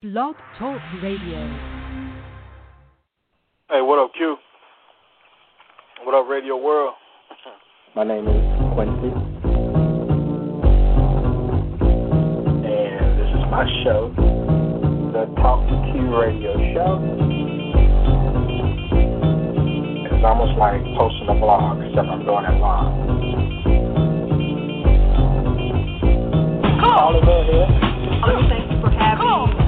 Blog 0.00 0.36
Talk 0.56 0.80
Radio. 1.02 1.40
Hey, 3.68 3.82
what 3.82 3.98
up, 3.98 4.12
Q? 4.16 4.36
What 6.04 6.14
up, 6.14 6.28
Radio 6.30 6.56
World? 6.56 6.94
My 7.96 8.04
name 8.04 8.28
is 8.28 8.74
Quincy. 8.74 9.10
And 12.62 13.18
this 13.18 13.26
is 13.26 13.42
my 13.50 13.66
show, 13.82 14.14
the 15.10 15.26
Talk 15.42 15.66
to 15.66 15.74
Q 15.90 16.16
Radio 16.16 16.54
Show. 16.74 17.02
It's 20.14 20.24
almost 20.24 20.56
like 20.60 20.80
posting 20.96 21.28
a 21.28 21.34
blog, 21.40 21.82
except 21.82 22.06
I'm 22.06 22.24
doing 22.24 22.44
it 22.44 22.60
live. 22.60 22.94
Call 26.78 27.18
it 27.18 27.24
here. 27.50 27.66
Um, 28.22 28.48
thank 28.48 28.70
you 28.70 28.80
for 28.80 28.90
having 28.90 29.58
me 29.58 29.67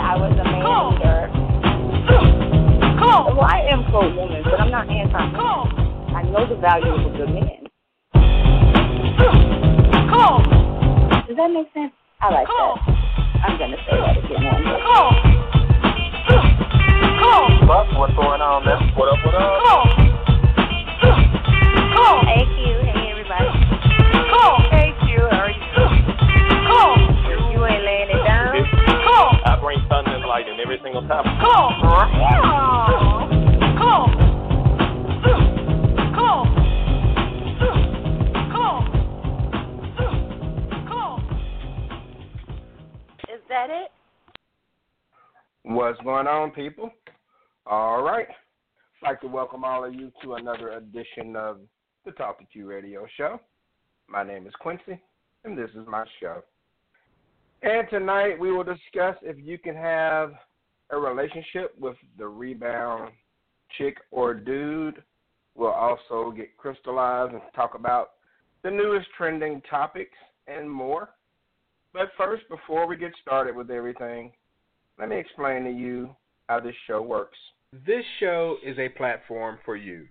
Well, 3.41 3.49
I 3.49 3.65
am 3.73 3.81
pro 3.89 4.05
woman, 4.13 4.43
but 4.45 4.61
I'm 4.61 4.69
not 4.69 4.85
anti 4.85 5.17
man. 5.17 5.33
I 6.13 6.21
know 6.29 6.45
the 6.45 6.61
value 6.61 6.93
of 6.93 7.09
a 7.09 7.17
good 7.17 7.33
man. 7.33 7.65
Does 11.25 11.33
that 11.41 11.49
make 11.49 11.65
sense? 11.73 11.89
I 12.21 12.29
like 12.29 12.45
that. 12.45 12.77
I'm 13.41 13.57
gonna 13.57 13.81
say 13.81 13.97
that 13.97 14.21
again 14.21 14.45
one 14.45 14.61
day. 14.61 14.77
Buck, 17.65 17.89
what's 17.97 18.13
going 18.13 18.45
on, 18.45 18.61
man? 18.61 18.93
What 18.93 19.09
up, 19.09 19.17
what 19.25 19.33
up? 19.33 19.41
Hey 22.21 22.45
Q, 22.45 22.77
hey 22.93 23.09
everybody. 23.09 23.49
Hey 24.69 24.93
Q, 25.01 25.17
how 25.33 25.41
are 25.41 25.49
you? 25.49 25.65
You 27.57 27.65
ain't 27.65 27.81
laying 27.89 28.13
it 28.13 28.21
down. 28.21 28.53
I 29.49 29.57
bring 29.59 29.81
thunder 29.89 30.13
and 30.13 30.29
lightning 30.29 30.61
every 30.61 30.77
single 30.83 31.01
time. 31.07 31.25
Is 31.25 32.70
that 43.61 43.69
it? 43.69 43.91
What's 45.63 46.01
going 46.01 46.25
on, 46.25 46.49
people? 46.51 46.89
All 47.67 48.01
right. 48.01 48.27
I'd 49.03 49.07
like 49.07 49.21
to 49.21 49.27
welcome 49.27 49.63
all 49.63 49.85
of 49.85 49.93
you 49.93 50.11
to 50.23 50.33
another 50.33 50.71
edition 50.71 51.35
of 51.35 51.59
the 52.03 52.11
Talk 52.13 52.39
to 52.39 52.45
Q 52.45 52.65
Radio 52.67 53.05
Show. 53.17 53.39
My 54.07 54.23
name 54.23 54.47
is 54.47 54.53
Quincy, 54.59 54.99
and 55.45 55.55
this 55.55 55.69
is 55.71 55.85
my 55.87 56.05
show. 56.19 56.41
And 57.61 57.87
tonight 57.91 58.39
we 58.39 58.51
will 58.51 58.63
discuss 58.63 59.15
if 59.21 59.37
you 59.37 59.59
can 59.59 59.75
have 59.75 60.33
a 60.89 60.97
relationship 60.97 61.75
with 61.79 61.97
the 62.17 62.27
rebound 62.27 63.11
chick 63.77 63.97
or 64.09 64.33
dude. 64.33 65.03
We'll 65.53 65.69
also 65.69 66.33
get 66.35 66.57
crystallized 66.57 67.33
and 67.33 67.41
talk 67.55 67.75
about 67.75 68.13
the 68.63 68.71
newest 68.71 69.07
trending 69.15 69.61
topics 69.69 70.17
and 70.47 70.69
more. 70.69 71.09
But 71.93 72.11
first, 72.17 72.47
before 72.49 72.87
we 72.87 72.95
get 72.95 73.11
started 73.21 73.55
with 73.55 73.69
everything, 73.69 74.31
let 74.97 75.09
me 75.09 75.17
explain 75.17 75.65
to 75.65 75.71
you 75.71 76.15
how 76.47 76.59
this 76.59 76.75
show 76.87 77.01
works. 77.01 77.37
This 77.85 78.05
show 78.19 78.57
is 78.65 78.77
a 78.79 78.89
platform 78.89 79.59
for 79.65 79.75
you, 79.75 80.07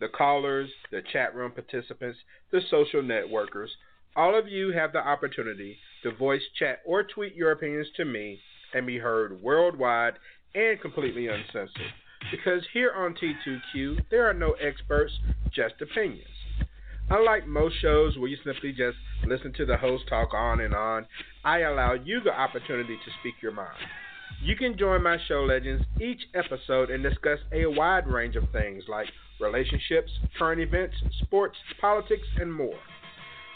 the 0.00 0.08
callers, 0.08 0.70
the 0.90 1.02
chat 1.12 1.34
room 1.34 1.52
participants, 1.52 2.18
the 2.50 2.60
social 2.70 3.02
networkers. 3.02 3.68
All 4.16 4.38
of 4.38 4.48
you 4.48 4.72
have 4.72 4.92
the 4.92 5.06
opportunity 5.06 5.78
to 6.02 6.12
voice, 6.12 6.42
chat, 6.58 6.80
or 6.86 7.02
tweet 7.02 7.34
your 7.34 7.52
opinions 7.52 7.88
to 7.96 8.04
me 8.04 8.40
and 8.74 8.86
be 8.86 8.98
heard 8.98 9.40
worldwide 9.42 10.14
and 10.54 10.80
completely 10.80 11.28
uncensored. 11.28 11.92
Because 12.30 12.62
here 12.72 12.92
on 12.92 13.14
T2Q, 13.14 14.04
there 14.10 14.28
are 14.28 14.34
no 14.34 14.52
experts, 14.52 15.12
just 15.52 15.74
opinions. 15.80 16.26
Unlike 17.10 17.46
most 17.46 17.80
shows 17.80 18.18
where 18.18 18.28
you 18.28 18.36
simply 18.44 18.70
just 18.72 18.98
listen 19.26 19.52
to 19.54 19.64
the 19.64 19.78
host 19.78 20.04
talk 20.08 20.34
on 20.34 20.60
and 20.60 20.74
on, 20.74 21.06
I 21.42 21.60
allow 21.60 21.94
you 21.94 22.20
the 22.20 22.38
opportunity 22.38 22.96
to 22.96 23.10
speak 23.20 23.34
your 23.40 23.52
mind. 23.52 23.78
You 24.42 24.54
can 24.56 24.76
join 24.76 25.02
my 25.02 25.16
show 25.26 25.42
legends 25.42 25.84
each 25.98 26.20
episode 26.34 26.90
and 26.90 27.02
discuss 27.02 27.38
a 27.52 27.64
wide 27.64 28.06
range 28.06 28.36
of 28.36 28.44
things 28.52 28.84
like 28.88 29.06
relationships, 29.40 30.12
current 30.38 30.60
events, 30.60 30.96
sports, 31.22 31.56
politics, 31.80 32.26
and 32.38 32.52
more. 32.52 32.78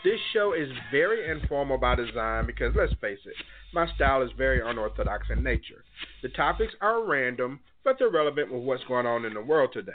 This 0.03 0.19
show 0.33 0.55
is 0.55 0.69
very 0.91 1.31
informal 1.31 1.77
by 1.77 1.95
design 1.95 2.47
because, 2.47 2.75
let's 2.75 2.95
face 3.03 3.21
it, 3.27 3.35
my 3.75 3.87
style 3.95 4.23
is 4.23 4.31
very 4.37 4.61
unorthodox 4.67 5.29
in 5.31 5.43
nature. 5.43 5.85
The 6.23 6.31
topics 6.31 6.73
are 6.81 7.05
random, 7.05 7.61
but 7.85 7.97
they're 7.99 8.11
relevant 8.11 8.51
with 8.51 8.63
what's 8.63 8.85
going 8.85 9.07
on 9.07 9.27
in 9.27 9.35
the 9.35 9.43
world 9.43 9.71
today. 9.75 9.93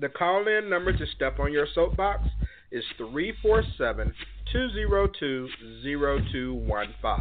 The 0.00 0.08
call 0.08 0.48
in 0.48 0.70
number 0.70 0.92
to 0.92 1.06
step 1.14 1.38
on 1.38 1.52
your 1.52 1.66
soapbox 1.74 2.22
is 2.70 2.84
347 2.96 4.14
202 4.50 5.48
0215. 5.82 7.18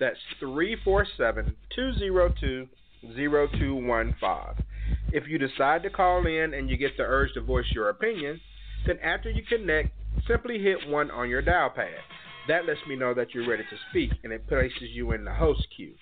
That's 0.00 0.16
347 0.40 1.56
202 1.74 2.68
0215. 3.14 4.64
If 5.12 5.28
you 5.28 5.38
decide 5.38 5.82
to 5.82 5.90
call 5.90 6.26
in 6.26 6.54
and 6.54 6.70
you 6.70 6.76
get 6.76 6.96
the 6.96 7.02
urge 7.02 7.34
to 7.34 7.42
voice 7.42 7.66
your 7.72 7.90
opinion, 7.90 8.40
then 8.86 8.98
after 9.00 9.30
you 9.30 9.42
connect, 9.42 9.90
simply 10.26 10.58
hit 10.58 10.88
1 10.88 11.10
on 11.10 11.28
your 11.28 11.42
dial 11.42 11.70
pad. 11.70 12.00
That 12.48 12.64
lets 12.64 12.80
me 12.88 12.96
know 12.96 13.12
that 13.12 13.34
you're 13.34 13.48
ready 13.48 13.64
to 13.64 13.76
speak 13.90 14.12
and 14.24 14.32
it 14.32 14.48
places 14.48 14.90
you 14.92 15.12
in 15.12 15.24
the 15.24 15.34
host 15.34 15.66
queue. 15.76 15.94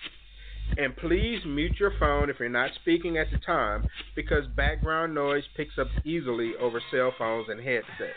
And 0.78 0.96
please 0.96 1.40
mute 1.46 1.80
your 1.80 1.92
phone 1.98 2.28
if 2.28 2.36
you're 2.38 2.48
not 2.48 2.70
speaking 2.82 3.16
at 3.16 3.30
the 3.30 3.38
time 3.38 3.84
because 4.14 4.46
background 4.56 5.14
noise 5.14 5.44
picks 5.56 5.78
up 5.78 5.88
easily 6.04 6.52
over 6.60 6.82
cell 6.90 7.12
phones 7.18 7.48
and 7.48 7.60
headsets. 7.60 8.14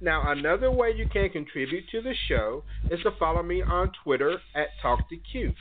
Now, 0.00 0.30
another 0.30 0.70
way 0.70 0.92
you 0.96 1.06
can 1.12 1.28
contribute 1.30 1.84
to 1.90 2.00
the 2.00 2.14
show 2.28 2.62
is 2.90 3.00
to 3.02 3.10
follow 3.18 3.42
me 3.42 3.62
on 3.62 3.92
Twitter 4.02 4.38
at 4.54 4.68
TalkToQ. 4.82 5.54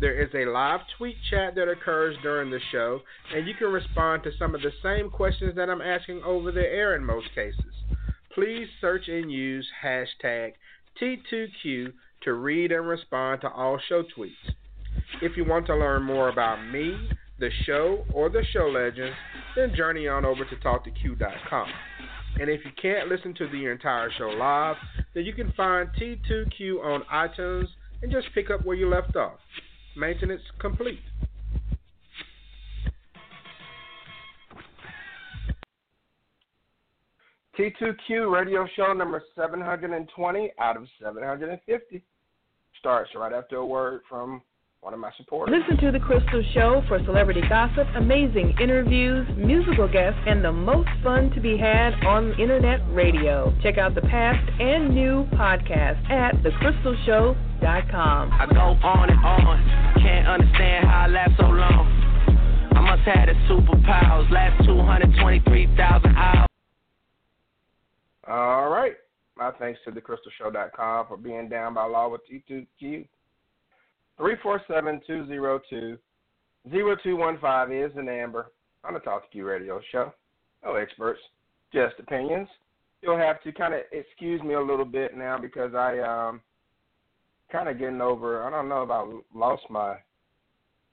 There 0.00 0.20
is 0.20 0.30
a 0.34 0.50
live 0.50 0.80
tweet 0.98 1.16
chat 1.30 1.54
that 1.54 1.68
occurs 1.68 2.16
during 2.22 2.50
the 2.50 2.60
show, 2.70 3.00
and 3.34 3.46
you 3.46 3.54
can 3.54 3.68
respond 3.68 4.22
to 4.24 4.36
some 4.38 4.54
of 4.54 4.62
the 4.62 4.72
same 4.82 5.08
questions 5.08 5.56
that 5.56 5.70
I'm 5.70 5.80
asking 5.80 6.22
over 6.24 6.52
the 6.52 6.60
air 6.60 6.94
in 6.94 7.04
most 7.04 7.28
cases. 7.34 7.74
Please 8.34 8.68
search 8.80 9.08
and 9.08 9.30
use 9.30 9.66
hashtag 9.84 10.52
T2Q 11.00 11.92
to 12.22 12.32
read 12.32 12.72
and 12.72 12.88
respond 12.88 13.40
to 13.40 13.50
all 13.50 13.78
show 13.88 14.02
tweets. 14.02 14.54
If 15.22 15.36
you 15.36 15.44
want 15.44 15.66
to 15.66 15.76
learn 15.76 16.02
more 16.02 16.28
about 16.28 16.64
me, 16.66 17.08
the 17.38 17.50
show, 17.64 18.04
or 18.12 18.28
the 18.28 18.42
show 18.52 18.66
legends, 18.66 19.16
then 19.56 19.74
journey 19.74 20.08
on 20.08 20.24
over 20.24 20.44
to 20.44 20.56
TalkToQ.com. 20.56 21.68
And 22.40 22.50
if 22.50 22.64
you 22.64 22.70
can't 22.80 23.08
listen 23.08 23.34
to 23.34 23.48
the 23.48 23.66
entire 23.66 24.10
show 24.18 24.28
live, 24.28 24.76
then 25.14 25.24
you 25.24 25.32
can 25.32 25.52
find 25.52 25.88
T2Q 26.00 26.84
on 26.84 27.02
iTunes 27.12 27.68
and 28.02 28.10
just 28.10 28.26
pick 28.34 28.50
up 28.50 28.64
where 28.64 28.76
you 28.76 28.88
left 28.88 29.16
off. 29.16 29.38
Maintenance 29.96 30.42
complete. 30.60 31.00
T2Q 37.58 38.32
radio 38.34 38.66
show 38.74 38.92
number 38.92 39.22
720 39.36 40.52
out 40.58 40.76
of 40.76 40.88
750 41.00 42.02
starts 42.80 43.10
right 43.14 43.32
after 43.32 43.56
a 43.58 43.66
word 43.66 44.00
from 44.08 44.42
one 44.84 44.92
of 44.92 45.00
my 45.00 45.10
supporters. 45.16 45.54
Listen 45.58 45.82
to 45.82 45.90
The 45.90 45.98
Crystal 45.98 46.44
Show 46.52 46.82
for 46.86 47.02
celebrity 47.06 47.40
gossip, 47.48 47.88
amazing 47.96 48.54
interviews, 48.60 49.26
musical 49.34 49.88
guests, 49.88 50.20
and 50.26 50.44
the 50.44 50.52
most 50.52 50.90
fun 51.02 51.30
to 51.30 51.40
be 51.40 51.56
had 51.56 51.94
on 52.04 52.38
internet 52.38 52.80
radio. 52.92 53.50
Check 53.62 53.78
out 53.78 53.94
the 53.94 54.02
past 54.02 54.46
and 54.60 54.94
new 54.94 55.24
podcasts 55.32 56.04
at 56.10 56.34
thecrystalshow.com. 56.42 58.32
I 58.32 58.46
go 58.52 58.76
on 58.86 59.08
and 59.08 59.18
on, 59.24 59.94
can't 60.02 60.28
understand 60.28 60.86
how 60.86 61.04
I 61.04 61.06
last 61.06 61.32
so 61.38 61.46
long. 61.46 61.88
I 62.76 62.80
must 62.82 63.08
have 63.08 63.26
the 63.26 63.34
superpowers, 63.48 64.30
last 64.30 64.66
223,000 64.66 66.14
hours. 66.14 66.48
All 68.28 68.68
right. 68.68 68.96
My 69.34 69.50
thanks 69.58 69.80
to 69.86 69.92
thecrystalshow.com 69.92 71.06
for 71.08 71.16
being 71.16 71.48
down 71.48 71.72
by 71.72 71.86
law 71.86 72.10
with 72.10 72.20
T2Q. 72.30 73.06
347 74.16 75.00
202 75.06 75.98
0215 76.70 77.76
is 77.76 77.92
an 77.96 78.08
Amber. 78.08 78.52
on 78.84 78.94
the 78.94 79.00
Talk 79.00 79.24
to 79.24 79.28
Q 79.30 79.46
radio 79.46 79.80
show. 79.90 80.12
No 80.64 80.74
experts, 80.76 81.20
just 81.72 81.94
opinions. 81.98 82.48
You'll 83.02 83.18
have 83.18 83.42
to 83.42 83.52
kind 83.52 83.74
of 83.74 83.80
excuse 83.92 84.40
me 84.42 84.54
a 84.54 84.60
little 84.60 84.84
bit 84.84 85.16
now 85.16 85.38
because 85.38 85.74
I 85.74 85.98
um 85.98 86.40
kind 87.52 87.68
of 87.68 87.78
getting 87.78 88.00
over. 88.00 88.44
I 88.44 88.50
don't 88.50 88.68
know 88.68 88.82
if 88.82 88.90
I 88.90 89.38
lost 89.38 89.62
my 89.68 89.96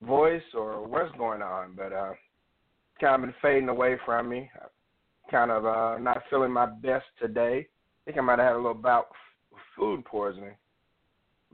voice 0.02 0.42
or 0.54 0.86
what's 0.86 1.16
going 1.18 1.42
on, 1.42 1.74
but 1.76 1.94
uh, 1.94 2.14
kind 3.00 3.16
of 3.16 3.22
been 3.22 3.36
fading 3.42 3.70
away 3.70 3.98
from 4.06 4.30
me. 4.30 4.50
Kind 5.30 5.52
of 5.52 5.66
uh, 5.66 5.98
not 6.00 6.24
feeling 6.30 6.52
my 6.52 6.66
best 6.66 7.06
today. 7.20 7.68
I 7.68 8.06
think 8.06 8.18
I 8.18 8.22
might 8.22 8.40
have 8.40 8.48
had 8.48 8.56
a 8.56 8.58
little 8.58 8.74
bout 8.74 9.08
of 9.54 9.58
food 9.78 10.04
poisoning. 10.04 10.56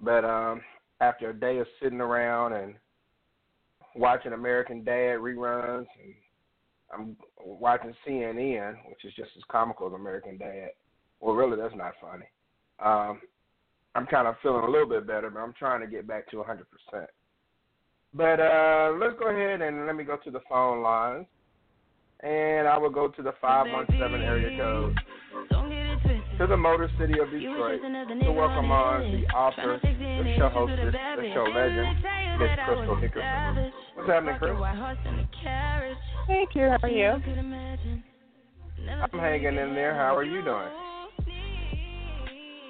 But 0.02 0.25
um, 0.25 0.62
after 1.02 1.30
a 1.30 1.34
day 1.34 1.58
of 1.60 1.68
sitting 1.82 2.02
around 2.02 2.54
and 2.54 2.76
watching 3.96 4.34
American 4.34 4.84
Dad 4.84 5.18
reruns, 5.20 5.86
and 6.04 6.14
I'm 6.94 7.18
watching 7.40 7.94
CNN, 8.06 8.76
which 8.90 9.04
is 9.06 9.14
just 9.16 9.32
as 9.36 9.44
comical 9.50 9.88
as 9.88 9.94
American 9.94 10.38
Dad. 10.38 10.70
Well, 11.20 11.36
really, 11.36 11.58
that's 11.58 11.76
not 11.76 11.94
funny. 12.02 12.26
Um, 12.84 13.22
I'm 13.96 14.06
kind 14.06 14.28
of 14.28 14.36
feeling 14.44 14.64
a 14.64 14.70
little 14.70 14.88
bit 14.88 15.08
better, 15.08 15.30
but 15.30 15.40
I'm 15.40 15.54
trying 15.54 15.82
to 15.82 15.88
get 15.88 16.08
back 16.08 16.30
to 16.30 16.38
100%. 16.38 17.06
But 18.14 18.40
uh, 18.40 18.96
let's 19.00 19.20
go 19.20 19.30
ahead 19.30 19.62
and 19.62 19.86
let 19.86 19.96
me 19.96 20.04
go 20.04 20.18
to 20.24 20.32
the 20.32 20.40
phone 20.48 20.82
lines. 20.82 21.26
And 22.22 22.68
I 22.68 22.78
will 22.78 22.90
go 22.90 23.10
to 23.10 23.22
the 23.22 23.34
517 23.42 24.22
area 24.22 24.58
code 24.58 24.98
to 26.38 26.45
the 26.45 26.57
Motor 26.57 26.89
City 27.00 27.19
of 27.19 27.31
Detroit 27.31 27.81
to 27.81 28.31
welcome 28.31 28.72
on 28.72 29.12
the 29.12 29.25
author, 29.34 29.80
the 29.81 30.36
show 30.38 30.50
hostess, 30.50 30.94
the 30.94 31.31
show 31.34 31.44
legend, 31.44 31.98
Miss 32.39 32.50
Crystal 32.66 32.95
Hickerson. 32.95 33.72
What's 33.95 34.10
happening, 34.10 34.36
Chris? 34.38 34.56
Thank 36.28 36.50
you. 36.54 36.69
How 36.69 36.78
are 36.84 36.89
you? 36.89 37.13
I'm 38.89 39.19
hanging 39.19 39.57
in 39.57 39.74
there. 39.74 39.95
How 39.95 40.16
are 40.16 40.24
you 40.24 40.44
doing? 40.44 40.69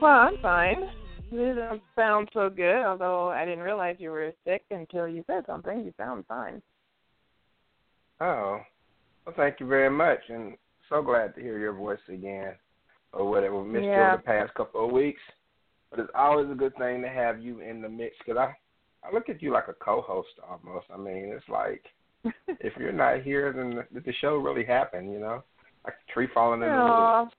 Well, 0.01 0.11
I'm 0.11 0.37
fine. 0.41 0.89
You 1.29 1.55
don't 1.55 1.81
sound 1.93 2.29
so 2.33 2.49
good, 2.49 2.85
although 2.85 3.27
I 3.29 3.43
didn't 3.43 3.59
realize 3.59 3.97
you 3.99 4.11
were 4.11 4.31
sick 4.45 4.63
until 4.71 5.09
you 5.09 5.25
said 5.27 5.45
something. 5.45 5.79
You 5.79 5.93
sound 5.97 6.23
fine. 6.29 6.61
Oh, 8.21 8.61
well, 9.25 9.35
thank 9.35 9.59
you 9.59 9.67
very 9.67 9.89
much, 9.89 10.19
and 10.29 10.55
so 10.87 11.01
glad 11.01 11.35
to 11.35 11.41
hear 11.41 11.59
your 11.59 11.73
voice 11.73 11.99
again, 12.07 12.53
or 13.17 13.29
whatever. 13.29 13.61
We 13.61 13.69
missed 13.69 13.85
Yeah. 13.85 14.11
you 14.11 14.17
the 14.17 14.23
past 14.23 14.53
couple 14.53 14.85
of 14.85 14.91
weeks, 14.91 15.21
but 15.89 15.99
it's 15.99 16.11
always 16.15 16.49
a 16.49 16.55
good 16.55 16.75
thing 16.77 17.01
to 17.01 17.09
have 17.09 17.39
you 17.41 17.59
in 17.59 17.81
the 17.81 17.89
mix 17.89 18.15
because 18.19 18.37
I, 18.37 18.55
I 19.07 19.11
look 19.13 19.29
at 19.29 19.41
you 19.41 19.51
like 19.51 19.67
a 19.67 19.73
co-host 19.73 20.29
almost. 20.47 20.85
I 20.93 20.97
mean, 20.97 21.31
it's 21.35 21.49
like 21.49 21.83
if 22.59 22.73
you're 22.77 22.91
not 22.91 23.21
here, 23.23 23.51
then 23.53 23.83
the, 23.93 23.99
the 24.01 24.13
show 24.21 24.37
really 24.37 24.63
happened, 24.65 25.11
you 25.11 25.19
know, 25.19 25.43
like 25.85 25.95
a 26.07 26.11
tree 26.13 26.27
falling 26.33 26.61
in 26.61 26.67
the 26.69 26.73
Aw. 26.75 27.21
woods. 27.21 27.33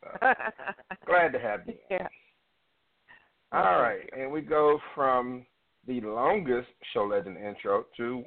So, 0.00 0.08
glad 1.06 1.32
to 1.32 1.40
have 1.40 1.66
you. 1.66 1.74
yeah. 1.90 2.06
All 3.50 3.80
right, 3.80 4.08
and 4.16 4.30
we 4.30 4.42
go 4.42 4.78
from 4.94 5.46
the 5.86 6.00
longest 6.02 6.68
show 6.92 7.04
legend 7.06 7.38
intro 7.38 7.86
to, 7.96 8.22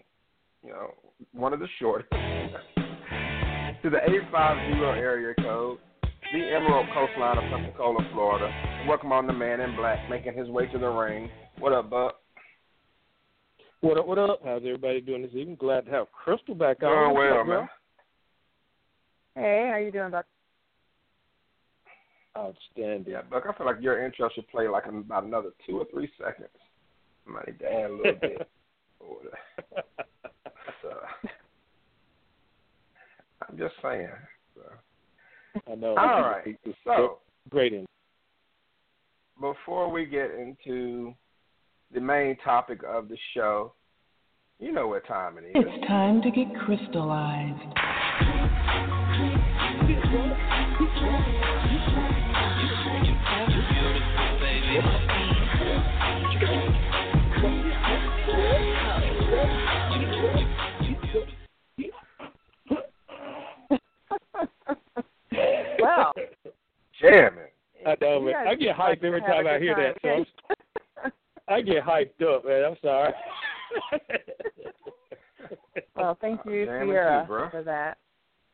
you 0.64 0.70
know, 0.70 0.94
one 1.32 1.54
of 1.54 1.60
the 1.60 1.68
shortest 1.80 2.10
to 3.84 3.90
the 3.90 4.00
eight 4.10 4.24
five 4.32 4.58
zero 4.74 4.94
area 4.94 5.36
code, 5.36 5.78
the 6.34 6.56
Emerald 6.56 6.88
Coastline 6.94 7.38
of 7.38 7.44
Pensacola, 7.52 8.00
Florida. 8.14 8.50
Welcome 8.88 9.12
on 9.12 9.28
the 9.28 9.34
man 9.34 9.60
in 9.60 9.76
black, 9.76 10.10
making 10.10 10.38
his 10.38 10.48
way 10.48 10.68
to 10.68 10.78
the 10.78 10.88
ring. 10.88 11.30
What 11.60 11.74
up, 11.74 11.90
Buck? 11.90 12.16
What 13.82 13.98
up, 13.98 14.08
what 14.08 14.18
up? 14.18 14.40
How's 14.44 14.62
everybody 14.62 15.02
doing 15.02 15.24
this 15.24 15.32
evening? 15.34 15.58
Glad 15.60 15.86
to 15.86 15.92
have 15.92 16.12
Crystal 16.12 16.56
back 16.56 16.84
on. 16.84 16.90
Doing 16.90 17.14
What's 17.16 17.36
well, 17.36 17.46
man. 17.46 17.70
Hey, 19.36 19.70
how 19.72 19.78
you 19.80 19.92
doing, 19.92 20.12
Buck? 20.12 20.26
Outstanding. 22.38 23.12
Yeah, 23.12 23.24
Buck. 23.30 23.44
I 23.50 23.58
feel 23.58 23.66
like 23.66 23.82
your 23.82 24.06
intro 24.06 24.30
should 24.34 24.48
play 24.48 24.68
like 24.68 24.84
in 24.88 24.98
about 24.98 25.26
another 25.26 25.50
two 25.68 25.80
or 25.80 25.86
three 25.92 26.10
seconds. 26.18 26.50
I 27.28 27.32
might 27.32 27.48
need 27.48 27.60
to 27.60 27.66
add 27.66 27.90
a 27.90 27.96
little 27.96 28.20
bit. 28.22 28.48
Or. 29.02 29.18
So, 30.84 30.90
uh, 30.90 31.28
I'm 33.50 33.58
just 33.58 33.74
saying. 33.82 34.10
So. 35.54 35.62
I 35.72 35.76
know. 35.76 35.96
All 35.96 36.22
right. 36.22 36.58
It's 36.64 36.78
So, 36.86 37.20
great. 37.50 37.74
In- 37.74 37.86
before 39.40 39.90
we 39.92 40.06
get 40.06 40.32
into 40.32 41.14
the 41.94 42.00
main 42.00 42.38
topic 42.44 42.82
of 42.88 43.10
the 43.10 43.18
show, 43.34 43.74
you 44.60 44.72
know 44.72 44.88
what 44.88 45.06
time 45.08 45.38
it 45.38 45.46
is. 45.46 45.52
It's 45.56 45.88
time 45.88 46.22
to 46.22 46.32
get 46.32 46.48
crystallized. 46.66 47.58
Well, 56.42 56.71
Jamming. 67.02 67.46
I 67.86 67.96
know, 68.00 68.22
man. 68.22 68.36
you 68.44 68.48
I 68.48 68.56
get 68.56 68.76
hyped 68.76 69.04
every 69.04 69.22
time 69.22 69.48
I 69.48 69.58
good 69.58 69.62
hear 69.62 69.76
that. 69.76 69.98
So. 70.02 70.26
I'm, 71.48 71.62
get 71.62 71.84
hyped 71.84 72.22
up, 72.22 72.46
man. 72.46 72.66
I'm 72.66 72.78
sorry. 72.82 73.14
well, 75.96 76.18
thank 76.22 76.42
you, 76.46 76.66
Jamming 76.66 76.90
Ciara, 76.90 77.24
too, 77.24 77.28
bro. 77.28 77.50
for 77.50 77.64
that. 77.64 77.98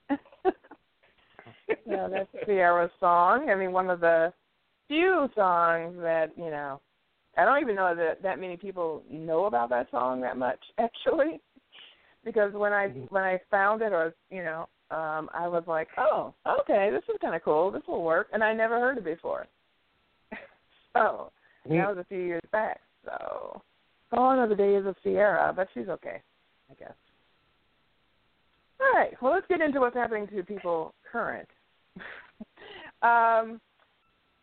yeah, 1.85 2.07
that's 2.07 2.29
Ciara's 2.45 2.91
song. 2.99 3.49
I 3.49 3.55
mean, 3.55 3.71
one 3.71 3.89
of 3.89 3.99
the 3.99 4.33
few 4.87 5.29
songs 5.35 5.97
that 6.01 6.31
you 6.37 6.49
know. 6.49 6.79
I 7.37 7.45
don't 7.45 7.61
even 7.61 7.75
know 7.75 7.93
that 7.95 8.23
that 8.23 8.39
many 8.39 8.57
people 8.57 9.03
know 9.11 9.45
about 9.45 9.69
that 9.69 9.91
song 9.91 10.21
that 10.21 10.37
much, 10.37 10.59
actually, 10.79 11.39
because 12.25 12.53
when 12.53 12.73
I 12.73 12.87
when 13.09 13.23
I 13.23 13.39
found 13.51 13.81
it, 13.81 13.93
or 13.93 14.15
you 14.31 14.43
know, 14.43 14.67
um, 14.89 15.29
I 15.33 15.47
was 15.47 15.63
like, 15.67 15.89
oh, 15.97 16.33
okay, 16.61 16.89
this 16.91 17.03
is 17.09 17.19
kind 17.21 17.35
of 17.35 17.43
cool. 17.43 17.71
This 17.71 17.83
will 17.87 18.03
work, 18.03 18.27
and 18.33 18.43
I 18.43 18.53
never 18.53 18.79
heard 18.79 18.97
it 18.97 19.03
before. 19.03 19.45
so 20.93 21.31
that 21.69 21.87
was 21.89 21.97
a 21.97 22.05
few 22.05 22.19
years 22.19 22.43
back. 22.51 22.79
So 23.05 23.61
gone 24.13 24.39
are 24.39 24.47
the 24.47 24.55
days 24.55 24.85
of 24.85 24.95
Ciara, 25.03 25.53
but 25.53 25.67
she's 25.73 25.89
okay, 25.89 26.21
I 26.71 26.73
guess. 26.75 26.93
All 28.79 28.93
right. 28.93 29.11
Well, 29.21 29.33
let's 29.33 29.47
get 29.47 29.61
into 29.61 29.79
what's 29.79 29.95
happening 29.95 30.27
to 30.27 30.43
people 30.43 30.93
current. 31.11 31.49
um, 33.01 33.59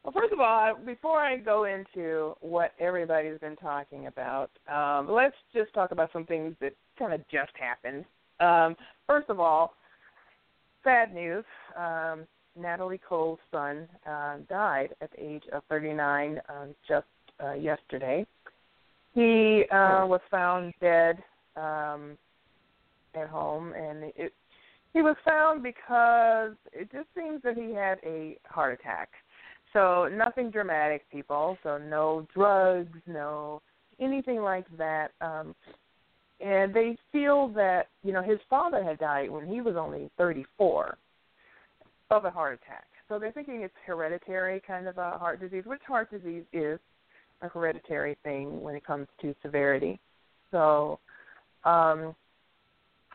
well, 0.03 0.13
first 0.13 0.33
of 0.33 0.41
all, 0.41 0.75
before 0.85 1.21
I 1.21 1.37
go 1.37 1.65
into 1.65 2.35
what 2.41 2.73
everybody's 2.79 3.39
been 3.39 3.57
talking 3.57 4.07
about, 4.09 4.51
um, 4.71 5.11
let's 5.11 5.37
just 5.55 5.73
talk 5.73 5.93
about 5.93 6.11
some 6.13 6.27
things 6.27 6.55
that 6.61 6.75
kind 6.99 7.15
of 7.15 7.21
just 7.31 7.53
happened. 7.59 8.05
Um, 8.41 8.77
first 9.07 9.31
of 9.31 9.41
all, 9.41 9.75
sad 10.85 11.15
news. 11.15 11.45
Um, 11.77 12.27
Natalie 12.57 13.01
Cole's 13.07 13.41
son 13.51 13.89
uh, 14.09 14.37
died 14.49 14.91
at 15.01 15.11
the 15.11 15.25
age 15.25 15.43
of 15.53 15.63
39 15.69 16.41
um, 16.49 16.75
just 16.87 17.07
uh, 17.43 17.55
yesterday. 17.55 18.25
He 19.15 19.65
uh, 19.73 20.07
was 20.07 20.21
found 20.31 20.73
dead 20.81 21.23
um, 21.57 22.17
at 23.15 23.29
home, 23.29 23.73
and 23.73 24.13
it 24.17 24.33
he 24.93 25.03
was 25.03 25.17
found 25.25 25.63
because 25.63 26.53
it 26.73 26.91
just 26.93 27.09
seems 27.17 27.43
that 27.43 27.57
he 27.57 27.73
had 27.73 27.99
a 28.05 28.39
heart 28.47 28.79
attack. 28.79 29.09
So 29.73 30.09
nothing 30.13 30.53
dramatic, 30.53 31.11
people. 31.11 31.59
So 31.65 31.79
no 31.79 32.27
drugs, 32.33 32.97
no 33.07 33.61
anything 34.01 34.41
like 34.41 34.67
that. 34.79 35.11
Um, 35.21 35.55
and 36.41 36.75
they 36.75 36.97
feel 37.13 37.49
that 37.49 37.89
you 38.03 38.13
know 38.13 38.23
his 38.23 38.39
father 38.49 38.83
had 38.83 38.99
died 38.99 39.31
when 39.31 39.47
he 39.47 39.61
was 39.61 39.77
only 39.77 40.11
34 40.19 40.97
of 42.11 42.25
a 42.25 42.31
heart 42.31 42.61
attack. 42.63 42.85
So 43.09 43.19
they're 43.19 43.33
thinking 43.33 43.63
it's 43.63 43.75
hereditary 43.87 44.63
kind 44.67 44.89
of 44.89 44.99
a 44.99 45.19
heart 45.19 45.41
disease, 45.41 45.65
which 45.67 45.83
heart 45.87 46.11
disease 46.11 46.45
is 46.53 46.79
a 47.43 47.49
hereditary 47.49 48.17
thing 48.23 48.61
when 48.63 48.75
it 48.75 48.87
comes 48.87 49.07
to 49.21 49.35
severity. 49.43 50.01
So 50.51 50.99
um, 51.65 52.15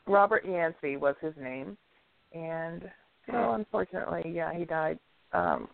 Robert 0.06 0.46
Yancy 0.46 0.98
was 0.98 1.16
his 1.22 1.34
name, 1.42 1.78
and 2.34 2.90
so 3.32 3.54
unfortunately, 3.54 4.32
yeah, 4.34 4.54
he 4.54 4.66
died. 4.66 5.00
Um, 5.34 5.68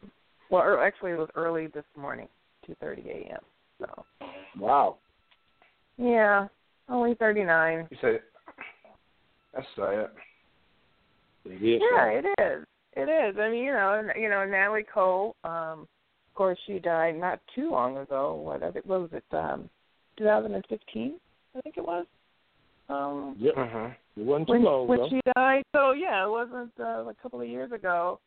well, 0.50 0.62
er, 0.62 0.84
actually, 0.84 1.12
it 1.12 1.18
was 1.18 1.30
early 1.36 1.68
this 1.68 1.86
morning, 1.98 2.28
2:30 2.70 3.08
a.m. 3.08 3.40
So 3.80 4.06
wow. 4.58 4.98
yeah, 5.98 6.48
only 6.90 7.16
39. 7.16 7.88
You 7.90 7.98
said 8.02 8.20
that's 9.54 9.68
sad. 9.76 10.10
It 11.46 11.64
is. 11.64 11.82
Yeah, 11.94 12.06
it 12.08 12.26
is. 12.42 12.66
It 12.94 13.10
is. 13.10 13.36
I 13.40 13.50
mean, 13.50 13.64
you 13.64 13.72
know, 13.72 14.02
you 14.18 14.30
know, 14.30 14.46
Natalie 14.46 14.86
Cole. 14.92 15.36
Um, 15.44 15.88
of 16.30 16.36
course, 16.36 16.58
she 16.68 16.80
died 16.80 17.18
not 17.18 17.40
too 17.54 17.72
long 17.72 17.98
ago. 17.98 18.36
What 18.36 18.64
I 18.64 18.72
think 18.72 18.86
what 18.86 19.02
was 19.02 19.10
it? 19.14 19.24
Um, 19.36 19.70
2015, 20.18 21.20
I 21.56 21.62
think 21.62 21.78
it 21.78 21.86
was. 21.86 22.06
Um, 22.90 23.36
Yep. 23.40 23.56
Mm-hmm. 23.56 24.22
It 24.22 24.26
wasn't 24.26 24.48
too 24.48 24.54
when, 24.54 24.64
long 24.64 24.88
when 24.88 25.00
ago. 25.00 25.10
she 25.10 25.22
died. 25.36 25.64
So 25.74 25.92
yeah, 25.92 26.26
it 26.26 26.30
wasn't 26.30 26.72
uh, 26.80 27.06
a 27.08 27.14
couple 27.22 27.42
of 27.42 27.48
years 27.48 27.72
ago. 27.72 28.20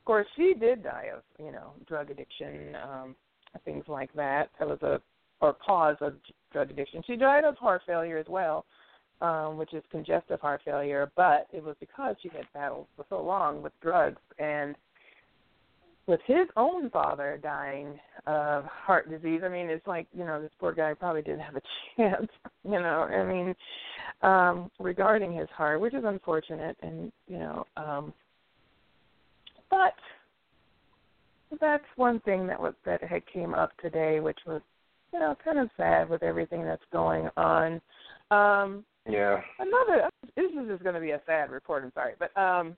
Of 0.00 0.04
course, 0.04 0.26
she 0.36 0.54
did 0.58 0.82
die 0.82 1.08
of 1.14 1.22
you 1.38 1.52
know 1.52 1.72
drug 1.86 2.10
addiction, 2.10 2.76
um, 2.76 3.14
things 3.64 3.84
like 3.88 4.12
that. 4.14 4.50
That 4.58 4.68
was 4.68 4.82
a 4.82 5.00
or 5.40 5.54
cause 5.54 5.96
of 6.00 6.14
drug 6.52 6.70
addiction. 6.70 7.02
She 7.06 7.16
died 7.16 7.44
of 7.44 7.56
heart 7.56 7.82
failure 7.86 8.18
as 8.18 8.26
well, 8.28 8.64
um, 9.20 9.56
which 9.56 9.74
is 9.74 9.82
congestive 9.90 10.40
heart 10.40 10.62
failure. 10.64 11.10
But 11.16 11.46
it 11.52 11.62
was 11.62 11.76
because 11.80 12.16
she 12.22 12.28
had 12.30 12.46
battled 12.52 12.86
for 12.96 13.04
so 13.08 13.22
long 13.22 13.62
with 13.62 13.72
drugs 13.80 14.20
and 14.38 14.74
with 16.06 16.20
his 16.26 16.48
own 16.56 16.90
father 16.90 17.38
dying 17.42 17.98
of 18.26 18.64
heart 18.64 19.08
disease. 19.08 19.42
I 19.44 19.48
mean, 19.48 19.70
it's 19.70 19.86
like 19.86 20.06
you 20.12 20.24
know 20.24 20.40
this 20.42 20.50
poor 20.58 20.72
guy 20.72 20.94
probably 20.94 21.22
didn't 21.22 21.40
have 21.40 21.56
a 21.56 21.62
chance. 21.96 22.30
You 22.64 22.80
know, 22.80 23.08
I 23.10 23.24
mean, 23.24 23.54
um, 24.22 24.70
regarding 24.78 25.32
his 25.32 25.48
heart, 25.50 25.80
which 25.80 25.94
is 25.94 26.04
unfortunate, 26.04 26.76
and 26.82 27.12
you 27.28 27.38
know, 27.38 27.66
um, 27.76 28.12
but 29.70 29.94
that's 31.60 31.84
one 31.96 32.20
thing 32.20 32.46
that 32.46 32.60
was 32.60 32.74
that 32.84 33.02
had 33.02 33.22
came 33.32 33.54
up 33.54 33.70
today, 33.78 34.20
which 34.20 34.38
was 34.46 34.62
you 35.12 35.18
know 35.18 35.36
kind 35.44 35.58
of 35.58 35.68
sad 35.76 36.08
with 36.08 36.22
everything 36.22 36.64
that's 36.64 36.82
going 36.92 37.28
on. 37.36 37.80
Um, 38.30 38.84
Yeah. 39.08 39.40
another 39.58 40.08
this 40.36 40.50
is 40.50 40.68
just 40.68 40.82
going 40.82 40.94
to 40.94 41.00
be 41.00 41.10
a 41.10 41.20
sad 41.26 41.50
report. 41.50 41.84
I'm 41.84 41.92
sorry, 41.92 42.14
but 42.18 42.36
um, 42.40 42.76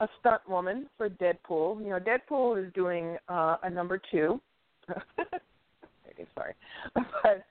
a 0.00 0.08
stunt 0.20 0.42
woman 0.48 0.88
for 0.96 1.08
Deadpool. 1.08 1.80
You 1.80 1.90
know, 1.90 2.00
Deadpool 2.00 2.64
is 2.64 2.72
doing 2.74 3.16
uh, 3.28 3.56
a 3.62 3.70
number 3.70 4.00
two. 4.10 4.40
okay, 4.90 6.26
sorry, 6.34 6.54
but 6.94 7.44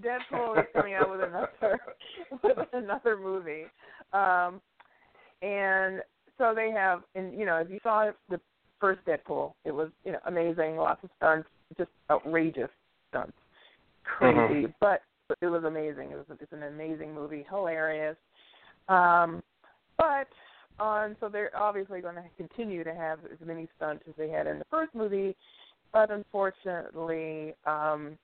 Deadpool 0.00 0.58
is 0.58 0.66
coming 0.72 0.94
out 0.94 1.10
with 1.10 1.20
another 1.20 1.80
with 2.42 2.68
another 2.72 3.16
movie, 3.16 3.64
um, 4.12 4.60
and 5.42 6.02
so 6.38 6.52
they 6.54 6.70
have. 6.70 7.02
And 7.14 7.38
you 7.38 7.46
know, 7.46 7.56
if 7.56 7.70
you 7.70 7.78
saw 7.82 8.10
the 8.28 8.40
first 8.80 9.00
Deadpool, 9.04 9.52
it 9.64 9.70
was 9.70 9.90
you 10.04 10.12
know 10.12 10.18
amazing, 10.26 10.76
lots 10.76 11.04
of 11.04 11.10
stunts, 11.18 11.48
just 11.76 11.90
outrageous 12.10 12.70
stunts, 13.10 13.36
crazy, 14.04 14.66
Mhm. 14.66 14.74
but 14.80 15.02
it 15.40 15.46
was 15.46 15.64
amazing. 15.64 16.10
It 16.10 16.16
was 16.16 16.26
it's 16.40 16.52
an 16.52 16.64
amazing 16.64 17.14
movie, 17.14 17.44
hilarious. 17.48 18.16
Um, 18.88 19.42
but 19.96 20.28
on 20.78 21.16
so 21.20 21.28
they're 21.28 21.56
obviously 21.56 22.00
going 22.00 22.16
to 22.16 22.24
continue 22.36 22.84
to 22.84 22.94
have 22.94 23.20
as 23.24 23.38
many 23.46 23.68
stunts 23.76 24.04
as 24.08 24.14
they 24.16 24.28
had 24.28 24.46
in 24.46 24.58
the 24.58 24.64
first 24.66 24.94
movie, 24.94 25.36
but 25.92 26.10
unfortunately, 26.10 27.54
um, 27.66 28.18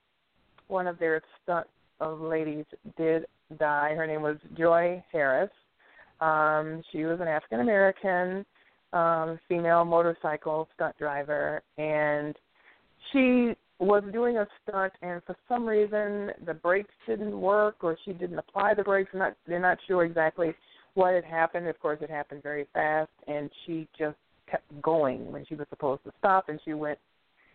one 0.67 0.87
of 0.87 0.99
their 0.99 1.21
stunt 1.43 1.67
ladies 1.99 2.65
did 2.97 3.25
die. 3.57 3.93
Her 3.95 4.07
name 4.07 4.21
was 4.21 4.37
Joi 4.57 5.03
Harris. 5.11 5.51
Um, 6.21 6.81
she 6.91 7.05
was 7.05 7.19
an 7.21 7.27
African 7.27 7.61
American 7.61 8.45
um, 8.93 9.39
female 9.47 9.85
motorcycle 9.85 10.67
stunt 10.75 10.97
driver, 10.97 11.61
and 11.77 12.35
she 13.11 13.55
was 13.79 14.03
doing 14.11 14.37
a 14.37 14.47
stunt, 14.63 14.93
and 15.01 15.21
for 15.25 15.35
some 15.47 15.65
reason 15.65 16.31
the 16.45 16.53
brakes 16.53 16.93
didn't 17.07 17.39
work, 17.39 17.77
or 17.81 17.97
she 18.05 18.13
didn't 18.13 18.37
apply 18.37 18.73
the 18.73 18.83
brakes. 18.83 19.09
They're 19.13 19.21
not 19.21 19.37
they're 19.47 19.59
not 19.59 19.77
sure 19.87 20.03
exactly 20.03 20.53
what 20.95 21.13
had 21.13 21.25
happened. 21.25 21.67
Of 21.67 21.79
course, 21.79 21.99
it 22.01 22.09
happened 22.09 22.43
very 22.43 22.67
fast, 22.73 23.11
and 23.27 23.49
she 23.65 23.87
just 23.97 24.17
kept 24.49 24.81
going 24.81 25.31
when 25.31 25.45
she 25.45 25.55
was 25.55 25.67
supposed 25.69 26.03
to 26.03 26.11
stop, 26.19 26.49
and 26.49 26.59
she 26.65 26.73
went 26.73 26.99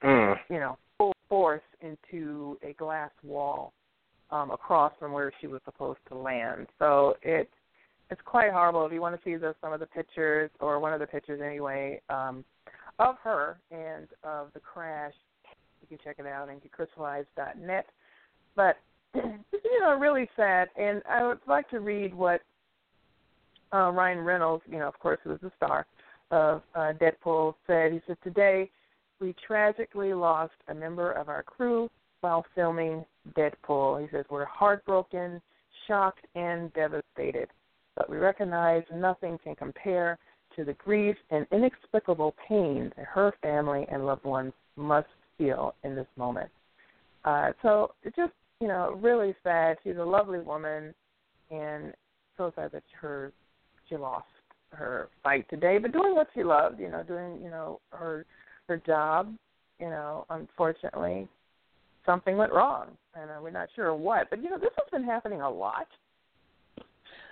Mm. 0.05 0.37
you 0.51 0.61
know, 0.61 0.77
full 0.99 1.15
force 1.29 1.63
into 1.81 2.59
a 2.63 2.75
glass 2.75 3.11
wall 3.23 3.73
um, 4.31 4.51
across 4.51 4.93
from 4.99 5.13
where 5.13 5.33
she 5.41 5.47
was 5.47 5.61
supposed 5.65 6.01
to 6.09 6.15
land. 6.15 6.67
So 6.79 7.17
it 7.23 7.49
it's 8.11 8.21
quite 8.27 8.53
horrible. 8.53 8.85
If 8.85 8.93
you 8.93 9.01
want 9.01 9.17
to 9.17 9.23
see 9.25 9.37
the, 9.37 9.55
some 9.63 9.73
of 9.73 9.81
the 9.81 9.87
pictures, 9.87 10.51
or 10.61 10.79
one 10.79 10.93
of 10.93 11.01
the 11.01 11.07
pictures 11.07 11.41
anyway, 11.45 12.03
um, 12.11 12.45
of 12.99 13.17
her 13.25 13.57
and 13.71 14.07
of 14.23 14.49
the 14.53 14.61
crash, 14.61 15.15
you 15.91 15.97
can 15.97 16.05
check 16.05 16.17
it 16.19 16.27
out 16.27 16.49
on 16.49 16.61
crystallized.net. 16.71 17.87
But 18.57 18.77
you 19.15 19.81
know, 19.81 19.99
really 19.99 20.29
sad. 20.37 20.69
And 20.77 21.03
I 21.09 21.27
would 21.27 21.41
like 21.47 21.69
to 21.71 21.81
read 21.81 22.15
what 22.15 22.41
uh, 23.73 23.91
Ryan 23.91 24.19
Reynolds, 24.19 24.65
you 24.69 24.79
know, 24.79 24.89
of 24.89 24.99
course, 24.99 25.19
who 25.25 25.31
was 25.31 25.41
the 25.43 25.53
star 25.57 25.87
of 26.31 26.63
uh, 26.75 26.93
Deadpool, 27.01 27.55
said. 27.67 27.93
He 27.93 28.01
said, 28.07 28.17
"Today." 28.23 28.71
we 29.21 29.35
tragically 29.47 30.13
lost 30.13 30.53
a 30.69 30.75
member 30.75 31.13
of 31.13 31.29
our 31.29 31.43
crew 31.43 31.89
while 32.21 32.45
filming 32.55 33.05
Deadpool. 33.37 34.03
He 34.03 34.09
says, 34.11 34.25
We're 34.31 34.45
heartbroken, 34.45 35.41
shocked, 35.87 36.27
and 36.35 36.73
devastated, 36.75 37.49
but 37.97 38.09
we 38.11 38.17
recognize 38.17 38.83
nothing 38.95 39.39
can 39.43 39.55
compare 39.55 40.19
to 40.57 40.65
the 40.65 40.75
grief 40.75 41.17
and 41.31 41.47
inexplicable 41.53 42.35
pain 42.49 42.93
that 42.97 43.07
her 43.07 43.33
family 43.43 43.87
and 43.91 44.07
loved 44.07 44.25
ones 44.25 44.53
must 44.77 45.09
feel 45.39 45.75
in 45.85 45.95
this 45.95 46.07
moment. 46.17 46.51
Uh, 47.25 47.53
so 47.63 47.93
it's 48.03 48.17
just, 48.17 48.33
you 48.61 48.69
know, 48.69 48.99
really 49.01 49.35
sad. 49.43 49.77
She's 49.83 49.97
a 49.97 50.05
lovely 50.05 50.41
woman, 50.41 50.95
and 51.51 51.93
so 52.37 52.53
sad 52.57 52.73
that 52.73 52.83
her 53.01 53.33
she 53.89 53.97
lost 53.97 54.27
her 54.71 55.09
fight 55.23 55.49
today, 55.49 55.79
but 55.79 55.93
doing 55.93 56.15
what 56.15 56.29
she 56.35 56.43
loved, 56.43 56.81
you 56.81 56.91
know, 56.91 57.03
doing, 57.03 57.41
you 57.43 57.51
know, 57.51 57.81
her 57.91 58.27
her 58.69 58.77
job, 58.79 59.35
you 59.79 59.89
know, 59.89 60.27
unfortunately, 60.31 61.29
something 62.07 62.37
went 62.37 62.53
wrong, 62.53 62.89
and 63.15 63.31
uh, 63.31 63.35
we're 63.43 63.51
not 63.51 63.69
sure 63.75 63.95
what. 63.95 64.29
But 64.31 64.43
you 64.43 64.51
know, 64.51 64.59
this 64.59 64.71
has 64.77 64.87
been 64.91 65.05
happening 65.05 65.41
a 65.41 65.51
lot 65.51 65.87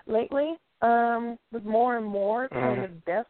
lately, 0.06 0.54
um, 0.80 1.38
with 1.52 1.64
more 1.64 1.96
and 1.96 2.06
more 2.06 2.48
kind 2.48 2.84
of 2.84 3.04
deaths 3.04 3.28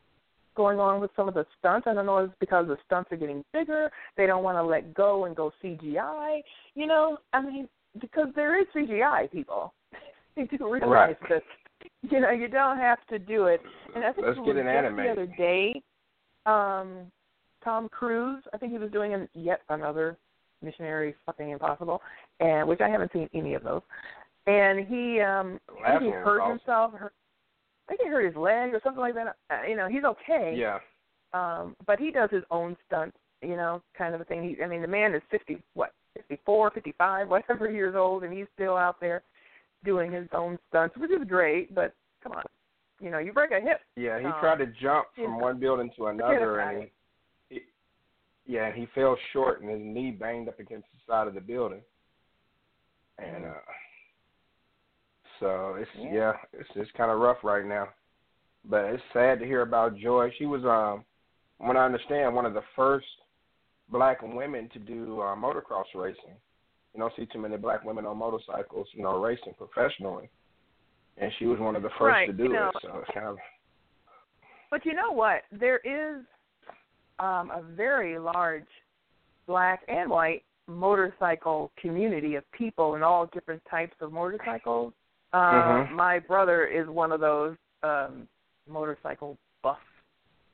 going 0.55 0.79
on 0.79 1.01
with 1.01 1.11
some 1.17 1.29
of 1.29 1.35
the 1.35 1.47
stunts. 1.59 1.87
I 1.87 1.95
don't 1.95 2.07
know 2.07 2.19
if 2.19 2.31
it's 2.31 2.37
because 2.41 2.67
the 2.67 2.77
stunts 2.87 3.11
are 3.13 3.17
getting 3.17 3.45
bigger. 3.53 3.91
They 4.17 4.27
don't 4.27 4.43
want 4.43 4.57
to 4.59 4.63
let 4.63 4.95
go 4.95 5.25
and 5.25 5.35
go 5.37 5.53
CGI. 5.63 6.41
You 6.75 6.87
know, 6.87 7.19
I 7.33 7.41
mean, 7.43 7.69
because 8.01 8.29
there 8.35 8.61
is 8.61 8.67
CGI, 8.75 9.31
people. 9.31 9.73
you 10.37 10.47
do 10.47 10.73
realize 10.73 10.89
Right. 10.89 11.17
that. 11.29 11.43
You 12.03 12.21
know, 12.21 12.31
you 12.31 12.49
don't 12.49 12.79
have 12.79 12.99
to 13.11 13.19
do 13.19 13.47
it. 13.47 13.61
And 13.95 14.05
I 14.05 14.13
think 14.13 14.27
Let's 14.27 14.39
it 14.39 14.45
get 14.45 14.55
was 14.55 14.65
just 14.65 14.69
animated. 14.69 15.17
the 15.17 15.23
other 15.23 15.33
day. 15.37 15.83
Um, 16.47 17.11
Tom 17.65 17.89
Cruise. 17.89 18.43
I 18.53 18.59
think 18.59 18.73
he 18.73 18.79
was 18.79 18.91
doing 18.91 19.15
an, 19.15 19.29
yet 19.35 19.61
another 19.69 20.17
Missionary 20.63 21.15
Fucking 21.27 21.51
Impossible, 21.51 22.01
and 22.41 22.69
which 22.69 22.81
I 22.81 22.89
haven't 22.89 23.13
seen 23.13 23.29
any 23.35 23.55
of 23.55 23.63
those. 23.63 23.83
And 24.47 24.87
he, 24.87 25.21
um, 25.21 25.61
I 25.85 25.93
Last 25.93 26.01
think 26.01 26.15
he 26.15 26.19
hurt 26.21 26.41
awesome. 26.41 26.59
himself. 26.59 26.93
Hurt, 26.95 27.13
I 27.93 27.97
think 27.97 28.09
he 28.09 28.09
hurt 28.09 28.25
his 28.25 28.37
leg 28.37 28.73
or 28.73 28.81
something 28.83 29.01
like 29.01 29.15
that. 29.15 29.37
Uh, 29.51 29.69
you 29.69 29.77
know, 29.77 29.87
he's 29.87 30.05
okay. 30.05 30.55
Yeah. 30.57 30.79
Um, 31.35 31.77
but 31.87 31.99
he 31.99 32.11
does 32.11 32.31
his 32.31 32.43
own 32.51 32.77
stunts. 32.87 33.17
You 33.43 33.57
know, 33.57 33.83
kind 33.99 34.15
of 34.15 34.21
a 34.21 34.25
thing. 34.25 34.43
He, 34.43 34.63
I 34.63 34.69
mean, 34.69 34.83
the 34.83 34.89
man 34.89 35.15
is 35.15 35.23
fifty, 35.29 35.59
what, 35.75 35.93
fifty-four, 36.15 36.71
fifty-five, 36.71 37.29
whatever 37.29 37.69
years 37.69 37.97
old, 37.97 38.23
and 38.23 38.33
he's 38.33 38.47
still 38.55 38.77
out 38.77 39.01
there 39.01 39.23
doing 39.85 40.13
his 40.13 40.29
own 40.33 40.59
stunts, 40.69 40.97
which 40.97 41.11
is 41.11 41.27
great. 41.29 41.75
But 41.75 41.93
come 42.23 42.33
on, 42.33 42.45
you 43.01 43.11
know, 43.11 43.19
you 43.19 43.33
break 43.33 43.51
a 43.51 43.61
hip. 43.61 43.81
Yeah, 43.97 44.21
he 44.21 44.27
Um, 44.27 44.35
tried 44.41 44.59
to 44.59 44.67
jump 44.81 45.09
from 45.17 45.41
one 45.41 45.59
building 45.59 45.91
to 45.97 46.07
another, 46.07 46.61
and 46.61 46.89
he, 47.49 47.57
he, 47.57 47.63
yeah, 48.47 48.71
he 48.73 48.87
fell 48.95 49.19
short, 49.33 49.61
and 49.61 49.69
his 49.69 49.81
knee 49.83 50.13
banged 50.13 50.49
up 50.49 50.61
against 50.61 50.87
the 50.93 51.13
side 51.13 51.27
of 51.27 51.35
the 51.35 51.41
building, 51.41 51.83
and 53.19 53.45
uh, 53.45 53.55
so 55.43 55.75
it's 55.75 55.91
Yeah. 55.97 56.13
yeah, 56.13 56.33
it's 56.53 56.71
it's 56.77 56.91
kind 56.93 57.11
of 57.11 57.19
rough 57.19 57.43
right 57.43 57.67
now, 57.67 57.89
but 58.65 58.85
it's 58.85 59.03
sad 59.13 59.41
to 59.41 59.45
hear 59.45 59.63
about 59.63 59.97
Joi. 59.97 60.31
She 60.39 60.47
was 60.47 60.65
um, 60.65 61.05
when 61.59 61.77
I 61.77 61.85
understand, 61.85 62.35
one 62.35 62.47
of 62.47 62.55
the 62.55 62.63
first 62.77 63.07
black 63.89 64.23
women 64.23 64.69
to 64.73 64.79
do 64.79 65.21
uh, 65.21 65.35
motocross 65.35 65.85
racing. 65.95 66.37
You 66.95 67.01
don't 67.01 67.13
see 67.17 67.27
too 67.27 67.41
many 67.41 67.57
black 67.57 67.85
women 67.85 68.07
on 68.07 68.19
motorcycles, 68.19 68.87
you 68.93 69.03
know, 69.03 69.19
racing 69.19 69.55
professionally, 69.59 70.29
and 71.19 71.33
she 71.39 71.47
was 71.47 71.59
one 71.59 71.75
of 71.75 71.83
the 71.83 71.91
first 71.91 72.03
Right, 72.03 72.27
to 72.27 72.33
do 72.33 72.45
you 72.45 72.53
know, 72.53 72.69
it. 72.69 72.83
So 72.83 72.99
it's 72.99 73.11
kind 73.13 73.27
of 73.27 73.39
But 74.71 74.87
you 74.87 74.95
know 74.95 75.11
what? 75.11 75.43
There 75.51 75.79
is 75.79 76.25
um, 77.19 77.51
a 77.51 77.63
very 77.75 78.19
large 78.19 78.69
black 79.47 79.83
and 79.89 80.09
white 80.09 80.45
motorcycle 80.69 81.73
community 81.81 82.37
of 82.37 82.51
people 82.53 82.95
in 82.95 83.03
all 83.03 83.27
different 83.27 83.63
types 83.71 83.95
of 84.01 84.13
motorcycles. 84.13 84.93
Uh, 85.33 85.39
Mhm. 85.39 85.91
My 85.93 86.19
brother 86.19 86.67
is 86.67 86.87
one 86.89 87.13
of 87.13 87.21
those 87.21 87.57
um, 87.83 88.29
motorcycle 88.69 89.39
buff 89.63 89.79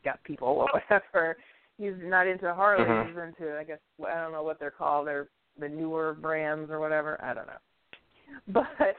got 0.05 0.23
people 0.25 0.49
or 0.49 0.69
whatever. 0.73 1.37
He's 1.79 1.95
not 1.99 2.27
into 2.27 2.55
Harley. 2.55 2.85
Mhm. 2.85 3.07
He's 3.09 3.17
into 3.17 3.59
I 3.59 3.65
guess 3.65 3.79
I 4.07 4.15
don't 4.21 4.33
know 4.33 4.43
what 4.43 4.59
they're 4.59 4.71
called. 4.71 5.07
They're 5.07 5.29
the 5.59 5.69
newer 5.69 6.15
brands 6.15 6.71
or 6.71 6.79
whatever. 6.81 7.23
I 7.23 7.35
don't 7.35 7.47
know. 7.47 7.53
But 8.49 8.97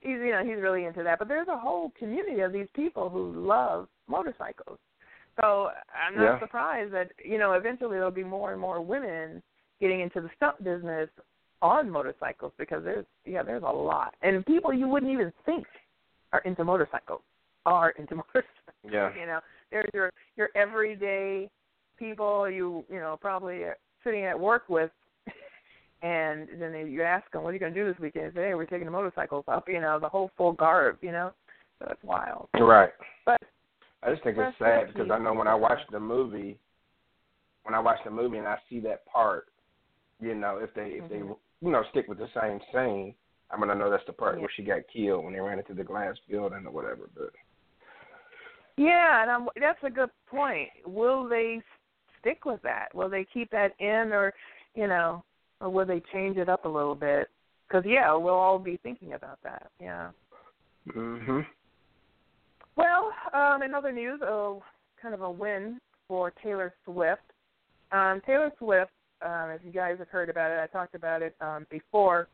he's 0.00 0.18
you 0.18 0.32
know 0.32 0.42
he's 0.44 0.60
really 0.60 0.84
into 0.84 1.02
that. 1.04 1.18
But 1.18 1.28
there's 1.28 1.48
a 1.48 1.58
whole 1.58 1.90
community 1.98 2.40
of 2.40 2.52
these 2.52 2.68
people 2.74 3.08
who 3.08 3.32
love 3.32 3.88
motorcycles. 4.08 4.78
So 5.40 5.70
I'm 5.94 6.16
not 6.16 6.24
Yeah. 6.24 6.40
surprised 6.40 6.92
that 6.92 7.12
you 7.24 7.38
know 7.38 7.52
eventually 7.52 7.96
there'll 7.96 8.10
be 8.10 8.24
more 8.24 8.52
and 8.52 8.60
more 8.60 8.80
women 8.80 9.42
getting 9.80 10.00
into 10.00 10.20
the 10.20 10.30
stunt 10.36 10.62
business 10.62 11.08
on 11.62 11.90
motorcycles 11.90 12.52
because 12.58 12.82
there's 12.84 13.04
yeah 13.26 13.42
there's 13.42 13.62
a 13.62 13.66
lot 13.66 14.14
and 14.22 14.44
people 14.46 14.72
you 14.72 14.88
wouldn't 14.88 15.12
even 15.12 15.32
think 15.44 15.66
are 16.32 16.40
into 16.40 16.64
motorcycles 16.64 17.20
are 17.66 17.90
into 17.90 18.14
motorcycles. 18.34 18.46
Yeah. 18.90 19.10
You 19.18 19.26
know, 19.26 19.40
there's 19.70 19.90
your 19.92 20.12
your 20.36 20.48
everyday 20.54 21.48
people 21.98 22.50
you 22.50 22.84
you 22.90 22.98
know 22.98 23.18
probably 23.20 23.62
are 23.62 23.76
sitting 24.04 24.24
at 24.24 24.38
work 24.38 24.68
with, 24.68 24.90
and 26.02 26.48
then 26.58 26.72
they, 26.72 26.84
you 26.84 27.02
ask 27.02 27.30
them, 27.32 27.42
"What 27.42 27.50
are 27.50 27.52
you 27.54 27.58
going 27.58 27.74
to 27.74 27.80
do 27.80 27.90
this 27.90 28.00
weekend?" 28.00 28.32
They 28.32 28.40
say, 28.40 28.48
"Hey, 28.48 28.54
we're 28.54 28.66
taking 28.66 28.86
the 28.86 28.90
motorcycles 28.90 29.44
up." 29.48 29.68
You 29.68 29.80
know, 29.80 29.98
the 30.00 30.08
whole 30.08 30.30
full 30.36 30.52
garb. 30.52 30.98
You 31.02 31.12
know, 31.12 31.32
so 31.78 31.88
it's 31.90 32.02
wild. 32.02 32.48
Right. 32.58 32.90
But 33.26 33.42
I 34.02 34.10
just 34.10 34.24
think 34.24 34.38
it's 34.38 34.58
sad 34.58 34.88
because 34.92 35.10
I 35.10 35.18
know 35.18 35.34
when 35.34 35.48
I 35.48 35.54
watch 35.54 35.80
the 35.92 36.00
movie, 36.00 36.58
when 37.64 37.74
I 37.74 37.80
watch 37.80 37.98
the 38.04 38.10
movie 38.10 38.38
and 38.38 38.46
I 38.46 38.56
see 38.70 38.80
that 38.80 39.04
part, 39.06 39.48
you 40.20 40.34
know, 40.34 40.56
if 40.56 40.72
they 40.74 40.92
if 40.92 41.08
they 41.10 41.16
Mhm. 41.16 41.36
You 41.60 41.70
know 41.70 41.82
stick 41.90 42.06
with 42.08 42.18
the 42.18 42.28
same 42.40 42.60
scene, 42.72 43.14
I 43.50 43.56
mean, 43.56 43.68
gonna 43.68 43.74
know 43.76 43.90
that's 43.90 44.06
the 44.06 44.12
part 44.12 44.36
Yeah. 44.36 44.40
where 44.42 44.50
she 44.56 44.62
got 44.62 44.82
killed 44.92 45.24
when 45.24 45.32
they 45.34 45.40
ran 45.40 45.58
into 45.58 45.74
the 45.74 45.84
glass 45.84 46.16
building 46.28 46.64
or 46.66 46.70
whatever. 46.72 47.08
But 47.16 47.30
Yeah, 48.76 49.22
and 49.22 49.30
I'm, 49.30 49.48
that's 49.60 49.82
a 49.82 49.90
good 49.90 50.10
point. 50.26 50.68
Will 50.86 51.28
they 51.28 51.60
stick 52.20 52.44
with 52.44 52.62
that? 52.62 52.94
Will 52.94 53.08
they 53.10 53.24
keep 53.32 53.50
that 53.50 53.72
in, 53.78 54.12
or 54.12 54.32
you 54.74 54.86
know, 54.86 55.24
or 55.60 55.68
will 55.70 55.86
they 55.86 56.00
change 56.12 56.36
it 56.36 56.48
up 56.48 56.64
a 56.64 56.68
little 56.68 56.94
bit? 56.94 57.28
Because 57.68 57.84
yeah, 57.86 58.14
we'll 58.14 58.34
all 58.34 58.58
be 58.58 58.78
thinking 58.82 59.12
about 59.14 59.38
that. 59.42 59.70
Yeah. 59.80 60.10
mhm. 60.88 61.46
Well, 62.76 63.12
um, 63.34 63.62
in 63.62 63.74
other 63.74 63.92
news, 63.92 64.20
oh, 64.22 64.62
kind 65.02 65.14
of 65.14 65.20
a 65.20 65.30
win 65.30 65.78
for 66.08 66.32
Taylor 66.42 66.72
Swift. 66.84 67.20
Um, 67.92 68.22
Taylor 68.24 68.52
Swift, 68.58 68.92
um, 69.22 69.50
as 69.50 69.60
you 69.64 69.72
guys 69.72 69.96
have 69.98 70.08
heard 70.08 70.28
about 70.28 70.50
it, 70.50 70.58
I 70.60 70.66
talked 70.66 70.94
about 70.94 71.22
it 71.22 71.34
um, 71.40 71.66
before. 71.70 72.28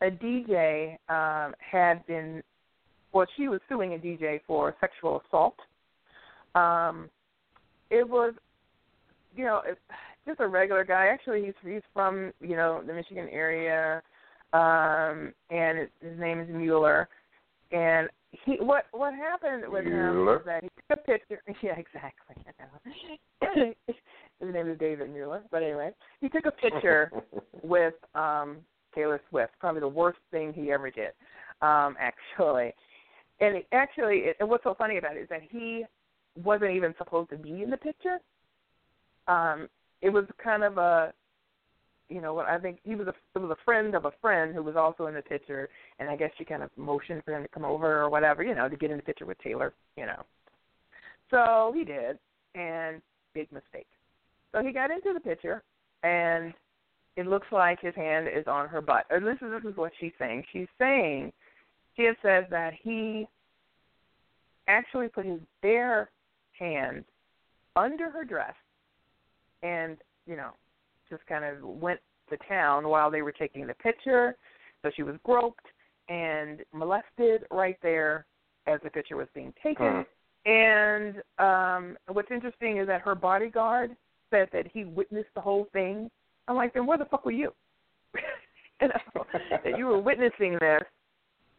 A 0.00 0.10
DJ 0.10 0.92
um, 1.08 1.54
had 1.58 2.06
been, 2.06 2.42
well, 3.12 3.26
she 3.36 3.48
was 3.48 3.60
suing 3.68 3.94
a 3.94 3.98
DJ 3.98 4.40
for 4.46 4.74
sexual 4.80 5.22
assault. 5.26 5.56
Um, 6.54 7.10
it 7.90 8.08
was, 8.08 8.34
you 9.34 9.44
know, 9.44 9.62
it, 9.66 9.78
just 10.26 10.40
a 10.40 10.46
regular 10.46 10.84
guy. 10.84 11.06
Actually, 11.06 11.46
he's 11.46 11.54
he's 11.64 11.82
from 11.92 12.32
you 12.40 12.54
know 12.54 12.82
the 12.86 12.92
Michigan 12.92 13.28
area, 13.32 14.02
um, 14.52 15.32
and 15.50 15.78
it, 15.78 15.90
his 16.00 16.18
name 16.18 16.38
is 16.40 16.48
Mueller. 16.50 17.08
And 17.72 18.08
he 18.30 18.56
what 18.60 18.84
what 18.92 19.14
happened 19.14 19.64
with 19.68 19.84
him 19.84 19.92
Mueller? 19.92 20.36
was 20.36 20.42
that 20.46 20.62
he 20.62 20.70
took 20.88 21.00
a 21.00 21.02
picture. 21.02 21.42
Yeah, 21.62 21.76
exactly. 21.76 22.36
His 24.40 24.52
name 24.52 24.68
is 24.68 24.78
David 24.78 25.12
Mueller, 25.12 25.42
but 25.50 25.62
anyway, 25.62 25.90
he 26.20 26.28
took 26.28 26.46
a 26.46 26.50
picture 26.50 27.10
with 27.62 27.94
um 28.14 28.58
Taylor 28.94 29.20
Swift. 29.30 29.52
Probably 29.60 29.80
the 29.80 29.88
worst 29.88 30.18
thing 30.30 30.52
he 30.52 30.70
ever 30.72 30.90
did, 30.90 31.12
um, 31.62 31.96
actually. 31.98 32.72
And 33.40 33.56
it, 33.56 33.66
actually, 33.72 34.18
it, 34.18 34.36
and 34.40 34.48
what's 34.48 34.64
so 34.64 34.74
funny 34.74 34.98
about 34.98 35.16
it 35.16 35.20
is 35.20 35.28
that 35.28 35.42
he 35.48 35.84
wasn't 36.42 36.72
even 36.72 36.94
supposed 36.98 37.30
to 37.30 37.36
be 37.36 37.62
in 37.62 37.70
the 37.70 37.76
picture. 37.76 38.18
Um, 39.26 39.68
it 40.02 40.10
was 40.10 40.24
kind 40.42 40.62
of 40.62 40.78
a, 40.78 41.12
you 42.08 42.20
know, 42.20 42.34
what 42.34 42.46
I 42.46 42.58
think 42.58 42.78
he 42.84 42.94
was 42.94 43.06
a 43.06 43.14
it 43.34 43.38
was 43.38 43.50
a 43.50 43.64
friend 43.64 43.94
of 43.94 44.04
a 44.04 44.12
friend 44.20 44.54
who 44.54 44.62
was 44.62 44.76
also 44.76 45.06
in 45.06 45.14
the 45.14 45.22
picture, 45.22 45.68
and 45.98 46.08
I 46.08 46.16
guess 46.16 46.30
she 46.38 46.44
kind 46.44 46.62
of 46.62 46.70
motioned 46.76 47.22
for 47.24 47.34
him 47.34 47.42
to 47.42 47.48
come 47.48 47.64
over 47.64 48.00
or 48.02 48.08
whatever, 48.08 48.42
you 48.42 48.54
know, 48.54 48.68
to 48.68 48.76
get 48.76 48.90
in 48.90 48.96
the 48.96 49.02
picture 49.02 49.26
with 49.26 49.38
Taylor, 49.38 49.74
you 49.96 50.06
know. 50.06 50.22
So 51.30 51.72
he 51.74 51.84
did, 51.84 52.18
and 52.54 53.02
big 53.34 53.52
mistake. 53.52 53.86
So 54.52 54.62
he 54.62 54.72
got 54.72 54.90
into 54.90 55.12
the 55.12 55.20
picture, 55.20 55.62
and 56.02 56.54
it 57.16 57.26
looks 57.26 57.48
like 57.50 57.80
his 57.80 57.94
hand 57.94 58.28
is 58.28 58.46
on 58.46 58.68
her 58.68 58.80
butt. 58.80 59.04
Or 59.10 59.20
this 59.20 59.36
is 59.42 59.50
this 59.50 59.70
is 59.70 59.76
what 59.76 59.92
she's 59.98 60.12
saying. 60.18 60.44
She's 60.52 60.68
saying 60.78 61.32
she 61.96 62.04
has 62.04 62.16
said 62.22 62.46
that 62.50 62.72
he 62.80 63.26
actually 64.68 65.08
put 65.08 65.26
his 65.26 65.40
bare 65.62 66.10
hand 66.58 67.04
under 67.76 68.10
her 68.10 68.24
dress 68.24 68.54
and, 69.62 69.96
you 70.26 70.36
know, 70.36 70.50
just 71.10 71.26
kind 71.26 71.44
of 71.44 71.62
went 71.62 72.00
to 72.30 72.36
town 72.48 72.86
while 72.88 73.10
they 73.10 73.22
were 73.22 73.32
taking 73.32 73.66
the 73.66 73.74
picture. 73.74 74.36
So 74.82 74.90
she 74.94 75.02
was 75.02 75.16
groped 75.24 75.66
and 76.08 76.60
molested 76.72 77.44
right 77.50 77.78
there 77.82 78.26
as 78.66 78.78
the 78.84 78.90
picture 78.90 79.16
was 79.16 79.28
being 79.34 79.52
taken. 79.62 80.04
And 80.46 81.16
um 81.38 81.96
what's 82.06 82.30
interesting 82.30 82.78
is 82.78 82.86
that 82.86 83.00
her 83.00 83.14
bodyguard 83.14 83.96
said 84.30 84.48
that 84.52 84.66
he 84.72 84.84
witnessed 84.84 85.30
the 85.34 85.40
whole 85.40 85.68
thing. 85.72 86.10
I'm 86.46 86.56
like, 86.56 86.74
then 86.74 86.86
where 86.86 86.98
the 86.98 87.04
fuck 87.04 87.24
were 87.24 87.32
you? 87.32 87.52
that 88.80 89.78
you 89.78 89.86
were 89.86 90.00
witnessing 90.00 90.56
this 90.60 90.82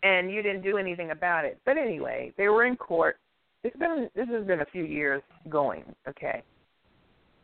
and 0.04 0.32
you 0.32 0.42
didn't 0.42 0.62
do 0.62 0.78
anything 0.78 1.12
about 1.12 1.46
it. 1.46 1.60
But 1.66 1.78
anyway, 1.78 2.34
they 2.38 2.48
were 2.48 2.66
in 2.66 2.76
court. 2.76 3.18
It's 3.64 3.76
been 3.78 4.10
this 4.16 4.28
has 4.30 4.46
been 4.46 4.62
a 4.62 4.66
few 4.72 4.86
years 4.86 5.22
going, 5.50 5.84
okay. 6.08 6.44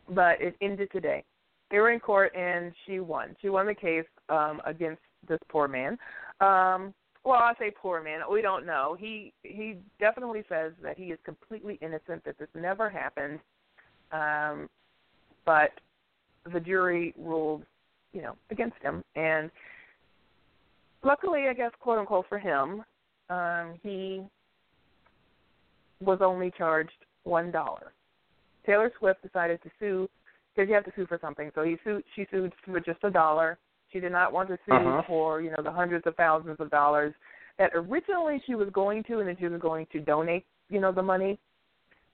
But 0.10 0.40
it 0.42 0.56
ended 0.62 0.90
today. 0.92 1.24
They 1.72 1.80
were 1.80 1.92
in 1.92 2.00
court 2.00 2.34
and 2.36 2.72
she 2.86 3.00
won. 3.00 3.36
She 3.42 3.50
won 3.50 3.66
the 3.66 3.76
case 3.76 4.06
um 4.30 4.62
against 4.66 5.02
this 5.28 5.40
poor 5.50 5.68
man. 5.68 5.98
Um 6.40 6.94
well, 7.26 7.40
I 7.40 7.54
say 7.58 7.72
poor 7.72 8.04
man. 8.04 8.22
We 8.32 8.42
don't 8.42 8.66
know. 8.66 8.96
He 8.98 9.34
he 9.42 9.78
definitely 10.00 10.44
says 10.48 10.74
that 10.84 10.98
he 10.98 11.06
is 11.06 11.20
completely 11.26 11.80
innocent. 11.82 12.24
That 12.24 12.38
this 12.38 12.48
never 12.54 12.90
happened. 12.90 13.40
Um, 14.12 14.70
but 15.46 15.72
the 16.52 16.60
jury 16.60 17.14
ruled, 17.18 17.64
you 18.14 18.22
know, 18.22 18.36
against 18.52 18.78
him. 18.82 19.04
And 19.16 19.50
luckily, 21.04 21.48
I 21.50 21.54
guess, 21.54 21.72
quote 21.80 22.00
unquote, 22.00 22.26
for 22.28 22.40
him, 22.40 22.84
um, 23.30 23.80
he 23.82 24.22
was 26.02 26.20
only 26.22 26.52
charged 26.58 26.92
one 27.24 27.52
dollar. 27.52 27.94
Taylor 28.66 28.92
Swift 29.00 29.22
decided 29.24 29.62
to 29.64 29.70
sue 29.80 30.10
because 30.54 30.68
you 30.68 30.76
have 30.76 30.86
to 30.86 30.92
sue 30.96 31.06
for 31.08 31.20
something. 31.22 31.52
So 31.56 31.64
he 31.64 31.78
sued. 31.84 32.04
She 32.16 32.28
sued 32.32 32.54
for 32.64 32.80
just 32.80 33.04
a 33.04 33.10
dollar. 33.10 33.58
She 33.92 34.00
did 34.00 34.12
not 34.12 34.34
want 34.34 34.50
to 34.50 34.58
sue 34.66 34.74
Uh-huh. 34.74 35.04
for 35.08 35.42
you 35.42 35.52
know 35.52 35.64
the 35.64 35.72
hundreds 35.72 36.06
of 36.08 36.16
thousands 36.16 36.60
of 36.60 36.70
dollars 36.70 37.14
that 37.58 37.72
originally 37.74 38.42
she 38.46 38.56
was 38.56 38.70
going 38.72 39.04
to, 39.04 39.20
and 39.20 39.28
then 39.28 39.38
she 39.40 39.48
was 39.48 39.62
going 39.62 39.86
to 39.94 40.00
donate 40.00 40.46
you 40.70 40.80
know 40.80 40.92
the 40.92 41.02
money. 41.04 41.40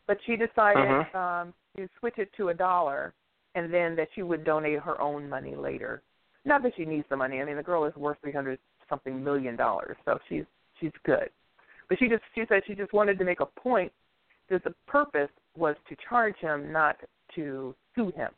But 0.08 0.18
she 0.26 0.36
decided 0.36 0.90
Uh-huh. 0.90 1.20
um, 1.20 1.54
to 1.78 1.88
switch 2.00 2.18
it 2.18 2.32
to 2.38 2.50
a 2.50 2.54
dollar, 2.54 3.14
and 3.56 3.74
then 3.74 3.96
that 3.96 4.10
she 4.16 4.24
would 4.24 4.44
donate 4.44 4.80
her 4.80 5.00
own 5.02 5.28
money 5.30 5.56
later. 5.56 6.02
Not 6.46 6.64
that 6.64 6.74
she 6.76 6.86
needs 6.86 7.06
the 7.10 7.18
money. 7.18 7.42
I 7.42 7.46
mean, 7.46 7.58
the 7.58 7.64
girl 7.64 7.86
is 7.86 7.96
worth 7.96 8.18
three 8.22 8.32
hundred 8.32 8.60
something 8.90 9.24
million 9.24 9.56
dollars, 9.56 9.98
so 10.06 10.18
she's 10.28 10.46
she's 10.80 10.92
good. 11.06 11.30
But 11.88 12.00
she 12.00 12.08
just 12.08 12.24
she 12.34 12.44
said 12.48 12.64
she 12.66 12.76
just 12.76 12.94
wanted 12.94 13.20
to 13.20 13.26
make 13.26 13.40
a 13.40 13.46
point 13.46 13.92
that 14.50 14.64
the 14.64 14.74
purpose 14.88 15.30
was 15.56 15.76
to 15.90 15.96
charge 16.10 16.36
him, 16.38 16.72
not 16.72 16.98
to 17.36 17.76
sue 17.96 18.12
him. 18.16 18.32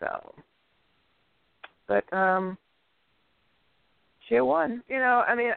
So, 0.00 0.34
but 1.86 2.12
um, 2.12 2.56
she 4.28 4.40
won. 4.40 4.82
You 4.88 4.98
know, 4.98 5.24
I 5.26 5.34
mean, 5.34 5.52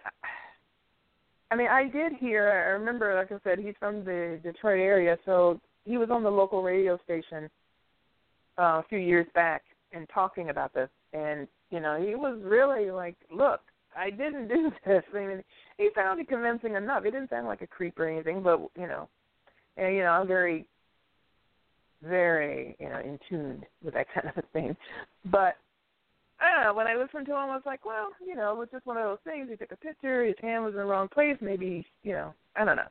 I 1.52 1.56
mean, 1.56 1.68
I 1.68 1.90
did 1.90 2.14
hear. 2.14 2.50
I 2.50 2.72
remember, 2.72 3.14
like 3.16 3.32
I 3.32 3.38
said, 3.44 3.60
he's 3.60 3.76
from 3.80 4.06
the 4.06 4.40
Detroit 4.42 4.80
area, 4.80 5.18
so 5.26 5.60
he 5.86 5.98
was 5.98 6.10
on 6.10 6.24
the 6.24 6.30
local 6.30 6.64
radio 6.64 6.98
station 7.04 7.50
uh, 8.58 8.82
a 8.82 8.86
few 8.90 9.00
years 9.00 9.28
back 9.34 9.64
and 9.94 10.08
talking 10.14 10.50
about 10.50 10.74
this. 10.74 10.90
And 11.14 11.48
you 11.70 11.80
know, 11.80 12.02
he 12.02 12.16
was 12.16 12.40
really 12.44 12.92
like, 12.92 13.16
"Look, 13.32 13.62
I 13.96 14.10
didn't 14.10 14.48
do 14.50 14.72
this." 14.86 15.04
I 15.14 15.20
mean, 15.20 15.44
he 15.78 15.90
sounded 15.96 16.28
convincing 16.28 16.76
enough. 16.76 17.04
He 17.04 17.12
didn't 17.12 17.30
sound 17.30 17.48
like 17.48 17.62
a 17.62 17.68
creep 17.68 18.00
or 18.00 18.08
anything, 18.08 18.42
but 18.42 18.60
you 18.76 18.88
know, 18.88 19.08
and 19.78 19.96
you 19.96 20.02
know, 20.02 20.12
I'm 20.12 20.28
very, 20.28 20.66
very, 22.04 22.76
you 22.80 22.90
know, 22.90 23.00
in 23.00 23.20
tune 23.30 23.66
with 23.84 23.94
that 23.94 24.08
kind 24.14 24.32
of 24.36 24.44
thing. 24.54 24.76
But 25.26 25.56
I 26.40 26.56
don't 26.56 26.64
know. 26.64 26.74
When 26.74 26.88
I 26.88 26.96
listened 26.96 27.28
to 27.28 27.34
him, 27.34 27.38
I 27.38 27.56
was 27.56 27.64
like, 27.66 27.86
well, 27.86 28.10
you 28.26 28.36
know, 28.36 28.52
it 28.52 28.58
was 28.58 28.70
just 28.72 28.86
one 28.86 28.98
of 28.98 29.04
those 29.04 29.20
things. 29.24 29.48
He 29.50 29.56
took 29.56 29.72
a 29.72 29.78
picture. 29.78 30.26
His 30.26 30.36
hand 30.42 30.64
was 30.64 30.74
in 30.74 30.80
the 30.80 30.86
wrong 30.86 31.08
place. 31.08 31.38
Maybe, 31.40 31.86
you 32.04 32.14
know, 32.14 32.34
I 32.56 32.66
don't 32.66 32.78
know. 32.78 32.90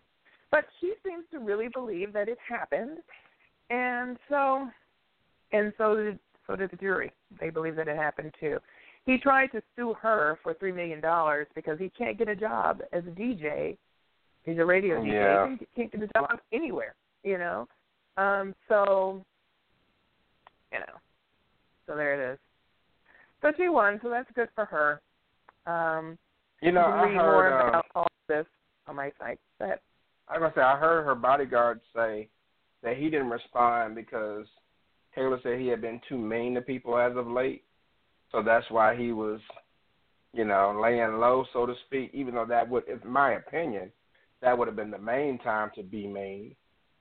But 0.50 0.64
she 0.80 0.94
seems 1.04 1.24
to 1.32 1.38
really 1.38 1.68
believe 1.68 2.12
that 2.12 2.28
it 2.28 2.38
happened, 2.48 2.98
and 3.70 4.16
so, 4.28 4.68
and 5.52 5.72
so 5.78 5.96
did 5.96 6.18
so 6.46 6.56
did 6.56 6.70
the 6.70 6.76
jury. 6.76 7.12
They 7.40 7.50
believe 7.50 7.76
that 7.76 7.88
it 7.88 7.96
happened 7.96 8.34
too. 8.40 8.58
He 9.06 9.18
tried 9.18 9.48
to 9.48 9.62
sue 9.76 9.94
her 10.00 10.38
for 10.42 10.54
three 10.54 10.72
million 10.72 11.00
dollars 11.00 11.46
because 11.54 11.78
he 11.78 11.90
can't 11.90 12.18
get 12.18 12.28
a 12.28 12.36
job 12.36 12.82
as 12.92 13.02
a 13.06 13.10
DJ. 13.10 13.76
He's 14.44 14.58
a 14.58 14.64
radio 14.64 15.00
DJ. 15.00 15.12
Yeah. 15.12 15.56
He 15.58 15.66
can't 15.76 15.92
get 15.92 16.02
a 16.02 16.18
job 16.18 16.40
anywhere. 16.52 16.94
You 17.24 17.38
know. 17.38 17.68
Um. 18.16 18.54
So. 18.68 19.24
You 20.72 20.80
know. 20.80 20.94
So 21.86 21.96
there 21.96 22.14
it 22.14 22.32
is. 22.34 22.38
So 23.42 23.52
she 23.56 23.68
won. 23.68 23.98
So 24.02 24.10
that's 24.10 24.30
good 24.34 24.48
for 24.54 24.64
her. 24.64 25.00
Um. 25.66 26.18
You 26.62 26.72
know, 26.72 26.86
you 26.86 27.16
can 27.16 27.18
I 27.18 27.22
heard. 27.22 27.50
more 27.50 27.62
uh, 27.62 27.68
about 27.68 27.86
all 27.94 28.06
this 28.28 28.46
on 28.86 28.96
my 28.96 29.10
site. 29.18 29.38
But 29.58 29.80
I 30.28 30.38
was 30.38 30.40
gonna 30.40 30.52
say 30.54 30.60
I 30.60 30.78
heard 30.78 31.04
her 31.04 31.14
bodyguard 31.14 31.80
say 31.94 32.28
that 32.82 32.96
he 32.96 33.04
didn't 33.04 33.30
respond 33.30 33.94
because 33.94 34.46
Taylor 35.14 35.38
said 35.42 35.58
he 35.58 35.68
had 35.68 35.80
been 35.80 36.00
too 36.08 36.18
mean 36.18 36.54
to 36.54 36.60
people 36.60 36.96
as 36.98 37.16
of 37.16 37.26
late, 37.26 37.64
so 38.30 38.42
that's 38.42 38.70
why 38.70 38.96
he 38.96 39.12
was 39.12 39.40
you 40.32 40.44
know, 40.44 40.78
laying 40.80 41.18
low, 41.18 41.44
so 41.52 41.66
to 41.66 41.74
speak. 41.86 42.10
Even 42.12 42.34
though 42.34 42.46
that 42.46 42.68
would, 42.68 42.84
in 42.88 43.00
my 43.10 43.32
opinion, 43.32 43.90
that 44.42 44.56
would 44.56 44.68
have 44.68 44.76
been 44.76 44.90
the 44.90 44.98
main 44.98 45.38
time 45.38 45.70
to 45.74 45.82
be 45.82 46.06
mean. 46.06 46.54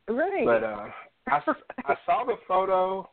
Right. 0.07 0.45
But 0.45 0.63
uh, 0.63 0.87
I, 1.27 1.41
I 1.85 1.95
saw 2.05 2.25
the 2.25 2.37
photo, 2.47 3.09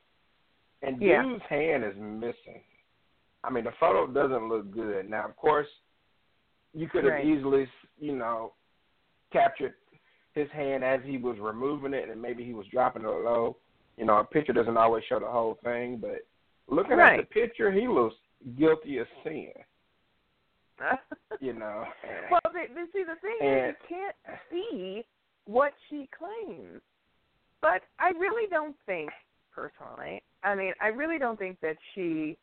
and 0.82 1.00
Yeah. 1.00 1.22
dude's 1.22 1.44
hand 1.48 1.84
is 1.84 1.94
missing. 1.98 2.62
I 3.44 3.50
mean, 3.50 3.64
the 3.64 3.72
photo 3.78 4.06
doesn't 4.06 4.48
look 4.48 4.70
good. 4.72 5.08
Now, 5.08 5.26
of 5.28 5.36
course, 5.36 5.68
you 6.72 6.88
could 6.88 7.04
have 7.04 7.12
Right. 7.12 7.26
easily, 7.26 7.68
you 7.98 8.16
know, 8.16 8.54
captured 9.32 9.74
his 10.32 10.48
hand 10.50 10.82
as 10.82 11.00
he 11.04 11.18
was 11.18 11.38
removing 11.38 11.94
it, 11.94 12.08
and 12.08 12.20
maybe 12.20 12.44
he 12.44 12.54
was 12.54 12.66
dropping 12.72 13.02
it 13.02 13.08
low. 13.08 13.58
You 13.96 14.04
know, 14.04 14.18
a 14.18 14.24
picture 14.24 14.52
doesn't 14.52 14.76
always 14.76 15.04
show 15.08 15.18
the 15.18 15.26
whole 15.26 15.58
thing, 15.64 15.96
but 15.98 16.26
looking 16.68 16.96
Right. 16.96 17.18
at 17.20 17.28
the 17.28 17.34
picture, 17.34 17.70
he 17.72 17.88
looks 17.88 18.16
guilty 18.58 18.98
of 18.98 19.06
sin. 19.24 19.52
You 21.40 21.52
know. 21.52 21.84
well, 22.30 22.40
they, 22.52 22.66
they, 22.74 22.84
see, 22.92 23.04
the 23.04 23.16
thing 23.20 23.36
is, 23.46 23.74
you 23.78 23.86
can't 23.88 24.16
see 24.50 25.04
what 25.44 25.72
she 25.88 26.08
claims. 26.16 26.80
But 27.60 27.82
I 27.98 28.10
really 28.10 28.48
don't 28.48 28.76
think, 28.86 29.10
personally, 29.54 30.22
I 30.42 30.54
mean, 30.54 30.72
I 30.80 30.88
really 30.88 31.18
don't 31.18 31.38
think 31.38 31.58
that 31.60 31.76
she 31.94 32.38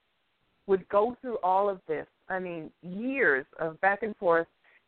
would 0.68 0.88
go 0.89 1.18
through 1.22 1.38
all 1.44 1.70
of 1.70 1.80
this. 1.88 2.06
I 2.30 2.39
mean, 2.39 2.72
years 2.82 3.46
of 3.60 3.80
back 3.82 4.04
and 4.04 4.16
forth 4.18 4.48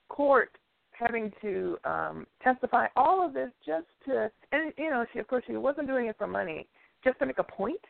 court 0.10 0.52
having 0.98 1.32
to 1.42 1.78
um 1.84 2.26
testify 2.44 2.88
all 2.96 3.26
of 3.26 3.34
this 3.34 3.50
just 3.66 3.88
to 4.06 4.30
and 4.52 4.74
you 4.78 4.90
know 4.90 5.06
she 5.14 5.20
of 5.20 5.28
course 5.28 5.44
she 5.48 5.56
wasn't 5.56 5.88
doing 5.88 6.08
it 6.08 6.18
for 6.18 6.28
money 6.28 6.68
just 7.04 7.20
to 7.20 7.26
make 7.26 7.38
a 7.40 7.44
point. 7.44 7.82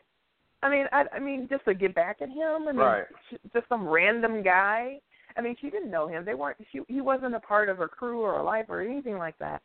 I 0.62 0.70
mean 0.70 0.86
i 0.92 1.04
i 1.14 1.18
mean 1.18 1.46
just 1.50 1.64
to 1.66 1.74
get 1.74 1.94
back 1.94 2.18
at 2.20 2.28
him. 2.28 2.68
I 2.68 2.72
mean 2.72 2.76
Right. 2.76 3.04
she, 3.30 3.36
just 3.52 3.68
some 3.68 3.86
random 3.88 4.42
guy. 4.42 4.98
I 5.36 5.40
mean 5.40 5.56
she 5.60 5.70
didn't 5.70 5.90
know 5.90 6.08
him. 6.08 6.24
They 6.24 6.34
weren't 6.34 6.56
she 6.72 6.80
he 6.88 7.00
wasn't 7.00 7.34
a 7.34 7.40
part 7.40 7.68
of 7.68 7.78
her 7.78 7.88
crew 7.88 8.20
or 8.20 8.34
her 8.38 8.42
life 8.42 8.66
or 8.68 8.82
anything 8.82 9.18
like 9.18 9.38
that. 9.38 9.62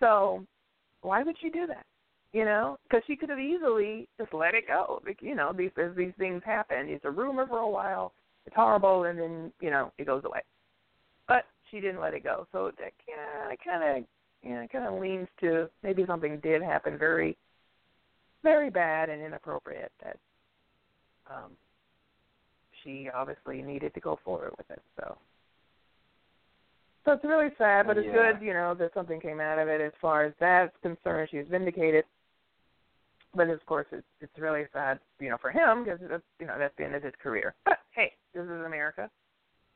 So 0.00 0.44
why 1.02 1.22
would 1.22 1.36
she 1.40 1.50
do 1.50 1.66
that? 1.66 1.86
You 2.32 2.44
know? 2.44 2.78
Because 2.82 3.04
she 3.06 3.14
could 3.14 3.28
have 3.28 3.38
easily 3.38 4.08
just 4.18 4.34
let 4.34 4.54
it 4.54 4.66
go. 4.66 5.00
Like, 5.06 5.18
you 5.20 5.34
know 5.34 5.52
these 5.56 5.70
as 5.76 5.94
these 5.96 6.12
things 6.18 6.42
happen 6.44 6.88
it's 6.88 7.04
a 7.04 7.10
rumor 7.10 7.46
for 7.46 7.58
a 7.58 7.68
while. 7.68 8.12
It's 8.46 8.56
horrible 8.56 9.04
and 9.04 9.18
then 9.18 9.52
you 9.60 9.70
know 9.70 9.92
it 9.98 10.06
goes 10.06 10.24
away. 10.24 10.40
But 11.28 11.44
she 11.74 11.80
didn't 11.80 12.00
let 12.00 12.14
it 12.14 12.22
go. 12.22 12.46
So 12.52 12.70
that 12.78 12.92
yeah 13.08 13.50
it 13.52 13.58
kind 13.64 13.82
of 13.98 14.04
you 14.42 14.54
know 14.54 14.60
it 14.62 14.70
kind 14.70 14.86
of 14.86 15.00
leans 15.00 15.28
to 15.40 15.68
maybe 15.82 16.04
something 16.06 16.38
did 16.40 16.62
happen 16.62 16.96
very 16.96 17.36
very 18.42 18.70
bad 18.70 19.08
and 19.08 19.22
inappropriate 19.22 19.90
that 20.02 20.16
um 21.30 21.50
she 22.82 23.08
obviously 23.14 23.62
needed 23.62 23.92
to 23.94 24.00
go 24.00 24.18
forward 24.24 24.52
with 24.58 24.70
it 24.70 24.82
so. 25.00 25.16
So 27.04 27.12
it's 27.12 27.24
really 27.24 27.50
sad 27.58 27.86
but 27.86 27.98
it's 27.98 28.06
Yeah. 28.06 28.32
good 28.32 28.44
you 28.44 28.52
know 28.52 28.74
that 28.74 28.94
something 28.94 29.20
came 29.20 29.40
out 29.40 29.58
of 29.58 29.68
it. 29.68 29.80
As 29.80 29.92
far 30.00 30.24
as 30.24 30.32
that's 30.38 30.76
concerned 30.82 31.28
she 31.30 31.38
was 31.38 31.48
vindicated. 31.48 32.04
But 33.34 33.48
of 33.48 33.64
course 33.66 33.86
it's 33.90 34.06
it's 34.20 34.38
really 34.38 34.64
sad 34.72 35.00
you 35.18 35.30
know 35.30 35.38
for 35.38 35.50
him 35.50 35.84
because 35.84 35.98
that's 36.08 36.22
you 36.38 36.46
know 36.46 36.56
that's 36.56 36.76
the 36.76 36.84
end 36.84 36.94
of 36.94 37.02
his 37.02 37.14
career. 37.20 37.54
But 37.64 37.78
hey 37.90 38.12
this 38.32 38.44
is 38.44 38.64
america. 38.64 39.10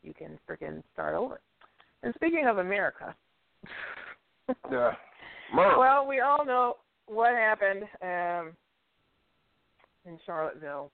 You 0.05 0.15
can 0.15 0.39
freaking 0.49 0.83
start 0.93 1.17
over 1.17 1.41
and 2.03 2.15
speaking 2.15 2.47
of 2.47 2.59
america 2.59 3.15
Yeah. 4.71 4.93
Well, 5.57 6.07
we 6.07 6.21
all 6.21 6.45
know 6.45 6.77
what 7.07 7.31
happened 7.31 7.85
um, 8.03 8.53
in 10.05 10.19
Charlottesville 10.27 10.91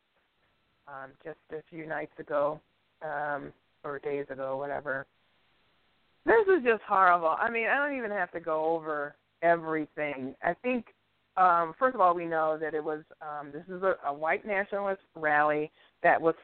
um, 0.86 1.10
just 1.24 1.38
a 1.50 1.60
few 1.68 1.86
nights 1.86 2.12
ago, 2.20 2.60
um, 3.02 3.52
or 3.82 3.98
days 3.98 4.26
ago, 4.30 4.56
whatever. 4.56 5.06
This 6.24 6.46
is 6.56 6.62
just 6.64 6.82
horrible. 6.86 7.34
I 7.36 7.50
mean, 7.50 7.66
I 7.66 7.76
don't 7.76 7.98
even 7.98 8.12
have 8.12 8.30
to 8.30 8.38
go 8.38 8.64
over 8.64 9.16
everything. 9.42 10.36
I 10.42 10.54
think, 10.62 10.86
um, 11.36 11.74
first 11.80 11.96
of 11.96 12.00
all, 12.00 12.14
we 12.14 12.26
know 12.26 12.56
that 12.60 12.74
it 12.74 12.84
was 12.84 13.02
um, 13.20 13.50
this 13.52 13.64
is 13.68 13.82
a, 13.82 13.96
a 14.06 14.14
white 14.14 14.46
nationalist 14.46 15.02
rally 15.16 15.72
that 16.04 16.20
was 16.20 16.36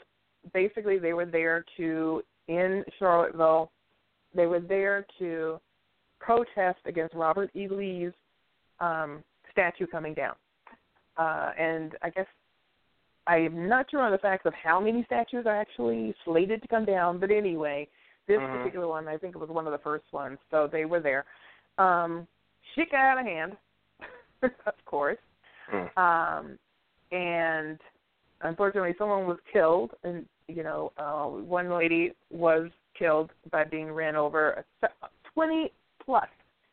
basically 0.52 0.98
they 0.98 1.12
were 1.12 1.26
there 1.26 1.64
to 1.76 2.22
in 2.48 2.84
Charlottesville. 2.98 3.70
They 4.34 4.46
were 4.46 4.60
there 4.60 5.06
to 5.18 5.60
protest 6.20 6.78
against 6.86 7.14
Robert 7.14 7.50
E. 7.54 7.66
Lee's 7.68 8.12
um, 8.78 9.22
statue 9.50 9.86
coming 9.86 10.14
down. 10.14 10.34
Uh, 11.16 11.52
and 11.58 11.96
I 12.02 12.10
guess 12.10 12.26
I'm 13.26 13.68
not 13.68 13.90
sure 13.90 14.00
on 14.00 14.12
the 14.12 14.18
facts 14.18 14.46
of 14.46 14.54
how 14.54 14.80
many 14.80 15.04
statues 15.04 15.46
are 15.46 15.56
actually 15.56 16.14
slated 16.24 16.62
to 16.62 16.68
come 16.68 16.84
down, 16.84 17.18
but 17.18 17.30
anyway, 17.30 17.88
this 18.26 18.40
Mhm. 18.40 18.58
particular 18.58 18.86
one, 18.86 19.08
I 19.08 19.18
think 19.18 19.34
it 19.34 19.38
was 19.38 19.50
one 19.50 19.66
of 19.66 19.72
the 19.72 19.78
first 19.78 20.10
ones, 20.12 20.38
so 20.50 20.66
they 20.66 20.84
were 20.84 21.00
there. 21.00 21.24
Um, 21.78 22.26
shit 22.74 22.90
got 22.90 23.00
out 23.00 23.18
of 23.18 23.26
hand, 23.26 23.56
of 24.66 24.84
course. 24.84 25.18
Mm. 25.70 25.98
Um, 25.98 26.58
and 27.12 27.80
unfortunately, 28.42 28.94
someone 28.98 29.26
was 29.26 29.38
killed, 29.52 29.94
and 30.04 30.26
you 30.48 30.62
know, 30.62 30.92
uh, 30.96 31.24
one 31.26 31.70
lady 31.70 32.12
was 32.30 32.70
killed 33.00 33.30
by 33.50 33.64
being 33.64 33.90
ran 33.90 34.14
over. 34.14 34.64
Twenty 35.34 35.72
plus 36.04 36.28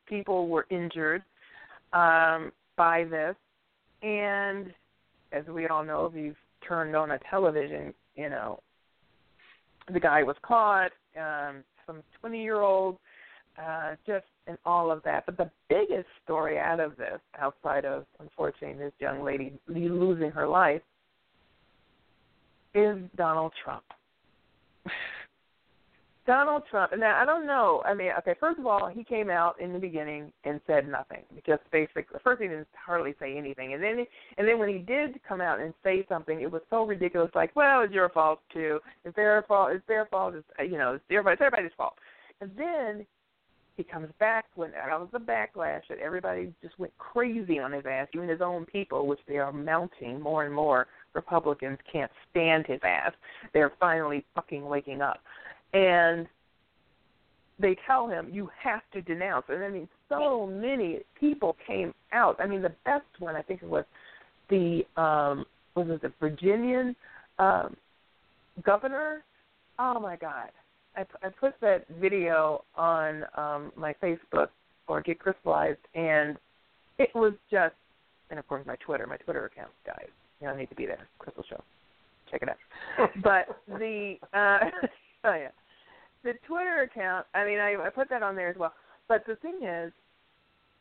people 0.08 0.48
were 0.48 0.68
injured 0.70 1.24
um, 1.94 2.52
by 2.76 3.06
this, 3.06 3.36
and 4.04 4.74
as 5.32 5.46
we 5.48 5.68
all 5.68 5.84
know, 5.84 6.06
if 6.06 6.13
you've 6.16 6.36
turned 6.68 6.96
on 6.96 7.12
a 7.12 7.20
television, 7.32 7.94
you 8.16 8.30
know, 8.30 8.60
the 9.92 10.00
guy 10.00 10.22
was 10.22 10.36
caught. 10.44 10.92
Um, 11.18 11.63
some 11.88 12.04
twenty-year-old, 12.20 12.98
uh, 13.58 13.96
just 14.06 14.26
and 14.46 14.58
all 14.66 14.92
of 14.92 15.02
that. 15.04 15.26
But 15.26 15.38
the 15.38 15.50
biggest 15.70 16.08
story 16.24 16.60
out 16.60 16.80
of 16.80 16.96
this, 16.98 17.20
outside 17.40 17.86
of 17.86 18.06
unfortunately 18.20 18.78
this 18.78 18.94
young 19.00 19.24
lady 19.24 19.54
losing 19.68 20.32
her 20.32 20.48
life, 20.48 20.82
is 22.76 22.98
Donald 23.16 23.54
Trump. 23.63 23.84
Donald 26.28 26.63
Trump. 26.70 26.92
Now 26.96 27.20
I 27.20 27.26
don't 27.26 27.48
know. 27.48 27.82
I 27.86 27.94
mean, 27.94 28.12
okay. 28.20 28.36
First 28.40 28.60
of 28.60 28.68
all, 28.68 28.88
he 28.88 29.04
came 29.04 29.30
out 29.30 29.60
in 29.60 29.72
the 29.74 29.80
beginning 29.80 30.32
and 30.44 30.60
said 30.68 30.88
nothing. 30.88 31.24
Just 31.46 31.63
basically, 31.72 32.04
first 32.24 32.42
he 32.42 32.50
didn't 32.50 32.68
hardly 32.86 33.16
say 33.20 33.38
anything, 33.38 33.74
and 33.74 33.82
then 33.82 34.06
and 34.38 34.48
then 34.48 34.60
when 34.60 34.70
he 34.70 34.80
did 34.80 35.20
come 35.28 35.42
out 35.42 35.60
and 35.62 35.74
say 35.84 36.06
something, 36.10 36.42
it 36.42 36.52
was 36.52 36.62
so 36.70 36.86
ridiculous. 36.86 37.32
Like, 37.34 37.56
well, 37.56 37.82
it's 37.82 37.94
your 37.94 38.10
fault 38.10 38.42
too. 38.54 38.80
It's 39.06 39.16
their 39.16 39.44
fault. 39.48 39.72
It's 39.72 39.88
their 39.88 40.06
fault. 40.06 40.36
It's 40.36 40.46
uh, 40.60 40.63
you 40.63 40.78
know, 40.78 40.96
it's 40.96 41.04
It's 41.10 41.42
everybody's 41.42 41.72
fault. 41.78 41.94
And 42.42 42.52
then 42.58 43.06
he 43.78 43.84
comes 43.84 44.10
back 44.20 44.46
when 44.56 44.72
out 44.74 45.02
of 45.02 45.12
the 45.12 45.20
backlash 45.20 45.84
that 45.88 46.00
everybody 46.04 46.52
just 46.62 46.78
went 46.80 46.96
crazy 46.98 47.60
on 47.60 47.72
his 47.72 47.86
ass, 47.86 48.08
even 48.13 48.28
his 48.28 48.42
own 48.42 48.66
people, 48.66 49.08
which 49.08 49.20
they 49.28 49.38
are 49.38 49.54
mounting 49.54 50.20
more 50.20 50.46
and 50.46 50.54
more. 50.54 50.88
Republicans 51.13 51.78
can't 51.92 52.12
stand 52.30 52.66
his 52.68 52.80
ass. 52.84 53.12
They're 53.54 53.72
finally 53.80 54.26
fucking 54.36 54.66
waking 54.66 55.02
up. 55.02 55.20
And 55.73 56.27
they 57.60 57.75
tell 57.88 58.08
him 58.08 58.30
you 58.32 58.49
have 58.62 58.82
to 58.93 59.01
denounce. 59.01 59.45
And 59.49 59.63
I 59.63 59.69
mean, 59.69 59.88
so 60.10 60.47
many 60.47 60.99
people 61.19 61.56
came 61.65 61.93
out. 62.13 62.38
I 62.39 62.47
mean, 62.47 62.62
the 62.62 62.73
best 62.86 63.06
one 63.19 63.36
I 63.36 63.41
think 63.41 63.62
was 63.63 63.86
the 64.49 64.84
um 64.95 65.45
was 65.75 65.88
it 65.89 66.01
the 66.01 66.12
Virginian 66.19 66.95
um 67.39 67.75
governor? 68.63 69.23
Oh 69.80 69.99
my 69.99 70.15
God, 70.15 70.49
I 70.95 71.06
I 71.23 71.30
put 71.30 71.53
that 71.62 71.86
video 71.99 72.63
on 72.75 73.23
um 73.36 73.71
my 73.75 73.93
Facebook 74.01 74.49
or 74.88 75.01
Get 75.01 75.19
Crystallized, 75.19 75.80
and 75.95 76.38
it 76.97 77.10
was 77.13 77.34
just, 77.51 77.75
and 78.30 78.39
of 78.39 78.47
course 78.47 78.65
my 78.65 78.75
Twitter, 78.77 79.06
my 79.06 79.17
Twitter 79.17 79.45
account, 79.45 79.71
died 79.86 80.08
You 80.39 80.47
know, 80.47 80.53
I 80.53 80.58
need 80.58 80.69
to 80.69 80.75
be 80.75 80.86
there. 80.86 81.08
Crystal 81.19 81.43
Show, 81.49 81.62
check 82.32 82.41
it 82.41 82.49
out. 82.49 83.10
but 83.23 83.62
the 83.67 84.15
uh 84.34 84.60
oh 85.23 85.34
yeah, 85.34 85.49
the 86.23 86.34
Twitter 86.47 86.82
account. 86.82 87.25
I 87.34 87.45
mean, 87.45 87.60
I 87.60 87.75
I 87.75 87.89
put 87.89 88.10
that 88.10 88.23
on 88.23 88.36
there 88.36 88.49
as 88.49 88.58
well. 88.58 88.73
But 89.08 89.25
the 89.25 89.36
thing 89.38 89.60
is, 89.63 89.91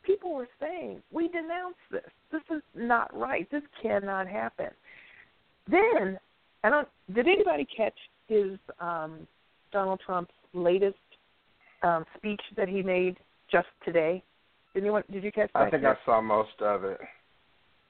people 0.02 0.34
were 0.34 0.48
saying 0.60 1.02
we 1.12 1.28
denounce 1.28 1.76
this. 1.90 2.10
This 2.32 2.42
is 2.50 2.62
not 2.74 3.16
right. 3.16 3.48
This 3.50 3.62
cannot 3.82 4.26
happen. 4.28 4.70
Then 5.70 6.18
I 6.64 6.70
don't. 6.70 6.88
Did 7.14 7.26
anybody 7.28 7.66
catch 7.76 7.96
his 8.28 8.58
um, 8.80 9.26
Donald 9.72 10.00
Trump's 10.04 10.32
latest 10.52 10.96
um, 11.82 12.04
speech 12.16 12.40
that 12.56 12.68
he 12.68 12.82
made 12.82 13.16
just 13.50 13.68
today? 13.84 14.22
Did 14.74 14.82
anyone? 14.82 15.02
Did 15.10 15.24
you 15.24 15.32
catch 15.32 15.50
that? 15.54 15.62
I 15.62 15.70
think 15.70 15.84
I 15.84 15.94
saw 16.04 16.20
most 16.20 16.60
of 16.60 16.84
it. 16.84 17.00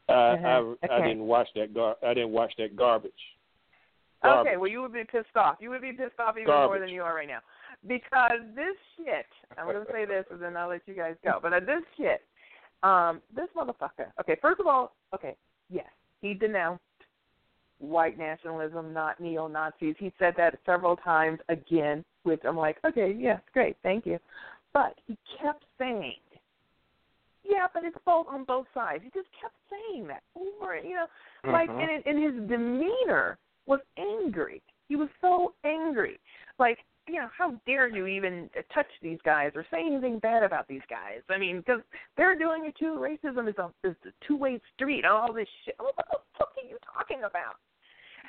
Uh, 0.09 0.12
Uh-huh. 0.12 0.46
I 0.46 0.87
I 0.87 0.98
Okay. 0.98 1.09
didn't 1.09 1.26
watch 1.26 1.48
that 1.56 1.74
gar. 1.74 1.96
I 2.06 2.14
didn't 2.14 2.30
watch 2.30 2.52
that 2.59 2.76
garbage. 2.76 3.12
Okay, 4.28 4.56
well, 4.56 4.70
you 4.70 4.82
would 4.82 4.92
be 4.92 5.04
pissed 5.04 5.36
off. 5.36 5.56
You 5.60 5.70
would 5.70 5.82
be 5.82 5.92
pissed 5.92 6.18
off 6.18 6.36
even 6.36 6.52
more 6.52 6.78
than 6.78 6.88
you 6.88 7.02
are 7.02 7.14
right 7.14 7.28
now. 7.28 7.40
Because 7.86 8.40
this 8.54 8.76
shit, 8.96 9.26
I'm 9.58 9.66
going 9.66 9.84
to 9.84 9.92
say 9.92 10.04
this 10.04 10.24
and 10.30 10.40
then 10.40 10.56
I'll 10.56 10.68
let 10.68 10.82
you 10.86 10.94
guys 10.94 11.14
go. 11.24 11.38
But 11.40 11.52
uh, 11.52 11.60
this 11.60 11.82
shit, 11.96 12.22
um, 12.82 13.20
this 13.34 13.48
motherfucker, 13.56 14.10
okay, 14.20 14.36
first 14.40 14.60
of 14.60 14.66
all, 14.66 14.94
okay, 15.14 15.36
yes, 15.70 15.86
he 16.20 16.34
denounced 16.34 16.82
white 17.78 18.18
nationalism, 18.18 18.92
not 18.92 19.20
neo 19.20 19.48
Nazis. 19.48 19.94
He 19.98 20.12
said 20.18 20.34
that 20.36 20.58
several 20.64 20.96
times 20.96 21.40
again, 21.48 22.04
which 22.22 22.40
I'm 22.44 22.56
like, 22.56 22.78
okay, 22.86 23.14
yes, 23.16 23.40
great, 23.52 23.76
thank 23.82 24.06
you. 24.06 24.18
But 24.72 24.94
he 25.06 25.16
kept 25.40 25.64
saying, 25.78 26.14
yeah, 27.44 27.66
but 27.72 27.84
it's 27.84 27.96
both 28.04 28.26
on 28.28 28.44
both 28.44 28.66
sides. 28.74 29.04
He 29.04 29.10
just 29.10 29.28
kept 29.40 29.54
saying 29.70 30.06
that 30.08 30.22
over, 30.34 30.76
you 30.78 30.94
know, 30.94 31.06
like, 31.52 31.70
Mhm. 31.70 31.80
and, 31.80 32.06
and 32.06 32.22
his 32.22 32.48
demeanor 32.48 33.38
was 33.66 33.81
angry. 33.98 34.62
He 34.88 34.96
was 34.96 35.09
so 35.20 35.55
angry, 35.64 36.20
like, 36.59 36.79
you 37.09 37.16
know, 37.16 37.29
how 37.37 37.55
dare 37.66 37.88
you 37.88 38.07
even 38.07 38.50
touch 38.74 38.87
these 39.00 39.18
guys 39.24 39.52
or 39.55 39.64
say 39.70 39.81
anything 39.85 40.18
bad 40.18 40.42
about 40.42 40.66
these 40.66 40.83
guys? 40.90 41.20
I 41.31 41.38
mean, 41.38 41.59
because 41.59 41.81
they're 42.16 42.38
doing 42.38 42.64
it 42.66 42.74
too. 42.76 42.98
Racism 42.98 43.48
is 43.48 43.55
a 43.59 43.70
is 43.88 43.94
a 44.05 44.26
two 44.26 44.37
way 44.37 44.61
street. 44.74 45.05
All 45.05 45.33
this 45.33 45.48
shit. 45.64 45.76
What 45.79 45.94
the 45.96 46.18
fuck 46.37 46.52
are 46.57 46.68
you 46.68 46.79
talking 46.92 47.18
about? 47.18 47.57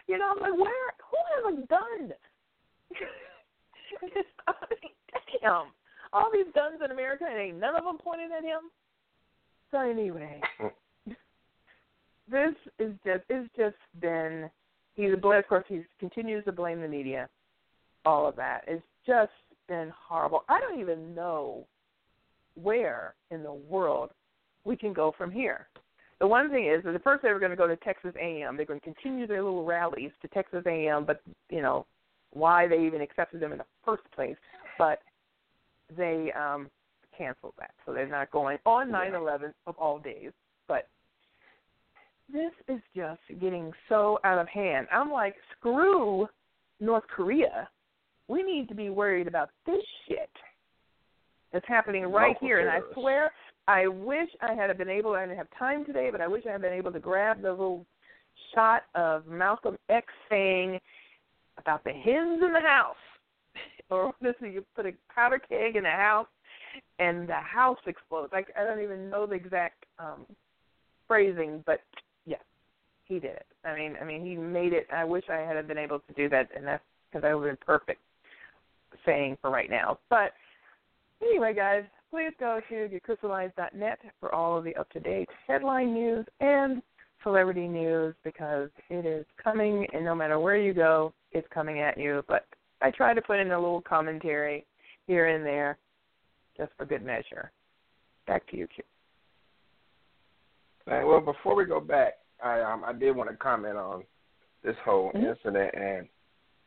You 0.08 0.18
know, 0.18 0.32
I'm 0.36 0.42
like, 0.42 0.58
where? 0.58 0.94
Who 1.10 1.18
has 1.36 1.64
a 1.64 1.68
gun? 1.68 2.14
I 4.48 4.54
mean, 4.70 5.42
damn. 5.42 5.68
All 6.14 6.30
these 6.32 6.54
guns 6.54 6.80
in 6.84 6.92
America, 6.92 7.26
and 7.30 7.40
ain't 7.40 7.60
none 7.60 7.76
of 7.76 7.84
them 7.84 7.98
pointed 7.98 8.32
at 8.32 8.44
him. 8.44 8.70
So 9.72 9.80
anyway, 9.80 10.40
mm. 10.62 10.72
this 12.30 12.56
is 12.80 12.94
just 13.06 13.24
it's 13.30 13.50
just 13.58 13.76
been. 14.00 14.50
He's 14.98 15.12
a 15.12 15.28
of 15.28 15.48
course 15.48 15.64
he 15.70 15.84
continues 16.00 16.44
to 16.46 16.52
blame 16.52 16.82
the 16.82 16.88
media. 16.88 17.30
All 18.04 18.28
of 18.28 18.36
that. 18.36 18.64
It's 18.68 18.84
just 19.06 19.32
been 19.70 19.94
horrible. 19.96 20.44
I 20.50 20.60
don't 20.60 20.80
even 20.80 21.14
know 21.14 21.66
where 22.62 23.14
in 23.30 23.44
the 23.44 23.54
world 23.54 24.10
we 24.66 24.76
can 24.76 24.94
go 24.94 25.14
from 25.16 25.32
here. 25.32 25.68
The 26.20 26.28
one 26.28 26.50
thing 26.50 26.66
is, 26.68 26.84
that 26.84 26.94
the 26.94 27.00
first 27.00 27.22
they 27.22 27.32
were 27.32 27.40
going 27.40 27.52
to 27.52 27.58
go 27.58 27.68
to 27.68 27.76
Texas 27.78 28.14
A&M. 28.20 28.58
They're 28.58 28.66
going 28.66 28.80
to 28.80 28.84
continue 28.84 29.28
their 29.28 29.44
little 29.44 29.64
rallies 29.64 30.12
to 30.24 30.28
Texas 30.30 30.64
A&M, 30.66 31.06
but 31.06 31.22
you 31.50 31.62
know 31.62 31.86
why 32.34 32.68
they 32.68 32.84
even 32.84 33.02
accepted 33.02 33.40
them 33.40 33.52
in 33.52 33.60
the 33.60 33.66
first 33.86 34.04
place. 34.16 34.36
But 34.80 35.00
they 35.96 36.32
um 36.32 36.70
canceled 37.16 37.54
that, 37.60 37.72
so 37.86 37.94
they're 37.94 38.08
not 38.08 38.32
going 38.32 38.58
on 38.66 38.92
nine 38.92 39.14
eleven 39.14 39.54
of 39.68 39.78
all 39.78 40.00
days. 40.00 40.32
But 40.68 40.88
this 42.32 42.52
is 42.68 42.82
just 42.96 43.22
getting 43.40 43.72
so 43.90 44.20
out 44.24 44.38
of 44.38 44.48
hand. 44.48 44.88
I'm 44.92 45.12
like, 45.12 45.36
screw 45.58 46.28
North 46.80 47.04
Korea. 47.08 47.70
We 48.28 48.44
need 48.44 48.68
to 48.70 48.76
be 48.76 48.90
worried 48.90 49.28
about 49.28 49.50
this 49.66 49.82
shit 50.08 50.30
that's 51.54 51.68
happening 51.68 52.04
right 52.04 52.36
Local 52.36 52.48
here. 52.48 52.60
And 52.60 52.70
I 52.70 52.80
swear, 52.94 53.32
I 53.68 53.88
wish 53.88 54.28
I 54.42 54.54
had 54.54 54.76
been 54.78 54.90
able. 54.90 55.14
I 55.14 55.26
didn't 55.26 55.38
have 55.38 55.48
time 55.58 55.86
today, 55.86 56.10
but 56.12 56.22
I 56.22 56.28
wish 56.28 56.44
I 56.48 56.52
had 56.52 56.62
been 56.62 56.74
able 56.74 56.92
to 56.92 57.00
grab 57.00 57.42
the 57.42 57.52
little 57.52 57.86
shot 58.54 58.84
of 58.96 59.28
Malcolm 59.28 59.78
X 59.90 60.08
saying 60.30 60.80
about 61.58 61.84
the 61.84 61.92
hens 61.92 62.42
in 62.44 62.54
the 62.54 62.62
house, 62.62 62.96
or 63.90 64.14
this 64.22 64.36
you 64.42 64.64
put 64.76 64.86
a 64.86 64.92
powder 65.14 65.40
keg 65.40 65.76
in 65.76 65.86
a 65.86 65.92
house 65.92 66.28
and 67.00 67.28
the 67.28 67.36
house 67.36 67.80
explodes. 67.88 68.32
Like 68.34 68.48
I 68.60 68.64
don't 68.64 68.82
even 68.82 69.10
know 69.10 69.26
the 69.26 69.36
exact 69.36 69.86
um 70.00 70.26
phrasing, 71.08 71.64
but 71.66 71.80
he 73.08 73.16
did 73.16 73.32
it. 73.32 73.46
I 73.64 73.76
mean, 73.76 73.96
I 74.02 74.06
mean, 74.06 74.26
he 74.26 74.36
made 74.36 74.74
it. 74.74 74.88
I 74.94 75.04
wish 75.04 75.24
I 75.30 75.38
had 75.38 75.68
been 75.68 75.78
able 75.78 76.00
to 76.00 76.14
do 76.14 76.30
that, 76.30 76.50
and 76.56 76.66
that's 76.66 76.84
because 77.12 77.26
I 77.28 77.34
would 77.34 77.48
have 77.48 77.60
been 77.60 77.66
perfect 77.66 78.02
saying 79.06 79.38
for 79.42 79.50
right 79.50 79.70
now. 79.70 80.00
But 80.10 80.34
anyway, 81.22 81.54
guys, 81.54 81.84
please 82.12 82.32
go 82.40 82.60
to 82.70 82.90
getcrystallized.net 82.90 84.00
for 84.20 84.34
all 84.34 84.58
of 84.58 84.64
the 84.64 84.76
up-to-date 84.76 85.30
headline 85.48 85.94
news 85.94 86.26
and 86.40 86.82
celebrity 87.24 87.68
news 87.68 88.16
because 88.24 88.70
it 88.90 89.06
is 89.06 89.26
coming, 89.42 89.88
and 89.94 90.06
no 90.06 90.16
matter 90.16 90.40
where 90.40 90.58
you 90.58 90.74
go, 90.74 91.14
it's 91.32 91.48
coming 91.54 91.82
at 91.82 91.98
you. 91.98 92.24
But 92.28 92.46
I 92.82 92.92
try 92.92 93.14
to 93.14 93.22
put 93.22 93.40
in 93.40 93.52
a 93.52 93.60
little 93.60 93.82
commentary 93.82 94.66
here 95.08 95.28
and 95.28 95.46
there 95.46 95.78
just 96.58 96.72
for 96.78 96.86
good 96.86 97.04
measure. 97.04 97.52
Back 98.26 98.48
to 98.52 98.58
you, 98.58 98.68
Q. 98.68 98.84
Uh, 100.90 101.06
well, 101.06 101.20
before 101.20 101.56
we 101.56 101.66
go 101.66 101.80
back, 101.80 102.14
I 102.44 102.62
um 102.62 102.84
I 102.86 102.94
did 102.94 103.16
want 103.16 103.30
to 103.30 103.36
comment 103.38 103.78
on 103.78 104.04
this 104.64 104.76
whole 104.84 105.12
Mhm. 105.14 105.24
incident, 105.36 105.74
and 105.76 106.08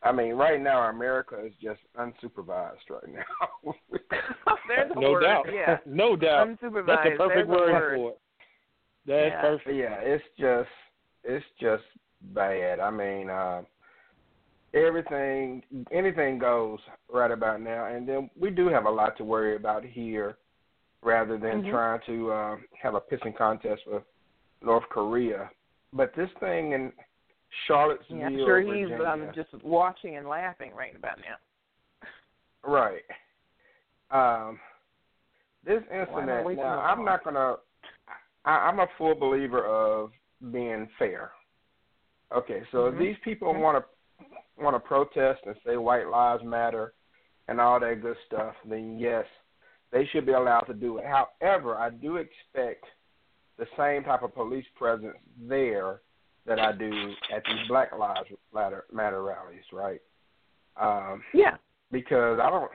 I 0.02 0.12
mean, 0.12 0.34
right 0.34 0.60
now 0.60 0.88
America 0.88 1.38
is 1.44 1.52
just 1.56 1.80
unsupervised 1.98 2.88
right 2.88 3.08
now. 3.08 3.74
There's 4.68 4.90
a 4.96 5.00
no 5.00 5.12
word, 5.12 5.22
doubt. 5.22 5.52
yeah. 5.52 5.78
no 5.86 6.16
doubt. 6.16 6.48
Unsupervised. 6.48 6.86
That's 6.86 7.10
the 7.10 7.16
perfect 7.16 7.34
There's 7.34 7.48
a 7.48 7.50
word, 7.50 7.72
word. 7.72 7.96
for 7.98 8.10
it. 8.10 8.20
That's 9.06 9.32
Yeah. 9.32 9.40
perfect. 9.40 9.76
yeah, 9.76 9.94
it's 10.00 10.24
just 10.38 10.70
it's 11.24 11.46
just 11.60 11.84
bad. 12.32 12.80
I 12.80 12.90
mean, 12.90 13.28
uh, 13.28 13.62
everything 14.74 15.62
anything 15.92 16.38
goes 16.38 16.78
right 17.12 17.30
about 17.30 17.60
now, 17.60 17.86
and 17.86 18.08
then 18.08 18.30
we 18.38 18.50
do 18.50 18.68
have 18.68 18.86
a 18.86 18.90
lot 18.90 19.16
to 19.18 19.24
worry 19.24 19.56
about 19.56 19.84
here, 19.84 20.36
rather 21.02 21.36
than 21.38 21.62
Mhm. 21.62 21.70
trying 21.70 22.00
to 22.06 22.32
um, 22.32 22.64
have 22.80 22.94
a 22.94 23.00
pissing 23.00 23.36
contest 23.36 23.86
with 23.86 24.02
North 24.62 24.88
Korea. 24.88 25.50
But 25.92 26.14
this 26.14 26.30
thing 26.38 26.72
in 26.72 26.92
Charlottesville, 27.66 28.18
Yeah, 28.18 28.26
I'm 28.26 28.38
sure 28.38 28.60
he's 28.60 28.88
Virginia, 28.88 29.06
um, 29.06 29.32
just 29.34 29.52
watching 29.64 30.16
and 30.16 30.28
laughing 30.28 30.72
right 30.74 30.94
about 30.94 31.18
now. 31.18 31.36
Right. 32.62 33.02
Um, 34.10 34.60
this 35.64 35.82
incident. 35.90 36.56
Now, 36.56 36.80
I'm 36.80 37.04
not 37.04 37.24
gonna. 37.24 37.56
I, 38.44 38.50
I'm 38.50 38.80
a 38.80 38.86
full 38.98 39.14
believer 39.14 39.64
of 39.66 40.12
being 40.50 40.88
fair. 40.98 41.32
Okay, 42.32 42.62
so 42.70 42.84
Mhm. 42.84 42.92
if 42.92 42.98
these 42.98 43.18
people 43.18 43.52
Mhm. 43.52 43.60
want 43.60 43.84
to 43.84 44.24
want 44.56 44.76
to 44.76 44.80
protest 44.80 45.44
and 45.46 45.56
say 45.64 45.76
white 45.76 46.08
lives 46.08 46.42
matter 46.44 46.92
and 47.48 47.60
all 47.60 47.80
that 47.80 48.02
good 48.02 48.16
stuff, 48.26 48.54
then 48.64 48.98
yes, 48.98 49.26
they 49.90 50.04
should 50.06 50.26
be 50.26 50.32
allowed 50.32 50.60
to 50.62 50.74
do 50.74 50.98
it. 50.98 51.06
However, 51.06 51.76
I 51.76 51.90
do 51.90 52.16
expect 52.16 52.84
the 53.60 53.66
same 53.76 54.02
type 54.02 54.22
of 54.24 54.34
police 54.34 54.64
presence 54.76 55.16
there 55.38 56.00
that 56.46 56.58
I 56.58 56.72
do 56.72 56.90
at 57.32 57.42
these 57.44 57.68
Black 57.68 57.96
Lives 57.96 58.28
Matter, 58.52 58.86
matter 58.92 59.22
rallies, 59.22 59.62
right? 59.72 60.00
Um, 60.80 61.22
Yeah. 61.34 61.56
because 61.92 62.40
I 62.42 62.48
don't. 62.50 62.70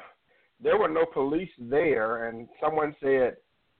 There 0.61 0.77
were 0.77 0.87
no 0.87 1.05
police 1.05 1.49
there, 1.59 2.27
and 2.29 2.47
someone 2.61 2.95
said 3.01 3.35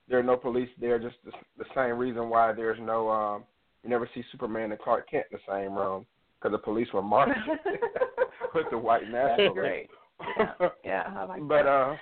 there 0.08 0.18
are 0.18 0.22
no 0.22 0.36
police 0.36 0.68
there. 0.80 0.98
Just 0.98 1.16
the, 1.24 1.32
the 1.56 1.64
same 1.74 1.96
reason 1.96 2.28
why 2.28 2.52
there's 2.52 2.78
no. 2.80 3.08
Um, 3.08 3.44
you 3.82 3.88
never 3.90 4.08
see 4.14 4.22
Superman 4.32 4.72
and 4.72 4.80
Clark 4.80 5.08
Kent 5.08 5.26
in 5.30 5.38
the 5.38 5.52
same 5.52 5.72
room 5.74 6.04
because 6.38 6.52
the 6.52 6.58
police 6.58 6.88
were 6.92 7.02
marching 7.02 7.34
with 8.54 8.66
the 8.70 8.76
white 8.78 9.02
That's 9.12 9.38
nationalists. 9.38 9.54
great. 9.54 9.88
Yeah, 10.36 10.68
yeah, 10.84 11.02
I 11.16 11.24
like 11.24 11.40
but 11.48 11.62
that. 11.62 11.68
uh, 11.68 11.96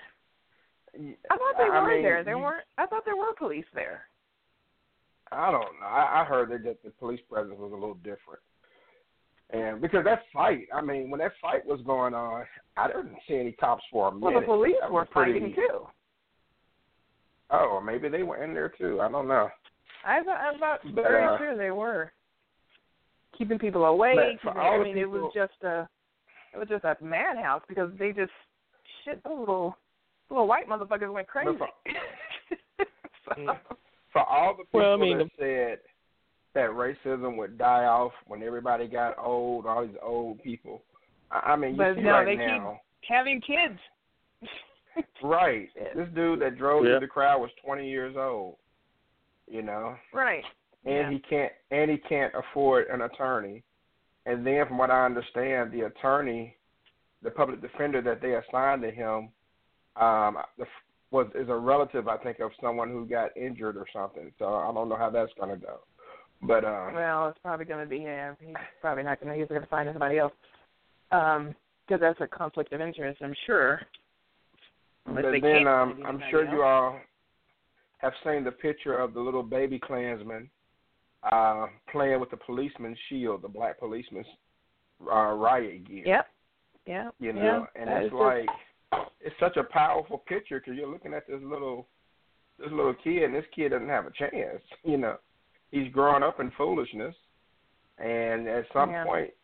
I 1.30 1.36
thought 1.36 1.54
they 1.58 1.64
I 1.64 1.80
were 1.82 1.88
mean, 1.88 2.02
there. 2.02 2.24
There 2.24 2.36
you- 2.36 2.42
weren't. 2.42 2.64
I 2.78 2.86
thought 2.86 3.04
there 3.04 3.16
were 3.16 3.34
police 3.38 3.66
there. 3.74 4.02
I 5.34 5.50
don't 5.50 5.80
know. 5.80 5.86
I, 5.86 6.20
I 6.22 6.24
heard 6.24 6.50
that 6.50 6.82
the 6.82 6.90
police 6.90 7.20
presence 7.30 7.56
was 7.58 7.72
a 7.72 7.74
little 7.74 7.94
different. 7.94 8.40
And 9.50 9.80
because 9.80 10.04
that 10.04 10.22
fight, 10.32 10.66
I 10.74 10.80
mean, 10.80 11.10
when 11.10 11.20
that 11.20 11.32
fight 11.40 11.64
was 11.66 11.80
going 11.86 12.14
on, 12.14 12.44
I 12.76 12.86
didn't 12.88 13.12
see 13.28 13.36
any 13.36 13.52
cops 13.52 13.84
for 13.92 14.08
a 14.08 14.12
minute. 14.12 14.24
Well, 14.32 14.40
the 14.40 14.46
police 14.46 14.74
were 14.90 15.04
pretty, 15.04 15.32
fighting 15.32 15.54
too. 15.54 15.86
Oh, 17.50 17.80
maybe 17.84 18.08
they 18.08 18.22
were 18.22 18.42
in 18.42 18.54
there 18.54 18.72
too. 18.76 19.00
I 19.00 19.10
don't 19.10 19.28
know. 19.28 19.48
I 20.04 20.22
thought, 20.22 20.36
I 20.38 20.58
thought 20.58 20.80
But, 20.94 21.04
very 21.04 21.24
uh, 21.24 21.38
sure 21.38 21.56
they 21.56 21.70
were 21.70 22.12
keeping 23.36 23.58
people 23.58 23.84
awake. 23.84 24.40
For 24.42 24.50
keeping- 24.52 24.60
I 24.62 24.82
mean, 24.82 24.98
it 24.98 25.08
was 25.08 25.30
just 25.34 25.52
a, 25.62 25.88
it 26.54 26.58
was 26.58 26.68
just 26.68 26.84
a 26.84 26.96
madhouse 27.02 27.62
because 27.68 27.90
they 27.98 28.12
just 28.12 28.32
shit. 29.04 29.22
Those 29.24 29.38
little 29.38 29.76
little 30.30 30.46
white 30.46 30.68
motherfuckers 30.68 31.12
went 31.12 31.28
crazy. 31.28 31.50
So- 33.26 33.56
For 34.14 34.22
all 34.22 34.56
the 34.56 34.64
people 34.64 34.80
Well, 34.80 34.94
I 34.94 34.96
mean, 34.96 35.18
that 35.18 35.30
said 35.38 35.78
that 36.54 36.70
racism 36.70 37.36
would 37.36 37.58
die 37.58 37.84
off 37.84 38.12
when 38.26 38.42
everybody 38.42 38.86
got 38.86 39.18
old, 39.18 39.66
all 39.66 39.84
these 39.86 39.96
old 40.02 40.40
people. 40.42 40.82
I, 41.30 41.52
I 41.52 41.56
mean, 41.56 41.72
you 41.72 41.76
But 41.78 41.96
see 41.96 42.02
no, 42.02 42.12
right 42.12 42.24
they 42.24 42.36
now, 42.36 42.80
having 43.06 43.40
kids. 43.42 43.78
right? 45.22 45.68
This 45.96 46.08
dude 46.14 46.40
that 46.40 46.56
drove 46.56 46.84
Yeah. 46.84 46.92
through 46.92 47.00
the 47.00 47.08
crowd 47.08 47.40
was 47.40 47.50
20 47.64 47.90
years 47.90 48.14
old. 48.16 48.56
You 49.48 49.62
know, 49.62 49.96
Right. 50.12 50.44
and 50.86 50.94
Yeah. 50.94 51.10
he 51.10 51.18
can't 51.18 51.52
and 51.70 51.90
he 51.90 51.98
can't 51.98 52.32
afford 52.34 52.86
an 52.86 53.02
attorney. 53.02 53.62
And 54.26 54.46
then, 54.46 54.66
from 54.66 54.78
what 54.78 54.90
I 54.90 55.04
understand, 55.04 55.70
the 55.70 55.82
attorney, 55.82 56.56
the 57.20 57.30
public 57.30 57.60
defender 57.60 58.00
that 58.02 58.22
they 58.22 58.36
assigned 58.36 58.80
to 58.82 58.90
him, 58.90 59.28
um, 59.96 60.38
the, 60.56 60.66
was 61.14 61.28
is 61.34 61.48
a 61.48 61.54
relative, 61.54 62.08
I 62.08 62.16
think, 62.18 62.40
of 62.40 62.50
someone 62.60 62.90
who 62.90 63.06
got 63.06 63.36
injured 63.36 63.76
or 63.76 63.86
something. 63.92 64.32
So 64.38 64.46
I 64.46 64.72
don't 64.74 64.88
know 64.88 64.96
how 64.96 65.10
that's 65.10 65.32
gonna 65.38 65.56
go. 65.56 65.78
But 66.42 66.64
uh, 66.64 66.90
Well, 66.92 67.28
it's 67.28 67.38
probably 67.42 67.64
going 67.64 67.82
to 67.82 67.88
be. 67.88 68.00
him. 68.00 68.36
he's 68.40 68.54
probably 68.80 69.04
not 69.04 69.20
going 69.20 69.32
to. 69.32 69.38
He's 69.38 69.48
going 69.48 69.62
to 69.62 69.66
find 69.68 69.88
somebody 69.90 70.18
else. 70.18 70.32
Um, 71.10 71.54
because 71.86 72.00
that's 72.00 72.20
a 72.20 72.26
conflict 72.26 72.72
of 72.72 72.80
interest, 72.80 73.20
I'm 73.22 73.34
sure. 73.46 73.80
Unless 75.06 75.24
but 75.24 75.42
then 75.42 75.66
um, 75.66 76.02
I'm 76.06 76.20
sure 76.30 76.44
else. 76.44 76.52
you 76.52 76.62
all 76.62 76.98
have 77.98 78.12
seen 78.24 78.42
the 78.42 78.50
picture 78.50 78.96
of 78.96 79.14
the 79.14 79.20
little 79.20 79.42
baby 79.42 79.78
Klansman 79.78 80.48
uh, 81.30 81.66
playing 81.92 82.20
with 82.20 82.30
the 82.30 82.38
policeman's 82.38 82.98
shield, 83.08 83.42
the 83.42 83.48
black 83.48 83.78
policeman's 83.78 84.26
uh, 85.02 85.32
riot 85.32 85.86
gear. 85.86 86.04
Yep. 86.06 86.26
Yeah. 86.86 87.10
You 87.20 87.32
know, 87.32 87.66
yeah, 87.74 87.80
and 87.80 87.88
that 87.88 88.02
it's 88.04 88.14
like 88.14 88.48
it's 89.24 89.34
such 89.40 89.56
a 89.56 89.64
powerful 89.64 90.18
picture 90.18 90.60
because 90.60 90.76
you're 90.76 90.90
looking 90.90 91.14
at 91.14 91.26
this 91.26 91.40
little 91.42 91.88
this 92.58 92.70
little 92.70 92.94
kid, 93.02 93.24
and 93.24 93.34
this 93.34 93.44
kid 93.54 93.70
doesn't 93.70 93.88
have 93.88 94.06
a 94.06 94.12
chance. 94.12 94.62
You 94.84 94.96
know, 94.98 95.16
he's 95.72 95.92
growing 95.92 96.22
up 96.22 96.38
in 96.38 96.52
foolishness, 96.56 97.16
and 97.98 98.46
at 98.46 98.66
some 98.72 98.90
Yeah. 98.90 99.04
point, 99.04 99.34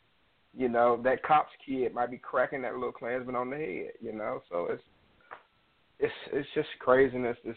you 0.54 0.68
know, 0.68 0.96
that 1.02 1.22
cop's 1.24 1.52
kid 1.66 1.92
might 1.92 2.10
be 2.10 2.18
cracking 2.18 2.62
that 2.62 2.74
little 2.74 2.92
Klansman 2.92 3.34
on 3.34 3.50
the 3.50 3.56
head. 3.56 3.92
You 4.00 4.12
know, 4.12 4.42
so 4.48 4.66
it's 4.66 4.82
it's 5.98 6.14
it's 6.32 6.48
just 6.54 6.68
craziness. 6.78 7.36
This 7.44 7.56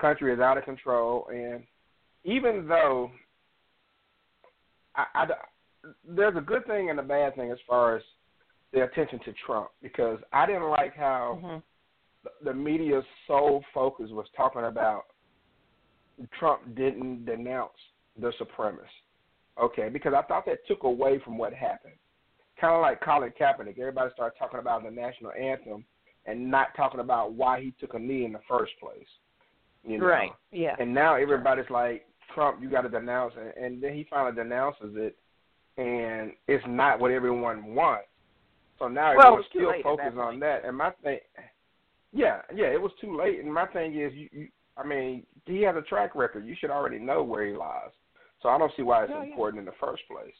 country 0.00 0.32
is 0.32 0.40
out 0.40 0.58
of 0.58 0.64
control, 0.64 1.26
and 1.28 1.66
even 2.24 2.68
though 2.68 3.10
I, 4.94 5.04
I, 5.14 5.26
there's 6.04 6.36
a 6.36 6.40
good 6.40 6.66
thing 6.66 6.90
and 6.90 6.98
a 6.98 7.02
bad 7.02 7.34
thing 7.34 7.50
as 7.50 7.58
far 7.66 7.96
as 7.96 8.02
the 8.76 8.84
attention 8.84 9.18
to 9.24 9.32
Trump 9.46 9.70
because 9.82 10.18
I 10.34 10.44
didn't 10.44 10.68
like 10.68 10.94
how 10.94 11.40
Mhm. 11.42 11.62
the 12.42 12.52
media's 12.52 13.06
sole 13.26 13.64
focus 13.72 14.10
was 14.10 14.28
talking 14.30 14.64
about 14.64 15.06
Trump 16.32 16.74
didn't 16.74 17.24
denounce 17.24 17.78
the 18.16 18.32
supremacists. 18.32 19.02
Okay, 19.58 19.88
because 19.88 20.12
I 20.12 20.20
thought 20.22 20.44
that 20.44 20.66
took 20.66 20.82
away 20.82 21.18
from 21.20 21.38
what 21.38 21.54
happened. 21.54 21.96
Kind 22.58 22.74
of 22.74 22.82
like 22.82 23.00
Colin 23.00 23.32
Kaepernick, 23.32 23.78
everybody 23.78 24.12
started 24.12 24.36
talking 24.38 24.60
about 24.60 24.82
the 24.82 24.90
national 24.90 25.32
anthem 25.32 25.86
and 26.26 26.50
not 26.50 26.74
talking 26.74 27.00
about 27.00 27.32
why 27.32 27.60
he 27.60 27.70
took 27.72 27.94
a 27.94 27.98
knee 27.98 28.26
in 28.26 28.32
the 28.32 28.40
first 28.40 28.78
place. 28.78 29.08
You 29.84 29.98
know? 29.98 30.06
Right. 30.06 30.32
Yeah. 30.50 30.76
And 30.78 30.92
now 30.92 31.14
everybody's 31.14 31.70
like, 31.70 32.06
Trump, 32.34 32.60
you 32.60 32.68
got 32.68 32.82
to 32.82 32.90
denounce 32.90 33.34
it. 33.36 33.56
And 33.56 33.82
then 33.82 33.94
he 33.94 34.04
finally 34.04 34.34
denounces 34.34 34.94
it, 34.96 35.16
and 35.78 36.34
it's 36.46 36.66
not 36.66 36.98
what 37.00 37.10
everyone 37.10 37.74
wants. 37.74 38.08
So 38.78 38.88
now 38.88 39.16
Well, 39.16 39.26
everyone's 39.26 39.46
still 39.50 39.72
focused 39.82 40.16
that 40.16 40.20
on 40.20 40.40
that. 40.40 40.64
And 40.64 40.76
my 40.76 40.90
thing, 41.02 41.18
yeah, 42.12 42.42
yeah, 42.54 42.66
it 42.66 42.80
was 42.80 42.92
too 43.00 43.16
late. 43.16 43.40
And 43.40 43.52
my 43.52 43.66
thing 43.66 43.98
is, 43.98 44.12
you, 44.14 44.28
you, 44.32 44.48
I 44.76 44.86
mean, 44.86 45.24
he 45.46 45.62
has 45.62 45.76
a 45.76 45.82
track 45.82 46.14
record. 46.14 46.46
You 46.46 46.54
should 46.58 46.70
already 46.70 46.98
know 46.98 47.22
where 47.22 47.46
he 47.46 47.54
lies. 47.54 47.90
So 48.42 48.48
I 48.50 48.58
don't 48.58 48.72
see 48.76 48.82
why 48.82 49.04
it's 49.04 49.10
Yeah, 49.10 49.22
yeah. 49.22 49.28
important 49.30 49.60
in 49.60 49.64
the 49.64 49.72
first 49.80 50.02
place. 50.10 50.34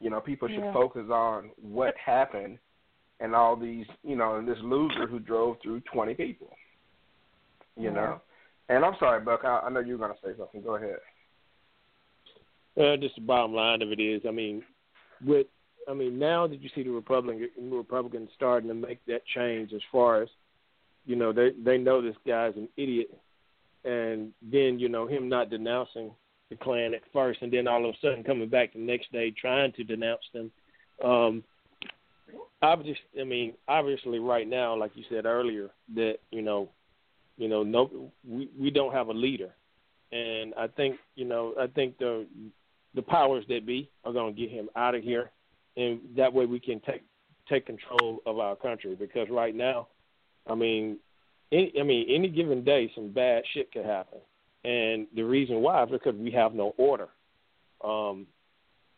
You 0.00 0.10
know, 0.10 0.20
people 0.20 0.48
should 0.48 0.64
Yeah. 0.64 0.72
focus 0.72 1.08
on 1.10 1.50
what 1.56 1.94
happened 1.96 2.58
and 3.20 3.34
all 3.34 3.56
these, 3.56 3.86
you 4.02 4.16
know, 4.16 4.36
and 4.36 4.46
this 4.46 4.58
loser 4.62 5.06
who 5.06 5.18
drove 5.18 5.56
through 5.60 5.80
20 5.92 6.14
people. 6.14 6.56
You 7.76 7.84
Yeah. 7.84 7.90
know? 7.90 8.20
And 8.68 8.84
I'm 8.84 8.96
sorry, 8.98 9.20
Buck. 9.20 9.44
I, 9.44 9.60
I 9.60 9.70
know 9.70 9.80
you 9.80 9.96
were 9.96 10.06
going 10.06 10.16
to 10.16 10.26
say 10.26 10.36
something. 10.36 10.62
Go 10.62 10.74
ahead. 10.76 10.98
Uh, 12.76 12.96
just 12.96 13.14
the 13.16 13.22
bottom 13.22 13.54
line 13.54 13.82
of 13.82 13.90
it 13.90 13.98
is, 13.98 14.22
I 14.26 14.30
mean, 14.30 14.64
with 15.24 15.46
I 15.88 15.94
mean, 15.94 16.18
now 16.18 16.46
that 16.46 16.60
you 16.60 16.68
see 16.74 16.82
the 16.82 16.90
Republican 16.90 17.48
Republicans 17.70 18.28
starting 18.34 18.68
to 18.68 18.74
make 18.74 19.04
that 19.06 19.22
change, 19.34 19.72
as 19.72 19.80
far 19.90 20.22
as 20.22 20.28
you 21.06 21.16
know, 21.16 21.32
they 21.32 21.50
they 21.64 21.78
know 21.78 22.02
this 22.02 22.16
guy's 22.26 22.56
an 22.56 22.68
idiot, 22.76 23.10
and 23.84 24.32
then 24.42 24.78
you 24.78 24.88
know 24.88 25.06
him 25.06 25.28
not 25.28 25.50
denouncing 25.50 26.10
the 26.50 26.56
Klan 26.56 26.94
at 26.94 27.02
first, 27.12 27.40
and 27.42 27.52
then 27.52 27.66
all 27.66 27.88
of 27.88 27.94
a 27.94 27.98
sudden 28.00 28.22
coming 28.22 28.48
back 28.48 28.72
the 28.72 28.78
next 28.78 29.10
day 29.12 29.30
trying 29.30 29.72
to 29.72 29.84
denounce 29.84 30.22
them. 30.32 30.50
Um, 31.02 31.44
I 32.60 32.74
just, 32.76 33.00
I 33.18 33.24
mean, 33.24 33.54
obviously, 33.68 34.18
right 34.18 34.48
now, 34.48 34.76
like 34.76 34.92
you 34.94 35.04
said 35.08 35.24
earlier, 35.24 35.70
that 35.94 36.16
you 36.30 36.42
know, 36.42 36.68
you 37.38 37.48
know, 37.48 37.62
no, 37.62 38.12
we 38.26 38.50
we 38.58 38.70
don't 38.70 38.92
have 38.92 39.08
a 39.08 39.12
leader, 39.12 39.54
and 40.12 40.52
I 40.54 40.66
think 40.66 40.96
you 41.14 41.24
know, 41.24 41.54
I 41.58 41.68
think 41.68 41.98
the 41.98 42.26
the 42.94 43.02
powers 43.02 43.44
that 43.48 43.64
be 43.64 43.90
are 44.04 44.12
going 44.12 44.34
to 44.34 44.40
get 44.40 44.50
him 44.50 44.68
out 44.76 44.94
of 44.94 45.02
here, 45.02 45.30
and 45.78 46.00
that 46.16 46.32
way 46.32 46.44
we 46.44 46.60
can 46.60 46.80
take 46.80 47.02
take 47.48 47.64
control 47.66 48.20
of 48.26 48.38
our 48.38 48.56
country. 48.56 48.94
Because 48.94 49.28
right 49.30 49.54
now, 49.54 49.88
I 50.46 50.54
mean, 50.54 50.98
any, 51.50 51.72
I 51.80 51.82
mean, 51.82 52.06
any 52.10 52.28
given 52.28 52.64
day, 52.64 52.90
some 52.94 53.10
bad 53.10 53.44
shit 53.54 53.72
could 53.72 53.86
happen, 53.86 54.18
and 54.64 55.06
the 55.14 55.22
reason 55.22 55.62
why 55.62 55.82
is 55.84 55.90
because 55.90 56.14
we 56.14 56.30
have 56.32 56.52
no 56.52 56.74
order. 56.76 57.08
Um, 57.82 58.26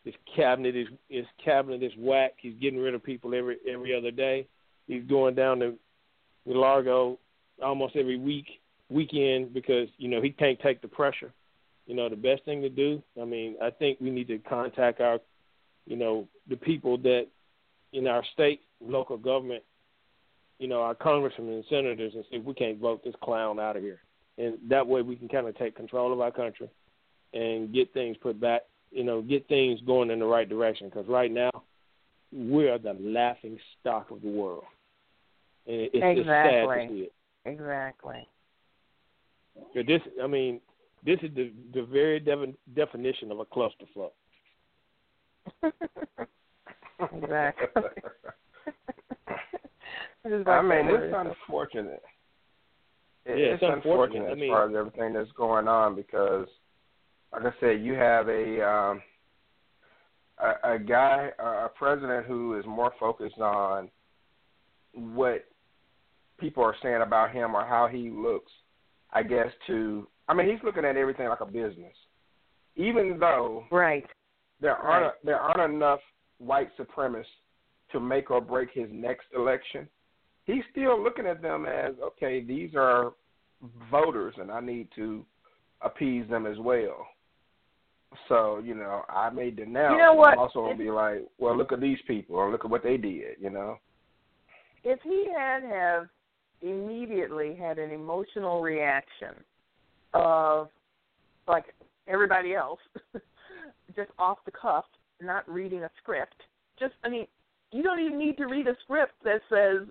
his 0.05 0.15
cabinet 0.35 0.75
is 0.75 0.89
his 1.09 1.27
cabinet 1.45 1.83
is 1.83 1.93
whack. 1.99 2.33
He's 2.39 2.55
getting 2.61 2.81
rid 2.81 2.95
of 2.95 3.05
people 3.05 3.35
every 3.35 3.59
every 3.71 3.95
other 3.95 4.11
day. 4.11 4.47
He's 4.87 5.05
going 5.05 5.35
down 5.35 5.61
to 5.61 5.75
Largo 6.47 7.19
almost 7.63 7.97
every 7.97 8.19
week 8.19 8.47
weekend 8.89 9.53
because 9.53 9.89
you 9.99 10.09
know 10.09 10.23
he 10.23 10.31
can't 10.31 10.59
take 10.61 10.81
the 10.81 10.89
pressure. 10.89 11.33
You 11.87 11.95
know 11.95 12.09
the 12.09 12.17
best 12.17 12.45
thing 12.45 12.63
to 12.63 12.71
do. 12.71 13.03
I 13.21 13.25
mean, 13.25 13.57
I 13.63 13.71
think 13.71 14.01
we 14.01 14.11
need 14.11 14.29
to 14.29 14.39
contact 14.39 15.01
our, 15.01 15.19
you 15.87 15.97
know, 15.97 16.27
the 16.49 16.57
people 16.57 16.97
that 16.99 17.27
in 17.93 18.07
our 18.07 18.25
state, 18.33 18.63
local 18.81 19.17
government, 19.17 19.63
you 20.59 20.69
know, 20.69 20.81
our 20.81 20.95
congressmen 20.95 21.53
and 21.53 21.65
senators, 21.69 22.13
and 22.15 22.25
if 22.31 22.45
we 22.45 22.55
can't 22.55 22.79
vote 22.79 23.03
this 23.03 23.15
clown 23.23 23.59
out 23.59 23.77
of 23.77 23.83
here. 23.83 24.01
And 24.39 24.59
that 24.69 24.87
way 24.87 25.03
we 25.03 25.17
can 25.17 25.29
kind 25.29 25.47
of 25.47 25.57
take 25.59 25.75
control 25.77 26.13
of 26.13 26.21
our 26.21 26.31
country 26.31 26.71
and 27.35 27.73
get 27.73 27.93
things 27.93 28.17
put 28.23 28.41
back. 28.41 28.63
You 28.91 29.05
know, 29.05 29.23
get 29.23 29.47
things 29.49 29.81
going 29.87 30.11
in 30.11 30.19
the 30.19 30.25
right 30.25 30.49
direction. 30.49 30.89
Because 30.89 31.07
right 31.09 31.31
now, 31.31 31.51
we 32.33 32.69
are 32.69 32.79
the 32.79 32.95
laughing 32.95 33.59
stock 33.81 34.11
of 34.11 34.23
the 34.23 34.29
world, 34.29 34.65
and 35.67 35.89
it's 35.93 36.19
just 36.19 36.27
sad 36.27 36.47
Exactly. 36.47 36.87
to 36.87 36.93
see 36.93 37.01
it. 37.03 37.13
Exactly. 37.45 38.29
But 39.75 39.87
this, 39.87 40.01
I 40.23 40.27
mean, 40.27 40.61
this 41.05 41.19
is 41.23 41.35
the 41.35 41.53
the 41.75 41.83
very 41.83 42.21
defi- 42.21 42.57
definition 42.75 43.31
of 43.31 43.41
a 43.41 43.45
clusterfuck. 43.45 44.13
Exactly. 47.13 47.83
I 50.25 50.63
mean, 50.63 50.87
it's 50.89 51.15
unfortunate. 51.17 52.03
It- 53.25 53.39
Yeah, 53.39 53.47
it's 53.55 53.63
it's 53.63 53.73
unfortunate. 53.73 54.29
unfortunate 54.29 54.29
I 54.29 54.33
as 54.33 54.49
far 54.51 54.69
as 54.69 54.75
everything 54.77 55.13
that's 55.15 55.33
going 55.33 55.69
on 55.69 55.95
because, 55.95 56.47
like 57.33 57.45
I 57.45 57.53
said, 57.61 57.81
you 57.83 57.95
have 57.95 58.29
a 58.29 58.67
um, 58.69 59.03
a, 60.39 60.75
a 60.75 60.79
guy, 60.79 61.31
a 61.39 61.69
president 61.69 62.27
who 62.27 62.59
is 62.59 62.65
more 62.67 62.93
focused 62.99 63.39
on 63.39 63.91
what 64.93 65.45
people 66.39 66.65
are 66.65 66.75
saying 66.83 67.03
about 67.03 67.31
him 67.31 67.55
or 67.55 67.65
how 67.65 67.87
he 67.87 68.11
looks. 68.11 68.51
I 69.13 69.23
guess 69.23 69.49
to, 69.67 70.07
I 70.29 70.35
mean, 70.35 70.49
he's 70.49 70.63
looking 70.65 70.85
at 70.85 70.97
everything 70.97 71.29
like 71.29 71.41
a 71.41 71.47
business, 71.47 71.95
even 72.77 73.19
though 73.19 73.65
Right. 73.71 74.07
There 74.61 74.77
aren't 74.77 75.05
Right. 75.07 75.25
there 75.25 75.39
aren't 75.41 75.73
enough 75.73 76.01
white 76.39 76.71
supremacists 76.77 77.27
to 77.93 78.01
make 78.01 78.31
or 78.31 78.41
break 78.41 78.71
his 78.73 78.89
next 78.93 79.27
election. 79.35 79.89
He's 80.45 80.65
still 80.71 81.01
looking 81.01 81.27
at 81.27 81.43
them 81.43 81.67
as 81.67 81.95
okay, 82.01 82.41
these 82.41 82.75
are 82.75 83.13
voters, 83.91 84.35
and 84.39 84.51
I 84.51 84.61
need 84.61 84.89
to 84.97 85.25
appease 85.83 86.29
them 86.29 86.47
as 86.47 86.59
well. 86.59 87.07
So 88.29 88.59
you 88.59 88.75
know, 88.75 89.05
I 89.09 89.31
may 89.31 89.51
denounce. 89.51 89.93
You 89.93 89.99
know 89.99 90.13
but 90.13 90.19
what? 90.19 90.33
I'm 90.33 90.39
also 90.39 90.63
gonna 90.63 90.77
be 90.77 90.91
like, 90.91 91.27
well, 91.39 91.57
look 91.57 91.73
at 91.73 91.81
these 91.81 91.99
people, 92.07 92.37
or 92.37 92.51
look 92.51 92.65
at 92.65 92.71
what 92.71 92.83
they 92.83 92.97
did. 92.97 93.37
You 93.41 93.51
know. 93.51 93.79
If 94.83 95.01
he 95.03 95.29
had 95.37 95.63
have 95.63 96.09
immediately 96.63 97.55
had 97.55 97.79
an 97.79 97.91
emotional 97.91 98.63
reaction 98.63 99.35
of 100.15 100.69
like 101.47 101.75
everybody 102.09 102.55
else, 102.55 102.81
just 103.95 104.11
off 104.19 104.39
the 104.45 104.53
cuff, 104.53 104.85
not 105.21 105.49
reading 105.49 105.85
a 105.85 105.91
script. 106.03 106.37
Just 106.79 106.95
I 107.05 107.09
mean, 107.09 107.27
you 107.73 107.83
don't 107.83 108.01
even 108.01 108.19
need 108.19 108.37
to 108.39 108.47
read 108.47 108.67
a 108.67 108.77
script 108.85 109.15
that 109.25 109.41
says 109.49 109.89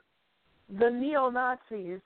the 0.80 0.90
neo 0.90 1.30
Nazis 1.30 2.00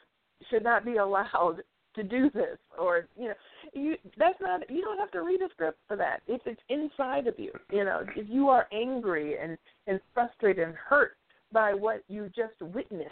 should 0.50 0.64
not 0.64 0.86
be 0.86 0.98
allowed 0.98 1.64
to 1.96 2.04
do 2.04 2.30
this 2.32 2.58
or 2.80 3.06
you 3.18 3.28
know 3.28 3.34
you 3.74 3.96
that's 4.18 4.40
not 4.42 4.62
you 4.70 4.82
don't 4.82 4.98
have 4.98 5.12
to 5.12 5.22
read 5.22 5.42
a 5.42 5.50
script 5.50 5.78
for 5.88 5.96
that 5.96 6.22
if 6.28 6.42
it's 6.46 6.62
inside 6.70 7.28
of 7.28 7.38
you 7.38 7.52
you 7.72 7.84
know 7.84 8.02
if 8.16 8.28
you 8.30 8.50
are 8.50 8.68
angry 8.72 9.38
and 9.38 9.58
and 9.88 10.00
frustrated 10.14 10.68
and 10.68 10.76
hurt 10.76 11.18
by 11.52 11.74
what 11.74 12.04
you 12.08 12.30
just 12.36 12.60
witnessed 12.74 13.12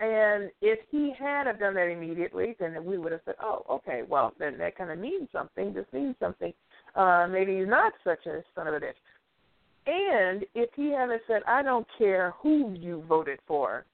and 0.00 0.50
if 0.60 0.80
he 0.90 1.12
had 1.16 1.46
have 1.46 1.60
done 1.60 1.74
that 1.74 1.86
immediately 1.86 2.56
then 2.58 2.84
we 2.84 2.98
would 2.98 3.12
have 3.12 3.20
said 3.24 3.36
oh 3.40 3.64
okay 3.70 4.02
well 4.08 4.32
then 4.38 4.58
that 4.58 4.76
kind 4.76 4.90
of 4.90 4.98
means 4.98 5.28
something 5.32 5.72
this 5.72 5.86
means 5.92 6.16
something 6.18 6.52
uh 6.94 7.26
maybe 7.30 7.58
he's 7.58 7.68
not 7.68 7.92
such 8.04 8.26
a 8.26 8.42
son 8.54 8.66
of 8.66 8.74
a 8.74 8.80
bitch. 8.80 8.92
And 9.86 10.44
if 10.54 10.70
he 10.74 10.92
hadn't 10.92 11.22
said 11.26 11.42
i 11.46 11.62
don't 11.62 11.86
care 11.98 12.34
who 12.42 12.74
you 12.78 13.04
voted 13.08 13.38
for. 13.46 13.84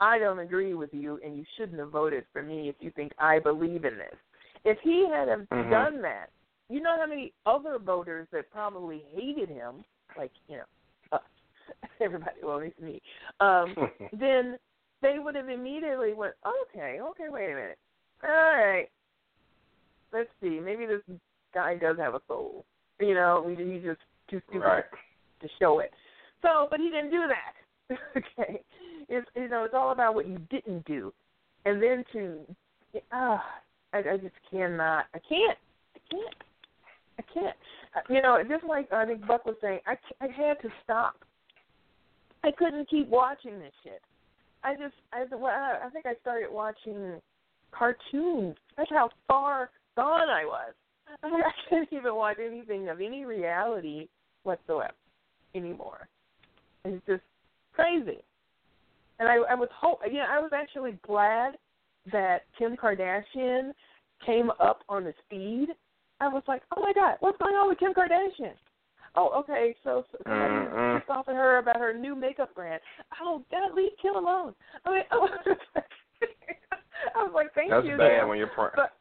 I 0.00 0.18
don't 0.18 0.40
agree 0.40 0.74
with 0.74 0.92
you, 0.92 1.20
and 1.24 1.36
you 1.36 1.44
shouldn't 1.56 1.78
have 1.78 1.90
voted 1.90 2.24
for 2.32 2.42
me 2.42 2.68
if 2.68 2.74
you 2.80 2.90
think 2.90 3.12
I 3.20 3.38
believe 3.38 3.84
in 3.84 3.96
this. 3.96 4.16
If 4.64 4.78
he 4.82 5.08
had 5.08 5.28
have 5.28 5.48
Mhm. 5.50 5.70
done 5.70 6.02
that, 6.02 6.30
you 6.68 6.80
know 6.80 6.96
how 6.96 7.06
many 7.06 7.32
other 7.46 7.78
voters 7.78 8.26
that 8.32 8.50
probably 8.50 8.98
hated 9.14 9.48
him, 9.48 9.84
like 10.16 10.32
you 10.48 10.56
know, 10.56 10.64
us, 11.12 11.22
everybody, 12.00 12.40
well 12.42 12.56
at 12.56 12.62
least 12.64 12.80
me, 12.80 13.00
um, 13.38 13.76
then 14.12 14.58
they 15.02 15.20
would 15.20 15.36
have 15.36 15.48
immediately 15.48 16.14
went, 16.14 16.34
okay, 16.44 17.00
okay, 17.00 17.28
wait 17.28 17.52
a 17.52 17.54
minute, 17.54 17.78
all 18.24 18.30
right, 18.30 18.88
let's 20.12 20.30
see, 20.40 20.58
maybe 20.58 20.86
this 20.86 21.02
guy 21.54 21.76
does 21.76 21.98
have 21.98 22.14
a 22.14 22.20
soul. 22.28 22.64
You 23.00 23.14
know, 23.14 23.46
he- 23.48 23.72
he's 23.72 23.82
just 23.82 24.00
too 24.28 24.40
stupid 24.48 24.66
Right. 24.66 24.84
to 25.40 25.48
show 25.58 25.80
it. 25.80 25.92
So, 26.42 26.66
but 26.70 26.80
he 26.80 26.90
didn't 26.90 27.10
do 27.10 27.26
that. 27.28 27.54
okay, 28.16 28.62
it's 29.08 29.28
you 29.34 29.48
know 29.48 29.64
it's 29.64 29.74
all 29.74 29.90
about 29.90 30.14
what 30.14 30.26
you 30.26 30.38
didn't 30.50 30.84
do, 30.86 31.12
and 31.66 31.82
then 31.82 32.04
to, 32.12 32.40
ah, 33.12 33.44
I, 33.92 33.98
I 33.98 34.16
just 34.16 34.34
cannot. 34.50 35.06
I 35.14 35.18
can't. 35.28 35.58
I 35.96 35.98
can't. 36.10 36.34
I 37.18 37.22
can't. 37.34 37.56
Uh, 37.94 38.00
You 38.08 38.22
know, 38.22 38.42
just 38.48 38.64
like 38.64 38.90
I 38.92 39.04
think 39.04 39.26
Buck 39.26 39.44
was 39.44 39.56
saying, 39.60 39.80
I 39.86 39.96
I 40.20 40.28
had 40.28 40.60
to 40.62 40.70
stop. 40.84 41.16
I 42.44 42.50
couldn't 42.50 42.88
keep 42.88 43.08
watching 43.08 43.58
this 43.58 43.72
shit. 43.82 44.00
I 44.64 44.74
just 44.74 44.94
I 45.12 45.22
I 45.22 45.90
think 45.92 46.06
I 46.06 46.14
started 46.22 46.50
watching 46.50 47.20
cartoons. 47.72 48.56
That's 48.76 48.90
how 48.90 49.10
far 49.28 49.70
gone 49.96 50.30
I 50.30 50.44
was. 50.44 50.72
I, 51.22 51.26
mean, 51.30 51.40
I 51.42 51.50
can't 51.68 51.88
even 51.92 52.14
watch 52.14 52.38
anything 52.44 52.88
of 52.88 53.00
any 53.00 53.24
reality 53.24 54.08
whatsoever 54.42 54.92
anymore. 55.54 56.08
It's 56.84 57.04
just 57.06 57.22
crazy. 57.72 58.22
And 59.18 59.28
I, 59.28 59.36
I 59.50 59.54
was 59.54 59.68
hope, 59.78 60.00
you 60.06 60.14
know, 60.14 60.26
I 60.28 60.40
was 60.40 60.50
actually 60.54 60.98
glad 61.06 61.54
that 62.10 62.42
Kim 62.58 62.76
Kardashian 62.76 63.72
came 64.26 64.50
up 64.60 64.80
on 64.88 65.04
the 65.04 65.14
feed. 65.30 65.68
I 66.20 66.28
was 66.28 66.42
like, 66.48 66.62
oh 66.76 66.80
my 66.80 66.92
god, 66.92 67.16
what's 67.20 67.38
going 67.38 67.54
on 67.54 67.68
with 67.68 67.78
Kim 67.78 67.92
Kardashian? 67.92 68.54
Oh, 69.14 69.30
okay, 69.40 69.76
so, 69.84 70.04
so 70.10 70.18
somebody 70.24 70.54
Mm-mm. 70.54 70.98
pissed 70.98 71.10
off 71.10 71.28
at 71.28 71.34
her 71.34 71.58
about 71.58 71.76
her 71.78 71.92
new 71.92 72.16
makeup 72.16 72.54
brand. 72.54 72.80
Oh, 73.20 73.44
God, 73.50 73.74
leave 73.76 73.90
Kim 74.00 74.16
alone. 74.16 74.54
I 74.86 74.90
mean, 74.90 75.02
I 75.10 75.16
was, 75.16 75.30
I 77.14 77.22
was 77.22 77.32
like, 77.34 77.52
thank 77.54 77.70
That's 77.70 77.84
you. 77.84 77.98
bad 77.98 78.20
Kim. 78.20 78.28
when 78.28 78.38
you're 78.38 78.50
But 78.56 78.92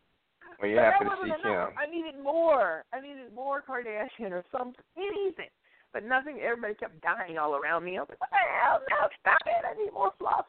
when 0.61 0.71
you're 0.71 0.81
but 0.81 0.93
that 1.05 1.09
to 1.09 1.15
see 1.23 1.31
Kim. 1.43 1.67
I 1.77 1.85
needed 1.89 2.19
more. 2.21 2.83
I 2.93 3.01
needed 3.01 3.33
more 3.35 3.61
Kardashian 3.61 4.31
or 4.31 4.43
some 4.51 4.73
anything. 4.97 5.49
But 5.93 6.05
nothing. 6.05 6.39
Everybody 6.39 6.73
kept 6.75 7.01
dying 7.01 7.37
all 7.37 7.55
around 7.55 7.83
me. 7.83 7.97
I 7.97 8.01
was 8.01 8.09
like, 8.09 8.21
what 8.21 8.29
the 8.29 8.37
hell? 8.61 8.79
No, 8.89 9.07
stop 9.19 9.41
it. 9.45 9.65
I 9.65 9.73
need 9.81 9.91
more 9.93 10.13
fluff. 10.19 10.45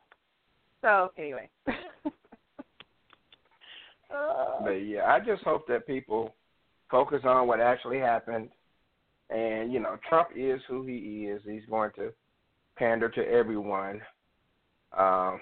So 0.82 1.12
anyway. 1.18 1.48
uh, 1.66 1.72
But 4.62 4.70
yeah, 4.70 5.04
I 5.06 5.20
just 5.20 5.42
hope 5.42 5.66
that 5.68 5.86
people 5.86 6.34
focus 6.90 7.20
on 7.24 7.46
what 7.46 7.60
actually 7.60 7.98
happened. 7.98 8.48
And 9.30 9.72
you 9.72 9.80
know, 9.80 9.96
Trump 10.08 10.28
is 10.36 10.60
who 10.68 10.84
he 10.84 11.28
is. 11.28 11.42
He's 11.44 11.64
going 11.68 11.90
to 11.96 12.12
pander 12.76 13.08
to 13.08 13.28
everyone. 13.28 14.00
Um, 14.96 15.40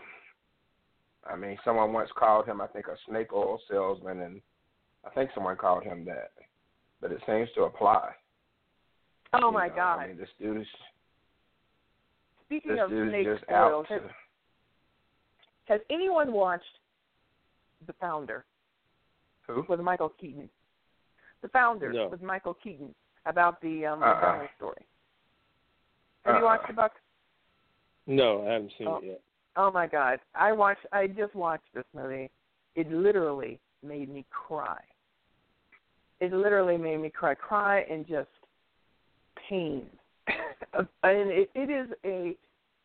I 1.29 1.37
mean, 1.37 1.59
someone 1.65 1.93
once 1.93 2.11
called 2.17 2.47
him, 2.47 2.61
I 2.61 2.69
think, 2.69 2.87
a 2.87 2.95
snake 3.09 3.33
oil 3.33 3.61
salesman, 3.69 4.21
and 4.21 4.41
I 5.05 5.11
think 5.11 5.31
someone 5.35 5.57
called 5.57 5.83
him 5.85 6.05
that. 6.07 6.33
But 7.01 7.13
it 7.13 7.21
seems 7.27 7.49
to 7.55 7.63
apply. 7.63 8.11
oh 9.33 9.47
you 9.49 9.53
my 9.53 9.69
know. 9.69 9.75
God. 9.77 9.99
I 10.01 10.07
mean, 10.09 10.17
this 10.19 10.29
dude 10.41 10.61
is 10.61 10.67
Speaking 12.47 12.73
this 12.73 12.81
of 12.83 12.91
dude 12.91 13.11
snake 13.11 13.27
is 13.27 13.39
just 13.39 13.51
oil, 13.51 13.57
out. 13.81 13.87
has, 13.87 14.01
To, 14.03 14.09
has 15.73 15.81
anyone 15.89 16.33
watched 16.33 16.65
The 17.87 17.93
Founder 17.95 18.45
who? 19.47 19.65
with 19.69 19.81
Michael 19.81 20.13
Keaton? 20.21 20.49
The 21.43 21.49
Founder 21.49 21.93
No. 21.93 22.09
with 22.09 22.23
Michael 22.23 22.55
Keaton 22.55 22.95
about 23.25 23.61
the 23.63 23.87
um, 23.87 24.03
Uh-uh. 24.03 24.15
McDonald's 24.15 24.51
story. 24.57 24.87
Have 26.25 26.35
you 26.35 26.41
Uh-uh. 26.41 26.45
watched 26.45 26.67
the 26.67 26.75
book? 26.75 26.93
No, 28.07 28.47
I 28.47 28.53
haven't 28.55 28.73
seen 28.77 28.89
Oh. 28.89 28.97
it 28.97 29.05
yet. 29.05 29.21
Oh 29.57 29.71
my 29.71 29.87
God! 29.89 30.21
I 30.35 30.53
watched. 30.53 30.87
I 30.93 31.09
just 31.09 31.35
watched 31.35 31.65
this 31.75 31.85
movie. 31.95 32.31
It 32.77 32.91
literally 32.91 33.59
made 33.83 34.09
me 34.09 34.25
cry. 34.31 34.81
It 36.21 36.33
literally 36.33 36.77
made 36.77 36.99
me 36.99 37.11
cry, 37.11 37.35
cry 37.35 37.81
and 37.91 38.07
just 38.07 38.29
pain. 39.49 39.87
and 40.75 40.87
it, 41.03 41.51
it 41.55 41.71
is 41.71 41.89
a. 42.05 42.37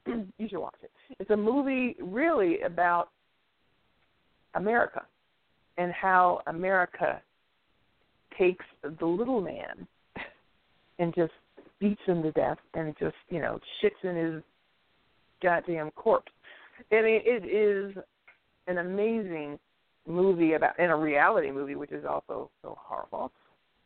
you 0.37 0.47
should 0.49 0.59
watch 0.59 0.75
it. 0.81 0.91
It's 1.19 1.31
a 1.31 1.37
movie 1.37 1.95
really 1.99 2.61
about 2.61 3.09
America 4.53 5.05
and 5.77 5.91
how 5.91 6.41
America 6.47 7.21
takes 8.37 8.65
the 8.99 9.05
little 9.05 9.41
man 9.41 9.87
and 10.99 11.13
just 11.13 11.33
beats 11.79 12.01
him 12.05 12.23
to 12.23 12.31
death 12.31 12.57
and 12.73 12.95
just 12.99 13.15
you 13.29 13.39
know 13.39 13.59
shits 13.83 14.09
in 14.09 14.15
his 14.15 14.43
goddamn 15.41 15.91
corpse. 15.91 16.31
I 16.91 17.01
mean, 17.01 17.21
it 17.23 17.45
is 17.45 17.95
an 18.67 18.79
amazing 18.79 19.59
movie 20.07 20.53
about, 20.53 20.79
in 20.79 20.89
a 20.89 20.95
reality 20.95 21.51
movie, 21.51 21.75
which 21.75 21.91
is 21.91 22.05
also 22.05 22.49
so 22.61 22.77
horrible. 22.79 23.31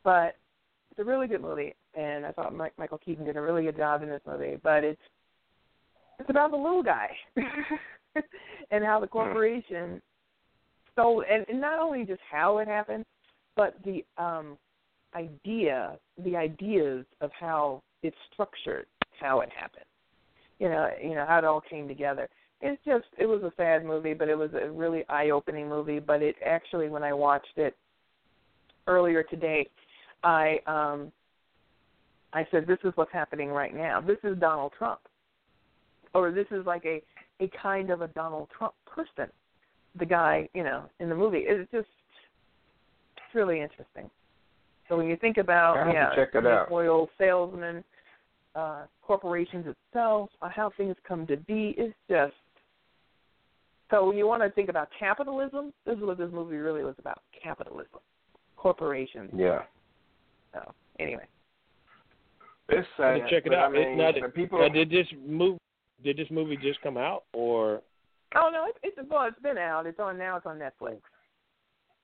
But 0.04 0.36
it's 0.90 1.00
a 1.00 1.04
really 1.04 1.26
good 1.26 1.42
movie, 1.42 1.74
and 1.94 2.26
I 2.26 2.32
thought 2.32 2.54
Mike, 2.54 2.72
Michael 2.78 2.98
Keaton 2.98 3.24
did 3.24 3.36
a 3.36 3.40
really 3.40 3.64
good 3.64 3.76
job 3.76 4.02
in 4.02 4.08
this 4.08 4.22
movie. 4.26 4.56
But 4.62 4.84
it's 4.84 5.00
it's 6.18 6.30
about 6.30 6.50
the 6.50 6.56
little 6.56 6.82
guy 6.82 7.10
and 8.70 8.84
how 8.84 9.00
the 9.00 9.06
corporation 9.06 10.02
stole, 10.92 11.24
and, 11.30 11.46
and 11.48 11.60
not 11.60 11.78
only 11.78 12.04
just 12.04 12.20
how 12.30 12.58
it 12.58 12.68
happened, 12.68 13.04
but 13.56 13.76
the 13.84 14.04
um 14.18 14.58
idea, 15.14 15.98
the 16.24 16.36
ideas 16.36 17.04
of 17.20 17.30
how 17.38 17.82
it's 18.02 18.16
structured, 18.32 18.86
how 19.20 19.40
it 19.40 19.48
happened 19.50 19.84
you 20.60 20.68
know, 20.68 20.88
you 21.02 21.14
know 21.14 21.24
how 21.26 21.38
it 21.38 21.44
all 21.44 21.62
came 21.62 21.88
together. 21.88 22.28
It's 22.62 22.80
just 22.84 23.06
it 23.18 23.26
was 23.26 23.42
a 23.42 23.52
sad 23.56 23.84
movie, 23.84 24.14
but 24.14 24.28
it 24.28 24.36
was 24.36 24.50
a 24.52 24.70
really 24.70 25.04
eye-opening 25.08 25.68
movie. 25.68 25.98
But 25.98 26.22
it 26.22 26.36
actually, 26.44 26.88
when 26.88 27.02
I 27.02 27.12
watched 27.12 27.56
it 27.56 27.76
earlier 28.86 29.22
today, 29.22 29.66
I 30.22 30.58
um 30.66 31.10
I 32.32 32.46
said, 32.50 32.66
"This 32.66 32.78
is 32.84 32.92
what's 32.96 33.12
happening 33.12 33.48
right 33.48 33.74
now. 33.74 34.00
This 34.00 34.18
is 34.24 34.38
Donald 34.38 34.72
Trump, 34.76 35.00
or 36.14 36.30
this 36.30 36.46
is 36.50 36.66
like 36.66 36.84
a 36.84 37.02
a 37.40 37.50
kind 37.62 37.90
of 37.90 38.02
a 38.02 38.08
Donald 38.08 38.48
Trump 38.56 38.74
person." 38.86 39.30
The 39.98 40.06
guy, 40.06 40.48
you 40.54 40.62
know, 40.62 40.84
in 41.00 41.08
the 41.08 41.16
movie, 41.16 41.44
it's 41.46 41.70
just 41.72 41.88
it's 43.16 43.34
really 43.34 43.60
interesting. 43.60 44.10
So 44.88 44.96
when 44.96 45.06
you 45.06 45.16
think 45.16 45.38
about 45.38 45.90
yeah, 45.92 46.14
check 46.14 46.34
it 46.34 46.46
out. 46.46 46.70
oil 46.70 47.08
salesman, 47.16 47.82
uh, 48.54 48.82
corporations 49.02 49.66
itself, 49.66 50.28
uh, 50.42 50.48
how 50.48 50.72
things 50.76 50.96
come 51.06 51.26
to 51.28 51.36
be. 51.36 51.74
It's 51.78 51.94
just 52.08 52.34
so 53.90 54.06
when 54.06 54.16
you 54.16 54.26
want 54.26 54.42
to 54.42 54.50
think 54.50 54.68
about 54.68 54.88
capitalism, 54.98 55.72
this 55.86 55.96
is 55.96 56.02
what 56.02 56.18
this 56.18 56.30
movie 56.32 56.56
really 56.56 56.84
was 56.84 56.94
about: 56.98 57.22
capitalism, 57.42 58.00
corporations. 58.56 59.30
Yeah. 59.34 59.62
So 60.52 60.72
anyway, 60.98 61.26
It's 62.68 62.86
I 62.98 63.02
sad. 63.02 63.20
have 63.20 63.28
to 63.28 63.34
check 63.34 63.46
it 63.46 63.54
out. 63.54 63.70
I 63.70 63.72
mean, 63.72 63.82
it's 63.82 63.98
not, 63.98 64.14
the 64.14 64.32
people. 64.32 64.58
now, 64.60 64.68
did 64.68 64.90
this 64.90 65.06
move? 65.26 65.58
Did 66.02 66.16
this 66.16 66.28
movie 66.30 66.56
just 66.56 66.80
come 66.82 66.96
out, 66.96 67.24
or 67.32 67.82
oh 68.34 68.50
no, 68.52 68.66
it's 68.68 68.78
it's 68.98 69.08
well, 69.10 69.26
it's 69.28 69.38
been 69.42 69.58
out. 69.58 69.86
It's 69.86 70.00
on 70.00 70.16
now. 70.18 70.36
It's 70.36 70.46
on 70.46 70.58
Netflix. 70.58 70.98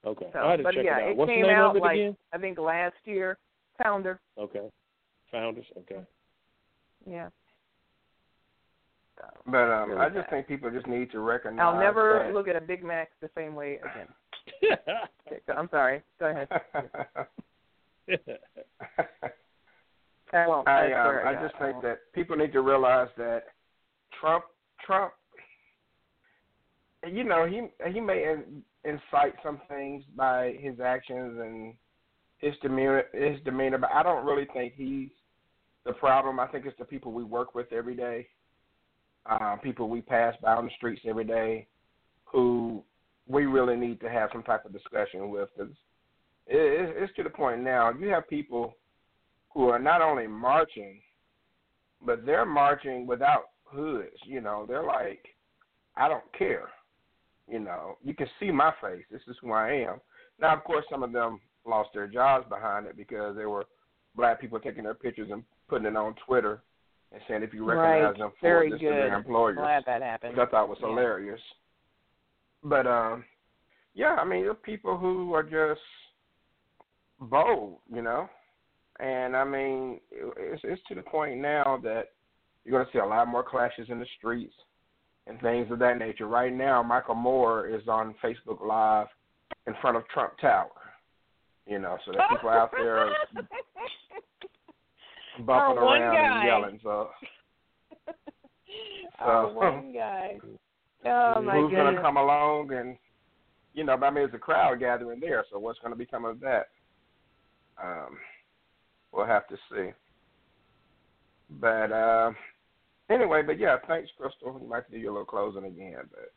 okay? 0.05 0.27
So, 0.33 0.39
I 0.41 0.51
had 0.53 0.57
to 0.59 0.63
but 0.65 0.75
check 0.75 0.85
yeah, 0.85 0.99
it 0.99 1.03
out. 1.03 1.11
it 1.11 1.17
What's 1.17 1.31
came 1.31 1.43
the 1.43 1.47
name 1.49 1.57
out 1.57 1.71
of 1.71 1.77
it 1.77 1.83
like 1.83 1.95
again? 1.97 2.17
I 2.33 2.39
think 2.39 2.59
last 2.59 2.95
year. 3.05 3.39
Founder. 3.83 4.19
Okay, 4.39 4.69
Founders. 5.31 5.67
Okay. 5.79 6.01
Yeah. 7.09 7.29
So, 9.19 9.25
But 9.47 9.71
um, 9.71 9.91
Really 9.91 10.01
I 10.01 10.09
just 10.09 10.17
bad. 10.17 10.31
think 10.31 10.47
people 10.49 10.71
just 10.71 10.87
need 10.87 11.11
to 11.13 11.21
recognize. 11.21 11.65
I'll 11.65 11.79
never 11.79 12.25
that- 12.25 12.35
look 12.35 12.49
at 12.49 12.57
a 12.57 12.61
Big 12.61 12.85
Mac 12.85 13.11
the 13.21 13.31
same 13.35 13.55
way 13.55 13.79
again. 13.79 14.09
Okay, 15.27 15.41
so- 15.47 15.55
I'm 15.55 15.69
sorry. 15.71 16.03
Go 16.21 16.27
ahead. 16.27 16.49
I 20.33 20.47
won't. 20.47 20.69
I 20.69 20.87
swear 20.89 21.29
um, 21.29 21.35
to 21.35 21.41
I 21.41 21.43
just 21.43 21.55
I 21.57 21.73
think 21.73 21.83
that 21.83 21.99
people 22.15 22.37
need 22.37 22.53
to 22.53 22.61
realize 22.61 23.09
that 23.17 23.45
Trump 24.21 24.45
Trump 24.85 25.13
you 27.07 27.25
know, 27.25 27.47
he 27.47 27.63
he 27.91 28.01
may 28.01 28.37
incite 28.85 29.35
some 29.43 29.61
things 29.69 30.05
by 30.17 30.57
his 30.61 30.81
actions 30.81 31.39
and 31.41 31.75
his 32.39 32.55
demeanor 32.63 33.05
his 33.13 33.41
demeanor, 33.45 33.79
but 33.79 33.91
I 33.93 34.03
don't 34.03 34.25
really 34.25 34.47
think 34.53 34.75
he's 34.77 35.11
the 35.85 35.93
problem. 35.93 36.41
I 36.41 36.47
think 36.49 36.67
it's 36.67 36.79
the 36.79 36.85
people 36.85 37.13
we 37.13 37.25
work 37.25 37.55
with 37.55 37.73
every 37.73 37.95
day. 37.95 38.27
Uh, 39.29 39.57
people 39.57 39.89
we 39.89 40.01
pass 40.01 40.35
by 40.41 40.55
on 40.55 40.67
the 40.67 40.71
streets 40.77 41.03
every 41.07 41.25
day 41.25 41.67
who 42.25 42.83
we 43.27 43.47
really 43.47 43.77
need 43.77 44.01
to 44.01 44.09
have 44.09 44.31
some 44.33 44.43
type 44.43 44.65
of 44.65 44.73
discussion 44.73 45.31
with 45.31 45.49
because 45.57 45.73
it, 46.47 46.57
it, 46.57 46.97
it's 46.99 47.15
to 47.17 47.23
the 47.23 47.31
point 47.31 47.63
now. 47.63 47.91
You 47.91 48.09
have 48.09 48.29
people 48.29 48.77
who 49.53 49.69
are 49.69 49.79
not 49.79 50.03
only 50.03 50.27
marching, 50.27 51.01
but 52.05 52.25
they're 52.25 52.47
marching 52.47 53.07
without 53.07 53.45
hoods. 53.65 54.17
You 54.27 54.41
know, 54.41 54.65
they're 54.69 54.85
like, 54.85 55.25
I 55.97 56.09
don't 56.09 56.25
care. 56.37 56.69
You 57.51 57.61
know, 57.61 57.97
you 58.05 58.15
can 58.15 58.27
see 58.39 58.51
my 58.51 58.73
face. 58.81 59.05
This 59.11 59.23
is 59.29 59.37
who 59.41 59.53
I 59.53 59.73
am. 59.73 60.01
Now, 60.41 60.55
of 60.55 60.65
course, 60.65 60.85
some 60.91 61.03
of 61.03 61.13
them 61.13 61.41
lost 61.67 61.91
their 61.95 62.07
jobs 62.07 62.49
behind 62.49 62.87
it 62.87 62.97
because 62.97 63.35
there 63.35 63.51
were 63.51 63.67
black 64.15 64.41
people 64.41 64.61
taking 64.61 64.85
their 64.85 64.95
pictures 64.95 65.31
and 65.33 65.43
putting 65.69 65.87
it 65.87 65.97
on 65.97 66.15
Twitter 66.27 66.63
and 67.17 67.25
saying 67.29 67.43
if 67.43 67.55
you 67.55 67.65
recognize 67.65 68.03
right. 68.11 68.19
them 68.19 68.31
for 68.39 68.47
Very 68.47 68.71
this 68.71 68.81
good. 68.81 68.91
to 68.91 68.95
their 68.95 69.15
employers 69.15 69.57
Glad 69.57 69.85
that 69.87 70.03
happened. 70.03 70.37
which 70.37 70.47
I 70.47 70.51
thought 70.51 70.69
was 70.69 70.77
Yeah. 70.83 70.89
hilarious. 70.89 71.41
But 72.63 72.87
um, 72.87 73.25
yeah, 73.95 74.17
I 74.21 74.25
mean, 74.25 74.43
there 74.43 74.51
are 74.51 74.55
people 74.55 74.99
who 74.99 75.33
are 75.33 75.43
just 75.43 75.81
bold, 77.21 77.79
you 77.93 78.03
know. 78.03 78.29
And 79.01 79.35
I 79.37 79.45
mean, 79.45 80.01
it's 80.11 80.63
it's 80.65 80.83
to 80.89 80.95
the 80.95 81.03
point 81.03 81.39
now 81.41 81.79
that 81.83 82.13
you're 82.65 82.73
going 82.79 82.87
to 82.87 82.93
see 82.93 82.99
a 82.99 83.07
lot 83.07 83.29
more 83.29 83.43
clashes 83.43 83.89
in 83.89 83.99
the 83.99 84.07
streets 84.19 84.55
and 85.27 85.41
things 85.41 85.71
of 85.71 85.79
that 85.79 85.99
nature. 85.99 86.27
Right 86.27 86.53
now, 86.53 86.83
Michael 86.83 87.15
Moore 87.15 87.67
is 87.69 87.89
on 87.89 88.15
Facebook 88.23 88.65
Live 88.67 89.07
in 89.67 89.75
front 89.81 89.97
of 89.97 90.07
Trump 90.09 90.35
Tower. 90.39 90.69
You 91.67 91.79
know, 91.79 91.97
so 92.05 92.13
there's 92.13 92.25
people 92.31 92.51
out 92.51 92.71
there 92.73 93.09
bumping 95.45 95.85
one 95.85 96.03
around 96.03 96.15
guy. 96.15 96.39
and 96.39 96.47
yelling. 96.47 96.81
So, 96.83 97.11
Oh, 99.21 99.49
so 99.51 99.53
one 99.55 99.93
guy. 99.93 100.39
Oh 101.09 101.41
my 101.41 101.55
who's 101.55 101.71
going 101.71 101.95
to 101.95 102.03
come 102.03 102.17
along 102.17 102.73
and 102.73 102.97
you 103.75 103.85
know, 103.85 103.97
but 103.97 104.07
I 104.07 104.11
mean, 104.11 104.25
there's 104.25 104.35
a 104.35 104.39
crowd 104.39 104.81
gathering 104.81 105.21
there. 105.21 105.45
So 105.53 105.59
what's 105.59 105.79
going 105.79 105.93
to 105.93 105.97
become 105.97 106.25
of 106.25 106.41
that? 106.41 106.69
Um, 107.81 108.17
we'll 109.13 109.27
have 109.27 109.47
to 109.49 109.57
see. 109.71 109.91
But 111.61 111.93
uh, 111.93 112.33
anyway, 113.11 113.43
but 113.47 113.61
yeah, 113.61 113.77
thanks, 113.87 114.11
Crystal. 114.19 114.59
You 114.61 114.69
might 114.69 114.91
do 114.91 114.97
your 114.97 115.13
little 115.13 115.27
closing 115.27 115.65
again, 115.65 116.09
but 116.11 116.33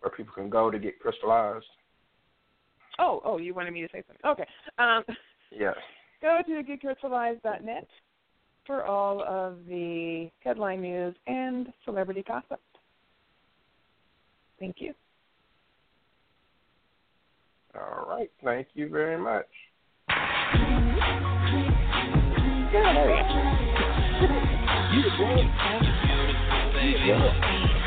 where 0.00 0.10
people 0.10 0.32
can 0.34 0.50
go 0.50 0.70
to 0.70 0.78
get 0.78 0.98
crystallized. 0.98 1.66
Oh, 2.98 3.20
oh, 3.24 3.38
you 3.38 3.54
wanted 3.54 3.72
me 3.72 3.82
to 3.82 3.88
say 3.92 4.02
something. 4.06 4.24
Okay. 4.24 4.46
Um, 4.78 5.04
Yes. 5.50 5.74
go 6.22 6.40
to 6.46 6.62
getcrystalized.net 6.62 7.88
for 8.66 8.84
all 8.84 9.22
of 9.22 9.64
the 9.66 10.28
headline 10.40 10.82
news 10.82 11.14
and 11.26 11.72
celebrity 11.84 12.24
gossip. 12.26 12.60
Thank 14.58 14.76
you. 14.78 14.94
All 17.74 18.06
right. 18.08 18.30
Thank 18.42 18.68
you 18.74 18.88
very 18.88 19.18
much. 19.18 19.46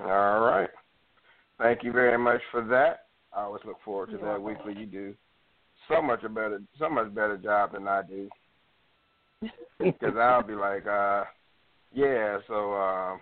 All 0.00 0.40
right. 0.40 0.70
Thank 1.58 1.82
you 1.82 1.92
very 1.92 2.18
much 2.18 2.40
for 2.50 2.62
that. 2.64 3.06
I 3.36 3.42
always 3.42 3.62
look 3.64 3.76
forward 3.84 4.06
to 4.06 4.12
You're 4.12 4.20
that 4.22 4.40
welcome. 4.42 4.66
weekly. 4.66 4.80
You 4.82 4.86
do 4.86 5.14
so 5.88 6.00
much 6.00 6.22
a 6.24 6.28
better, 6.28 6.60
so 6.78 6.88
much 6.88 7.14
better 7.14 7.36
job 7.36 7.72
than 7.72 7.86
I 7.88 8.02
do. 8.02 8.28
Because 9.78 10.14
I'll 10.18 10.42
be 10.42 10.52
like, 10.52 10.86
uh, 10.86 11.24
yeah, 11.90 12.36
so 12.46 12.74
uh, 12.74 13.16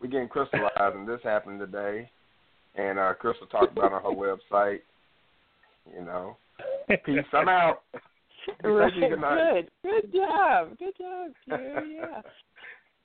we're 0.00 0.08
getting 0.10 0.28
crystallized, 0.28 0.96
and 0.96 1.08
this 1.08 1.20
happened 1.24 1.60
today. 1.60 2.10
And 2.74 2.98
uh, 2.98 3.14
Crystal 3.14 3.46
talked 3.46 3.72
about 3.72 3.94
on 3.94 4.02
her 4.02 4.10
website. 4.10 4.80
You 5.96 6.04
know, 6.04 6.36
peace. 7.06 7.24
I'm 7.32 7.48
out. 7.48 7.84
Right. 8.62 8.92
Good. 8.94 9.70
Good. 9.82 10.12
Job. 10.12 10.78
Good 10.78 10.94
job. 10.98 11.30
Yeah. 11.48 12.20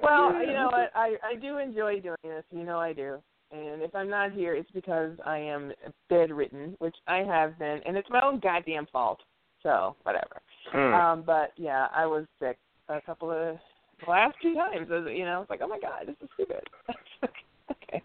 Well, 0.01 0.33
you 0.41 0.53
know 0.53 0.69
what? 0.71 0.91
I 0.95 1.15
I 1.23 1.35
do 1.35 1.57
enjoy 1.59 1.99
doing 1.99 2.17
this. 2.23 2.43
You 2.51 2.63
know 2.63 2.79
I 2.79 2.93
do. 2.93 3.17
And 3.51 3.83
if 3.83 3.93
I'm 3.93 4.09
not 4.09 4.31
here, 4.31 4.55
it's 4.55 4.71
because 4.71 5.11
I 5.25 5.37
am 5.37 5.71
bedridden, 6.09 6.75
which 6.79 6.95
I 7.07 7.17
have 7.19 7.59
been, 7.59 7.81
and 7.85 7.95
it's 7.95 8.09
my 8.09 8.19
own 8.23 8.39
goddamn 8.39 8.87
fault. 8.91 9.19
So 9.61 9.95
whatever. 10.03 10.41
Hmm. 10.71 10.93
Um, 10.93 11.23
but 11.23 11.51
yeah, 11.55 11.87
I 11.95 12.05
was 12.05 12.25
sick 12.39 12.57
a 12.89 12.99
couple 13.01 13.29
of 13.31 13.57
the 14.03 14.09
last 14.09 14.35
two 14.41 14.55
times. 14.55 14.87
I 14.91 14.95
was- 14.95 15.13
You 15.13 15.25
know, 15.25 15.41
it's 15.41 15.49
like, 15.49 15.61
oh 15.61 15.67
my 15.67 15.79
god, 15.79 16.07
this 16.07 16.15
is 16.21 16.29
stupid. 16.33 16.67
okay. 17.71 18.01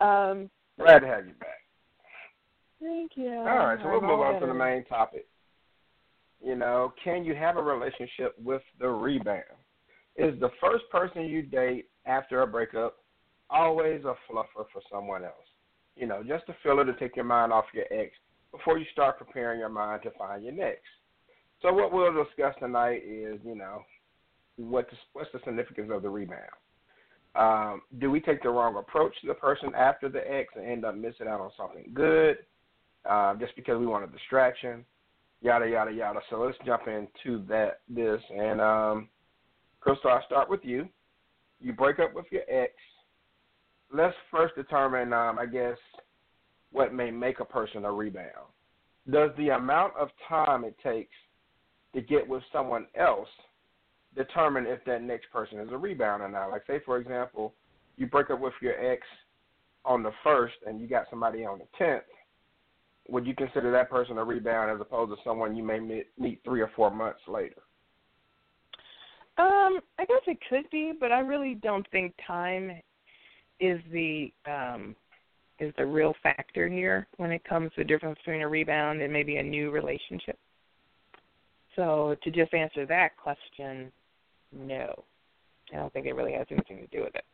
Um, 0.00 0.50
Glad 0.78 1.00
to 1.00 1.06
have 1.06 1.26
you 1.26 1.34
back. 1.34 1.60
thank 2.82 3.12
you. 3.16 3.30
All 3.32 3.44
right, 3.44 3.78
so 3.82 3.88
we'll 3.90 4.00
move 4.00 4.20
on 4.20 4.40
to 4.40 4.46
the 4.46 4.54
main 4.54 4.84
topic. 4.86 5.26
You 6.44 6.56
know, 6.56 6.92
can 7.04 7.24
you 7.24 7.34
have 7.34 7.56
a 7.56 7.62
relationship 7.62 8.34
with 8.42 8.62
the 8.80 8.88
rebound? 8.88 9.44
Is 10.16 10.38
the 10.40 10.50
first 10.60 10.84
person 10.90 11.24
you 11.24 11.42
date 11.42 11.88
after 12.06 12.42
a 12.42 12.46
breakup 12.46 12.98
always 13.48 14.04
a 14.04 14.14
fluffer 14.30 14.66
for 14.72 14.82
someone 14.90 15.24
else? 15.24 15.34
You 15.96 16.06
know, 16.06 16.22
just 16.22 16.48
a 16.48 16.56
filler 16.62 16.84
to 16.84 16.94
take 16.94 17.16
your 17.16 17.24
mind 17.24 17.52
off 17.52 17.64
your 17.74 17.86
ex 17.90 18.12
before 18.52 18.78
you 18.78 18.86
start 18.92 19.18
preparing 19.18 19.60
your 19.60 19.68
mind 19.68 20.02
to 20.02 20.10
find 20.12 20.42
your 20.42 20.52
next. 20.52 20.88
So 21.62 21.72
what 21.72 21.92
we'll 21.92 22.24
discuss 22.24 22.54
tonight 22.58 23.02
is, 23.06 23.38
you 23.44 23.54
know, 23.54 23.82
what 24.56 24.88
what's 25.12 25.30
the 25.32 25.40
significance 25.44 25.90
of 25.92 26.02
the 26.02 26.08
rebound? 26.08 26.50
Um, 27.34 27.82
do 27.98 28.10
we 28.10 28.20
take 28.20 28.42
the 28.42 28.48
wrong 28.48 28.76
approach 28.76 29.14
to 29.20 29.28
the 29.28 29.34
person 29.34 29.72
after 29.76 30.08
the 30.08 30.20
ex 30.30 30.52
and 30.56 30.66
end 30.66 30.84
up 30.84 30.96
missing 30.96 31.28
out 31.28 31.40
on 31.40 31.50
something 31.56 31.90
good 31.94 32.38
uh, 33.08 33.34
just 33.36 33.54
because 33.56 33.78
we 33.78 33.86
want 33.86 34.04
a 34.04 34.08
distraction? 34.08 34.84
Yada 35.42 35.68
yada 35.68 35.92
yada. 35.92 36.20
So 36.28 36.40
let's 36.40 36.58
jump 36.66 36.82
into 36.88 37.44
that. 37.46 37.80
This 37.88 38.20
and 38.36 38.60
um, 38.60 39.08
Crystal, 39.80 40.10
I'll 40.10 40.24
start 40.26 40.48
with 40.50 40.60
you. 40.62 40.88
You 41.60 41.72
break 41.72 41.98
up 41.98 42.14
with 42.14 42.26
your 42.30 42.42
ex. 42.48 42.72
Let's 43.92 44.14
first 44.30 44.54
determine, 44.54 45.12
um, 45.12 45.38
I 45.38 45.46
guess, 45.46 45.76
what 46.70 46.94
may 46.94 47.10
make 47.10 47.40
a 47.40 47.44
person 47.44 47.84
a 47.84 47.92
rebound. 47.92 48.48
Does 49.10 49.30
the 49.36 49.48
amount 49.50 49.96
of 49.96 50.08
time 50.28 50.64
it 50.64 50.76
takes 50.82 51.14
to 51.94 52.00
get 52.00 52.26
with 52.26 52.42
someone 52.52 52.86
else 52.94 53.28
determine 54.14 54.66
if 54.66 54.84
that 54.84 55.02
next 55.02 55.30
person 55.32 55.58
is 55.58 55.68
a 55.72 55.76
rebound 55.76 56.22
or 56.22 56.28
not? 56.28 56.50
Like, 56.50 56.62
say, 56.66 56.80
for 56.84 56.98
example, 56.98 57.54
you 57.96 58.06
break 58.06 58.30
up 58.30 58.40
with 58.40 58.54
your 58.62 58.78
ex 58.84 59.02
on 59.84 60.02
the 60.02 60.12
first 60.22 60.54
and 60.66 60.80
you 60.80 60.86
got 60.86 61.06
somebody 61.10 61.44
on 61.44 61.58
the 61.58 61.66
tenth. 61.76 62.04
Would 63.08 63.26
you 63.26 63.34
consider 63.34 63.72
that 63.72 63.90
person 63.90 64.18
a 64.18 64.24
rebound 64.24 64.70
as 64.70 64.80
opposed 64.80 65.10
to 65.10 65.16
someone 65.24 65.56
you 65.56 65.64
may 65.64 65.80
meet 65.80 66.40
three 66.44 66.60
or 66.60 66.70
four 66.76 66.90
months 66.90 67.20
later? 67.26 67.62
Um, 69.38 69.80
I 69.98 70.04
guess 70.06 70.22
it 70.26 70.38
could 70.48 70.68
be, 70.70 70.92
but 70.98 71.12
I 71.12 71.20
really 71.20 71.54
don't 71.54 71.86
think 71.90 72.14
time 72.26 72.72
is 73.58 73.80
the 73.92 74.32
um 74.46 74.96
is 75.58 75.72
the 75.76 75.84
real 75.84 76.14
factor 76.22 76.68
here 76.68 77.06
when 77.18 77.30
it 77.30 77.44
comes 77.44 77.70
to 77.72 77.82
the 77.82 77.84
difference 77.84 78.18
between 78.24 78.40
a 78.40 78.48
rebound 78.48 79.02
and 79.02 79.12
maybe 79.12 79.36
a 79.36 79.42
new 79.42 79.70
relationship. 79.70 80.38
So 81.76 82.16
to 82.22 82.30
just 82.30 82.54
answer 82.54 82.86
that 82.86 83.16
question, 83.16 83.92
no. 84.52 85.04
I 85.72 85.76
don't 85.76 85.92
think 85.92 86.06
it 86.06 86.14
really 86.14 86.32
has 86.32 86.46
anything 86.50 86.78
to 86.78 86.86
do 86.86 87.04
with 87.04 87.14
it. 87.14 87.24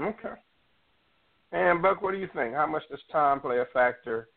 Okay. 0.00 0.34
And 1.52 1.82
Buck, 1.82 2.02
what 2.02 2.12
do 2.12 2.18
you 2.18 2.28
think? 2.34 2.54
How 2.54 2.66
much 2.66 2.82
does 2.90 2.98
time 3.12 3.40
play 3.40 3.58
a 3.58 3.66
factor 3.72 4.28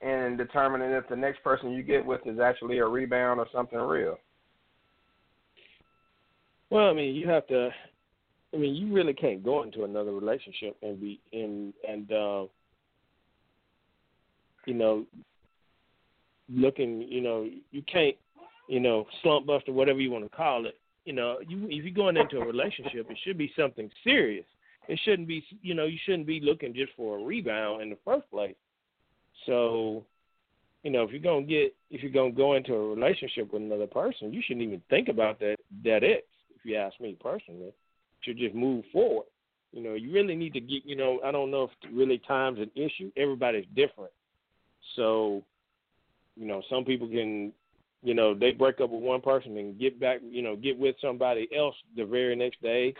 in 0.00 0.36
determining 0.38 0.92
if 0.92 1.08
the 1.08 1.16
next 1.16 1.42
person 1.42 1.72
you 1.72 1.82
get 1.82 2.04
with 2.04 2.20
is 2.26 2.38
actually 2.38 2.78
a 2.78 2.86
rebound 2.86 3.40
or 3.40 3.46
something 3.52 3.78
real? 3.78 4.16
Well, 6.70 6.88
I 6.88 6.92
mean, 6.92 7.14
you 7.14 7.28
have 7.28 7.46
to. 7.48 7.70
I 8.54 8.56
mean, 8.56 8.74
you 8.74 8.92
really 8.92 9.12
can't 9.12 9.44
go 9.44 9.62
into 9.62 9.84
another 9.84 10.12
relationship 10.12 10.76
and 10.82 11.00
be 11.00 11.20
in 11.32 11.72
and 11.86 12.10
uh, 12.10 12.44
you 14.66 14.74
know 14.74 15.04
looking. 16.48 17.02
You 17.02 17.20
know, 17.20 17.48
you 17.70 17.82
can't. 17.90 18.16
You 18.68 18.80
know, 18.80 19.06
slump 19.22 19.46
buster, 19.46 19.72
whatever 19.72 20.00
you 20.00 20.10
want 20.10 20.24
to 20.24 20.36
call 20.36 20.66
it. 20.66 20.76
You 21.04 21.12
know, 21.12 21.38
you 21.46 21.66
if 21.70 21.84
you're 21.84 21.94
going 21.94 22.16
into 22.16 22.38
a 22.38 22.44
relationship, 22.44 23.06
it 23.08 23.16
should 23.24 23.38
be 23.38 23.52
something 23.56 23.88
serious. 24.02 24.44
It 24.88 24.98
shouldn't 25.04 25.28
be. 25.28 25.44
You 25.62 25.74
know, 25.74 25.84
you 25.84 25.98
shouldn't 26.04 26.26
be 26.26 26.40
looking 26.40 26.74
just 26.74 26.92
for 26.96 27.18
a 27.18 27.22
rebound 27.22 27.82
in 27.82 27.90
the 27.90 27.98
first 28.04 28.28
place. 28.28 28.56
So, 29.46 30.04
you 30.82 30.90
know, 30.90 31.04
if 31.04 31.10
you're 31.12 31.20
gonna 31.20 31.46
get 31.46 31.76
if 31.90 32.02
you're 32.02 32.10
gonna 32.10 32.32
go 32.32 32.54
into 32.54 32.74
a 32.74 32.88
relationship 32.88 33.52
with 33.52 33.62
another 33.62 33.86
person, 33.86 34.32
you 34.32 34.42
shouldn't 34.44 34.64
even 34.66 34.82
think 34.90 35.08
about 35.08 35.38
that 35.38 35.56
that 35.84 36.02
ex. 36.02 36.24
You 36.66 36.76
ask 36.76 36.98
me 37.00 37.16
personally, 37.20 37.72
should 38.20 38.38
just 38.38 38.54
move 38.54 38.84
forward. 38.92 39.26
You 39.72 39.82
know, 39.82 39.94
you 39.94 40.12
really 40.12 40.34
need 40.34 40.52
to 40.54 40.60
get. 40.60 40.84
You 40.84 40.96
know, 40.96 41.20
I 41.24 41.30
don't 41.30 41.50
know 41.50 41.64
if 41.64 41.70
really 41.92 42.20
time's 42.26 42.58
an 42.58 42.70
issue. 42.74 43.10
Everybody's 43.16 43.66
different, 43.74 44.12
so 44.96 45.42
you 46.36 46.46
know, 46.46 46.62
some 46.68 46.84
people 46.84 47.08
can. 47.08 47.52
You 48.02 48.14
know, 48.14 48.34
they 48.34 48.52
break 48.52 48.80
up 48.80 48.90
with 48.90 49.02
one 49.02 49.20
person 49.20 49.56
and 49.56 49.78
get 49.78 49.98
back. 49.98 50.20
You 50.22 50.42
know, 50.42 50.56
get 50.56 50.78
with 50.78 50.96
somebody 51.00 51.48
else 51.56 51.74
the 51.96 52.04
very 52.04 52.36
next 52.36 52.62
day, 52.62 52.94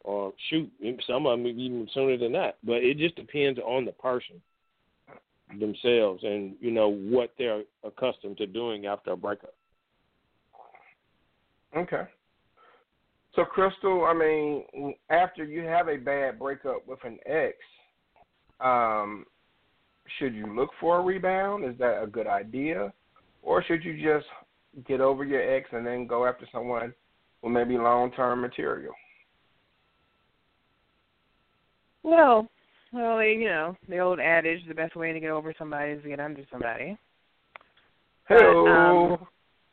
or 0.00 0.32
shoot, 0.48 0.70
some 1.06 1.26
of 1.26 1.38
them 1.38 1.46
even 1.46 1.88
sooner 1.92 2.16
than 2.16 2.32
that. 2.32 2.58
But 2.64 2.84
it 2.84 2.98
just 2.98 3.16
depends 3.16 3.58
on 3.60 3.84
the 3.84 3.92
person 3.92 4.40
themselves 5.58 6.22
and 6.24 6.54
you 6.60 6.70
know 6.70 6.88
what 6.88 7.32
they're 7.38 7.62
accustomed 7.82 8.36
to 8.36 8.46
doing 8.46 8.86
after 8.86 9.12
a 9.12 9.16
breakup. 9.16 9.54
Okay. 11.76 12.02
So, 13.38 13.44
Crystal, 13.44 14.04
I 14.04 14.14
mean, 14.14 14.94
after 15.10 15.44
you 15.44 15.62
have 15.62 15.86
a 15.86 15.96
bad 15.96 16.40
breakup 16.40 16.84
with 16.88 16.98
an 17.04 17.18
ex, 17.24 17.54
um, 18.58 19.24
should 20.18 20.34
you 20.34 20.52
look 20.56 20.70
for 20.80 20.98
a 20.98 21.02
rebound? 21.02 21.64
Is 21.64 21.78
that 21.78 22.02
a 22.02 22.08
good 22.08 22.26
idea? 22.26 22.92
Or 23.44 23.62
should 23.62 23.84
you 23.84 23.94
just 23.94 24.26
get 24.88 25.00
over 25.00 25.24
your 25.24 25.40
ex 25.54 25.68
and 25.70 25.86
then 25.86 26.08
go 26.08 26.26
after 26.26 26.48
someone 26.50 26.92
who 27.40 27.48
may 27.48 27.62
be 27.62 27.78
long 27.78 28.10
term 28.10 28.40
material? 28.40 28.92
Well, 32.02 32.48
well, 32.92 33.22
you 33.22 33.44
know, 33.44 33.76
the 33.88 34.00
old 34.00 34.18
adage: 34.18 34.66
the 34.66 34.74
best 34.74 34.96
way 34.96 35.12
to 35.12 35.20
get 35.20 35.30
over 35.30 35.54
somebody 35.56 35.92
is 35.92 36.02
to 36.02 36.08
get 36.08 36.18
under 36.18 36.42
somebody. 36.50 36.98
Hello. 38.26 39.16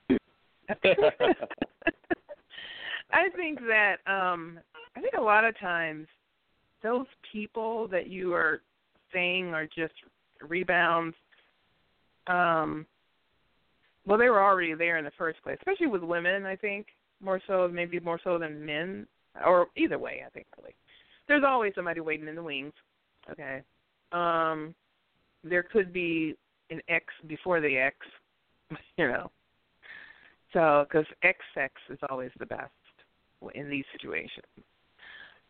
um, 0.10 0.18
I 3.12 3.30
think 3.36 3.60
that 3.62 3.98
um 4.08 4.60
I 4.96 5.02
think 5.02 5.14
a 5.18 5.22
lot 5.22 5.44
of 5.46 5.58
times 5.60 6.08
those 6.84 7.08
people 7.32 7.88
that 7.90 8.08
you 8.08 8.34
are 8.34 8.62
saying 9.14 9.54
are 9.54 9.66
just 9.66 9.94
rebounds 10.42 11.16
um 12.28 12.86
well 14.06 14.18
they 14.18 14.30
were 14.30 14.44
already 14.44 14.74
there 14.74 14.98
in 14.98 15.06
the 15.06 15.12
first 15.18 15.42
place 15.42 15.58
especially 15.60 15.88
with 15.88 16.04
women 16.04 16.46
i 16.46 16.56
think 16.56 16.88
more 17.22 17.42
so 17.48 17.70
maybe 17.72 18.00
more 18.00 18.20
so 18.24 18.38
than 18.38 18.66
men 18.66 19.08
or 19.46 19.68
either 19.78 19.98
way 19.98 20.24
i 20.26 20.30
think 20.30 20.46
really. 20.58 20.76
There's 21.28 21.44
always 21.48 21.74
somebody 21.74 22.02
waiting 22.02 22.28
in 22.28 22.36
the 22.36 22.44
wings 22.44 22.74
okay? 23.32 23.62
Um 24.12 24.76
there 25.44 25.64
could 25.64 25.94
be 25.94 26.36
an 26.70 26.82
x 26.90 27.06
before 27.28 27.62
the 27.62 27.78
x 27.78 27.96
you 28.98 29.08
know? 29.08 29.32
So 30.54 30.86
because 30.88 31.06
x 31.24 31.40
sex 31.54 31.74
is 31.90 32.00
always 32.10 32.32
the 32.38 32.46
best 32.46 32.72
in 33.54 33.70
these 33.70 33.86
situations. 33.92 34.46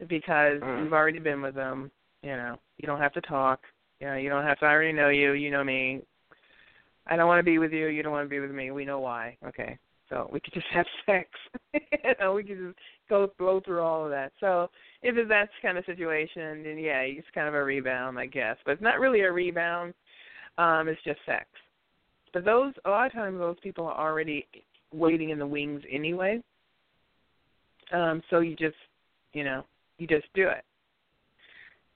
Because 0.07 0.61
Mm. 0.61 0.83
you've 0.83 0.93
already 0.93 1.19
been 1.19 1.41
with 1.41 1.55
them 1.55 1.91
you 2.25 2.35
know 2.35 2.57
you 2.77 2.87
don't 2.87 2.99
have 2.99 3.13
to 3.13 3.21
talk 3.21 3.61
you 4.01 4.07
know 4.07 4.15
you 4.15 4.29
don't 4.29 4.43
have 4.43 4.59
to 4.59 4.65
i 4.65 4.71
already 4.71 4.91
know 4.91 5.09
you 5.09 5.33
you 5.33 5.51
know 5.51 5.63
me. 5.63 6.01
I 7.07 7.15
don't 7.15 7.27
want 7.27 7.39
to 7.39 7.43
be 7.43 7.59
with 7.59 7.71
you 7.71 7.87
you 7.87 8.01
don't 8.01 8.11
want 8.11 8.25
to 8.25 8.29
be 8.29 8.39
with 8.39 8.51
me 8.51 8.71
we 8.71 8.83
know 8.83 8.99
why 8.99 9.37
okay? 9.47 9.77
So 10.09 10.29
we 10.31 10.39
could 10.39 10.53
just 10.53 10.65
have 10.73 10.85
sex 11.05 11.29
you 11.73 11.81
know 12.19 12.33
we 12.33 12.43
could 12.43 12.57
just 12.57 12.77
go 13.07 13.31
blow 13.37 13.61
through 13.61 13.81
all 13.81 14.03
of 14.03 14.09
that. 14.09 14.31
So 14.39 14.69
if 15.03 15.15
it's 15.15 15.29
that 15.29 15.49
kind 15.61 15.77
of 15.77 15.85
situation 15.85 16.63
then 16.63 16.77
yeah 16.79 17.01
it's 17.01 17.27
kind 17.33 17.47
of 17.47 17.53
a 17.53 17.63
rebound 17.63 18.17
i 18.19 18.25
guess. 18.25 18.57
But 18.65 18.71
it's 18.71 18.81
not 18.81 18.99
really 18.99 19.21
a 19.21 19.31
rebound 19.31 19.93
um 20.57 20.87
it's 20.87 21.01
just 21.03 21.19
sex. 21.25 21.45
But 22.33 22.43
those 22.43 22.73
a 22.85 22.89
lot 22.89 23.05
of 23.05 23.13
times 23.13 23.37
those 23.39 23.59
people 23.61 23.85
are 23.85 24.09
already 24.09 24.47
waiting 24.91 25.29
in 25.29 25.37
the 25.39 25.47
wings 25.47 25.83
anyway 25.91 26.41
um 27.93 28.21
so 28.29 28.39
you 28.39 28.55
just 28.55 28.75
you 29.33 29.43
know 29.43 29.63
you 29.97 30.07
just 30.07 30.25
do 30.33 30.47
it 30.47 30.63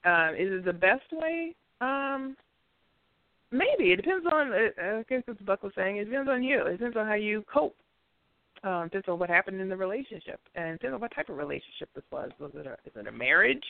um, 0.05 0.35
is 0.35 0.51
it 0.51 0.65
the 0.65 0.73
best 0.73 1.11
way? 1.11 1.55
Um, 1.81 2.37
maybe 3.51 3.91
it 3.91 3.97
depends 3.97 4.25
on. 4.31 4.51
uh, 4.53 4.97
I 4.99 5.03
guess 5.09 5.23
what 5.25 5.45
Buck 5.45 5.63
was 5.63 5.73
saying. 5.75 5.97
It 5.97 6.05
depends 6.05 6.29
on 6.29 6.41
you. 6.41 6.61
It 6.65 6.73
depends 6.73 6.97
on 6.97 7.05
how 7.05 7.15
you 7.15 7.43
cope. 7.51 7.75
Um, 8.63 8.85
depends 8.85 9.07
on 9.07 9.19
what 9.19 9.29
happened 9.29 9.61
in 9.61 9.69
the 9.69 9.77
relationship, 9.77 10.39
and 10.55 10.77
depends 10.79 10.95
on 10.95 11.01
what 11.01 11.13
type 11.13 11.29
of 11.29 11.37
relationship 11.37 11.89
this 11.95 12.03
was. 12.11 12.29
Was 12.39 12.51
it 12.55 12.65
a, 12.65 12.73
is 12.85 12.93
it 12.95 13.07
a 13.07 13.11
marriage? 13.11 13.63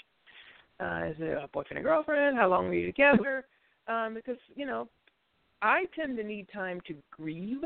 Uh, 0.79 1.05
is 1.09 1.15
it 1.19 1.37
a 1.37 1.47
boyfriend 1.51 1.77
and 1.77 1.85
girlfriend? 1.85 2.37
How 2.37 2.47
long 2.47 2.67
were 2.67 2.73
you 2.73 2.85
together? 2.85 3.45
Um, 3.87 4.13
because 4.13 4.37
you 4.55 4.67
know, 4.67 4.87
I 5.63 5.85
tend 5.95 6.15
to 6.17 6.23
need 6.23 6.47
time 6.53 6.79
to 6.85 6.93
grieve 7.09 7.63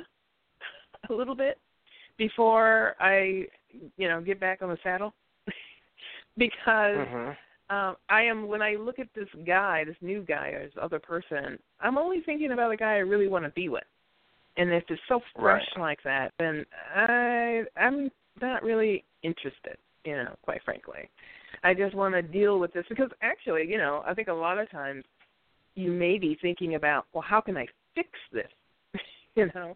a 1.10 1.14
little 1.14 1.36
bit 1.36 1.60
before 2.18 2.96
I, 2.98 3.44
you 3.98 4.08
know, 4.08 4.22
get 4.22 4.40
back 4.40 4.62
on 4.62 4.70
the 4.70 4.78
saddle. 4.84 5.14
because 6.38 7.08
Mhm. 7.08 7.38
um 7.70 7.96
I 8.10 8.24
am 8.24 8.48
when 8.48 8.62
I 8.62 8.76
look 8.76 9.00
at 9.00 9.08
this 9.14 9.30
guy, 9.46 9.84
this 9.84 9.96
new 10.02 10.24
guy 10.24 10.50
or 10.50 10.66
this 10.66 10.78
other 10.82 11.00
person, 11.00 11.60
I'm 11.80 11.98
only 11.98 12.22
thinking 12.22 12.52
about 12.52 12.72
a 12.72 12.78
guy 12.78 12.96
I 12.96 13.00
really 13.00 13.28
want 13.28 13.46
to 13.46 13.52
be 13.52 13.70
with. 13.70 13.84
And 14.58 14.72
if 14.72 14.84
it's 14.90 15.02
so 15.08 15.20
fresh 15.36 15.64
Right. 15.76 15.82
like 15.82 16.04
that, 16.04 16.34
then 16.38 16.66
I 16.96 17.64
I'm 17.76 18.12
not 18.42 18.64
really 18.64 19.04
interested, 19.24 19.78
you 20.06 20.16
know, 20.16 20.36
quite 20.44 20.64
frankly. 20.64 21.10
I 21.64 21.74
just 21.74 21.96
want 21.96 22.14
to 22.16 22.22
deal 22.22 22.60
with 22.60 22.74
this 22.74 22.86
because 22.90 23.10
actually, 23.22 23.68
you 23.68 23.78
know, 23.78 24.04
I 24.06 24.14
think 24.14 24.28
a 24.28 24.34
lot 24.34 24.60
of 24.60 24.70
times 24.70 25.06
you 25.76 25.92
may 25.92 26.18
be 26.18 26.38
thinking 26.42 26.76
about, 26.76 27.06
well, 27.14 27.24
how 27.24 27.42
can 27.42 27.58
I 27.58 27.66
fix 27.96 28.10
this? 28.32 28.52
you 29.36 29.50
know, 29.56 29.76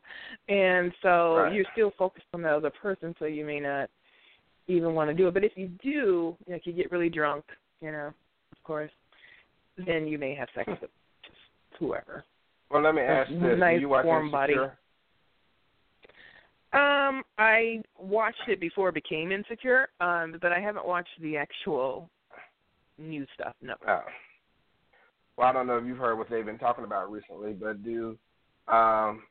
and 0.49 0.91
so 1.01 1.37
Right. 1.37 1.53
you're 1.53 1.65
still 1.73 1.91
focused 1.97 2.27
on 2.33 2.41
the 2.43 2.49
other 2.49 2.69
person, 2.69 3.15
so 3.17 3.25
you 3.25 3.43
may 3.43 3.59
not 3.59 3.89
even 4.67 4.93
want 4.93 5.09
to 5.09 5.13
do 5.15 5.27
it. 5.27 5.33
But 5.33 5.43
if 5.43 5.53
you 5.55 5.69
do, 5.83 6.37
like 6.47 6.65
you 6.65 6.73
get 6.73 6.91
really 6.91 7.09
drunk, 7.09 7.43
you 7.81 7.91
know, 7.91 8.07
of 8.51 8.63
course, 8.63 8.91
then 9.85 10.07
you 10.07 10.17
may 10.17 10.35
have 10.35 10.47
sex 10.53 10.67
with 10.81 10.91
just 11.23 11.37
whoever. 11.79 12.23
Well, 12.69 12.83
let 12.83 12.93
me 12.95 13.01
ask 13.01 13.29
this: 13.31 13.59
nice 13.59 13.77
Do 13.77 13.81
you 13.81 13.89
watch 13.89 14.05
warm 14.05 14.29
body. 14.29 14.53
Insecure? 14.53 14.77
Um, 16.73 17.23
I 17.37 17.81
watched 17.97 18.47
it 18.47 18.59
before 18.59 18.89
it 18.89 18.95
became 18.95 19.31
insecure, 19.31 19.87
um, 20.01 20.35
but 20.41 20.51
I 20.51 20.59
haven't 20.59 20.85
watched 20.85 21.09
the 21.21 21.37
actual 21.37 22.09
new 22.97 23.25
stuff. 23.33 23.55
No. 23.61 23.75
Oh. 23.87 24.01
Well, 25.37 25.47
I 25.47 25.53
don't 25.53 25.67
know 25.67 25.77
if 25.77 25.85
you've 25.85 25.97
heard 25.97 26.17
what 26.17 26.29
they've 26.29 26.45
been 26.45 26.57
talking 26.57 26.83
about 26.83 27.11
recently, 27.11 27.53
but 27.53 27.83
do 27.83 28.17
um, 28.67 29.23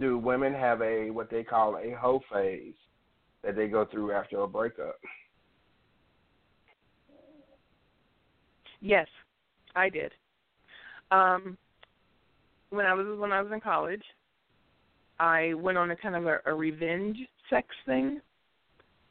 do 0.00 0.18
women 0.18 0.52
have 0.54 0.80
a 0.82 1.10
what 1.10 1.30
they 1.30 1.42
call 1.44 1.76
a 1.76 1.94
hoe 1.94 2.20
phase 2.32 2.74
that 3.42 3.56
they 3.56 3.68
go 3.68 3.84
through 3.84 4.12
after 4.12 4.40
a 4.40 4.46
breakup? 4.46 4.96
Yes, 8.80 9.06
I 9.74 9.88
did. 9.88 10.12
Um, 11.10 11.56
when 12.70 12.86
I 12.86 12.94
was 12.94 13.18
when 13.18 13.32
I 13.32 13.40
was 13.40 13.52
in 13.52 13.60
college, 13.60 14.02
I 15.20 15.54
went 15.54 15.78
on 15.78 15.90
a 15.90 15.96
kind 15.96 16.16
of 16.16 16.26
a, 16.26 16.38
a 16.46 16.54
revenge 16.54 17.18
sex 17.48 17.68
thing 17.86 18.20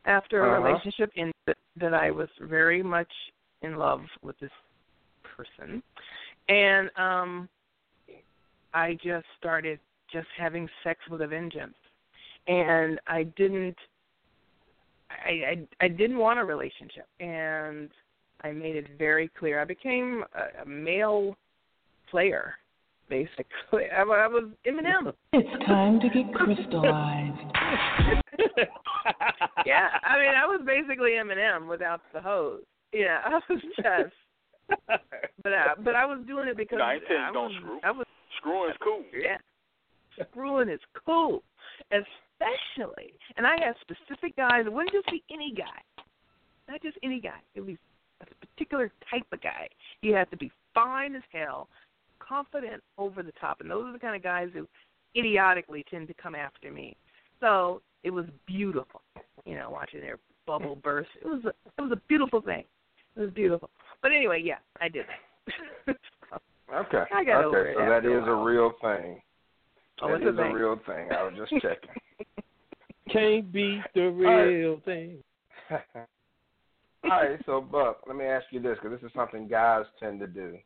after 0.06 0.44
a 0.44 0.52
Uh-huh. 0.52 0.62
relationship 0.62 1.12
in 1.16 1.32
that, 1.48 1.58
that 1.78 1.94
I 1.94 2.12
was 2.12 2.30
very 2.42 2.84
much 2.84 3.12
in 3.62 3.78
love 3.78 4.02
with 4.22 4.38
this 4.40 4.52
person, 5.24 5.82
and 6.50 6.90
um, 6.98 7.50
I 8.74 8.96
just 9.04 9.26
started 9.40 9.80
just 10.14 10.28
having 10.38 10.70
sex 10.84 11.00
with 11.10 11.22
a 11.22 11.28
vengeance, 11.28 11.76
and 12.48 13.00
I 13.08 13.24
didn't. 13.36 13.76
I, 15.10 15.30
I 15.30 15.86
I 15.86 15.88
didn't 15.90 16.18
want 16.18 16.40
a 16.40 16.46
relationship, 16.46 17.08
and 17.20 17.90
I 18.44 18.52
made 18.52 18.76
it 18.76 18.88
very 18.98 19.30
clear. 19.38 19.60
I 19.60 19.66
became 19.66 20.24
a, 20.36 20.62
a 20.62 20.66
male 20.66 21.36
player, 22.10 22.54
basically. 23.10 23.86
I, 23.96 24.04
wa- 24.04 24.16
I 24.16 24.28
was 24.28 24.50
Eminem. 24.68 25.14
It's 25.34 25.66
time 25.66 26.00
to 26.00 26.10
get 26.10 26.34
crystallized. 26.34 27.42
yeah, 29.66 29.88
I 30.04 30.18
mean, 30.20 30.34
I 30.36 30.46
was 30.46 30.62
basically 30.66 31.12
Eminem 31.12 31.68
without 31.68 32.02
the 32.14 32.22
hose. 32.22 32.62
Yeah, 32.94 33.20
I 33.26 33.40
was 33.50 33.62
just. 33.78 34.14
But 35.44 35.54
I, 35.54 35.74
but 35.84 35.96
I 35.96 36.06
was 36.06 36.20
doing 36.26 36.48
it 36.48 36.56
because 36.58 36.78
No, 36.80 36.86
I 36.86 36.94
ain't 36.96 37.04
I 37.10 37.32
don't 37.34 37.52
was, 37.52 37.54
screw. 37.60 37.80
I 37.84 37.92
was 37.92 38.06
Screwing's 38.38 38.78
cool. 38.84 39.04
yeah. 39.14 39.38
Screwing 40.30 40.70
is 40.70 40.80
cool, 41.06 41.44
especially. 41.92 43.14
And 43.38 43.46
I 43.46 43.56
had 43.64 43.76
specific 43.82 44.36
guys. 44.36 44.66
It 44.66 44.74
wouldn't 44.74 44.92
just 44.92 45.08
be 45.08 45.24
any 45.32 45.54
guy, 45.56 46.04
not 46.68 46.82
just 46.82 46.98
any 47.04 47.20
guy. 47.20 47.40
It 47.56 47.62
was 47.62 47.76
a 48.22 48.26
particular 48.46 48.92
type 49.10 49.26
of 49.32 49.42
guy. 49.42 49.70
You 50.02 50.14
have 50.16 50.30
to 50.32 50.38
be 50.38 50.52
fine 50.74 51.16
as 51.16 51.24
hell, 51.32 51.68
confident 52.20 52.84
over 52.98 53.24
the 53.24 53.34
top, 53.40 53.62
and 53.62 53.70
those 53.70 53.86
are 53.86 53.94
the 53.94 54.00
kind 54.00 54.16
of 54.16 54.24
guys 54.24 54.50
who 54.54 54.68
idiotically 55.16 55.86
tend 55.90 56.08
to 56.08 56.14
come 56.14 56.36
after 56.36 56.72
me. 56.72 56.96
So 57.40 57.82
it 58.04 58.10
was 58.10 58.26
beautiful, 58.48 59.02
you 59.46 59.56
know, 59.56 59.70
watching 59.70 60.02
their 60.02 60.20
bubble 60.46 60.76
mm. 60.76 60.82
burst. 60.82 61.10
It 61.22 61.28
was 61.28 61.44
a, 61.46 61.50
it 61.50 61.82
was 61.82 61.92
a 61.92 62.02
beautiful 62.08 62.42
thing. 62.42 62.64
It 63.16 63.20
was 63.20 63.30
beautiful. 63.32 63.70
But 64.02 64.12
anyway, 64.12 64.42
yeah, 64.44 64.58
I 64.82 64.90
did 64.90 65.06
that. 65.08 65.96
Okay. 66.74 67.04
I 67.14 67.24
got 67.24 67.46
okay, 67.46 67.46
over 67.46 67.68
it 67.68 67.76
so 67.78 67.86
that 67.86 68.06
a 68.06 68.32
a 68.32 68.44
real 68.44 68.72
thing. 68.82 69.22
Oh, 70.04 70.10
That 70.10 70.16
it's 70.22 70.26
a 70.26 70.30
is 70.30 70.38
a 70.38 70.54
real 70.54 70.80
thing. 70.86 71.08
I 71.12 71.24
was 71.24 71.34
just 71.38 71.52
checking. 71.62 71.90
Can't 73.12 73.52
beat 73.52 73.82
the 73.96 74.10
right. 74.10 74.44
real 74.44 74.82
thing. 74.84 75.18
All 77.06 77.10
right, 77.10 77.40
so 77.46 77.62
Buck, 77.62 78.02
let 78.08 78.16
me 78.16 78.26
ask 78.26 78.46
you 78.52 78.62
this 78.62 78.78
because 78.82 79.00
this 79.00 79.08
is 79.08 79.14
something 79.16 79.48
guys 79.48 79.86
tend 80.00 80.20
to 80.20 80.28
do. 80.28 80.58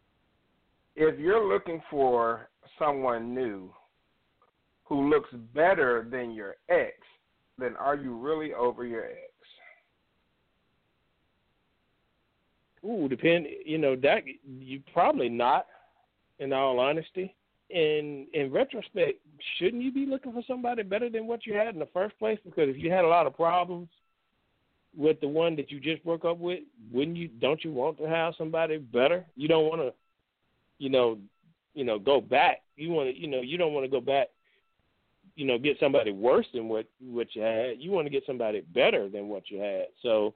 If 0.96 1.20
you're 1.20 1.48
looking 1.48 1.82
for 1.90 2.50
someone 2.80 3.34
new 3.34 3.72
who 4.86 5.10
looks 5.10 5.30
better 5.54 6.08
than 6.10 6.32
your 6.32 6.56
ex, 6.70 6.94
then 7.60 7.76
are 7.76 7.96
you 7.96 8.16
really 8.18 8.54
over 8.54 8.86
your 8.86 9.06
ex? 9.06 9.20
Ooh, 12.86 13.08
depend. 13.08 13.48
You 13.66 13.78
know 13.78 13.96
that 13.98 14.24
you 14.48 14.82
probably 14.94 15.30
not. 15.30 15.68
In 16.40 16.54
all 16.54 16.80
honesty, 16.80 17.34
in 17.70 18.28
in 18.34 18.52
retrospect, 18.52 19.20
shouldn't 19.58 19.84
you 19.84 19.92
be 19.92 20.06
looking 20.06 20.34
for 20.34 20.44
somebody 20.48 20.84
better 20.84 21.10
than 21.10 21.28
what 21.28 21.46
you 21.46 21.54
had 21.54 21.74
in 21.74 21.80
the 21.80 21.88
first 21.94 22.18
place? 22.20 22.40
Because 22.44 22.70
if 22.70 22.78
you 22.78 22.92
had 22.92 23.06
a 23.06 23.10
lot 23.10 23.28
of 23.28 23.36
problems 23.36 23.90
with 24.96 25.20
the 25.20 25.28
one 25.28 25.56
that 25.58 25.70
you 25.70 25.80
just 25.80 26.04
broke 26.04 26.26
up 26.26 26.38
with, 26.38 26.62
wouldn't 26.92 27.18
you? 27.18 27.28
Don't 27.28 27.64
you 27.64 27.72
want 27.72 27.98
to 27.98 28.08
have 28.08 28.34
somebody 28.38 28.78
better? 28.78 29.26
You 29.36 29.48
don't 29.48 29.66
want 29.66 29.82
to, 29.82 29.94
you 30.80 30.90
know, 30.90 31.18
you 31.74 31.84
know, 31.84 32.00
go 32.00 32.22
back. 32.22 32.62
You 32.76 32.92
want 32.92 33.10
to, 33.10 33.20
you 33.20 33.28
know, 33.28 33.42
you 33.42 33.58
don't 33.58 33.74
want 33.74 33.86
to 33.86 33.92
go 33.92 34.02
back 34.02 34.28
you 35.38 35.46
know 35.46 35.58
get 35.58 35.78
somebody 35.80 36.12
worse 36.12 36.48
than 36.54 36.68
what 36.68 36.86
what 37.00 37.28
you 37.34 37.42
had. 37.42 37.80
You 37.80 37.92
want 37.92 38.08
to 38.08 38.10
get 38.10 38.24
somebody 38.26 38.62
better 38.74 39.08
than 39.08 39.30
what 39.30 39.50
you 39.50 39.60
had. 39.60 39.86
So, 40.02 40.34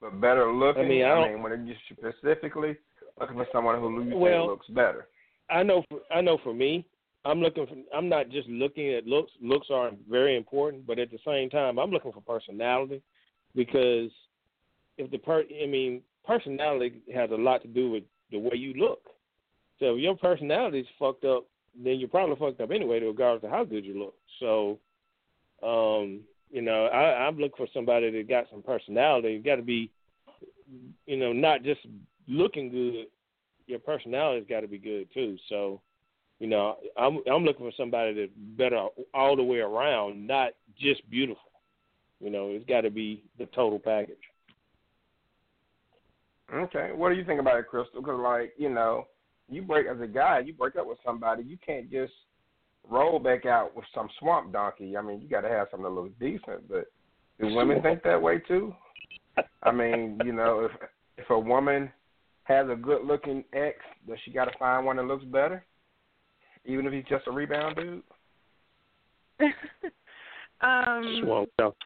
but 0.00 0.20
better 0.20 0.52
looking. 0.52 0.84
I 0.84 0.88
mean, 0.88 1.04
I, 1.04 1.08
don't, 1.08 1.42
when 1.42 1.66
you 1.66 1.74
specifically 1.90 2.76
looking 3.18 3.36
for 3.36 3.46
someone 3.50 3.80
who 3.80 4.04
you 4.04 4.16
well, 4.16 4.42
think 4.42 4.50
looks 4.50 4.66
better. 4.68 5.08
I 5.52 5.62
know. 5.62 5.84
For, 5.88 6.00
I 6.14 6.20
know 6.20 6.38
for 6.42 6.54
me, 6.54 6.86
I'm 7.24 7.40
looking 7.40 7.66
for. 7.66 7.76
I'm 7.96 8.08
not 8.08 8.30
just 8.30 8.48
looking 8.48 8.92
at 8.94 9.06
looks. 9.06 9.32
Looks 9.40 9.68
are 9.70 9.90
very 10.08 10.36
important, 10.36 10.86
but 10.86 10.98
at 10.98 11.10
the 11.10 11.18
same 11.26 11.50
time, 11.50 11.78
I'm 11.78 11.90
looking 11.90 12.12
for 12.12 12.20
personality 12.20 13.02
because 13.54 14.10
if 14.98 15.10
the 15.10 15.18
per, 15.18 15.44
I 15.62 15.66
mean, 15.66 16.02
personality 16.26 17.02
has 17.14 17.30
a 17.30 17.36
lot 17.36 17.62
to 17.62 17.68
do 17.68 17.90
with 17.90 18.04
the 18.30 18.38
way 18.38 18.54
you 18.54 18.74
look. 18.74 19.02
So 19.78 19.94
if 19.94 20.00
your 20.00 20.16
personality 20.16 20.80
is 20.80 20.86
fucked 20.98 21.24
up, 21.24 21.46
then 21.76 21.98
you're 21.98 22.08
probably 22.08 22.36
fucked 22.36 22.60
up 22.60 22.70
anyway, 22.70 23.00
regardless 23.00 23.44
of 23.44 23.50
how 23.50 23.64
good 23.64 23.84
you 23.84 23.98
look. 23.98 24.14
So, 24.40 24.78
um, 25.62 26.20
you 26.50 26.62
know, 26.62 26.86
I, 26.86 27.26
I'm 27.26 27.36
looking 27.38 27.56
for 27.56 27.66
somebody 27.72 28.10
that 28.10 28.28
got 28.28 28.46
some 28.50 28.62
personality. 28.62 29.38
Got 29.38 29.56
to 29.56 29.62
be, 29.62 29.90
you 31.06 31.16
know, 31.16 31.32
not 31.32 31.62
just 31.62 31.80
looking 32.28 32.70
good. 32.70 33.06
Your 33.66 33.78
personality's 33.78 34.48
got 34.48 34.60
to 34.60 34.68
be 34.68 34.78
good 34.78 35.08
too. 35.12 35.36
So, 35.48 35.80
you 36.38 36.46
know, 36.46 36.76
I'm 36.96 37.20
I'm 37.30 37.44
looking 37.44 37.66
for 37.66 37.72
somebody 37.76 38.14
that's 38.14 38.32
better 38.58 38.88
all 39.14 39.36
the 39.36 39.42
way 39.42 39.58
around, 39.58 40.26
not 40.26 40.52
just 40.78 41.08
beautiful. 41.10 41.50
You 42.20 42.30
know, 42.30 42.50
it's 42.50 42.66
got 42.66 42.82
to 42.82 42.90
be 42.90 43.24
the 43.38 43.46
total 43.46 43.78
package. 43.78 44.16
Okay, 46.54 46.90
what 46.94 47.08
do 47.08 47.14
you 47.14 47.24
think 47.24 47.40
about 47.40 47.58
it, 47.58 47.66
Crystal? 47.66 48.02
Because, 48.02 48.20
like, 48.22 48.52
you 48.58 48.68
know, 48.68 49.06
you 49.48 49.62
break 49.62 49.86
as 49.86 50.00
a 50.00 50.06
guy, 50.06 50.40
you 50.40 50.52
break 50.52 50.76
up 50.76 50.86
with 50.86 50.98
somebody, 51.04 51.42
you 51.42 51.56
can't 51.64 51.90
just 51.90 52.12
roll 52.88 53.18
back 53.18 53.46
out 53.46 53.74
with 53.74 53.86
some 53.94 54.08
swamp 54.18 54.52
donkey. 54.52 54.96
I 54.96 55.02
mean, 55.02 55.20
you 55.20 55.28
got 55.28 55.42
to 55.42 55.48
have 55.48 55.68
something 55.70 55.84
that 55.84 56.00
looks 56.00 56.12
decent. 56.20 56.68
But 56.68 56.86
do 57.40 57.54
women 57.54 57.80
think 57.82 58.02
that 58.02 58.20
way 58.20 58.38
too? 58.38 58.74
I 59.62 59.72
mean, 59.72 60.20
you 60.24 60.32
know, 60.32 60.64
if 60.66 60.72
if 61.16 61.30
a 61.30 61.38
woman 61.38 61.90
has 62.44 62.68
a 62.68 62.74
good 62.74 63.04
looking 63.04 63.44
ex, 63.52 63.76
does 64.06 64.18
she 64.24 64.32
got 64.32 64.46
to 64.46 64.58
find 64.58 64.84
one 64.84 64.96
that 64.96 65.04
looks 65.04 65.24
better, 65.24 65.64
even 66.64 66.86
if 66.86 66.92
he's 66.92 67.04
just 67.08 67.26
a 67.26 67.30
rebound 67.30 67.76
dude? 67.76 68.02
um, 70.60 71.20
swamp 71.22 71.50
donkey. 71.58 71.76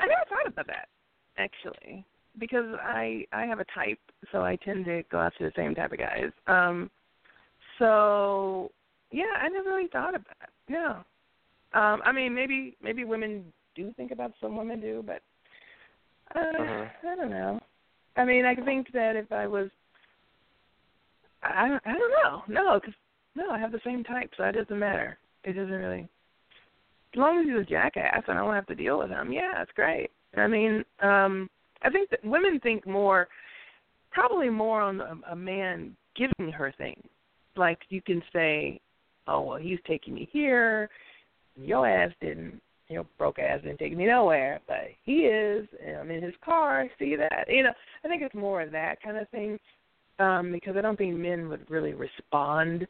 I 0.00 0.06
never 0.06 0.22
thought 0.28 0.46
about 0.46 0.66
that 0.66 0.88
actually 1.36 2.04
because 2.38 2.66
I 2.82 3.24
I 3.32 3.44
have 3.46 3.60
a 3.60 3.66
type, 3.74 3.98
so 4.32 4.42
I 4.42 4.56
tend 4.56 4.84
to 4.86 5.02
go 5.10 5.20
after 5.20 5.44
the 5.44 5.52
same 5.56 5.74
type 5.74 5.92
of 5.92 5.98
guys. 5.98 6.30
Um, 6.46 6.90
so 7.78 8.70
yeah, 9.10 9.24
I 9.40 9.48
never 9.48 9.70
really 9.70 9.88
thought 9.88 10.14
about 10.14 10.36
it. 10.42 10.50
Yeah, 10.68 11.02
um, 11.74 12.00
I 12.04 12.12
mean 12.12 12.34
maybe 12.34 12.76
maybe 12.82 13.04
women 13.04 13.44
do 13.74 13.92
think 13.96 14.10
about 14.10 14.32
some 14.40 14.56
women 14.56 14.80
do, 14.80 15.04
but 15.06 15.22
uh, 16.34 16.38
uh-huh. 16.38 16.84
I 17.10 17.16
don't 17.16 17.30
know. 17.30 17.60
I 18.20 18.24
mean, 18.26 18.44
I 18.44 18.54
think 18.54 18.92
that 18.92 19.16
if 19.16 19.32
I 19.32 19.46
was, 19.46 19.70
I 21.42 21.78
I 21.84 21.92
don't 21.92 22.12
know, 22.22 22.42
no, 22.48 22.78
because 22.78 22.94
no, 23.34 23.50
I 23.50 23.58
have 23.58 23.72
the 23.72 23.80
same 23.84 24.04
type, 24.04 24.30
so 24.36 24.44
it 24.44 24.52
doesn't 24.52 24.78
matter. 24.78 25.18
It 25.44 25.54
doesn't 25.54 25.70
really. 25.70 26.06
As 27.14 27.18
long 27.18 27.40
as 27.40 27.46
he's 27.46 27.60
a 27.60 27.64
jackass 27.64 28.22
and 28.28 28.38
I 28.38 28.44
don't 28.44 28.54
have 28.54 28.66
to 28.66 28.74
deal 28.74 28.98
with 28.98 29.08
him, 29.08 29.32
yeah, 29.32 29.62
it's 29.62 29.72
great. 29.74 30.10
I 30.36 30.46
mean, 30.46 30.84
um 31.02 31.48
I 31.82 31.88
think 31.88 32.10
that 32.10 32.22
women 32.24 32.60
think 32.60 32.86
more, 32.86 33.28
probably 34.10 34.50
more 34.50 34.82
on 34.82 35.00
a, 35.00 35.32
a 35.32 35.36
man 35.36 35.96
giving 36.14 36.52
her 36.52 36.74
things. 36.76 37.02
Like 37.56 37.78
you 37.88 38.02
can 38.02 38.22
say, 38.32 38.80
"Oh 39.26 39.40
well, 39.40 39.58
he's 39.58 39.78
taking 39.86 40.14
me 40.14 40.28
here. 40.30 40.90
Your 41.56 41.88
ass 41.88 42.12
didn't. 42.20 42.60
Your 42.90 43.06
broke 43.18 43.38
ass 43.38 43.60
didn't 43.62 43.78
take 43.78 43.96
me 43.96 44.06
nowhere, 44.06 44.60
but 44.66 44.88
he 45.04 45.20
is. 45.20 45.66
And 45.84 45.96
I'm 45.96 46.10
in 46.10 46.22
his 46.22 46.34
car. 46.44 46.86
See 46.98 47.14
that? 47.14 47.44
You 47.48 47.62
know, 47.62 47.72
I 48.04 48.08
think 48.08 48.20
it's 48.20 48.34
more 48.34 48.62
of 48.62 48.72
that 48.72 49.00
kind 49.00 49.16
of 49.16 49.28
thing, 49.28 49.58
um, 50.18 50.50
because 50.50 50.76
I 50.76 50.80
don't 50.80 50.96
think 50.96 51.16
men 51.16 51.48
would 51.48 51.70
really 51.70 51.94
respond 51.94 52.86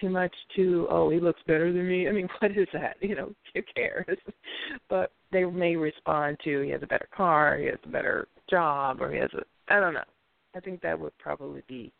too 0.00 0.08
much 0.08 0.34
to 0.56 0.88
oh 0.90 1.10
he 1.10 1.20
looks 1.20 1.40
better 1.46 1.70
than 1.70 1.86
me. 1.86 2.08
I 2.08 2.12
mean, 2.12 2.28
what 2.40 2.52
is 2.52 2.66
that? 2.72 2.96
You 3.00 3.14
know, 3.14 3.32
who 3.54 3.60
cares? 3.76 4.18
but 4.88 5.12
they 5.32 5.44
may 5.44 5.76
respond 5.76 6.38
to 6.44 6.62
he 6.62 6.70
has 6.70 6.82
a 6.82 6.86
better 6.86 7.08
car, 7.14 7.58
he 7.58 7.66
has 7.66 7.78
a 7.84 7.88
better 7.88 8.26
job, 8.48 9.02
or 9.02 9.12
he 9.12 9.18
has 9.18 9.30
a 9.34 9.42
I 9.72 9.80
don't 9.80 9.94
know. 9.94 10.00
I 10.56 10.60
think 10.60 10.80
that 10.80 10.98
would 10.98 11.16
probably 11.18 11.62
be 11.68 11.92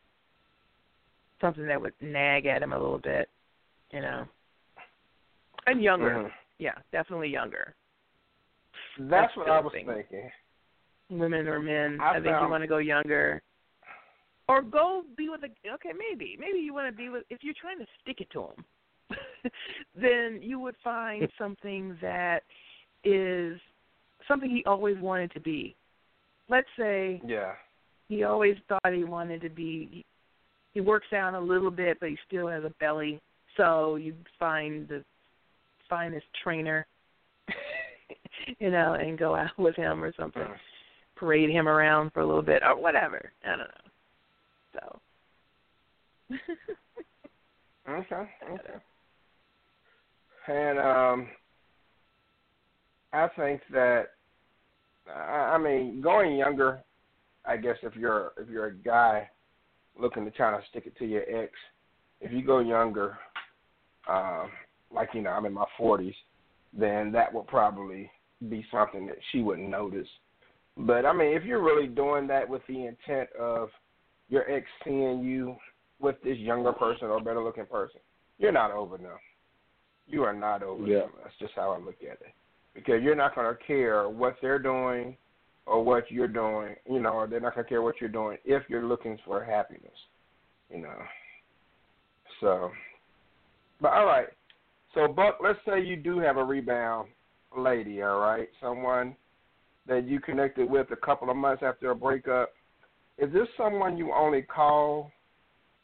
something 1.41 1.67
that 1.67 1.81
would 1.81 1.95
nag 2.01 2.47
at 2.47 2.63
him 2.63 2.73
a 2.73 2.79
little 2.79 2.99
bit, 2.99 3.29
you 3.91 4.01
know. 4.01 4.25
And 5.67 5.83
younger, 5.83 6.11
mm-hmm. 6.11 6.29
Yeah, 6.59 6.75
definitely 6.93 7.29
younger. 7.29 7.75
That's 8.99 9.37
what 9.37 9.49
I 9.49 9.61
was 9.61 9.73
think. 9.73 9.89
thinking. 9.89 10.31
Women 11.11 11.47
or 11.49 11.61
men, 11.61 11.99
I 12.01 12.11
I, 12.11 12.15
think 12.15 12.27
you 12.27 12.49
want 12.49 12.63
to 12.63 12.69
go 12.69 12.79
younger. 12.79 13.43
Or 14.49 14.63
go 14.63 15.03
be 15.17 15.29
with 15.29 15.43
a 15.43 15.75
okay, 15.75 15.91
maybe. 15.97 16.37
Maybe 16.39 16.59
you 16.59 16.75
want 16.75 16.91
to 16.91 16.97
be 16.97 17.09
with 17.09 17.25
if 17.31 17.39
you're 17.43 17.55
trying 17.61 17.79
to 17.79 17.87
stick 18.03 18.21
it 18.21 18.31
to 18.33 18.41
him. 18.43 18.65
then 20.01 20.41
you 20.43 20.59
would 20.59 20.75
find 20.83 21.29
something 21.39 21.97
that 22.01 22.41
is 23.05 23.59
something 24.27 24.51
he 24.51 24.65
always 24.65 24.99
wanted 24.99 25.31
to 25.33 25.41
be. 25.41 25.75
Let's 26.49 26.69
say 26.79 27.21
Yeah. 27.27 27.53
he 28.09 28.25
always 28.25 28.57
thought 28.69 28.93
he 28.93 29.05
wanted 29.05 29.41
to 29.43 29.51
be 29.51 30.05
he 30.73 30.81
works 30.81 31.13
out 31.13 31.35
a 31.35 31.41
little 31.41 31.71
bit 31.71 31.99
but 32.01 32.09
he 32.09 32.19
still 32.27 32.49
has 32.49 32.65
a 32.65 32.71
belly. 32.81 33.21
So 33.57 33.97
you 33.97 34.15
find 34.39 34.89
the 34.89 35.05
finest 35.89 36.27
trainer 36.43 36.87
you 38.59 38.71
know, 38.71 38.95
and 38.95 39.19
go 39.19 39.35
out 39.35 39.57
with 39.59 39.77
him 39.77 40.03
or 40.03 40.13
something. 40.19 40.47
Parade 41.17 41.51
him 41.51 41.69
around 41.69 42.13
for 42.13 42.21
a 42.21 42.27
little 42.27 42.43
bit 42.43 42.63
or 42.65 42.81
whatever. 42.81 43.33
I 43.45 43.49
don't 43.51 43.59
know. 43.59 45.01
So 46.31 46.37
Okay. 47.89 48.31
Okay. 48.53 48.79
And 50.47 50.79
um, 50.79 51.29
I 53.15 53.29
think 53.37 53.63
that 53.73 54.09
I 55.09 55.55
I 55.55 55.59
mean 55.59 56.03
going 56.03 56.37
younger. 56.37 56.83
I 57.47 57.57
guess 57.57 57.77
if 57.83 57.97
you're 57.97 58.33
if 58.39 58.49
you're 58.49 58.67
a 58.67 58.75
guy 58.75 59.29
looking 59.99 60.25
to 60.27 60.31
try 60.31 60.51
to 60.51 60.67
stick 60.69 60.85
it 60.87 60.97
to 60.99 61.07
your 61.07 61.23
ex, 61.23 61.53
if 62.21 62.31
you 62.31 62.45
go 62.45 62.59
younger, 62.59 63.17
um, 64.07 64.51
like 64.95 65.11
you 65.13 65.23
know 65.23 65.31
I'm 65.31 65.47
in 65.47 65.53
my 65.53 65.67
40s, 65.79 66.15
then 66.73 67.13
that 67.13 67.33
would 67.33 67.47
probably 67.47 68.11
be 68.49 68.65
something 68.71 69.07
that 69.07 69.19
she 69.31 69.41
wouldn't 69.41 69.69
notice. 69.69 70.09
But 70.77 71.07
I 71.07 71.13
mean, 71.13 71.37
if 71.37 71.45
you're 71.45 71.63
really 71.63 71.87
doing 71.87 72.27
that 72.29 72.49
with 72.49 72.63
the 72.69 72.87
intent 72.87 73.29
of 73.39 73.69
your 74.29 74.51
ex 74.51 74.67
seeing 74.85 75.23
you 75.23 75.57
with 76.01 76.17
this 76.25 76.39
younger 76.39 76.73
person 76.73 77.09
or 77.09 77.21
better 77.21 77.43
looking 77.43 77.67
person, 77.67 78.01
you're 78.39 78.53
not 78.53 78.73
over 78.73 78.97
them. 78.97 79.19
You 80.07 80.23
are 80.25 80.33
not 80.33 80.63
over 80.63 80.87
Yeah. 80.87 81.01
them. 81.01 81.13
That's 81.23 81.37
just 81.39 81.55
how 81.55 81.73
I 81.73 81.79
look 81.79 82.03
at 82.03 82.21
it. 82.21 82.33
Because 82.75 83.03
you're 83.03 83.15
not 83.15 83.35
going 83.35 83.47
to 83.47 83.63
care 83.65 84.09
what 84.09 84.37
they're 84.43 84.59
doing 84.59 85.17
or 85.67 85.83
what 85.83 86.11
you're 86.11 86.29
doing, 86.29 86.75
you 86.91 87.01
know, 87.01 87.13
or 87.13 87.27
they're 87.27 87.41
not 87.41 87.55
going 87.55 87.65
to 87.65 87.69
care 87.69 87.83
what 87.83 88.01
you're 88.01 88.11
doing 88.11 88.39
if 88.45 88.69
you're 88.69 88.85
looking 88.85 89.19
for 89.25 89.43
happiness, 89.43 89.97
you 90.69 90.79
know. 90.79 90.99
So, 92.41 92.71
but 93.81 93.93
all 93.93 94.07
right. 94.07 94.29
So, 94.95 95.09
Buck, 95.09 95.39
let's 95.43 95.59
say 95.67 95.83
you 95.83 95.97
do 95.97 96.19
have 96.21 96.37
a 96.37 96.45
rebound 96.45 97.09
lady, 97.57 98.03
all 98.03 98.21
right? 98.21 98.49
Someone 98.61 99.17
that 99.87 100.07
you 100.07 100.21
connected 100.21 100.71
with 100.71 100.91
a 100.93 100.97
couple 100.97 101.31
of 101.31 101.37
months 101.37 101.63
after 101.65 101.91
a 101.91 101.95
breakup. 101.95 102.51
Is 103.19 103.33
this 103.33 103.49
someone 103.57 103.97
you 103.97 104.13
only 104.13 104.43
call 104.43 105.11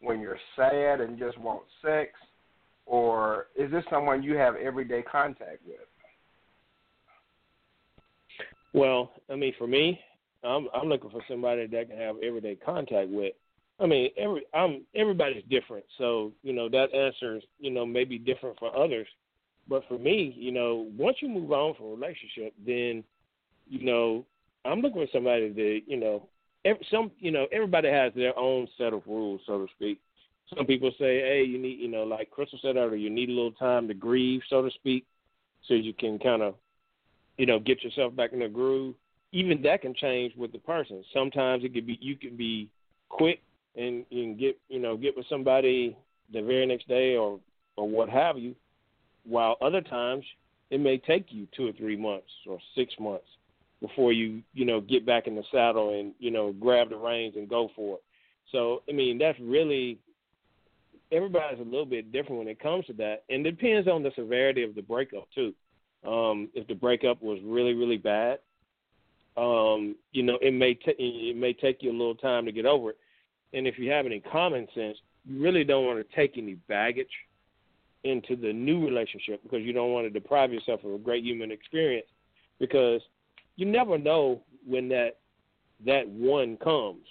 when 0.00 0.20
you're 0.20 0.38
sad 0.56 1.00
and 1.00 1.18
just 1.18 1.38
want 1.38 1.62
sex? 1.82 2.10
Or 2.86 3.46
is 3.56 3.70
this 3.70 3.84
someone 3.90 4.22
you 4.22 4.36
have 4.36 4.56
everyday 4.56 5.02
contact 5.02 5.58
with? 5.66 5.78
Well, 8.72 9.12
I 9.30 9.36
mean, 9.36 9.52
for 9.58 9.66
me, 9.66 10.00
I'm 10.44 10.68
I'm 10.74 10.88
looking 10.88 11.10
for 11.10 11.22
somebody 11.28 11.66
that 11.66 11.80
I 11.80 11.84
can 11.84 11.98
have 11.98 12.16
everyday 12.22 12.54
contact 12.54 13.10
with. 13.10 13.32
I 13.80 13.86
mean, 13.86 14.10
every 14.18 14.42
I'm 14.52 14.82
everybody's 14.94 15.42
different, 15.48 15.84
so 15.96 16.32
you 16.42 16.52
know 16.52 16.68
that 16.68 16.94
answer 16.94 17.40
you 17.58 17.70
know 17.70 17.86
maybe 17.86 18.18
different 18.18 18.58
for 18.58 18.76
others. 18.76 19.06
But 19.68 19.84
for 19.88 19.98
me, 19.98 20.34
you 20.36 20.52
know, 20.52 20.88
once 20.96 21.18
you 21.20 21.28
move 21.28 21.52
on 21.52 21.74
from 21.74 21.86
a 21.86 21.90
relationship, 21.90 22.52
then 22.64 23.02
you 23.68 23.84
know 23.84 24.26
I'm 24.64 24.80
looking 24.80 25.06
for 25.06 25.10
somebody 25.12 25.48
that 25.50 25.80
you 25.86 25.96
know 25.96 26.28
every, 26.64 26.86
some 26.90 27.10
you 27.18 27.30
know 27.30 27.46
everybody 27.52 27.88
has 27.88 28.12
their 28.14 28.38
own 28.38 28.68
set 28.76 28.92
of 28.92 29.02
rules, 29.06 29.40
so 29.46 29.64
to 29.64 29.72
speak. 29.74 29.98
Some 30.54 30.66
people 30.66 30.90
say, 30.98 31.20
hey, 31.20 31.44
you 31.44 31.58
need 31.58 31.78
you 31.78 31.88
know 31.88 32.04
like 32.04 32.30
Crystal 32.30 32.58
said 32.60 32.76
earlier, 32.76 32.96
you 32.96 33.10
need 33.10 33.30
a 33.30 33.32
little 33.32 33.52
time 33.52 33.88
to 33.88 33.94
grieve, 33.94 34.42
so 34.50 34.62
to 34.62 34.70
speak, 34.72 35.06
so 35.66 35.74
you 35.74 35.94
can 35.94 36.18
kind 36.18 36.42
of 36.42 36.54
you 37.38 37.46
know 37.46 37.58
get 37.58 37.82
yourself 37.82 38.14
back 38.14 38.34
in 38.34 38.40
the 38.40 38.48
groove. 38.48 38.94
Even 39.32 39.62
that 39.62 39.80
can 39.80 39.94
change 39.94 40.34
with 40.36 40.52
the 40.52 40.58
person. 40.58 41.02
Sometimes 41.14 41.64
it 41.64 41.72
could 41.72 41.86
be 41.86 41.96
you 42.02 42.16
can 42.16 42.36
be 42.36 42.68
quick 43.08 43.40
and 43.76 44.04
you 44.10 44.24
can 44.24 44.36
get 44.36 44.58
you 44.68 44.80
know 44.80 44.96
get 44.96 45.16
with 45.16 45.26
somebody 45.28 45.96
the 46.32 46.42
very 46.42 46.66
next 46.66 46.88
day 46.88 47.16
or 47.16 47.38
or 47.76 47.88
what 47.88 48.08
have 48.08 48.38
you, 48.38 48.54
while 49.24 49.56
other 49.60 49.80
times 49.80 50.24
it 50.70 50.80
may 50.80 50.98
take 50.98 51.26
you 51.30 51.46
two 51.56 51.68
or 51.68 51.72
three 51.72 51.96
months 51.96 52.30
or 52.46 52.58
six 52.74 52.94
months 52.98 53.26
before 53.80 54.12
you 54.12 54.42
you 54.52 54.64
know 54.64 54.80
get 54.80 55.06
back 55.06 55.26
in 55.26 55.34
the 55.34 55.44
saddle 55.52 55.98
and 55.98 56.12
you 56.18 56.30
know 56.30 56.52
grab 56.52 56.90
the 56.90 56.96
reins 56.96 57.34
and 57.36 57.48
go 57.48 57.70
for 57.74 57.96
it. 57.96 58.02
So 58.52 58.82
I 58.88 58.92
mean 58.92 59.18
that's 59.18 59.38
really 59.40 59.98
everybody's 61.12 61.60
a 61.60 61.64
little 61.64 61.86
bit 61.86 62.12
different 62.12 62.38
when 62.38 62.48
it 62.48 62.60
comes 62.60 62.86
to 62.86 62.92
that, 62.94 63.24
and 63.28 63.44
it 63.46 63.52
depends 63.52 63.88
on 63.88 64.02
the 64.02 64.12
severity 64.14 64.62
of 64.62 64.74
the 64.74 64.82
breakup 64.82 65.28
too. 65.34 65.54
Um, 66.06 66.48
if 66.54 66.66
the 66.66 66.74
breakup 66.74 67.22
was 67.22 67.38
really 67.44 67.74
really 67.74 67.98
bad, 67.98 68.38
um, 69.36 69.96
you 70.12 70.22
know 70.22 70.38
it 70.40 70.52
may 70.52 70.74
t- 70.74 70.94
it 70.98 71.36
may 71.36 71.52
take 71.52 71.82
you 71.82 71.90
a 71.90 71.92
little 71.92 72.14
time 72.14 72.44
to 72.46 72.52
get 72.52 72.66
over 72.66 72.90
it. 72.90 72.98
And 73.52 73.66
if 73.66 73.78
you 73.78 73.90
have 73.90 74.06
any 74.06 74.20
common 74.20 74.68
sense, 74.74 74.96
you 75.24 75.42
really 75.42 75.64
don't 75.64 75.86
want 75.86 75.98
to 75.98 76.16
take 76.16 76.38
any 76.38 76.54
baggage 76.54 77.10
into 78.04 78.36
the 78.36 78.52
new 78.52 78.84
relationship 78.84 79.42
because 79.42 79.62
you 79.62 79.72
don't 79.72 79.92
want 79.92 80.06
to 80.06 80.10
deprive 80.10 80.52
yourself 80.52 80.82
of 80.84 80.94
a 80.94 80.98
great 80.98 81.24
human 81.24 81.50
experience 81.50 82.06
because 82.58 83.02
you 83.56 83.66
never 83.66 83.98
know 83.98 84.40
when 84.66 84.88
that 84.88 85.18
that 85.84 86.08
one 86.08 86.56
comes. 86.58 87.04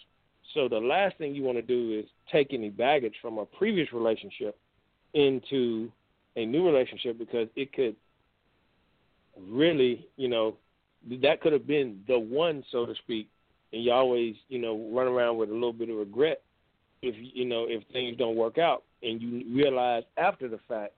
So 0.53 0.67
the 0.67 0.79
last 0.79 1.17
thing 1.17 1.35
you 1.35 1.43
want 1.43 1.57
to 1.57 1.61
do 1.61 1.99
is 1.99 2.05
take 2.31 2.53
any 2.53 2.69
baggage 2.69 3.15
from 3.21 3.37
a 3.37 3.45
previous 3.45 3.91
relationship 3.93 4.57
into 5.13 5.91
a 6.35 6.45
new 6.45 6.65
relationship 6.65 7.17
because 7.17 7.47
it 7.55 7.73
could 7.73 7.95
really, 9.37 10.07
you 10.17 10.27
know, 10.27 10.57
that 11.21 11.41
could 11.41 11.53
have 11.53 11.67
been 11.67 12.01
the 12.07 12.17
one, 12.17 12.63
so 12.71 12.85
to 12.85 12.93
speak, 12.95 13.29
and 13.71 13.83
you 13.83 13.91
always, 13.91 14.35
you 14.47 14.59
know, 14.59 14.89
run 14.91 15.07
around 15.07 15.37
with 15.37 15.49
a 15.49 15.53
little 15.53 15.73
bit 15.73 15.89
of 15.89 15.97
regret 15.97 16.41
if 17.01 17.15
you 17.17 17.45
know 17.45 17.65
if 17.67 17.83
things 17.93 18.17
don't 18.17 18.35
work 18.35 18.57
out, 18.57 18.83
and 19.03 19.21
you 19.21 19.43
realize 19.55 20.03
after 20.17 20.47
the 20.47 20.59
fact 20.67 20.93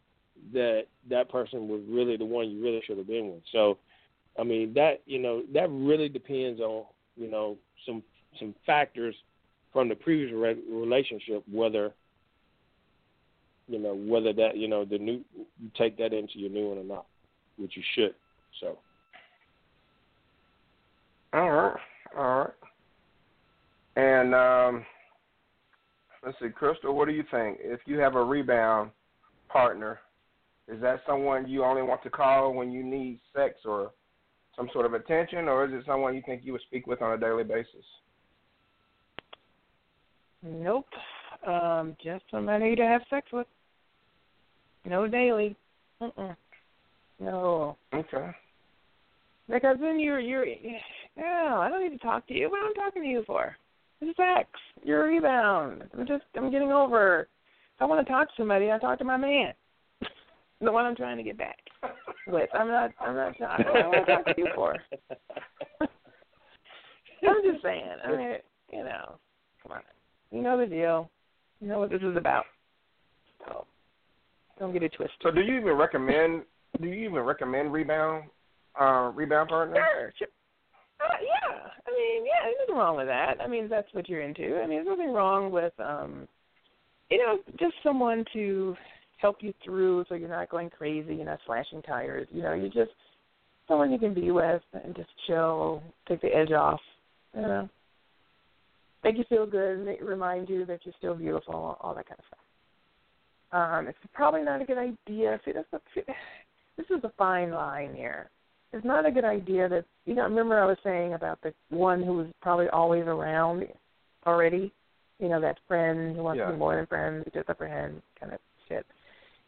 that 0.54 0.86
that 1.10 1.30
person 1.30 1.68
was 1.68 1.82
really 1.88 2.18
the 2.18 2.26
one 2.26 2.50
you 2.50 2.64
really 2.64 2.82
should 2.86 2.98
have 2.98 3.08
been 3.08 3.28
with. 3.28 3.44
So, 3.52 3.78
I 4.40 4.44
mean, 4.44 4.74
that 4.74 5.02
you 5.06 5.20
know 5.20 5.44
that 5.54 5.70
really 5.70 6.10
depends 6.10 6.60
on 6.60 6.86
you 7.16 7.30
know 7.30 7.58
some 7.86 8.02
some 8.40 8.56
factors 8.66 9.16
from 9.74 9.90
the 9.90 9.96
previous 9.96 10.32
re- 10.34 10.64
relationship 10.70 11.44
whether 11.52 11.94
you 13.68 13.80
know 13.80 13.94
whether 13.94 14.34
that 14.34 14.58
you 14.58 14.68
know 14.68 14.84
the 14.86 14.98
new 14.98 15.24
you 15.36 15.72
take 15.78 15.98
that 15.98 16.14
into 16.14 16.40
your 16.40 16.50
new 16.50 16.70
one 16.70 16.78
or 16.80 16.84
not, 16.84 17.06
which 17.58 17.74
you 17.76 17.84
should. 17.96 18.16
So. 18.60 18.80
All 21.34 21.50
right, 21.50 21.78
all 22.18 22.40
right. 22.40 22.50
And 23.96 24.34
um, 24.34 24.86
let's 26.24 26.38
see, 26.39 26.50
Crystal, 26.50 26.96
what 26.96 27.08
do 27.08 27.14
you 27.14 27.24
think? 27.32 27.58
If 27.62 27.82
you 27.86 28.00
have 28.00 28.16
a 28.16 28.24
rebound 28.24 28.92
partner, 29.50 30.00
is 30.68 30.82
that 30.82 31.02
someone 31.06 31.48
you 31.48 31.64
only 31.64 31.82
want 31.82 32.02
to 32.04 32.10
call 32.10 32.54
when 32.54 32.72
you 32.72 32.84
need 32.84 33.20
sex 33.36 33.56
or 33.66 33.92
some 34.56 34.70
sort 34.74 34.86
of 34.86 34.94
attention, 34.94 35.48
or 35.48 35.66
is 35.66 35.74
it 35.74 35.84
someone 35.86 36.16
you 36.16 36.22
think 36.26 36.42
you 36.44 36.54
would 36.54 36.62
speak 36.62 36.88
with 36.88 37.02
on 37.02 37.14
a 37.14 37.18
daily 37.18 37.44
basis? 37.44 37.86
Nope. 40.44 40.88
Um, 41.46 41.96
just 42.04 42.24
somebody 42.32 42.76
to 42.76 42.84
have 42.84 43.02
sex 43.10 43.28
with. 43.32 43.48
No 44.86 45.08
daily. 45.08 45.56
Mm-mm. 46.02 46.36
No. 47.20 47.78
Okay. 47.94 48.32
Because 49.48 49.78
then 49.80 50.00
you're 50.00 50.20
you're 50.20 50.46
no, 51.18 51.60
I 51.60 51.70
don't 51.70 51.84
need 51.84 51.98
to 51.98 52.04
talk 52.04 52.28
to 52.28 52.34
you. 52.34 52.50
What 52.50 52.60
am 52.60 52.72
I 52.76 52.86
talking 52.86 53.04
to 53.04 53.08
you 53.08 53.24
for? 53.28 53.56
It's 54.02 54.18
sex. 54.18 54.49
You're 54.84 55.06
a 55.06 55.10
rebound. 55.10 55.84
I'm 55.97 56.08
just 56.08 56.24
I'm 56.36 56.52
getting 56.52 56.72
over. 56.72 57.28
If 57.76 57.82
I 57.82 57.86
want 57.86 58.06
to 58.06 58.12
talk 58.12 58.28
to 58.28 58.34
somebody, 58.36 58.72
I 58.72 58.80
talk 58.80 58.97
to 58.99 59.06
my 59.06 59.18
man. 59.18 59.54
the 60.62 60.72
one 60.72 60.86
I'm 60.86 60.95
trying 60.95 61.18
to 61.18 61.24
get 61.24 61.38
back 61.38 61.60
with. 62.28 62.49
I'm 62.54 62.68
not 62.68 62.91
I'm 62.99 63.16
not 63.16 63.38
talking. 63.38 63.66
I 63.68 63.88
want 63.88 64.08
to 64.08 64.16
talk 64.16 64.26
to 64.26 64.34
you 64.38 64.47
for. 64.56 64.76
I'm 67.24 67.43
just 67.43 67.62
saying. 67.64 67.86
I 68.04 68.12
mean, 68.12 68.36
you 68.72 68.84
know, 68.84 69.16
come 69.62 69.74
on. 69.74 69.82
You 70.32 70.41
know 70.41 70.58
the 70.58 70.66
deal. 70.66 71.10
You 71.60 71.68
know 71.68 71.80
what 71.80 71.91
this 71.91 72.02
is 72.02 72.18
about. 72.18 72.45
So 73.45 73.66
don't 74.58 74.74
get 74.74 74.82
it 74.84 74.93
twisted. 74.93 75.18
So 75.22 75.30
do 75.30 75.41
you 75.41 75.58
even 75.60 75.74
recommend 75.74 76.43
do 76.82 76.88
you 76.88 77.08
even 77.08 77.20
recommend 77.20 77.72
rebound 77.72 78.24
uh 78.80 79.12
rebound 79.14 79.49
partners? 79.49 79.78
Sure. 80.18 80.28
Uh, 81.04 81.18
yeah. 81.22 81.58
I 81.88 81.91
mean, 81.91 82.26
yeah, 82.26 82.43
there's 82.43 82.56
nothing 82.62 82.78
wrong 82.78 82.97
with 82.97 83.08
that. 83.08 83.36
I 83.41 83.47
mean, 83.47 83.68
that's 83.70 83.88
what 83.93 84.08
you're 84.08 84.22
into. 84.22 84.58
I 84.58 84.68
mean, 84.68 84.84
there's 84.84 84.97
nothing 84.97 85.14
wrong 85.14 85.52
with 85.52 85.74
um 85.80 86.28
you 87.10 87.18
know, 87.18 87.39
just 87.60 87.74
someone 87.84 88.24
to 88.34 88.76
help 89.18 89.38
you 89.41 89.54
through 89.64 90.06
so 90.08 90.16
you're 90.16 90.30
not 90.30 90.49
going 90.49 90.70
crazy, 90.70 91.16
you're 91.16 91.26
not 91.26 91.39
slashing 91.45 91.82
tires. 91.82 92.28
You 92.32 92.41
know, 92.41 92.54
you're 92.54 92.70
just 92.70 92.95
someone 93.68 93.91
you 93.91 93.99
can 93.99 94.14
be 94.14 94.32
with 94.32 94.62
and 94.74 94.95
just 94.95 95.10
chill, 95.28 95.84
take 96.08 96.22
the 96.22 96.36
edge 96.36 96.52
off. 96.52 96.80
You 97.36 97.41
know 97.41 97.70
make 99.04 99.18
you 99.18 99.24
feel 99.30 99.45
good, 99.45 99.86
make, 99.86 100.02
remind 100.02 100.49
you 100.49 100.66
that 100.66 100.80
you're 100.84 100.93
still 100.97 101.16
beautiful, 101.16 101.78
all 101.82 101.93
that 101.95 102.08
kind 102.08 102.20
of 102.20 102.26
stuff. 102.28 102.39
Um, 103.54 103.88
it's 103.88 103.97
probably 104.14 104.43
not 104.43 104.62
a 104.62 104.66
good 104.66 104.78
idea. 104.78 105.39
See, 105.43 105.52
that's 105.52 105.68
a, 105.74 105.80
this 106.78 106.86
is 106.89 107.04
a 107.04 107.12
fine 107.18 107.52
line 107.52 107.93
here. 107.95 108.30
It's 108.74 108.86
not 108.86 109.06
a 109.06 109.12
good 109.12 109.26
idea 109.26 109.68
that 109.68 109.86
you 110.06 110.16
know. 110.16 110.24
Remember, 110.24 110.60
I 110.60 110.66
was 110.66 110.78
saying 110.84 111.14
about 111.14 111.42
the 111.42 111.54
one 111.70 112.02
who 112.02 112.14
was 112.14 112.28
probably 112.42 112.70
always 112.70 113.04
around 113.04 113.66
already. 114.26 114.72
You 115.20 115.30
know, 115.30 115.42
that 115.42 115.60
friend 115.68 116.16
who 116.16 116.24
wants 116.24 116.40
yeah. 116.40 116.48
to 116.48 116.54
be 116.54 116.58
more 116.58 116.76
than 116.76 116.88
friends, 116.88 117.26
just 117.34 117.50
a 117.50 117.56
friend 117.56 118.02
kind 118.20 118.34
of 118.34 118.40
shit. 118.68 118.86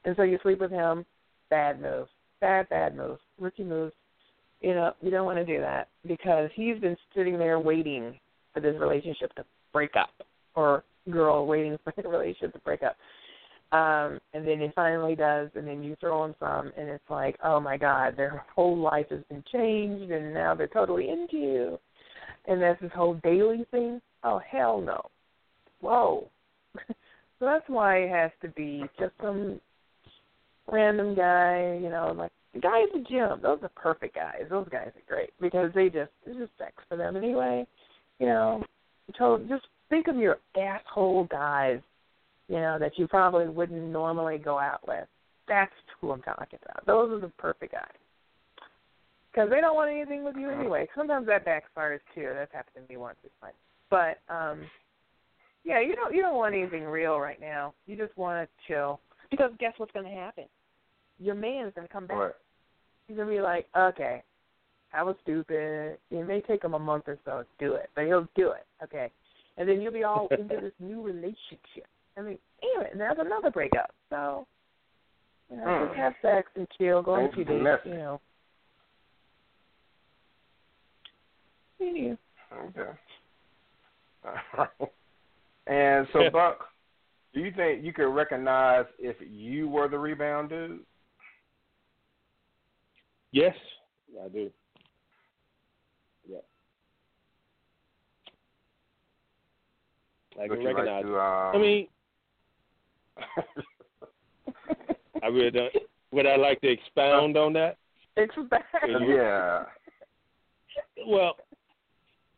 And 0.05 0.15
so 0.15 0.23
you 0.23 0.37
sleep 0.43 0.59
with 0.59 0.71
him. 0.71 1.05
Bad 1.49 1.81
move. 1.81 2.07
Bad, 2.41 2.69
bad 2.69 2.95
move. 2.95 3.17
Rookie 3.39 3.63
move. 3.63 3.91
You 4.61 4.75
know, 4.75 4.93
you 5.01 5.09
don't 5.09 5.25
want 5.25 5.37
to 5.39 5.45
do 5.45 5.59
that 5.59 5.87
because 6.07 6.49
he's 6.55 6.79
been 6.79 6.95
sitting 7.15 7.37
there 7.37 7.59
waiting 7.59 8.19
for 8.53 8.59
this 8.59 8.75
relationship 8.79 9.33
to 9.35 9.45
break 9.71 9.91
up 9.99 10.09
or 10.55 10.83
girl 11.09 11.45
waiting 11.45 11.77
for 11.83 11.93
the 11.95 12.07
relationship 12.09 12.53
to 12.53 12.59
break 12.59 12.83
up. 12.83 12.95
Um, 13.73 14.19
and 14.33 14.47
then 14.47 14.61
it 14.61 14.71
finally 14.75 15.15
does, 15.15 15.49
and 15.55 15.67
then 15.67 15.83
you 15.83 15.95
throw 15.99 16.25
in 16.25 16.35
some, 16.39 16.71
and 16.77 16.87
it's 16.87 17.09
like, 17.09 17.37
oh 17.43 17.59
my 17.59 17.75
God, 17.75 18.15
their 18.15 18.45
whole 18.55 18.77
life 18.77 19.07
has 19.09 19.21
been 19.29 19.43
changed, 19.51 20.11
and 20.11 20.33
now 20.33 20.53
they're 20.53 20.67
totally 20.67 21.09
into 21.09 21.37
you. 21.37 21.79
And 22.47 22.61
that's 22.61 22.79
this 22.81 22.91
whole 22.93 23.15
daily 23.23 23.65
thing. 23.71 23.99
Oh 24.23 24.39
hell 24.47 24.79
no! 24.79 25.01
Whoa. 25.81 26.29
so 26.87 26.93
that's 27.41 27.67
why 27.67 27.97
it 27.99 28.11
has 28.11 28.31
to 28.41 28.49
be 28.49 28.83
just 28.99 29.13
some 29.21 29.59
random 30.71 31.15
guy, 31.15 31.79
you 31.81 31.89
know, 31.89 32.13
like 32.15 32.31
the 32.53 32.59
guy 32.59 32.83
at 32.83 32.93
the 32.93 33.03
gym. 33.09 33.39
Those 33.41 33.59
are 33.63 33.71
perfect 33.75 34.15
guys. 34.15 34.43
Those 34.49 34.67
guys 34.69 34.89
are 34.89 35.15
great 35.15 35.31
because 35.41 35.71
they 35.73 35.85
just 35.85 36.11
it's 36.25 36.37
just 36.37 36.51
sex 36.59 36.73
for 36.87 36.95
them 36.95 37.17
anyway 37.17 37.65
you 38.19 38.29
know, 38.29 38.63
so 39.17 39.39
just 39.49 39.65
think 39.89 40.07
of 40.07 40.15
your 40.15 40.37
asshole 40.57 41.27
guys, 41.29 41.79
you 42.47 42.57
know, 42.57 42.77
that 42.79 42.97
you 42.97 43.07
probably 43.07 43.47
wouldn't 43.47 43.81
normally 43.81 44.37
go 44.37 44.59
out 44.59 44.85
with. 44.87 45.07
That's 45.47 45.71
who 45.99 46.11
I'm 46.11 46.21
talking 46.21 46.59
about. 46.63 46.85
Those 46.85 47.11
are 47.11 47.19
the 47.19 47.31
perfect 47.37 47.73
guys. 47.73 47.83
Because 49.31 49.49
they 49.49 49.61
don't 49.61 49.75
want 49.75 49.91
anything 49.91 50.23
with 50.23 50.35
you 50.35 50.49
anyway. 50.49 50.87
Sometimes 50.95 51.25
that 51.27 51.45
backfires 51.45 51.99
too. 52.13 52.29
That's 52.35 52.53
happened 52.53 52.85
to 52.85 52.93
me 52.93 52.97
once. 52.97 53.17
It's 53.23 53.33
fine. 53.41 53.51
But 53.89 54.19
um, 54.31 54.61
yeah, 55.63 55.79
you 55.81 55.95
don't 55.95 56.13
you 56.13 56.21
don't 56.21 56.35
want 56.35 56.53
anything 56.53 56.83
real 56.83 57.19
right 57.19 57.41
now. 57.41 57.73
You 57.87 57.95
just 57.95 58.15
want 58.17 58.47
to 58.47 58.67
chill. 58.67 58.99
Because 59.31 59.51
guess 59.59 59.73
what's 59.77 59.91
going 59.91 60.05
to 60.05 60.11
happen? 60.11 60.45
Your 61.19 61.35
man's 61.35 61.73
going 61.73 61.87
to 61.87 61.91
come 61.91 62.05
back. 62.05 62.17
Right. 62.17 62.31
He's 63.07 63.17
going 63.17 63.27
to 63.27 63.33
be 63.33 63.41
like, 63.41 63.67
okay, 63.75 64.21
I 64.93 65.01
was 65.01 65.15
stupid. 65.23 65.97
It 66.11 66.27
may 66.27 66.41
take 66.41 66.63
him 66.63 66.75
a 66.75 66.79
month 66.79 67.05
or 67.07 67.17
so 67.25 67.43
to 67.43 67.65
do 67.65 67.73
it, 67.73 67.89
but 67.95 68.05
he'll 68.05 68.27
do 68.35 68.51
it. 68.51 68.65
Okay, 68.83 69.09
and 69.57 69.67
then 69.67 69.81
you'll 69.81 69.93
be 69.93 70.03
all 70.03 70.27
into 70.31 70.57
this 70.61 70.73
new 70.79 71.01
relationship. 71.01 71.87
I 72.17 72.21
mean, 72.21 72.37
damn 72.61 72.85
it, 72.85 72.97
there's 72.97 73.17
another 73.19 73.49
breakup. 73.49 73.91
So, 74.09 74.47
you 75.49 75.57
know, 75.57 75.63
mm. 75.63 75.87
just 75.87 75.97
have 75.97 76.13
sex 76.21 76.49
and 76.55 76.67
chill, 76.77 77.01
go 77.01 77.15
on 77.15 77.25
a 77.25 77.31
few 77.31 77.43
dates. 77.43 77.63
Messy. 77.63 77.89
You 77.89 77.95
know. 77.95 78.21
Yeah. 81.79 82.13
Okay. 82.53 82.91
All 84.57 84.67
right. 84.79 84.89
And 85.67 86.07
so, 86.13 86.29
Buck, 86.31 86.59
do 87.33 87.39
you 87.39 87.51
think 87.55 87.83
you 87.83 87.93
could 87.93 88.13
recognize 88.13 88.85
if 88.99 89.15
you 89.27 89.67
were 89.67 89.87
the 89.87 89.97
rebound 89.97 90.49
dude? 90.49 90.79
Yes, 93.31 93.55
I 94.23 94.27
do. 94.29 94.51
Yeah. 96.29 96.37
I 100.37 100.41
Would 100.41 100.49
can 100.51 100.61
you 100.61 100.67
like 100.67 100.77
recognize. 100.77 101.03
to, 101.03 101.19
um... 101.19 101.55
I 101.55 101.57
mean, 101.57 101.87
I 105.23 105.27
really 105.27 105.51
don't. 105.51 105.73
Would 106.11 106.27
I 106.27 106.35
like 106.35 106.61
to 106.61 106.67
expound 106.69 107.37
on 107.37 107.53
that? 107.53 107.77
Expound. 108.17 108.51
Yeah. 109.07 109.63
Well, 111.07 111.35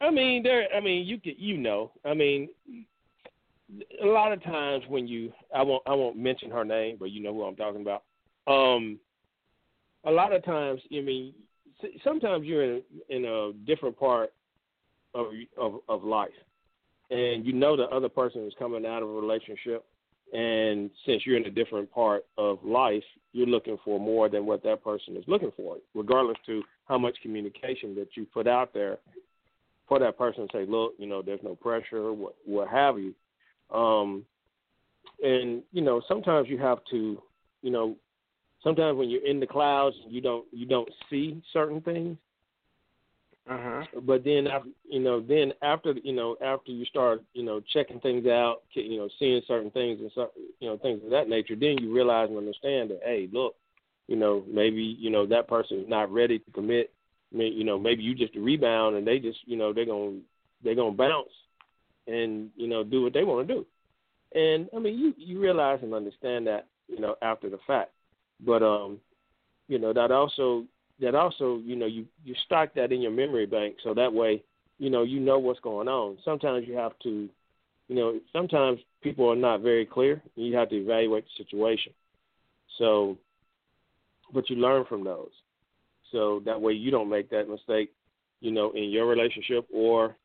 I 0.01 0.11
mean, 0.11 0.43
there. 0.43 0.67
I 0.76 0.80
mean, 0.80 1.05
you 1.05 1.19
could, 1.19 1.36
you 1.38 1.57
know. 1.57 1.91
I 2.05 2.13
mean, 2.13 2.49
a 4.01 4.05
lot 4.05 4.32
of 4.32 4.43
times 4.43 4.84
when 4.88 5.07
you, 5.07 5.34
I 5.53 5.61
won't, 5.63 5.84
I 5.86 5.93
won't 5.93 6.17
mention 6.17 6.51
her 6.51 6.63
name, 6.63 6.97
but 6.99 7.11
you 7.11 7.21
know 7.21 7.34
who 7.34 7.43
I'm 7.43 7.55
talking 7.55 7.82
about. 7.82 8.03
Um, 8.47 8.99
a 10.05 10.11
lot 10.11 10.34
of 10.34 10.43
times, 10.45 10.82
I 10.95 11.01
mean, 11.01 11.34
sometimes 12.03 12.45
you're 12.45 12.63
in 12.63 12.82
in 13.09 13.26
a 13.26 13.51
different 13.65 13.97
part 13.97 14.34
of 15.13 15.28
of 15.57 15.80
of 15.89 16.03
life, 16.03 16.30
and 17.09 17.45
you 17.45 17.53
know 17.53 17.76
the 17.76 17.84
other 17.86 18.09
person 18.09 18.45
is 18.45 18.53
coming 18.59 18.86
out 18.86 19.01
of 19.01 19.09
a 19.09 19.13
relationship, 19.13 19.86
and 20.34 20.89
since 21.05 21.26
you're 21.26 21.38
in 21.38 21.45
a 21.45 21.51
different 21.51 21.91
part 21.91 22.26
of 22.38 22.63
life, 22.63 23.03
you're 23.32 23.47
looking 23.47 23.78
for 23.84 23.99
more 23.99 24.30
than 24.30 24.45
what 24.45 24.63
that 24.63 24.84
person 24.84 25.15
is 25.15 25.23
looking 25.28 25.51
for, 25.55 25.78
regardless 25.93 26.38
to 26.45 26.63
how 26.88 26.97
much 26.97 27.17
communication 27.21 27.95
that 27.95 28.09
you 28.15 28.26
put 28.26 28.47
out 28.47 28.73
there 28.73 28.97
for 29.88 29.99
that 29.99 30.17
person 30.17 30.47
to 30.47 30.57
say, 30.57 30.65
look, 30.65 30.93
you 30.97 31.07
know, 31.07 31.21
there's 31.21 31.43
no 31.43 31.55
pressure, 31.55 32.11
what 32.11 32.36
what 32.45 32.67
have 32.69 32.97
you. 32.97 33.13
Um, 33.76 34.26
and 35.21 35.63
you 35.71 35.82
know, 35.82 36.01
sometimes 36.07 36.49
you 36.49 36.57
have 36.57 36.80
to, 36.91 37.21
you 37.61 37.71
know, 37.71 37.95
sometimes 38.63 38.97
when 38.97 39.09
you're 39.09 39.26
in 39.26 39.39
the 39.39 39.47
clouds, 39.47 39.95
you 40.07 40.21
don't 40.21 40.45
you 40.51 40.65
don't 40.65 40.89
see 41.09 41.41
certain 41.53 41.82
things. 41.82 42.17
Uh-huh. 43.48 43.84
But 44.02 44.24
then, 44.24 44.48
you 44.89 45.00
know, 45.00 45.22
then 45.22 45.54
after 45.62 45.93
you 46.04 46.14
know, 46.14 46.36
after 46.43 46.72
you 46.72 46.84
start, 46.86 47.24
you 47.34 47.43
know, 47.43 47.62
checking 47.74 48.00
things 48.00 48.26
out, 48.26 48.64
you 48.72 48.98
know, 48.98 49.08
seeing 49.20 49.41
certain 49.48 49.70
things 49.70 50.00
and 50.02 50.12
so, 50.16 50.32
you 50.60 50.68
know, 50.68 50.78
things 50.78 51.04
of 51.04 51.12
that 51.12 51.30
nature, 51.30 51.56
then 51.56 51.78
you 51.80 51.93
realize 51.93 52.30
and 52.30 52.38
understand 52.39 52.89
that, 52.89 53.02
hey, 53.04 53.30
look, 53.32 53.56
you 54.08 54.16
know, 54.16 54.43
maybe 54.52 54.82
you 54.82 55.12
know 55.12 55.28
that 55.28 55.48
person 55.48 55.80
is 55.80 55.88
not 55.88 56.12
ready 56.12 56.39
to 56.39 56.52
commit. 56.52 56.91
I 57.34 57.38
mean, 57.38 57.54
you 57.54 57.64
know, 57.64 57.78
maybe 57.78 58.02
you 58.02 58.16
just 58.16 58.36
rebound 58.36 58.96
and 58.96 59.06
they 59.06 59.20
just, 59.20 59.39
you 59.46 59.58
know, 59.58 59.74
they're 59.74 59.86
gonna 59.86 60.18
they're 60.64 60.76
gonna 60.76 60.91
bounce 60.91 61.30
and 62.08 62.50
you 62.56 62.68
know 62.68 62.84
do 62.84 63.04
what 63.04 63.14
they 63.14 63.24
want 63.24 63.48
to 63.48 63.54
do. 63.54 63.66
And 64.34 64.70
I 64.76 64.80
mean, 64.80 64.98
you 64.98 65.14
you 65.18 65.39
realize 65.39 65.80
and 65.84 65.93
understand 65.93 66.48
that, 66.48 66.66
you 66.88 67.00
know, 67.00 67.16
after 67.22 67.50
the 67.50 67.60
fact. 67.68 67.91
But 68.43 68.64
um, 68.64 69.00
you 69.68 69.80
know, 69.80 69.93
that 69.93 70.12
also 70.12 70.66
that 71.00 71.16
also, 71.16 71.60
you 71.64 71.76
know, 71.76 71.86
you 71.86 72.06
you 72.24 72.36
stock 72.46 72.74
that 72.76 72.91
in 72.91 73.02
your 73.02 73.12
memory 73.12 73.46
bank 73.46 73.76
so 73.84 73.93
that 73.93 74.14
way, 74.14 74.43
you 74.78 74.89
know, 74.89 75.04
you 75.04 75.20
know 75.20 75.39
what's 75.39 75.60
going 75.60 75.88
on. 75.88 76.18
Sometimes 76.24 76.68
you 76.68 76.76
have 76.76 76.98
to, 77.04 77.30
you 77.88 77.96
know, 77.96 78.20
sometimes 78.34 78.80
people 79.02 79.30
are 79.30 79.36
not 79.36 79.62
very 79.62 79.86
clear. 79.86 80.22
And 80.36 80.46
you 80.46 80.56
have 80.56 80.70
to 80.70 80.76
evaluate 80.76 81.26
the 81.26 81.43
situation. 81.43 81.93
So, 82.78 83.18
but 84.34 84.50
you 84.50 84.58
learn 84.58 84.86
from 84.86 85.04
those. 85.04 85.32
So 86.12 86.41
that 86.46 86.60
way 86.60 86.74
you 86.74 86.91
don't 86.91 87.10
make 87.10 87.30
that 87.30 87.50
mistake, 87.50 87.91
you 88.39 88.52
know, 88.52 88.72
in 88.72 88.89
your 88.89 89.06
relationship 89.06 89.68
or, 89.74 90.16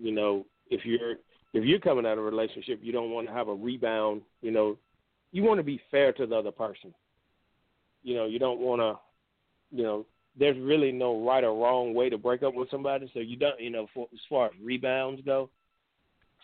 you 0.00 0.12
know, 0.12 0.46
if 0.68 0.84
you're 0.84 1.16
if 1.52 1.64
you're 1.64 1.80
coming 1.80 2.06
out 2.06 2.12
of 2.12 2.20
a 2.20 2.22
relationship, 2.22 2.80
you 2.82 2.92
don't 2.92 3.10
want 3.10 3.26
to 3.26 3.32
have 3.32 3.48
a 3.48 3.54
rebound. 3.54 4.22
You 4.40 4.52
know, 4.52 4.78
you 5.32 5.42
want 5.42 5.58
to 5.58 5.64
be 5.64 5.80
fair 5.90 6.12
to 6.12 6.26
the 6.26 6.36
other 6.36 6.52
person. 6.52 6.94
You 8.02 8.14
know, 8.14 8.26
you 8.26 8.38
don't 8.38 8.60
want 8.60 8.80
to 8.80 8.98
you 9.70 9.82
know, 9.82 10.06
there's 10.38 10.58
really 10.58 10.92
no 10.92 11.24
right 11.24 11.44
or 11.44 11.54
wrong 11.54 11.94
way 11.94 12.08
to 12.08 12.18
break 12.18 12.42
up 12.42 12.54
with 12.54 12.70
somebody. 12.70 13.10
So 13.12 13.20
you 13.20 13.36
don't, 13.36 13.60
you 13.60 13.70
know, 13.70 13.86
for, 13.92 14.08
as 14.12 14.20
far 14.28 14.46
as 14.46 14.52
rebounds 14.62 15.22
go. 15.24 15.50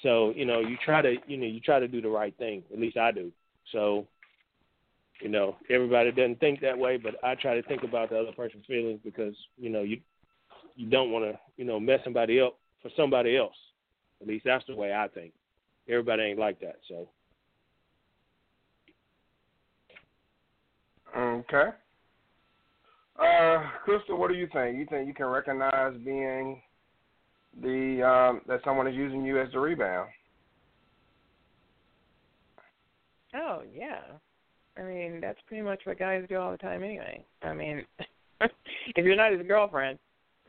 So 0.02 0.32
you 0.36 0.44
know, 0.44 0.60
you 0.60 0.76
try 0.84 1.02
to, 1.02 1.16
you 1.26 1.36
know, 1.36 1.46
you 1.46 1.60
try 1.60 1.80
to 1.80 1.88
do 1.88 2.00
the 2.00 2.08
right 2.08 2.36
thing. 2.36 2.62
At 2.72 2.78
least 2.78 2.96
I 2.96 3.12
do. 3.12 3.32
So, 3.72 4.06
you 5.20 5.28
know, 5.28 5.56
everybody 5.70 6.12
doesn't 6.12 6.40
think 6.40 6.60
that 6.60 6.78
way, 6.78 6.98
but 6.98 7.16
I 7.24 7.34
try 7.34 7.54
to 7.54 7.62
think 7.62 7.82
about 7.82 8.10
the 8.10 8.18
other 8.18 8.32
person's 8.32 8.66
feelings 8.66 9.00
because 9.02 9.34
you 9.56 9.70
know 9.70 9.82
you 9.82 10.00
you 10.76 10.88
don't 10.90 11.10
want 11.10 11.24
to, 11.24 11.38
you 11.56 11.64
know, 11.64 11.80
mess 11.80 12.00
somebody 12.04 12.40
up 12.40 12.58
for 12.82 12.90
somebody 12.96 13.36
else. 13.36 13.56
At 14.20 14.28
least 14.28 14.44
that's 14.44 14.64
the 14.66 14.76
way 14.76 14.92
I 14.92 15.08
think. 15.08 15.32
Everybody 15.88 16.22
ain't 16.24 16.38
like 16.38 16.60
that, 16.60 16.76
so. 16.88 17.08
Okay. 21.16 21.70
Uh, 23.18 23.62
Crystal, 23.84 24.18
what 24.18 24.30
do 24.30 24.36
you 24.36 24.48
think? 24.52 24.76
You 24.76 24.86
think 24.88 25.08
you 25.08 25.14
can 25.14 25.26
recognize 25.26 25.94
being 26.04 26.60
the 27.62 28.02
um, 28.02 28.40
that 28.46 28.60
someone 28.64 28.86
is 28.86 28.94
using 28.94 29.24
you 29.24 29.40
as 29.40 29.48
the 29.52 29.58
rebound? 29.58 30.10
Oh 33.34 33.62
yeah, 33.74 34.00
I 34.76 34.82
mean 34.82 35.20
that's 35.20 35.38
pretty 35.46 35.62
much 35.62 35.80
what 35.84 35.98
guys 35.98 36.24
do 36.28 36.36
all 36.36 36.50
the 36.52 36.58
time 36.58 36.82
anyway. 36.82 37.24
I 37.42 37.54
mean, 37.54 37.84
if 38.40 39.04
you're 39.04 39.16
not 39.16 39.32
his 39.32 39.46
girlfriend, 39.46 39.98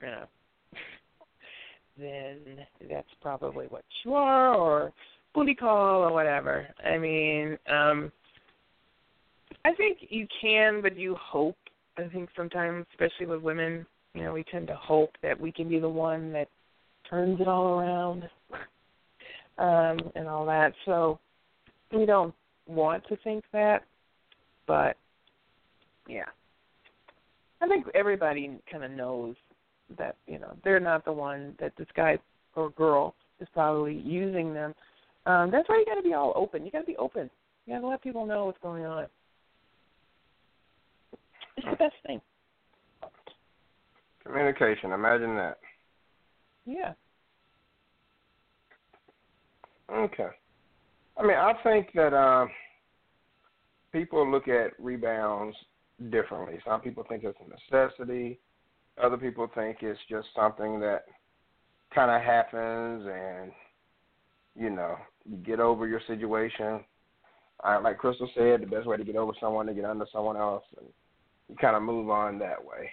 you 0.01 0.07
know, 0.07 0.26
then 1.97 2.39
that's 2.89 3.07
probably 3.22 3.68
what 3.68 3.86
you 4.03 4.13
are, 4.13 4.53
or 4.53 4.91
booty 5.34 5.55
call, 5.55 6.01
or 6.01 6.11
whatever. 6.11 6.68
I 6.86 6.97
mean, 6.97 7.57
um, 7.72 8.11
I 9.63 9.74
think 9.74 9.99
you 10.09 10.28
can, 10.41 10.82
but 10.82 10.97
you 10.97 11.15
hope 11.15 11.55
I 11.97 12.07
think 12.09 12.29
sometimes, 12.35 12.85
especially 12.93 13.25
with 13.25 13.41
women, 13.41 13.85
you 14.13 14.23
know, 14.23 14.33
we 14.33 14.43
tend 14.43 14.67
to 14.67 14.75
hope 14.75 15.11
that 15.23 15.39
we 15.39 15.51
can 15.51 15.67
be 15.67 15.79
the 15.79 15.89
one 15.89 16.31
that 16.33 16.47
turns 17.09 17.39
it 17.41 17.47
all 17.47 17.79
around 17.79 18.23
um, 19.57 20.11
and 20.15 20.27
all 20.27 20.45
that. 20.45 20.73
So 20.85 21.19
we 21.91 22.05
don't 22.05 22.33
want 22.67 23.03
to 23.07 23.17
think 23.23 23.43
that, 23.53 23.83
but 24.67 24.97
yeah, 26.07 26.25
I 27.61 27.67
think 27.67 27.85
everybody 27.95 28.57
kind 28.71 28.83
of 28.83 28.91
knows 28.91 29.35
that 29.97 30.15
you 30.27 30.37
know 30.37 30.55
they're 30.63 30.79
not 30.79 31.05
the 31.05 31.13
one 31.13 31.55
that 31.59 31.73
this 31.77 31.87
guy 31.95 32.17
or 32.55 32.69
girl 32.71 33.15
is 33.39 33.47
probably 33.53 33.95
using 33.95 34.53
them. 34.53 34.73
Um, 35.25 35.51
that's 35.51 35.67
why 35.69 35.77
you 35.77 35.85
got 35.85 35.95
to 35.95 36.07
be 36.07 36.13
all 36.13 36.33
open. 36.35 36.65
You 36.65 36.71
got 36.71 36.81
to 36.81 36.85
be 36.85 36.97
open. 36.97 37.29
You 37.65 37.75
got 37.75 37.81
to 37.81 37.87
let 37.87 38.01
people 38.01 38.25
know 38.25 38.45
what's 38.45 38.61
going 38.61 38.85
on. 38.85 39.07
The 41.72 41.76
best 41.76 41.95
thing. 42.05 42.22
Communication. 44.26 44.91
Imagine 44.91 45.36
that. 45.36 45.57
Yeah. 46.65 46.93
Okay. 49.91 50.28
I 51.18 51.24
mean, 51.24 51.38
I 51.38 51.53
think 51.63 51.89
that 51.95 52.13
uh, 52.13 52.45
people 53.91 54.30
look 54.30 54.47
at 54.47 54.72
rebounds 54.80 55.55
differently. 56.11 56.59
Some 56.65 56.82
people 56.82 57.05
think 57.07 57.24
it's 57.24 57.38
a 57.39 57.78
necessity. 57.78 58.39
Other 59.01 59.18
people 59.18 59.49
think 59.55 59.78
it's 59.82 59.99
just 60.09 60.28
something 60.36 60.80
that 60.82 61.05
kind 61.93 62.11
of 62.11 62.22
happens, 62.22 63.07
and 63.11 63.51
you 64.55 64.70
know, 64.70 64.95
you 65.26 65.38
get 65.38 65.59
over 65.59 65.88
your 65.88 66.01
situation. 66.07 66.82
I, 67.63 67.78
like 67.78 67.97
Crystal 67.97 68.30
said, 68.36 68.61
the 68.61 68.68
best 68.68 68.86
way 68.86 68.97
to 68.97 69.03
get 69.03 69.15
over 69.15 69.34
someone 69.39 69.65
to 69.68 69.74
get 69.74 69.86
under 69.86 70.05
someone 70.11 70.38
else, 70.38 70.63
and 70.78 70.88
kind 71.59 71.75
of 71.75 71.83
move 71.83 72.09
on 72.09 72.39
that 72.39 72.63
way. 72.63 72.89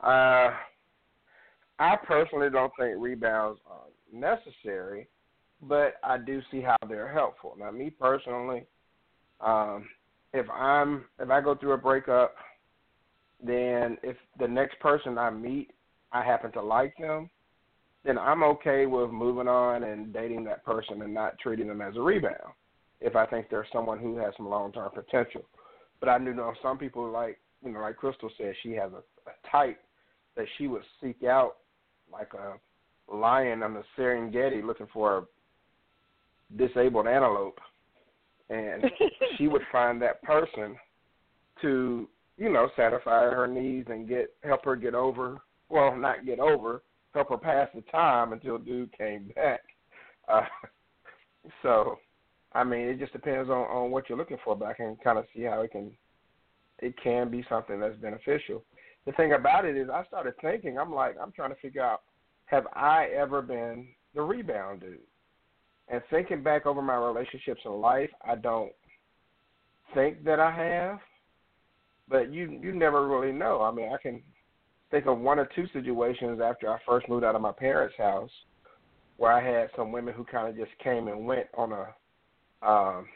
Uh, 0.00 0.52
I 1.78 1.96
personally 2.06 2.50
don't 2.50 2.72
think 2.78 2.96
rebounds 2.98 3.60
are 3.66 3.88
necessary, 4.12 5.08
but 5.62 5.94
I 6.02 6.18
do 6.18 6.40
see 6.50 6.60
how 6.60 6.76
they're 6.88 7.12
helpful. 7.12 7.56
Now, 7.58 7.70
me 7.70 7.90
personally, 7.90 8.64
um, 9.40 9.86
if 10.32 10.48
I'm 10.50 11.04
if 11.18 11.30
I 11.30 11.40
go 11.40 11.54
through 11.54 11.72
a 11.72 11.78
breakup, 11.78 12.34
then 13.42 13.98
if 14.02 14.16
the 14.38 14.48
next 14.48 14.78
person 14.80 15.18
I 15.18 15.30
meet, 15.30 15.70
I 16.12 16.22
happen 16.24 16.52
to 16.52 16.62
like 16.62 16.94
them, 16.98 17.30
then 18.04 18.18
I'm 18.18 18.42
okay 18.44 18.86
with 18.86 19.10
moving 19.10 19.48
on 19.48 19.84
and 19.84 20.12
dating 20.12 20.44
that 20.44 20.64
person 20.64 21.02
and 21.02 21.14
not 21.14 21.38
treating 21.38 21.68
them 21.68 21.80
as 21.80 21.96
a 21.96 22.00
rebound. 22.00 22.52
If 23.00 23.16
I 23.16 23.26
think 23.26 23.48
they're 23.50 23.66
someone 23.72 23.98
who 23.98 24.16
has 24.18 24.32
some 24.36 24.48
long 24.48 24.72
term 24.72 24.90
potential, 24.94 25.42
but 26.00 26.08
I 26.08 26.18
do 26.18 26.32
know 26.32 26.52
some 26.62 26.78
people 26.78 27.10
like 27.10 27.38
you 27.64 27.72
know, 27.72 27.80
like 27.80 27.96
Crystal 27.96 28.30
said, 28.36 28.54
she 28.62 28.72
has 28.72 28.92
a, 28.92 28.98
a 29.28 29.50
type 29.50 29.80
that 30.36 30.46
she 30.58 30.66
would 30.66 30.82
seek 31.00 31.24
out 31.24 31.56
like 32.12 32.32
a 32.34 33.14
lion 33.14 33.62
on 33.62 33.74
the 33.74 33.82
Serengeti 33.96 34.64
looking 34.64 34.88
for 34.92 35.18
a 35.18 35.22
disabled 36.56 37.06
antelope, 37.06 37.58
and 38.50 38.84
she 39.38 39.48
would 39.48 39.62
find 39.72 40.00
that 40.02 40.22
person 40.22 40.76
to 41.62 42.08
you 42.36 42.52
know 42.52 42.68
satisfy 42.76 43.22
her 43.22 43.46
needs 43.46 43.88
and 43.90 44.08
get 44.08 44.34
help 44.42 44.64
her 44.64 44.74
get 44.74 44.94
over 44.94 45.40
well 45.68 45.96
not 45.96 46.26
get 46.26 46.40
over 46.40 46.82
help 47.14 47.28
her 47.28 47.38
pass 47.38 47.68
the 47.74 47.80
time 47.82 48.32
until 48.32 48.58
dude 48.58 48.96
came 48.96 49.30
back. 49.34 49.60
Uh 50.26 50.40
so 51.62 51.98
i 52.54 52.64
mean 52.64 52.88
it 52.88 52.98
just 52.98 53.12
depends 53.12 53.50
on 53.50 53.66
on 53.66 53.90
what 53.90 54.08
you're 54.08 54.16
looking 54.16 54.38
for 54.42 54.56
but 54.56 54.64
i 54.64 54.72
can 54.72 54.96
kind 55.04 55.18
of 55.18 55.26
see 55.36 55.42
how 55.42 55.60
it 55.60 55.70
can 55.70 55.90
it 56.80 56.94
can 57.02 57.30
be 57.30 57.44
something 57.48 57.80
that's 57.80 57.96
beneficial. 57.96 58.62
The 59.06 59.12
thing 59.12 59.32
about 59.32 59.64
it 59.64 59.76
is, 59.76 59.88
I 59.90 60.04
started 60.04 60.34
thinking, 60.40 60.78
I'm 60.78 60.92
like, 60.92 61.16
I'm 61.20 61.32
trying 61.32 61.50
to 61.50 61.60
figure 61.60 61.82
out, 61.82 62.02
have 62.46 62.66
I 62.74 63.08
ever 63.16 63.42
been 63.42 63.88
the 64.14 64.22
rebound 64.22 64.80
dude? 64.80 64.98
And 65.88 66.00
thinking 66.10 66.42
back 66.42 66.66
over 66.66 66.80
my 66.80 66.96
relationships 66.96 67.60
in 67.64 67.72
life, 67.72 68.10
I 68.26 68.36
don't 68.36 68.72
think 69.92 70.24
that 70.24 70.40
I 70.40 70.50
have. 70.50 70.98
But 72.08 72.32
you 72.32 72.58
you 72.62 72.72
never 72.72 73.08
really 73.08 73.32
know. 73.32 73.62
I 73.62 73.70
mean, 73.70 73.90
I 73.92 73.96
can 73.96 74.22
think 74.90 75.06
of 75.06 75.18
one 75.18 75.38
or 75.38 75.48
two 75.54 75.66
situations 75.72 76.40
after 76.42 76.70
I 76.70 76.78
first 76.86 77.08
moved 77.08 77.24
out 77.24 77.34
of 77.34 77.40
my 77.40 77.52
parents' 77.52 77.96
house 77.96 78.30
where 79.16 79.32
I 79.32 79.42
had 79.42 79.70
some 79.76 79.92
women 79.92 80.14
who 80.14 80.24
kind 80.24 80.48
of 80.48 80.56
just 80.56 80.76
came 80.82 81.08
and 81.08 81.26
went 81.26 81.46
on 81.56 81.72
a 81.72 82.66
um 82.66 83.06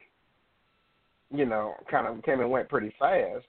you 1.34 1.44
know, 1.44 1.74
kind 1.90 2.06
of 2.06 2.22
came 2.24 2.40
and 2.40 2.50
went 2.50 2.68
pretty 2.68 2.94
fast. 2.98 3.44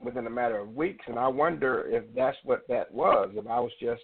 within 0.00 0.26
a 0.26 0.30
matter 0.30 0.58
of 0.58 0.74
weeks, 0.74 1.04
and 1.08 1.18
I 1.18 1.28
wonder 1.28 1.84
if 1.88 2.04
that's 2.14 2.36
what 2.44 2.66
that 2.68 2.92
was. 2.92 3.30
If 3.34 3.46
I 3.46 3.60
was 3.60 3.72
just 3.80 4.02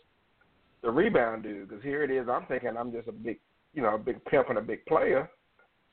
the 0.82 0.90
rebound 0.90 1.42
dude, 1.42 1.68
because 1.68 1.82
here 1.82 2.02
it 2.02 2.10
is. 2.10 2.28
I'm 2.28 2.46
thinking 2.46 2.76
I'm 2.78 2.92
just 2.92 3.08
a 3.08 3.12
big, 3.12 3.38
you 3.72 3.82
know, 3.82 3.94
a 3.94 3.98
big 3.98 4.22
pimp 4.26 4.50
and 4.50 4.58
a 4.58 4.62
big 4.62 4.84
player, 4.86 5.28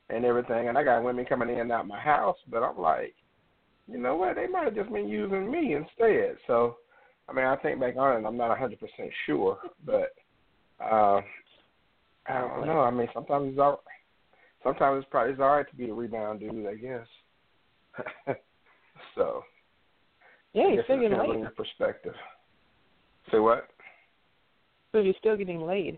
and 0.09 0.25
everything, 0.25 0.67
and 0.67 0.77
I 0.77 0.83
got 0.83 1.03
women 1.03 1.25
coming 1.25 1.49
in 1.49 1.59
and 1.59 1.71
out 1.71 1.87
my 1.87 1.99
house, 1.99 2.37
but 2.49 2.63
I'm 2.63 2.77
like, 2.77 3.15
you 3.87 3.97
know 3.97 4.15
what? 4.15 4.35
They 4.35 4.47
might 4.47 4.65
have 4.65 4.75
just 4.75 4.91
been 4.91 5.07
using 5.07 5.49
me 5.49 5.75
instead. 5.75 6.37
So, 6.47 6.77
I 7.29 7.33
mean, 7.33 7.45
I 7.45 7.55
think 7.57 7.79
back 7.79 7.95
on 7.97 8.23
it, 8.23 8.27
I'm 8.27 8.37
not 8.37 8.57
100% 8.57 8.77
sure, 9.25 9.57
but 9.85 10.13
uh, 10.83 11.21
I 12.27 12.39
don't 12.39 12.65
know. 12.67 12.81
I 12.81 12.91
mean, 12.91 13.07
sometimes 13.13 13.49
it's 13.51 13.59
all, 13.59 13.83
sometimes 14.63 15.01
it's 15.01 15.11
probably 15.11 15.33
it's 15.33 15.41
all 15.41 15.55
right 15.55 15.69
to 15.69 15.75
be 15.75 15.87
the 15.87 15.93
rebound 15.93 16.39
dude, 16.39 16.67
I 16.67 16.75
guess. 16.75 17.07
so, 19.15 19.43
yeah, 20.53 20.69
you're 20.69 20.83
still 20.83 20.99
getting 20.99 21.17
laid. 21.17 21.45
a 21.45 21.49
perspective. 21.51 22.13
Say 23.31 23.39
what? 23.39 23.67
So 24.91 24.99
you're 24.99 25.13
still 25.19 25.37
getting 25.37 25.61
laid. 25.61 25.97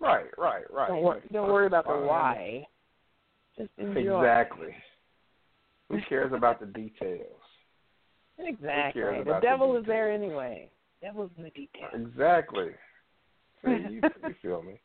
Right, 0.00 0.26
right, 0.36 0.64
right. 0.72 0.88
Don't, 0.88 1.02
wor- 1.02 1.22
don't 1.32 1.48
worry 1.48 1.66
about 1.66 1.86
the 1.86 1.92
why. 1.92 2.66
Just 3.56 3.70
enjoy. 3.78 4.20
Exactly. 4.20 4.74
Who 5.88 5.98
cares 6.08 6.32
about 6.32 6.58
the 6.58 6.66
details? 6.66 7.40
Exactly. 8.38 9.02
The 9.02 9.20
about 9.20 9.42
the 9.42 9.46
devil 9.46 9.76
is 9.76 9.84
there 9.86 10.10
anyway. 10.10 10.70
Devil's 11.00 11.30
in 11.36 11.44
the 11.44 11.50
details. 11.50 11.92
Exactly. 11.94 12.70
See, 13.64 13.70
you, 13.70 14.00
you 14.28 14.34
feel 14.40 14.62
me? 14.62 14.80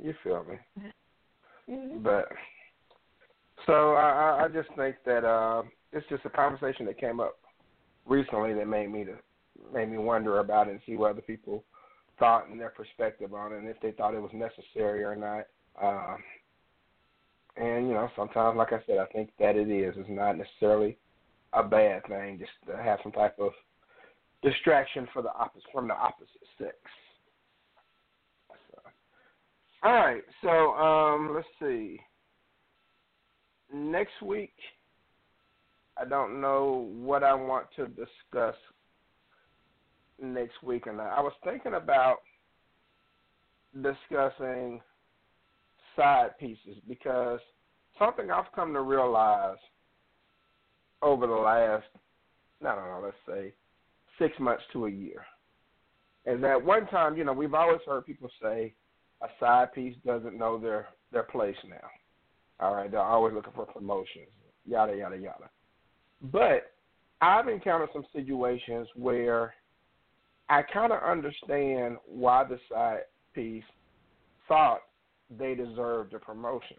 You 0.00 0.14
feel 0.24 0.44
me? 0.44 0.56
Mhm. 1.68 2.02
But 2.02 2.28
so 3.66 3.94
I, 3.94 4.10
I- 4.10 4.44
I 4.44 4.48
just 4.48 4.68
think 4.76 4.96
that 5.04 5.24
uh, 5.24 5.62
it's 5.92 6.06
just 6.08 6.24
a 6.24 6.30
conversation 6.30 6.86
that 6.86 6.98
came 6.98 7.20
up 7.20 7.38
recently 8.06 8.54
that 8.54 8.66
made 8.66 8.90
me 8.90 9.04
to 9.04 9.16
made 9.72 9.90
me 9.90 9.98
wonder 9.98 10.40
about 10.40 10.66
it 10.68 10.72
and 10.72 10.80
see 10.86 10.96
what 10.96 11.10
other 11.12 11.20
people 11.22 11.62
thought 12.18 12.48
and 12.48 12.60
their 12.60 12.70
perspective 12.70 13.32
on 13.34 13.52
it, 13.52 13.58
and 13.58 13.68
if 13.68 13.80
they 13.80 13.92
thought 13.92 14.14
it 14.14 14.20
was 14.22 14.32
necessary 14.32 15.04
or 15.04 15.14
not. 15.16 15.46
Um, 15.80 16.18
and 17.56 17.86
you 17.88 17.94
know, 17.94 18.08
sometimes, 18.16 18.56
like 18.56 18.72
I 18.72 18.80
said, 18.86 18.98
I 18.98 19.06
think 19.06 19.30
that 19.38 19.56
it 19.56 19.70
is. 19.70 19.94
It's 19.96 20.08
not 20.08 20.36
necessarily 20.38 20.96
a 21.52 21.62
bad 21.62 22.02
thing 22.06 22.38
just 22.38 22.50
to 22.66 22.82
have 22.82 22.98
some 23.02 23.12
type 23.12 23.38
of 23.38 23.52
distraction 24.42 25.06
for 25.12 25.22
the 25.22 25.32
opposite 25.34 25.70
from 25.72 25.88
the 25.88 25.94
opposite 25.94 26.40
sex. 26.58 26.74
All 29.84 29.92
right, 29.92 30.22
so 30.42 30.74
um, 30.74 31.34
let's 31.34 31.46
see. 31.60 31.98
Next 33.74 34.22
week, 34.22 34.54
I 36.00 36.04
don't 36.04 36.40
know 36.40 36.88
what 36.92 37.24
I 37.24 37.34
want 37.34 37.66
to 37.76 37.88
discuss 37.88 38.54
next 40.20 40.62
week 40.62 40.86
or 40.86 40.92
not. 40.92 41.08
I 41.08 41.20
was 41.20 41.32
thinking 41.42 41.74
about 41.74 42.18
discussing 43.74 44.80
side 45.96 46.38
pieces 46.38 46.76
because 46.88 47.40
something 47.98 48.30
I've 48.30 48.52
come 48.54 48.72
to 48.74 48.82
realize 48.82 49.58
over 51.02 51.26
the 51.26 51.32
last, 51.32 51.86
I 52.60 52.74
don't 52.74 52.84
know, 52.84 53.00
let's 53.02 53.16
say 53.26 53.52
six 54.18 54.38
months 54.38 54.62
to 54.74 54.86
a 54.86 54.90
year, 54.90 55.24
is 56.24 56.40
that 56.40 56.64
one 56.64 56.86
time, 56.86 57.16
you 57.16 57.24
know, 57.24 57.32
we've 57.32 57.54
always 57.54 57.80
heard 57.84 58.06
people 58.06 58.30
say 58.40 58.74
a 59.22 59.28
side 59.40 59.72
piece 59.72 59.96
doesn't 60.04 60.38
know 60.38 60.58
their 60.58 60.88
their 61.12 61.22
place 61.22 61.56
now. 61.68 61.88
All 62.60 62.74
right, 62.74 62.90
they're 62.90 63.00
always 63.00 63.34
looking 63.34 63.52
for 63.54 63.66
promotions, 63.66 64.28
yada 64.66 64.96
yada 64.96 65.16
yada. 65.16 65.50
But 66.22 66.72
I've 67.20 67.48
encountered 67.48 67.90
some 67.92 68.04
situations 68.12 68.88
where 68.94 69.54
I 70.48 70.62
kind 70.62 70.92
of 70.92 71.02
understand 71.02 71.96
why 72.06 72.44
the 72.44 72.58
side 72.70 73.02
piece 73.34 73.64
thought 74.48 74.80
they 75.38 75.54
deserved 75.54 76.14
a 76.14 76.18
promotion 76.18 76.76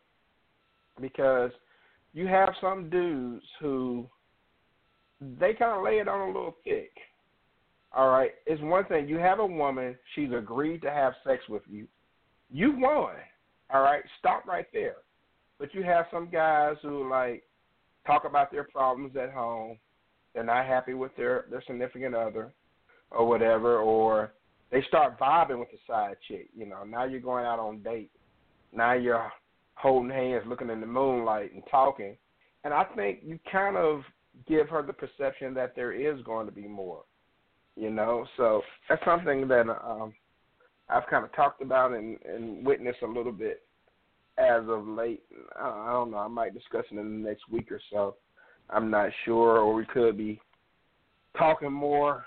because 1.02 1.52
you 2.14 2.28
have 2.28 2.50
some 2.62 2.90
dudes 2.90 3.44
who 3.60 4.08
they 5.20 5.54
kind 5.54 5.78
of 5.78 5.84
lay 5.84 6.00
it 6.00 6.08
on 6.08 6.22
a 6.22 6.28
little 6.28 6.56
thick. 6.64 6.92
All 7.96 8.10
right, 8.10 8.32
it's 8.46 8.62
one 8.62 8.86
thing 8.86 9.08
you 9.08 9.18
have 9.18 9.40
a 9.40 9.46
woman; 9.46 9.96
she's 10.16 10.32
agreed 10.32 10.82
to 10.82 10.92
have 10.92 11.14
sex 11.26 11.44
with 11.48 11.62
you. 11.70 11.88
You 12.54 12.76
won. 12.78 13.16
All 13.74 13.82
right, 13.82 14.04
stop 14.20 14.46
right 14.46 14.68
there. 14.72 14.98
But 15.60 15.74
you 15.74 15.84
have 15.84 16.06
some 16.12 16.30
guys 16.30 16.76
who 16.84 17.10
like 17.10 17.44
talk 18.06 18.26
about 18.26 18.52
their 18.52 18.66
problems 18.66 19.16
at 19.18 19.32
home. 19.32 19.78
They're 20.34 20.44
not 20.44 20.68
happy 20.68 20.94
with 20.94 21.16
their 21.18 21.46
their 21.50 21.64
significant 21.66 22.14
other, 22.14 22.54
or 23.10 23.28
whatever, 23.28 23.80
or 23.80 24.34
they 24.72 24.84
start 24.88 25.20
vibing 25.20 25.60
with 25.60 25.72
the 25.72 25.78
side 25.88 26.16
chick. 26.28 26.50
You 26.56 26.68
know, 26.68 26.84
now 26.84 27.06
you're 27.06 27.20
going 27.20 27.46
out 27.46 27.60
on 27.60 27.82
date. 27.82 28.12
Now 28.72 28.94
you're 28.94 29.32
holding 29.74 30.12
hands, 30.12 30.44
looking 30.48 30.70
in 30.70 30.80
the 30.80 30.88
moonlight, 30.88 31.54
and 31.54 31.64
talking. 31.72 32.16
And 32.64 32.74
I 32.74 32.84
think 32.96 33.20
you 33.26 33.40
kind 33.52 33.78
of 33.78 34.02
give 34.48 34.70
her 34.70 34.84
the 34.84 34.94
perception 34.94 35.56
that 35.56 35.76
there 35.76 35.92
is 35.92 36.22
going 36.24 36.46
to 36.46 36.52
be 36.52 36.68
more. 36.68 37.04
You 37.76 37.90
know, 37.90 38.28
so 38.38 38.62
that's 38.88 39.04
something 39.06 39.48
that 39.48 39.68
um, 39.70 40.14
I've 40.90 41.08
kind 41.10 41.24
of 41.24 41.34
talked 41.34 41.62
about 41.62 41.92
and, 41.94 42.18
and 42.24 42.66
witnessed 42.66 43.02
a 43.04 43.08
little 43.08 43.32
bit 43.32 43.64
as 44.38 44.64
of 44.68 44.88
late. 44.88 45.24
I 45.60 45.92
don't 45.92 46.12
know. 46.12 46.18
I 46.18 46.28
might 46.28 46.54
discuss 46.54 46.86
it 46.92 46.98
in 46.98 47.24
the 47.24 47.30
next 47.30 47.44
week 47.50 47.72
or 47.72 47.80
so. 47.92 48.16
I'm 48.70 48.90
not 48.90 49.10
sure, 49.26 49.58
or 49.58 49.74
we 49.74 49.86
could 49.86 50.18
be 50.18 50.40
talking 51.38 51.72
more. 51.72 52.26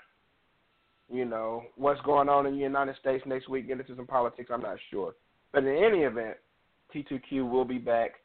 You 1.09 1.25
know 1.25 1.63
what's 1.75 2.01
going 2.01 2.27
on 2.27 2.45
in 2.45 2.53
the 2.53 2.59
United 2.61 2.97
States 2.97 3.23
next 3.25 3.47
week. 3.47 3.67
Get 3.67 3.79
into 3.79 3.95
some 3.95 4.07
politics. 4.07 4.49
I'm 4.53 4.61
not 4.61 4.77
sure, 4.91 5.15
but 5.53 5.63
in 5.63 5.83
any 5.83 5.99
event, 5.99 6.35
T2Q 6.93 7.49
will 7.49 7.65
be 7.65 7.77
back 7.77 8.15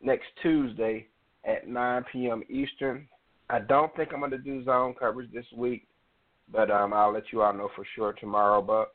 next 0.00 0.26
Tuesday 0.42 1.06
at 1.44 1.68
9 1.68 2.04
p.m. 2.12 2.42
Eastern. 2.48 3.08
I 3.50 3.60
don't 3.60 3.94
think 3.96 4.10
I'm 4.12 4.20
going 4.20 4.30
to 4.30 4.38
do 4.38 4.64
zone 4.64 4.94
coverage 4.98 5.32
this 5.32 5.46
week, 5.56 5.88
but 6.52 6.70
um, 6.70 6.92
I'll 6.92 7.12
let 7.12 7.24
you 7.32 7.42
all 7.42 7.52
know 7.52 7.70
for 7.74 7.84
sure 7.96 8.12
tomorrow. 8.12 8.62
But 8.62 8.92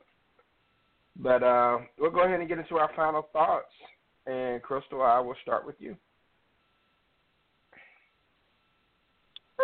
but 1.16 1.42
uh, 1.42 1.78
we'll 1.98 2.10
go 2.10 2.24
ahead 2.24 2.40
and 2.40 2.48
get 2.48 2.58
into 2.58 2.76
our 2.76 2.90
final 2.96 3.28
thoughts. 3.32 3.72
And 4.26 4.62
Crystal, 4.62 5.02
I 5.02 5.20
will 5.20 5.36
start 5.42 5.66
with 5.66 5.76
you. 5.78 5.96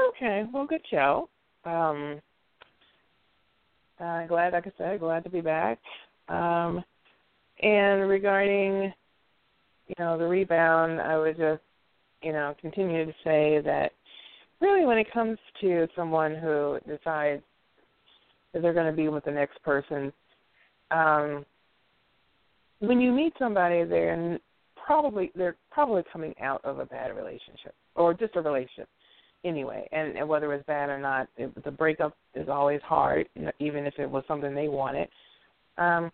Okay, 0.08 0.44
well, 0.52 0.66
good 0.66 0.82
show. 0.90 1.28
Um, 1.64 2.20
uh, 3.98 4.26
glad, 4.26 4.52
like 4.52 4.66
I 4.66 4.72
said, 4.78 5.00
glad 5.00 5.24
to 5.24 5.30
be 5.30 5.40
back. 5.40 5.78
Um, 6.28 6.84
and 7.62 8.08
regarding, 8.08 8.92
you 9.88 9.94
know, 9.98 10.16
the 10.16 10.26
rebound, 10.26 11.00
I 11.00 11.18
would 11.18 11.36
just, 11.36 11.62
you 12.22 12.32
know, 12.32 12.54
continue 12.60 13.04
to 13.06 13.12
say 13.24 13.60
that 13.64 13.92
really 14.60 14.86
when 14.86 14.98
it 14.98 15.12
comes 15.12 15.38
to 15.60 15.88
someone 15.96 16.34
who 16.34 16.78
decides 16.86 17.42
that 18.52 18.62
they're 18.62 18.74
going 18.74 18.90
to 18.90 18.96
be 18.96 19.08
with 19.08 19.24
the 19.24 19.30
next 19.30 19.62
person, 19.62 20.12
um, 20.90 21.44
when 22.80 23.00
you 23.00 23.12
meet 23.12 23.32
somebody, 23.38 23.84
they're 23.84 24.38
probably 24.76 25.30
they're 25.36 25.56
probably 25.70 26.02
coming 26.12 26.34
out 26.40 26.64
of 26.64 26.78
a 26.78 26.86
bad 26.86 27.14
relationship 27.14 27.74
or 27.94 28.14
just 28.14 28.36
a 28.36 28.40
relationship 28.40 28.88
anyway. 29.44 29.88
And, 29.92 30.16
and 30.16 30.28
whether 30.28 30.52
it's 30.52 30.66
bad 30.66 30.88
or 30.88 30.98
not, 30.98 31.28
it, 31.36 31.64
the 31.64 31.70
breakup 31.70 32.16
is 32.34 32.48
always 32.48 32.80
hard, 32.82 33.28
you 33.34 33.42
know, 33.42 33.52
even 33.58 33.86
if 33.86 33.94
it 33.98 34.10
was 34.10 34.24
something 34.26 34.54
they 34.54 34.68
wanted. 34.68 35.08
Um, 35.78 36.10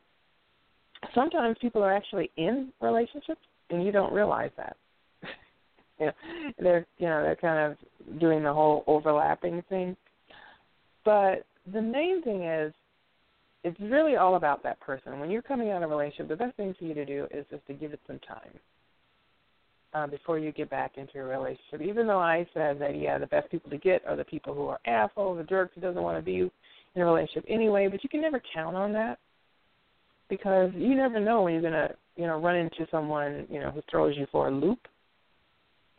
sometimes 1.15 1.57
people 1.61 1.83
are 1.83 1.95
actually 1.95 2.31
in 2.37 2.73
relationships 2.81 3.41
and 3.71 3.85
you 3.85 3.93
don't 3.93 4.13
realize 4.13 4.51
that. 4.57 4.77
you 6.01 6.07
know, 6.07 6.13
they're 6.59 6.87
you 6.99 7.07
know 7.07 7.23
they're 7.23 7.37
kind 7.37 7.73
of 7.73 8.21
doing 8.21 8.43
the 8.43 8.53
whole 8.53 8.85
overlapping 8.87 9.63
thing. 9.69 9.97
But 11.05 11.47
the 11.73 11.83
main 11.83 12.23
thing 12.23 12.43
is, 12.45 12.73
it's 13.67 13.81
really 13.81 14.15
all 14.15 14.37
about 14.37 14.63
that 14.63 14.79
person. 14.79 15.19
When 15.19 15.29
you're 15.29 15.43
coming 15.43 15.71
out 15.71 15.83
of 15.83 15.91
a 15.91 15.97
relationship, 15.97 16.29
the 16.29 16.37
best 16.37 16.57
thing 16.57 16.73
for 16.79 16.85
you 16.85 16.95
to 16.95 17.05
do 17.05 17.27
is 17.33 17.45
just 17.51 17.67
to 17.67 17.75
give 17.75 17.93
it 17.93 18.01
some 18.07 18.21
time 18.21 18.61
uh, 19.93 20.07
before 20.07 20.39
you 20.39 20.53
get 20.53 20.71
back 20.71 20.93
into 20.97 21.19
a 21.19 21.25
relationship. 21.25 21.83
Even 21.83 22.07
though 22.07 22.21
I 22.21 22.47
said 22.55 22.81
that, 22.81 22.97
yeah, 22.97 23.19
the 23.19 23.27
best 23.27 23.51
people 23.51 23.69
to 23.71 23.77
get 23.77 24.07
are 24.07 24.15
the 24.15 24.25
people 24.25 24.55
who 24.55 24.69
are 24.69 24.79
assholes, 24.87 25.39
the 25.39 25.45
jerks 25.45 25.73
who 25.75 25.81
doesn't 25.81 26.01
want 26.01 26.17
to 26.17 26.23
be 26.23 26.49
in 26.95 27.03
a 27.03 27.05
relationship 27.05 27.45
anyway. 27.49 27.89
But 27.89 28.05
you 28.05 28.09
can 28.09 28.21
never 28.21 28.41
count 28.55 28.77
on 28.77 28.93
that 28.93 29.19
because 30.31 30.71
you 30.77 30.95
never 30.95 31.19
know 31.19 31.43
when 31.43 31.55
you're 31.55 31.63
gonna, 31.63 31.91
you 32.15 32.27
know, 32.29 32.39
run 32.41 32.55
into 32.55 32.87
someone, 32.93 33.49
you 33.51 33.59
know, 33.59 33.73
who 33.73 33.83
throws 33.91 34.17
you 34.17 34.29
for 34.31 34.47
a 34.47 34.51
loop. 34.53 34.79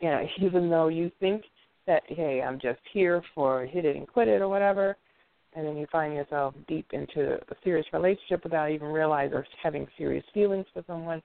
You 0.00 0.08
know, 0.10 0.26
even 0.40 0.70
though 0.70 0.88
you 0.88 1.10
think 1.20 1.42
that, 1.86 2.02
hey, 2.06 2.40
I'm 2.40 2.58
just 2.58 2.80
here 2.94 3.22
for 3.34 3.66
hit 3.66 3.84
it 3.84 3.96
and 3.96 4.08
quit 4.08 4.28
it 4.28 4.40
or 4.40 4.48
whatever, 4.48 4.96
and 5.54 5.66
then 5.66 5.76
you 5.76 5.86
find 5.90 6.14
yourself 6.14 6.54
deep 6.66 6.86
into 6.92 7.34
a 7.34 7.54
serious 7.64 7.86
relationship 7.92 8.44
without 8.44 8.70
even 8.70 8.88
realizing 8.88 9.34
or 9.34 9.46
having 9.62 9.86
serious 9.96 10.24
feelings 10.34 10.66
for 10.72 10.82
someone. 10.86 11.22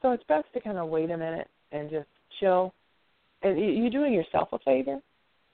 So 0.00 0.12
it's 0.12 0.24
best 0.24 0.46
to 0.54 0.60
kind 0.60 0.78
of 0.78 0.88
wait 0.88 1.10
a 1.10 1.16
minute 1.16 1.48
and 1.70 1.90
just 1.90 2.08
chill. 2.40 2.72
And 3.42 3.58
you- 3.58 3.70
you're 3.70 3.90
doing 3.90 4.12
yourself 4.12 4.52
a 4.52 4.58
favor 4.60 5.00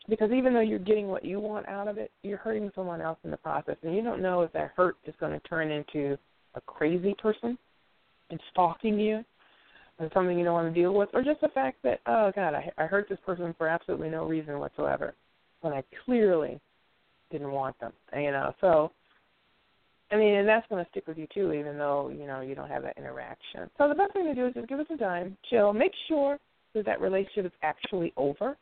because 0.09 0.33
even 0.33 0.55
though 0.55 0.61
you're 0.61 0.79
getting 0.79 1.09
what 1.09 1.25
you 1.25 1.39
want 1.41 1.69
out 1.69 1.89
of 1.89 1.99
it, 1.99 2.11
you're 2.23 2.39
hurting 2.39 2.71
someone 2.75 3.01
else 3.01 3.19
in 3.25 3.31
the 3.31 3.37
process, 3.37 3.77
and 3.83 3.95
you 3.95 4.03
don't 4.03 4.23
know 4.23 4.43
if 4.43 4.53
that 4.53 4.73
hurt 4.75 4.97
is 5.05 5.15
going 5.17 5.39
to 5.39 5.49
turn 5.49 5.71
into 5.71 6.17
a 6.55 6.61
crazy 6.63 7.15
person 7.15 7.59
and 8.31 8.41
stalking 8.51 8.99
you 8.99 9.25
and 9.99 10.11
something 10.15 10.39
you 10.39 10.45
don't 10.45 10.55
want 10.55 10.73
to 10.73 10.81
deal 10.81 10.95
with, 10.95 11.09
or 11.13 11.23
just 11.23 11.41
the 11.41 11.49
fact 11.49 11.83
that 11.83 12.01
oh 12.07 12.33
God, 12.35 12.55
I, 12.55 12.71
I 12.79 12.87
hurt 12.87 13.09
this 13.09 13.19
person 13.27 13.55
for 13.59 13.69
absolutely 13.69 14.09
no 14.09 14.25
reason 14.27 14.59
whatsoever, 14.59 15.15
when 15.61 15.73
I 15.73 15.83
clearly 16.05 16.61
didn't 17.31 17.51
want 17.51 17.79
them. 17.81 17.93
You 18.15 18.33
know, 18.33 18.53
so 18.61 18.91
I 20.11 20.17
mean, 20.17 20.35
and 20.35 20.49
that's 20.49 20.67
going 20.69 20.83
to 20.83 20.91
stick 20.91 21.07
with 21.07 21.19
you 21.19 21.27
too, 21.33 21.53
even 21.53 21.77
though 21.77 22.09
you 22.09 22.27
know 22.27 22.41
you 22.41 22.55
don't 22.55 22.69
have 22.69 22.83
that 22.83 22.97
interaction. 22.97 23.69
So 23.77 23.89
the 23.89 23.95
best 23.95 24.13
thing 24.15 24.25
to 24.25 24.35
do 24.35 24.47
is 24.47 24.55
just 24.55 24.69
give 24.69 24.81
it 24.81 24.89
some 24.89 24.99
time, 24.99 25.37
chill, 25.51 25.73
make 25.73 25.93
sure 26.09 26.39
that 26.75 26.87
that 26.87 27.01
relationship 27.01 27.47
is 27.47 27.53
actually 27.63 28.13
over, 28.17 28.57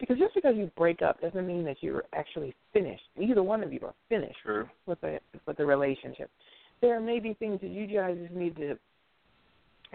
because 0.00 0.18
just 0.18 0.34
because 0.34 0.54
you 0.56 0.70
break 0.76 1.02
up 1.02 1.20
doesn't 1.20 1.46
mean 1.46 1.64
that 1.64 1.76
you're 1.80 2.04
actually 2.14 2.54
finished. 2.72 3.02
Either 3.20 3.42
one 3.42 3.62
of 3.62 3.72
you 3.72 3.80
are 3.84 3.94
finished 4.08 4.38
True. 4.44 4.68
with 4.86 5.00
the 5.00 5.20
with 5.46 5.56
the 5.56 5.64
relationship. 5.64 6.30
There 6.80 6.98
may 7.00 7.20
be 7.20 7.34
things 7.34 7.60
that 7.60 7.70
you 7.70 7.86
guys 7.86 8.16
just 8.20 8.34
need 8.34 8.56
to 8.56 8.76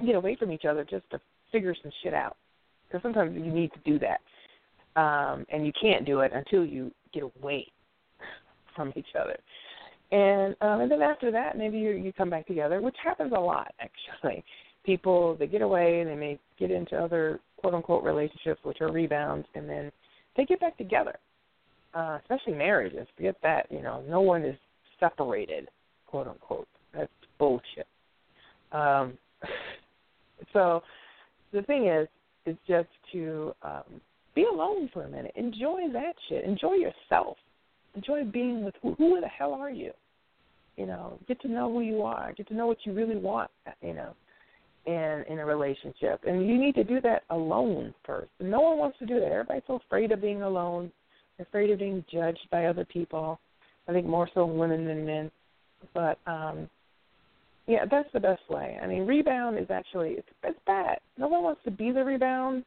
get 0.06 0.16
away 0.16 0.38
from 0.38 0.52
each 0.52 0.64
other 0.64 0.86
just 0.86 1.10
to 1.12 1.20
figure 1.52 1.76
some 1.82 1.92
shit 2.02 2.14
out. 2.14 2.38
Because 2.88 3.02
sometimes 3.04 3.36
you 3.36 3.52
need 3.52 3.74
to 3.74 3.80
do 3.84 4.00
that, 4.00 4.22
um, 5.02 5.46
and 5.52 5.66
you 5.66 5.74
can't 5.82 6.06
do 6.06 6.22
it 6.22 6.32
until 6.34 6.66
you 6.66 6.94
get 7.14 7.24
away 7.24 7.68
from 8.78 8.94
each 8.96 9.16
other. 9.20 9.38
And 10.12 10.56
um, 10.62 10.80
and 10.80 10.90
then 10.90 11.02
after 11.02 11.32
that, 11.32 11.58
maybe 11.58 11.78
you 11.78 11.90
you 11.90 12.14
come 12.14 12.30
back 12.30 12.48
together, 12.48 12.80
which 12.80 12.96
happens 13.04 13.34
a 13.36 13.40
lot 13.40 13.74
actually. 13.82 14.46
People 14.86 15.36
they 15.38 15.48
get 15.48 15.62
away 15.62 16.00
and 16.00 16.10
they 16.10 16.16
may 16.16 16.40
get 16.58 16.72
into 16.72 16.96
other 16.96 17.42
quote 17.58 17.74
unquote 17.74 18.06
relationships, 18.06 18.62
which 18.64 18.80
are 18.80 18.90
rebounds, 18.90 19.46
and 19.54 19.70
then 19.70 19.92
they 20.38 20.46
get 20.46 20.62
back 20.62 20.78
together. 20.78 21.18
Uh, 21.94 22.20
especially 22.22 22.54
marriages. 22.54 23.08
Forget 23.18 23.36
that. 23.44 23.66
You 23.70 23.82
know, 23.82 24.02
no 24.08 24.22
one 24.22 24.44
is 24.44 24.56
separated, 25.00 25.68
quote 26.06 26.28
unquote. 26.28 26.68
That's 26.94 27.12
bullshit. 27.38 27.88
Um, 28.72 29.18
so 30.54 30.84
the 31.52 31.64
thing 31.64 31.88
is, 31.88 32.08
is 32.46 32.56
just 32.66 32.90
to 33.12 33.54
um, 33.62 34.02
be 34.36 34.46
alone 34.52 34.90
for 34.94 35.04
a 35.04 35.10
minute. 35.10 35.34
Enjoy 35.36 35.82
that 35.92 36.14
shit. 36.30 36.46
Enjoy 36.46 36.74
yourself. 36.74 37.38
Enjoy 37.98 38.24
being 38.24 38.64
with 38.64 38.76
who, 38.82 38.94
who 38.94 39.20
the 39.20 39.28
hell 39.28 39.54
are 39.54 39.72
you? 39.72 39.92
You 40.78 40.86
know, 40.86 41.20
get 41.28 41.42
to 41.42 41.48
know 41.48 41.72
who 41.72 41.82
you 41.82 42.04
are. 42.04 42.32
Get 42.34 42.48
to 42.50 42.54
know 42.54 42.68
what 42.68 42.78
you 42.86 42.94
really 42.94 43.18
want. 43.18 43.50
You 43.82 43.94
know, 43.94 44.14
in 44.86 45.26
in 45.28 45.40
a 45.40 45.46
relationship, 45.46 46.22
and 46.26 46.48
you 46.48 46.58
need 46.58 46.76
to 46.76 46.84
do 46.84 47.02
that 47.02 47.24
alone 47.30 47.94
first. 48.06 48.30
No 48.40 48.62
one 48.62 48.78
wants 48.78 48.98
to 49.00 49.06
do 49.06 49.20
that. 49.20 49.32
Everybody's 49.32 49.64
so 49.68 49.82
afraid 49.88 50.12
of 50.12 50.22
being 50.22 50.44
alone. 50.44 50.92
Afraid 51.40 51.70
of 51.70 51.80
being 51.80 52.04
judged 52.12 52.48
by 52.52 52.66
other 52.66 52.86
people. 52.86 53.40
I 53.88 53.94
think 53.94 54.08
more 54.08 54.30
so 54.34 54.46
women 54.46 54.86
than 54.86 55.06
men. 55.06 55.32
But 55.94 56.20
um 56.26 56.70
yeah, 57.68 57.84
that's 57.90 58.08
the 58.14 58.20
best 58.20 58.42
way. 58.50 58.80
I 58.82 58.88
mean, 58.88 59.06
rebound 59.06 59.60
is 59.60 59.70
actually 59.70 60.12
it's 60.12 60.28
it's 60.44 60.60
bad. 60.66 61.00
No 61.18 61.28
one 61.28 61.44
wants 61.44 61.62
to 61.66 61.72
be 61.72 61.92
the 61.92 62.04
rebound, 62.04 62.64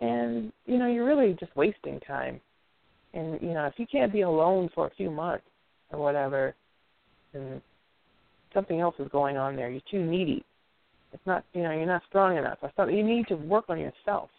and 0.00 0.52
you 0.66 0.78
know 0.78 0.88
you're 0.88 1.06
really 1.06 1.36
just 1.38 1.54
wasting 1.56 2.00
time. 2.00 2.40
And 3.14 3.40
you 3.40 3.54
know 3.54 3.64
if 3.66 3.74
you 3.76 3.86
can't 3.86 4.12
be 4.12 4.22
alone 4.22 4.68
for 4.74 4.86
a 4.86 4.94
few 4.96 5.10
months 5.10 5.44
or 5.90 5.98
whatever, 6.00 6.54
then 7.32 7.62
something 8.52 8.80
else 8.80 8.96
is 8.98 9.08
going 9.10 9.36
on 9.36 9.56
there. 9.56 9.70
You're 9.70 9.80
too 9.90 10.04
needy. 10.04 10.44
It's 11.12 11.26
not 11.26 11.44
you 11.52 11.62
know 11.62 11.70
you're 11.70 11.86
not 11.86 12.02
strong 12.08 12.36
enough. 12.36 12.58
Or 12.60 12.72
something. 12.76 12.96
You 12.96 13.04
need 13.04 13.28
to 13.28 13.36
work 13.36 13.66
on 13.68 13.78
yourself. 13.78 14.30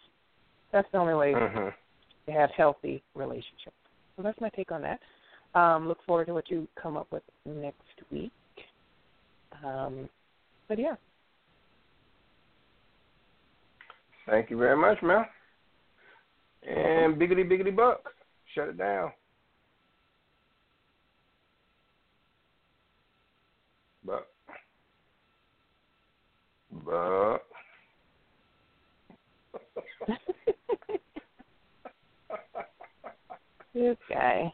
That's 0.72 0.88
the 0.92 0.98
only 0.98 1.14
way 1.14 1.32
Mm-hmm. 1.32 1.68
to 2.26 2.32
have 2.32 2.50
healthy 2.56 3.02
relationships. 3.14 3.76
So 4.16 4.22
that's 4.22 4.40
my 4.40 4.50
take 4.50 4.70
on 4.72 4.82
that. 4.82 5.00
Um, 5.58 5.88
look 5.88 5.98
forward 6.06 6.26
to 6.26 6.34
what 6.34 6.50
you 6.50 6.68
come 6.80 6.96
up 6.96 7.06
with 7.10 7.22
next 7.46 7.80
week. 8.10 8.32
Um, 9.64 10.08
but 10.68 10.78
yeah, 10.78 10.96
Thank 14.26 14.50
you 14.50 14.58
very 14.58 14.76
much, 14.76 15.00
man. 15.02 15.24
And 16.68 17.14
biggity 17.14 17.48
biggity 17.48 17.74
buck, 17.74 18.00
shut 18.56 18.68
it 18.68 18.78
down. 18.78 19.12
But, 24.04 24.28
but. 26.84 27.38
this 33.74 33.96
guy. 34.08 34.52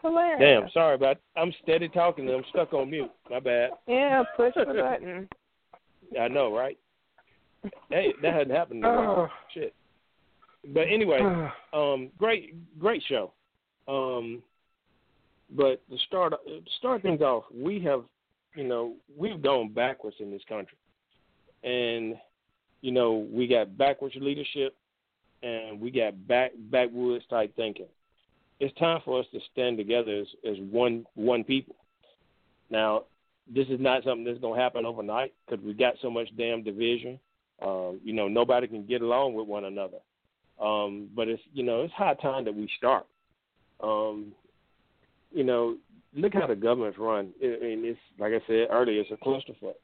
Hilarious. 0.00 0.40
Damn, 0.40 0.68
sorry 0.72 0.96
about. 0.96 1.18
I'm 1.36 1.52
steady 1.62 1.88
talking. 1.88 2.26
and 2.26 2.36
I'm 2.36 2.44
stuck 2.50 2.72
on 2.72 2.90
mute. 2.90 3.10
My 3.30 3.38
bad. 3.38 3.70
Yeah, 3.86 4.24
push 4.36 4.54
the 4.56 4.64
button. 4.64 5.28
I 6.20 6.28
know, 6.28 6.54
right? 6.54 6.76
Hey, 7.90 8.12
that 8.22 8.34
hadn't 8.34 8.54
happened. 8.56 8.80
In 8.80 8.84
a 8.84 8.88
while. 8.88 9.10
Oh. 9.10 9.28
Shit. 9.54 9.72
But 10.66 10.82
anyway, 10.92 11.20
um, 11.72 12.10
great, 12.18 12.54
great 12.78 13.02
show. 13.08 13.32
Um, 13.88 14.42
but 15.50 15.86
to 15.90 15.98
start 16.06 16.32
to 16.46 16.60
start 16.78 17.02
things 17.02 17.20
off, 17.20 17.44
we 17.54 17.80
have, 17.80 18.04
you 18.54 18.64
know, 18.64 18.94
we've 19.16 19.42
gone 19.42 19.72
backwards 19.72 20.16
in 20.20 20.30
this 20.30 20.42
country, 20.48 20.78
and 21.62 22.16
you 22.80 22.92
know, 22.92 23.26
we 23.30 23.46
got 23.46 23.76
backwards 23.76 24.14
leadership, 24.18 24.76
and 25.42 25.80
we 25.80 25.90
got 25.90 26.26
back 26.26 26.52
backwoods 26.70 27.24
type 27.28 27.54
thinking. 27.56 27.86
It's 28.60 28.76
time 28.78 29.00
for 29.04 29.20
us 29.20 29.26
to 29.32 29.40
stand 29.52 29.76
together 29.76 30.20
as, 30.20 30.26
as 30.48 30.56
one 30.70 31.04
one 31.14 31.44
people. 31.44 31.76
Now, 32.70 33.04
this 33.52 33.66
is 33.68 33.80
not 33.80 34.04
something 34.04 34.24
that's 34.24 34.38
going 34.38 34.56
to 34.56 34.62
happen 34.62 34.86
overnight 34.86 35.34
because 35.44 35.64
we 35.64 35.74
got 35.74 35.94
so 36.00 36.10
much 36.10 36.28
damn 36.36 36.62
division. 36.62 37.18
Um, 37.60 38.00
you 38.02 38.12
know, 38.12 38.28
nobody 38.28 38.66
can 38.66 38.86
get 38.86 39.02
along 39.02 39.34
with 39.34 39.46
one 39.46 39.64
another. 39.64 39.98
Um, 40.62 41.08
but 41.14 41.28
it's 41.28 41.42
you 41.52 41.64
know 41.64 41.82
it's 41.82 41.92
high 41.94 42.14
time 42.14 42.44
that 42.44 42.54
we 42.54 42.68
start. 42.78 43.06
Um, 43.82 44.32
you 45.32 45.44
know, 45.44 45.76
look 46.14 46.34
how 46.34 46.46
the 46.46 46.54
government's 46.54 46.98
run. 46.98 47.30
I 47.42 47.46
mean, 47.46 47.84
it's 47.84 47.98
like 48.18 48.32
I 48.32 48.40
said 48.46 48.68
earlier, 48.70 49.00
it's 49.00 49.10
a 49.10 49.24
clusterfuck, 49.24 49.74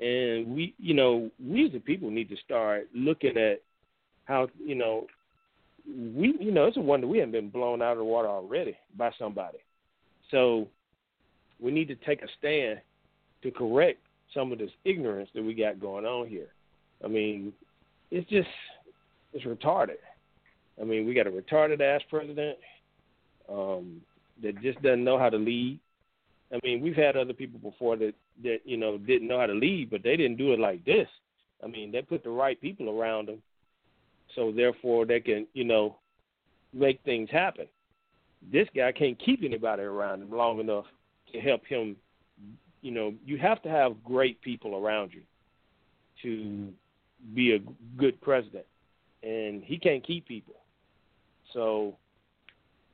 and 0.00 0.54
we 0.54 0.74
you 0.78 0.94
know 0.94 1.30
we 1.44 1.66
as 1.66 1.72
the 1.72 1.80
people 1.80 2.10
need 2.10 2.28
to 2.28 2.36
start 2.44 2.88
looking 2.94 3.36
at 3.36 3.60
how 4.24 4.48
you 4.64 4.76
know 4.76 5.06
we 5.86 6.34
you 6.38 6.52
know 6.52 6.66
it's 6.66 6.76
a 6.76 6.80
wonder 6.80 7.08
we 7.08 7.18
haven't 7.18 7.32
been 7.32 7.50
blown 7.50 7.82
out 7.82 7.92
of 7.92 7.98
the 7.98 8.04
water 8.04 8.28
already 8.28 8.76
by 8.96 9.10
somebody. 9.18 9.58
So 10.30 10.68
we 11.60 11.72
need 11.72 11.88
to 11.88 11.96
take 11.96 12.22
a 12.22 12.28
stand 12.38 12.80
to 13.42 13.50
correct 13.50 13.98
some 14.32 14.52
of 14.52 14.58
this 14.58 14.70
ignorance 14.84 15.28
that 15.34 15.42
we 15.42 15.54
got 15.54 15.80
going 15.80 16.04
on 16.04 16.28
here. 16.28 16.48
I 17.04 17.08
mean, 17.08 17.52
it's 18.10 18.28
just 18.30 18.48
it's 19.34 19.44
retarded. 19.44 19.98
I 20.80 20.84
mean, 20.84 21.06
we 21.06 21.14
got 21.14 21.26
a 21.26 21.30
retarded 21.30 21.80
ass 21.80 22.00
president 22.08 22.56
um, 23.48 24.00
that 24.42 24.60
just 24.62 24.80
doesn't 24.82 25.04
know 25.04 25.18
how 25.18 25.28
to 25.28 25.36
lead. 25.36 25.78
I 26.52 26.58
mean, 26.62 26.80
we've 26.80 26.96
had 26.96 27.16
other 27.16 27.32
people 27.32 27.58
before 27.58 27.96
that 27.96 28.14
that 28.42 28.58
you 28.64 28.76
know 28.76 28.98
didn't 28.98 29.28
know 29.28 29.38
how 29.38 29.46
to 29.46 29.52
lead, 29.52 29.90
but 29.90 30.02
they 30.02 30.16
didn't 30.16 30.36
do 30.36 30.52
it 30.52 30.58
like 30.58 30.84
this. 30.84 31.08
I 31.62 31.66
mean, 31.66 31.92
they 31.92 32.02
put 32.02 32.24
the 32.24 32.30
right 32.30 32.60
people 32.60 32.90
around 32.90 33.28
them, 33.28 33.42
so 34.34 34.52
therefore 34.52 35.04
they 35.04 35.20
can 35.20 35.46
you 35.52 35.64
know 35.64 35.96
make 36.72 37.00
things 37.04 37.28
happen. 37.30 37.66
This 38.52 38.68
guy 38.74 38.92
can't 38.92 39.18
keep 39.24 39.42
anybody 39.42 39.82
around 39.82 40.22
him 40.22 40.30
long 40.30 40.60
enough 40.60 40.84
to 41.32 41.40
help 41.40 41.64
him. 41.66 41.96
You 42.82 42.90
know, 42.90 43.14
you 43.24 43.38
have 43.38 43.62
to 43.62 43.68
have 43.68 44.04
great 44.04 44.40
people 44.42 44.76
around 44.76 45.12
you 45.12 45.22
to 46.22 46.72
be 47.34 47.54
a 47.54 47.58
good 47.98 48.20
president, 48.20 48.66
and 49.24 49.64
he 49.64 49.78
can't 49.78 50.06
keep 50.06 50.26
people. 50.26 50.54
So, 51.52 51.96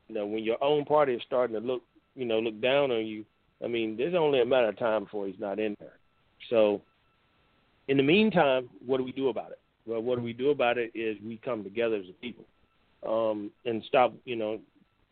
you 0.07 0.15
know, 0.15 0.25
when 0.25 0.43
your 0.43 0.63
own 0.63 0.85
party 0.85 1.13
is 1.13 1.21
starting 1.25 1.59
to 1.59 1.65
look, 1.65 1.83
you 2.15 2.25
know, 2.25 2.39
look 2.39 2.59
down 2.61 2.91
on 2.91 3.05
you, 3.05 3.25
I 3.63 3.67
mean, 3.67 3.97
there's 3.97 4.15
only 4.15 4.41
a 4.41 4.45
matter 4.45 4.69
of 4.69 4.79
time 4.79 5.03
before 5.03 5.27
he's 5.27 5.39
not 5.39 5.59
in 5.59 5.75
there. 5.79 5.99
So, 6.49 6.81
in 7.87 7.97
the 7.97 8.03
meantime, 8.03 8.69
what 8.85 8.97
do 8.97 9.03
we 9.03 9.11
do 9.11 9.29
about 9.29 9.51
it? 9.51 9.59
Well, 9.85 10.01
what 10.01 10.17
do 10.17 10.23
we 10.23 10.33
do 10.33 10.51
about 10.51 10.77
it 10.77 10.91
is 10.95 11.17
we 11.23 11.37
come 11.43 11.63
together 11.63 11.95
as 11.95 12.05
a 12.09 12.13
people 12.13 12.45
um, 13.05 13.51
and 13.65 13.83
stop, 13.87 14.13
you 14.25 14.35
know, 14.35 14.59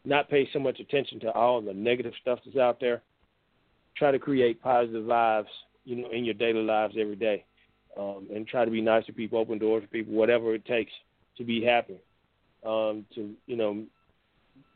not 0.05 0.29
pay 0.29 0.47
so 0.53 0.59
much 0.59 0.79
attention 0.79 1.19
to 1.21 1.31
all 1.31 1.61
the 1.61 1.73
negative 1.73 2.13
stuff 2.21 2.39
that's 2.45 2.57
out 2.57 2.79
there. 2.79 3.01
Try 3.97 4.11
to 4.11 4.19
create 4.19 4.61
positive 4.61 5.03
vibes, 5.03 5.47
you 5.83 5.97
know, 5.97 6.09
in 6.11 6.23
your 6.23 6.35
daily 6.35 6.61
lives 6.61 6.95
every 6.99 7.15
day, 7.15 7.43
um, 7.97 8.27
and 8.33 8.47
try 8.47 8.63
to 8.63 8.71
be 8.71 8.81
nice 8.81 9.05
to 9.07 9.13
people, 9.13 9.39
open 9.39 9.57
doors 9.57 9.83
for 9.83 9.89
people, 9.89 10.13
whatever 10.13 10.53
it 10.53 10.65
takes 10.65 10.91
to 11.40 11.44
be 11.44 11.64
happy. 11.64 11.98
Um, 12.66 13.06
to 13.16 13.34
you 13.48 13.56
know, 13.56 13.84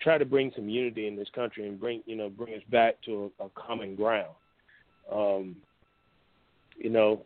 try 0.01 0.17
to 0.17 0.25
bring 0.25 0.51
some 0.55 0.69
unity 0.69 1.07
in 1.07 1.15
this 1.15 1.27
country 1.35 1.67
and 1.67 1.79
bring 1.79 2.01
you 2.05 2.15
know 2.15 2.29
bring 2.29 2.55
us 2.55 2.63
back 2.71 2.95
to 3.03 3.31
a, 3.39 3.45
a 3.45 3.49
common 3.49 3.95
ground. 3.95 4.33
Um, 5.11 5.57
you 6.77 6.89
know, 6.89 7.21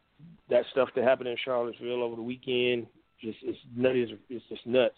that 0.50 0.66
stuff 0.72 0.90
that 0.96 1.06
happened 1.06 1.30
in 1.30 1.38
Charlottesville 1.46 2.04
over 2.04 2.16
the 2.16 2.22
weekend 2.22 2.88
just 3.22 3.38
it's 3.44 3.58
nutty. 3.76 4.20
It's 4.30 4.46
just 4.50 4.66
nuts. 4.66 4.96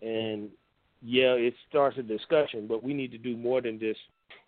and 0.00 0.48
yeah, 1.04 1.32
it 1.32 1.54
starts 1.68 1.98
a 1.98 2.02
discussion, 2.02 2.66
but 2.68 2.84
we 2.84 2.94
need 2.94 3.10
to 3.10 3.18
do 3.18 3.36
more 3.36 3.60
than 3.60 3.80
just 3.80 3.98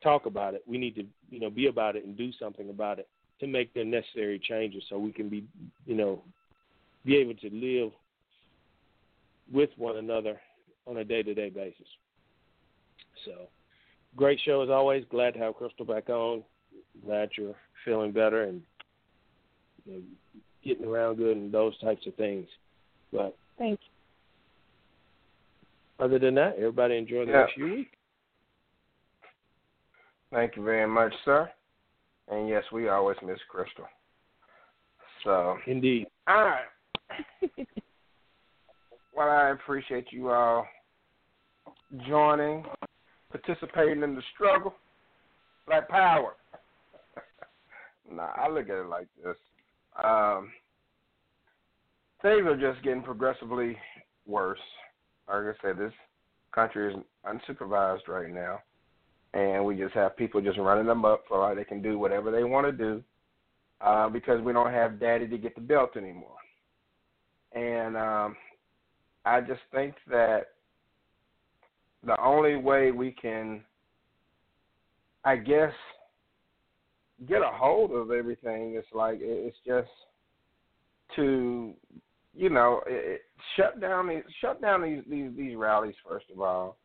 talk 0.03 0.27
about 0.27 0.55
it. 0.55 0.63
We 0.67 0.79
need 0.79 0.95
to, 0.95 1.05
you 1.31 1.41
know, 1.41 1.51
be 1.51 1.67
about 1.67 1.97
it 1.97 2.05
and 2.05 2.17
do 2.17 2.31
something 2.39 2.71
about 2.71 3.01
it 3.01 3.09
to 3.41 3.49
make 3.49 3.75
the 3.75 3.83
necessary 3.83 4.39
changes 4.39 4.85
so 4.89 4.97
we 4.97 5.13
can 5.13 5.29
be, 5.29 5.45
you 5.85 5.97
know, 5.97 6.23
be 7.05 7.17
able 7.17 7.35
to 7.35 7.51
live 7.51 7.91
with 9.53 9.71
one 9.77 9.97
another 9.97 10.41
on 10.87 10.99
a 10.99 11.05
day-to-day 11.05 11.51
basis. 11.51 11.87
So, 13.25 13.49
great 14.17 14.41
show 14.45 14.63
as 14.63 14.71
always. 14.71 15.05
Glad 15.11 15.35
to 15.35 15.41
have 15.41 15.55
Crystal 15.55 15.87
back 15.87 16.09
on. 16.09 16.43
Glad 17.05 17.31
you're 17.37 17.55
feeling 17.85 18.13
better 18.13 18.45
and 18.45 18.63
you 19.85 19.93
know, 19.93 20.01
getting 20.65 20.87
around 20.87 21.17
good 21.17 21.37
and 21.37 21.53
those 21.53 21.79
types 21.79 22.07
of 22.07 22.15
things. 22.15 22.47
But 23.13 23.37
thank 23.59 23.81
you 23.83 23.95
other 25.99 26.19
than 26.19 26.35
that, 26.35 26.57
everybody 26.57 26.97
enjoy 26.97 27.27
the 27.27 27.33
yeah. 27.33 27.39
rest 27.39 27.53
of 27.57 27.59
your 27.59 27.77
week. 27.77 27.91
Thank 30.33 30.57
you 30.57 30.65
very 30.65 30.89
much, 30.89 31.13
sir. 31.25 31.49
And 32.29 32.49
yes, 32.49 32.65
we 32.73 32.89
always 32.89 33.17
miss 33.25 33.39
Crystal. 33.49 33.87
So 35.23 35.57
indeed. 35.67 36.07
All 36.27 36.45
right. 36.45 36.65
well, 39.17 39.31
I 39.31 39.51
appreciate 39.51 40.07
you 40.11 40.31
all 40.31 40.67
joining, 42.09 42.65
participating 43.31 44.03
in 44.03 44.15
the 44.15 44.23
struggle. 44.35 44.75
Black 45.67 45.89
power. 45.89 46.35
nah, 48.11 48.31
I 48.37 48.49
look 48.49 48.69
at 48.69 48.77
it 48.77 48.87
like 48.87 49.07
this. 49.23 49.37
Um, 50.03 50.51
things 52.23 52.47
are 52.47 52.57
just 52.57 52.83
getting 52.85 53.03
progressively 53.03 53.77
worse 54.27 54.59
like 55.29 55.37
I 55.37 55.53
said, 55.63 55.79
this 55.79 55.93
country 56.53 56.93
is 56.93 57.01
unsupervised 57.27 58.09
right 58.09 58.33
now, 58.33 58.61
and 59.33 59.65
we 59.65 59.77
just 59.77 59.95
have 59.95 60.17
people 60.17 60.41
just 60.41 60.59
running 60.59 60.87
them 60.87 61.05
up 61.05 61.25
for 61.29 61.39
like 61.39 61.57
they 61.57 61.65
can 61.65 61.83
do 61.83 61.99
whatever 61.99 62.31
they 62.31 62.45
want 62.45 62.67
to 62.67 62.73
do 62.73 63.03
uh, 63.81 64.09
because 64.09 64.41
we 64.43 64.53
don't 64.53 64.73
have 64.73 65.01
daddy 65.01 65.27
to 65.29 65.39
get 65.39 65.55
the 65.55 65.61
belt 65.61 65.97
anymore. 65.97 66.37
And 67.53 67.97
um, 67.97 68.37
I 69.25 69.41
just 69.41 69.61
think 69.73 69.95
that 70.09 70.49
the 72.05 72.21
only 72.21 72.57
way 72.57 72.91
we 72.91 73.13
can, 73.13 73.63
I 75.25 75.37
guess, 75.37 75.73
get 77.29 77.41
a 77.41 77.51
hold 77.51 77.93
of 77.93 78.11
everything 78.11 78.75
is 78.77 78.85
like 78.93 79.19
it's 79.21 79.57
just 79.67 79.89
to 81.17 81.75
you 82.37 82.51
know, 82.51 82.83
it, 82.87 83.23
shut 83.57 83.81
down 83.81 84.09
these 84.09 84.23
shut 84.41 84.61
down 84.61 84.83
these, 84.83 85.03
these 85.09 85.31
these 85.37 85.57
rallies 85.57 85.95
first 86.07 86.27
of 86.33 86.41
all, 86.41 86.77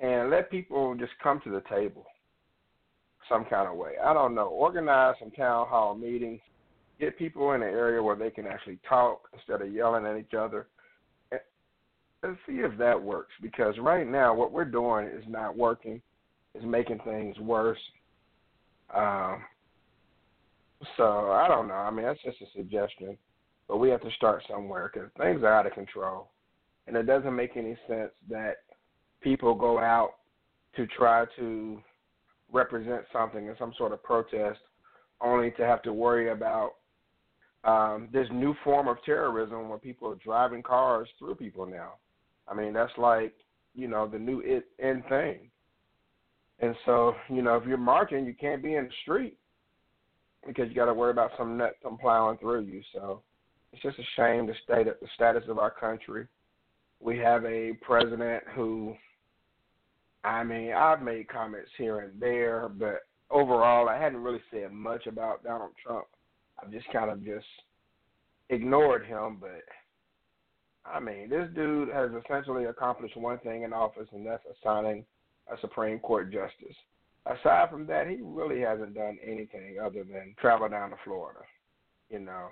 and 0.00 0.30
let 0.30 0.50
people 0.50 0.94
just 0.94 1.12
come 1.22 1.40
to 1.44 1.50
the 1.50 1.62
table 1.68 2.06
some 3.28 3.44
kind 3.44 3.68
of 3.68 3.76
way. 3.76 3.92
I 4.02 4.12
don't 4.12 4.34
know. 4.34 4.48
Organize 4.48 5.16
some 5.18 5.30
town 5.32 5.66
hall 5.66 5.94
meetings. 5.94 6.40
Get 7.00 7.18
people 7.18 7.52
in 7.52 7.62
an 7.62 7.68
area 7.68 8.02
where 8.02 8.16
they 8.16 8.30
can 8.30 8.46
actually 8.46 8.78
talk 8.88 9.28
instead 9.32 9.60
of 9.60 9.72
yelling 9.72 10.06
at 10.06 10.16
each 10.16 10.34
other. 10.36 10.66
And 12.22 12.36
see 12.46 12.54
if 12.54 12.76
that 12.78 13.00
works. 13.00 13.32
Because 13.40 13.74
right 13.78 14.06
now, 14.06 14.34
what 14.34 14.52
we're 14.52 14.64
doing 14.64 15.06
is 15.06 15.24
not 15.28 15.56
working. 15.56 16.00
It's 16.54 16.64
making 16.64 16.98
things 17.04 17.38
worse. 17.38 17.78
Um, 18.94 19.42
so 20.96 21.30
I 21.30 21.46
don't 21.48 21.68
know. 21.68 21.74
I 21.74 21.90
mean, 21.90 22.06
that's 22.06 22.22
just 22.22 22.40
a 22.40 22.46
suggestion. 22.56 23.16
But 23.68 23.78
we 23.78 23.90
have 23.90 24.00
to 24.02 24.10
start 24.12 24.42
somewhere 24.50 24.90
because 24.92 25.10
things 25.18 25.42
are 25.42 25.52
out 25.52 25.66
of 25.66 25.72
control. 25.72 26.30
And 26.86 26.96
it 26.96 27.04
doesn't 27.04 27.36
make 27.36 27.56
any 27.56 27.76
sense 27.86 28.10
that 28.30 28.56
people 29.20 29.54
go 29.54 29.78
out 29.78 30.14
to 30.76 30.86
try 30.86 31.26
to 31.36 31.82
represent 32.52 33.02
something 33.12 33.46
in 33.46 33.54
some 33.58 33.72
sort 33.76 33.92
of 33.92 34.02
protest 34.02 34.60
only 35.20 35.50
to 35.52 35.66
have 35.66 35.82
to 35.82 35.92
worry 35.92 36.30
about 36.30 36.72
um, 37.64 38.08
this 38.12 38.28
new 38.32 38.54
form 38.64 38.88
of 38.88 38.96
terrorism 39.04 39.68
where 39.68 39.78
people 39.78 40.08
are 40.08 40.16
driving 40.16 40.62
cars 40.62 41.08
through 41.18 41.34
people 41.34 41.66
now. 41.66 41.94
I 42.50 42.54
mean, 42.54 42.72
that's 42.72 42.92
like, 42.96 43.34
you 43.74 43.88
know, 43.88 44.06
the 44.08 44.18
new 44.18 44.40
it 44.40 44.66
in 44.78 45.02
thing. 45.08 45.50
And 46.60 46.74
so, 46.84 47.14
you 47.28 47.42
know, 47.42 47.56
if 47.56 47.66
you're 47.66 47.76
marching, 47.76 48.26
you 48.26 48.34
can't 48.34 48.62
be 48.62 48.74
in 48.74 48.84
the 48.84 48.90
street 49.02 49.36
because 50.46 50.68
you 50.68 50.74
got 50.74 50.86
to 50.86 50.94
worry 50.94 51.10
about 51.10 51.30
some 51.36 51.56
nut 51.56 51.76
some 51.82 51.98
plowing 51.98 52.38
through 52.38 52.62
you. 52.62 52.82
So 52.92 53.22
it's 53.72 53.82
just 53.82 53.98
a 53.98 54.02
shame 54.16 54.46
the 54.46 54.54
state 54.64 54.86
the 54.86 55.08
status 55.14 55.44
of 55.48 55.58
our 55.58 55.70
country. 55.70 56.26
We 57.00 57.18
have 57.18 57.44
a 57.44 57.74
president 57.82 58.42
who, 58.54 58.94
I 60.24 60.42
mean, 60.42 60.72
I've 60.72 61.02
made 61.02 61.28
comments 61.28 61.70
here 61.76 62.00
and 62.00 62.20
there, 62.20 62.68
but 62.68 63.02
overall, 63.30 63.88
I 63.88 64.00
hadn't 64.00 64.22
really 64.22 64.42
said 64.50 64.72
much 64.72 65.06
about 65.06 65.44
Donald 65.44 65.72
Trump. 65.84 66.06
I've 66.60 66.72
just 66.72 66.90
kind 66.92 67.10
of 67.10 67.24
just 67.24 67.46
ignored 68.50 69.06
him, 69.06 69.36
but 69.40 69.62
I 70.92 71.00
mean, 71.00 71.28
this 71.28 71.48
dude 71.54 71.88
has 71.90 72.10
essentially 72.24 72.64
accomplished 72.64 73.16
one 73.16 73.38
thing 73.38 73.62
in 73.62 73.72
office, 73.72 74.08
and 74.12 74.26
that's 74.26 74.44
assigning 74.60 75.04
a 75.52 75.58
Supreme 75.60 75.98
Court 75.98 76.32
justice. 76.32 76.76
Aside 77.26 77.70
from 77.70 77.86
that, 77.86 78.06
he 78.06 78.18
really 78.22 78.60
hasn't 78.60 78.94
done 78.94 79.18
anything 79.22 79.76
other 79.82 80.04
than 80.04 80.34
travel 80.40 80.68
down 80.68 80.90
to 80.90 80.96
Florida, 81.04 81.40
you 82.10 82.20
know 82.20 82.48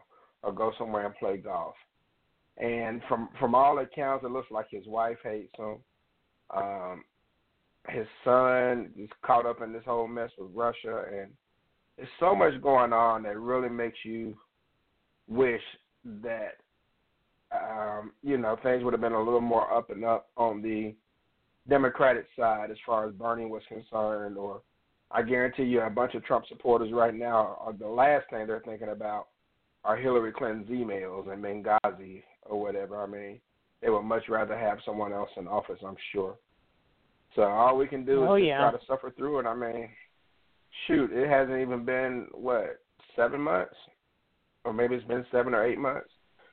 or 0.47 0.53
go 0.53 0.73
somewhere 0.79 1.05
and 1.05 1.15
play 1.17 1.37
golf. 1.37 1.75
And 2.57 3.03
from 3.09 3.29
from 3.39 3.55
all 3.55 3.79
accounts, 3.81 4.25
it 4.25 4.31
looks 4.31 4.51
like 4.51 4.67
his 4.71 4.87
wife 4.87 5.19
hates 5.23 5.53
him. 5.59 5.77
Um, 6.55 7.05
his 7.89 8.07
son 8.25 8.91
is 8.99 9.11
caught 9.23 9.47
up 9.47 9.61
in 9.61 9.73
this 9.73 9.83
whole 9.85 10.09
mess 10.09 10.31
with 10.39 10.51
Russia, 10.55 11.05
and 11.13 11.31
there's 11.97 12.09
so 12.19 12.35
much 12.35 12.61
going 12.63 12.93
on 12.93 13.25
that 13.25 13.39
really 13.39 13.69
makes 13.69 13.99
you 14.05 14.37
wish 15.29 15.61
that 16.23 16.55
um, 17.53 18.13
you 18.23 18.37
know 18.37 18.57
things 18.63 18.83
would 18.85 18.93
have 18.93 19.01
been 19.01 19.13
a 19.13 19.23
little 19.23 19.41
more 19.41 19.73
up 19.73 19.91
and 19.91 20.05
up 20.05 20.29
on 20.37 20.63
the 20.63 20.95
Democratic 21.69 22.27
side 22.39 22.71
as 22.71 22.77
far 22.85 23.09
as 23.09 23.15
Bernie 23.15 23.47
was 23.47 23.63
concerned. 23.69 24.37
Or 24.37 24.63
I 25.11 25.23
guarantee 25.23 25.65
you, 25.65 25.81
a 25.81 25.91
bunch 25.91 26.15
of 26.15 26.25
Trump 26.25 26.47
supporters 26.49 26.93
right 26.93 27.15
now 27.15 27.59
are 27.61 27.73
the 27.73 27.89
last 27.89 28.27
thing 28.31 28.47
they're 28.47 28.63
thinking 28.65 28.89
about 28.89 29.29
are 29.85 29.97
Hillary 29.97 30.33
Clinton's 30.33 30.69
emails 30.69 31.33
and 31.33 31.43
Benghazi 31.43 32.23
or 32.43 32.61
whatever. 32.61 33.01
I 33.03 33.07
mean, 33.07 33.41
they 33.81 33.91
would 33.91 34.03
much 34.03 34.25
rather 34.29 34.59
have 34.59 34.79
someone 34.85 35.13
else 35.13 35.31
in 35.37 35.47
office, 35.47 35.79
I'm 35.87 35.97
sure. 36.13 36.37
So 37.35 37.43
all 37.43 37.77
we 37.77 37.87
can 37.87 38.05
do 38.05 38.25
is 38.25 38.29
oh, 38.29 38.37
just 38.37 38.47
yeah. 38.47 38.59
try 38.59 38.73
to 38.73 38.87
suffer 38.87 39.13
through 39.17 39.41
it. 39.41 39.47
I 39.47 39.55
mean, 39.55 39.89
shoot, 40.87 41.13
it 41.13 41.29
hasn't 41.29 41.61
even 41.61 41.85
been 41.85 42.27
what 42.33 42.81
seven 43.15 43.41
months, 43.41 43.75
or 44.65 44.73
maybe 44.73 44.95
it's 44.95 45.07
been 45.07 45.27
seven 45.31 45.55
or 45.55 45.65
eight 45.65 45.79
months. 45.79 46.09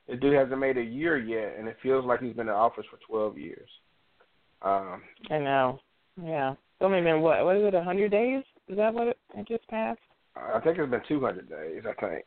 The 0.07 0.15
dude 0.15 0.33
hasn't 0.33 0.59
made 0.59 0.77
a 0.77 0.83
year 0.83 1.17
yet, 1.17 1.55
and 1.57 1.67
it 1.67 1.77
feels 1.81 2.05
like 2.05 2.21
he's 2.21 2.35
been 2.35 2.47
in 2.47 2.53
office 2.53 2.85
for 2.89 2.99
twelve 3.07 3.37
years. 3.37 3.69
Um, 4.61 5.01
I 5.29 5.39
know. 5.39 5.79
Yeah. 6.21 6.51
It's 6.51 6.81
only 6.81 7.01
been 7.01 7.21
what? 7.21 7.43
What 7.45 7.57
is 7.57 7.63
it? 7.65 7.73
A 7.73 7.83
hundred 7.83 8.11
days? 8.11 8.43
Is 8.67 8.77
that 8.77 8.93
what 8.93 9.07
it, 9.07 9.17
it 9.35 9.47
just 9.47 9.67
passed? 9.67 9.99
I 10.35 10.59
think 10.59 10.77
it's 10.77 10.89
been 10.89 11.01
two 11.07 11.21
hundred 11.21 11.49
days. 11.49 11.83
I 11.87 11.93
think. 11.99 12.25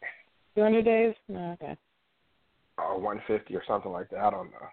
200 0.57 0.85
days? 0.85 1.15
No, 1.29 1.53
okay. 1.53 1.77
Or 2.79 2.99
150 2.99 3.55
or 3.55 3.63
something 3.69 3.93
like 3.93 4.11
that. 4.11 4.21
I 4.21 4.31
don't 4.31 4.51
know. 4.51 4.67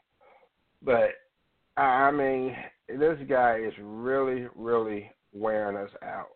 But, 0.81 1.81
I 1.81 2.09
mean, 2.11 2.55
this 2.87 3.17
guy 3.29 3.57
is 3.57 3.73
really, 3.79 4.47
really 4.55 5.11
wearing 5.33 5.77
us 5.77 5.91
out 6.01 6.29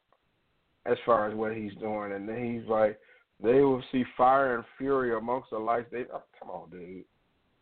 as 0.86 0.98
far 1.06 1.30
as 1.30 1.36
what 1.36 1.56
he's 1.56 1.74
doing. 1.76 2.12
And 2.14 2.28
then 2.28 2.60
he's 2.60 2.70
like, 2.70 3.00
they 3.42 3.62
will 3.62 3.84
see 3.92 4.04
fire 4.16 4.56
and 4.56 4.66
fury 4.78 5.16
amongst 5.16 5.52
the 5.52 5.58
lights. 5.58 5.88
They, 5.92 6.06
oh, 6.14 6.24
come 6.40 6.50
on, 6.50 6.70
dude. 6.70 7.04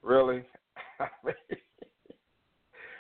Really? 0.02 0.44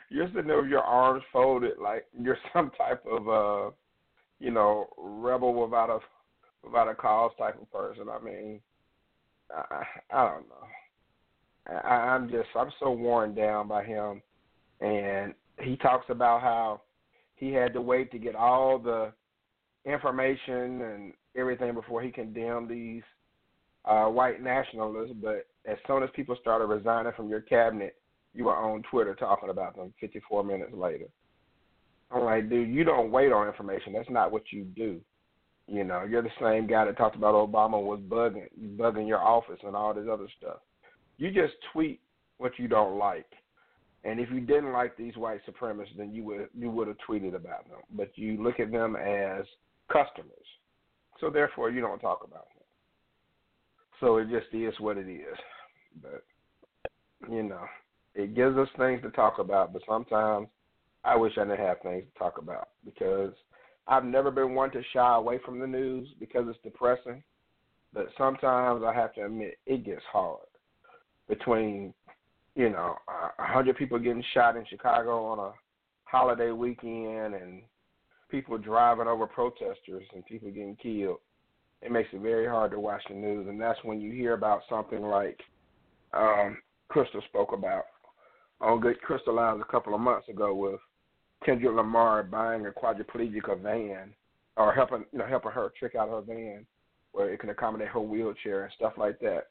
you're 0.09 0.27
sitting 0.27 0.47
there 0.47 0.61
with 0.61 0.69
your 0.69 0.81
arms 0.81 1.23
folded 1.31 1.77
like 1.81 2.05
you're 2.19 2.37
some 2.53 2.71
type 2.77 3.03
of, 3.09 3.29
uh, 3.29 3.71
you 4.39 4.51
know, 4.51 4.87
rebel 4.97 5.53
without 5.53 5.89
a 5.89 5.99
without 6.63 6.89
a 6.89 6.95
cause 6.95 7.31
type 7.37 7.61
of 7.61 7.71
person. 7.71 8.07
I 8.09 8.19
mean, 8.23 8.59
I, 9.55 9.83
I 10.11 10.31
don't 10.31 10.49
know. 10.49 10.67
I, 11.67 11.93
I'm 12.13 12.29
just 12.29 12.49
I'm 12.55 12.71
so 12.79 12.91
worn 12.91 13.33
down 13.33 13.67
by 13.67 13.83
him, 13.83 14.21
and 14.81 15.33
he 15.61 15.77
talks 15.77 16.05
about 16.09 16.41
how 16.41 16.81
he 17.35 17.51
had 17.53 17.73
to 17.73 17.81
wait 17.81 18.11
to 18.11 18.19
get 18.19 18.35
all 18.35 18.77
the 18.79 19.13
information 19.85 20.81
and 20.81 21.13
everything 21.35 21.73
before 21.73 22.01
he 22.01 22.11
condemned 22.11 22.69
these 22.69 23.03
uh, 23.85 24.05
white 24.05 24.41
nationalists. 24.41 25.13
But 25.21 25.47
as 25.65 25.77
soon 25.87 26.03
as 26.03 26.09
people 26.15 26.35
started 26.39 26.65
resigning 26.65 27.13
from 27.15 27.29
your 27.29 27.41
cabinet, 27.41 27.95
you 28.33 28.45
were 28.45 28.55
on 28.55 28.83
Twitter 28.89 29.15
talking 29.15 29.49
about 29.49 29.75
them 29.75 29.93
54 29.99 30.43
minutes 30.43 30.73
later. 30.73 31.05
I'm 32.11 32.23
like, 32.23 32.49
dude, 32.49 32.69
you 32.69 32.83
don't 32.83 33.11
wait 33.11 33.31
on 33.31 33.47
information. 33.47 33.93
That's 33.93 34.09
not 34.09 34.31
what 34.31 34.43
you 34.51 34.63
do. 34.63 35.01
You 35.67 35.83
know, 35.83 36.03
you're 36.03 36.21
the 36.21 36.29
same 36.39 36.67
guy 36.67 36.85
that 36.85 36.97
talked 36.97 37.15
about 37.15 37.33
Obama 37.33 37.81
was 37.81 37.99
bugging, 38.07 38.47
bugging 38.77 39.07
your 39.07 39.19
office 39.19 39.59
and 39.63 39.75
all 39.75 39.93
this 39.93 40.05
other 40.11 40.27
stuff. 40.37 40.57
You 41.17 41.31
just 41.31 41.53
tweet 41.73 41.99
what 42.37 42.51
you 42.59 42.67
don't 42.67 42.97
like, 42.97 43.25
And 44.03 44.19
if 44.19 44.29
you 44.29 44.41
didn't 44.41 44.73
like 44.73 44.95
these 44.97 45.15
white 45.15 45.39
supremacists, 45.47 45.97
then 45.97 46.13
you 46.13 46.23
would 46.25 46.49
you 46.57 46.69
would 46.69 46.87
have 46.87 46.97
tweeted 47.07 47.35
about 47.35 47.67
them. 47.69 47.79
But 47.95 48.11
you 48.15 48.41
look 48.43 48.59
at 48.59 48.71
them 48.71 48.95
as 48.95 49.45
customers, 49.91 50.45
so 51.19 51.29
therefore 51.29 51.69
you 51.69 51.81
don't 51.81 51.99
talk 51.99 52.21
about 52.23 52.47
them. 52.55 52.63
So 53.99 54.17
it 54.17 54.29
just 54.29 54.53
is 54.53 54.79
what 54.79 54.97
it 54.97 55.09
is. 55.09 55.37
But 56.01 56.23
you 57.29 57.43
know, 57.43 57.65
it 58.13 58.35
gives 58.35 58.57
us 58.57 58.67
things 58.77 59.01
to 59.03 59.09
talk 59.11 59.39
about. 59.39 59.73
But 59.73 59.83
sometimes 59.87 60.47
I 61.03 61.15
wish 61.15 61.33
I 61.37 61.45
didn't 61.45 61.59
have 61.59 61.81
things 61.81 62.03
to 62.11 62.19
talk 62.19 62.37
about 62.37 62.69
because 62.83 63.33
I've 63.87 64.05
never 64.05 64.31
been 64.31 64.55
one 64.55 64.71
to 64.71 64.81
shy 64.93 65.15
away 65.15 65.39
from 65.45 65.59
the 65.59 65.67
news 65.67 66.09
because 66.19 66.45
it's 66.47 66.59
depressing. 66.63 67.23
But 67.93 68.07
sometimes 68.17 68.83
I 68.85 68.93
have 68.93 69.13
to 69.15 69.25
admit 69.25 69.57
it 69.65 69.85
gets 69.85 70.03
hard 70.11 70.41
between 71.29 71.93
you 72.55 72.69
know, 72.69 72.95
a 73.07 73.43
hundred 73.43 73.77
people 73.77 73.99
getting 73.99 74.23
shot 74.33 74.55
in 74.55 74.65
Chicago 74.69 75.25
on 75.25 75.39
a 75.39 75.51
holiday 76.05 76.51
weekend, 76.51 77.35
and 77.35 77.61
people 78.29 78.57
driving 78.57 79.07
over 79.07 79.27
protesters 79.27 80.03
and 80.13 80.25
people 80.25 80.49
getting 80.49 80.77
killed. 80.81 81.19
It 81.81 81.91
makes 81.91 82.09
it 82.13 82.21
very 82.21 82.47
hard 82.47 82.71
to 82.71 82.79
watch 82.79 83.03
the 83.07 83.15
news, 83.15 83.47
and 83.47 83.59
that's 83.59 83.83
when 83.83 84.01
you 84.01 84.11
hear 84.11 84.33
about 84.33 84.61
something 84.69 85.01
like 85.01 85.39
um, 86.13 86.57
Crystal 86.87 87.21
spoke 87.29 87.53
about 87.53 87.83
on 88.61 88.81
Get 88.81 89.01
Crystalized 89.01 89.61
a 89.61 89.71
couple 89.71 89.93
of 89.93 90.01
months 90.01 90.29
ago 90.29 90.55
with 90.55 90.79
Kendrick 91.45 91.75
Lamar 91.75 92.23
buying 92.23 92.65
a 92.65 92.71
quadriplegic 92.71 93.61
van 93.61 94.13
or 94.57 94.73
helping 94.73 95.05
you 95.11 95.19
know 95.19 95.27
helping 95.27 95.51
her 95.51 95.71
trick 95.77 95.95
out 95.95 96.09
her 96.09 96.21
van 96.21 96.65
where 97.11 97.31
it 97.31 97.39
can 97.39 97.49
accommodate 97.49 97.89
her 97.89 97.99
wheelchair 97.99 98.63
and 98.63 98.73
stuff 98.73 98.93
like 98.97 99.19
that 99.19 99.47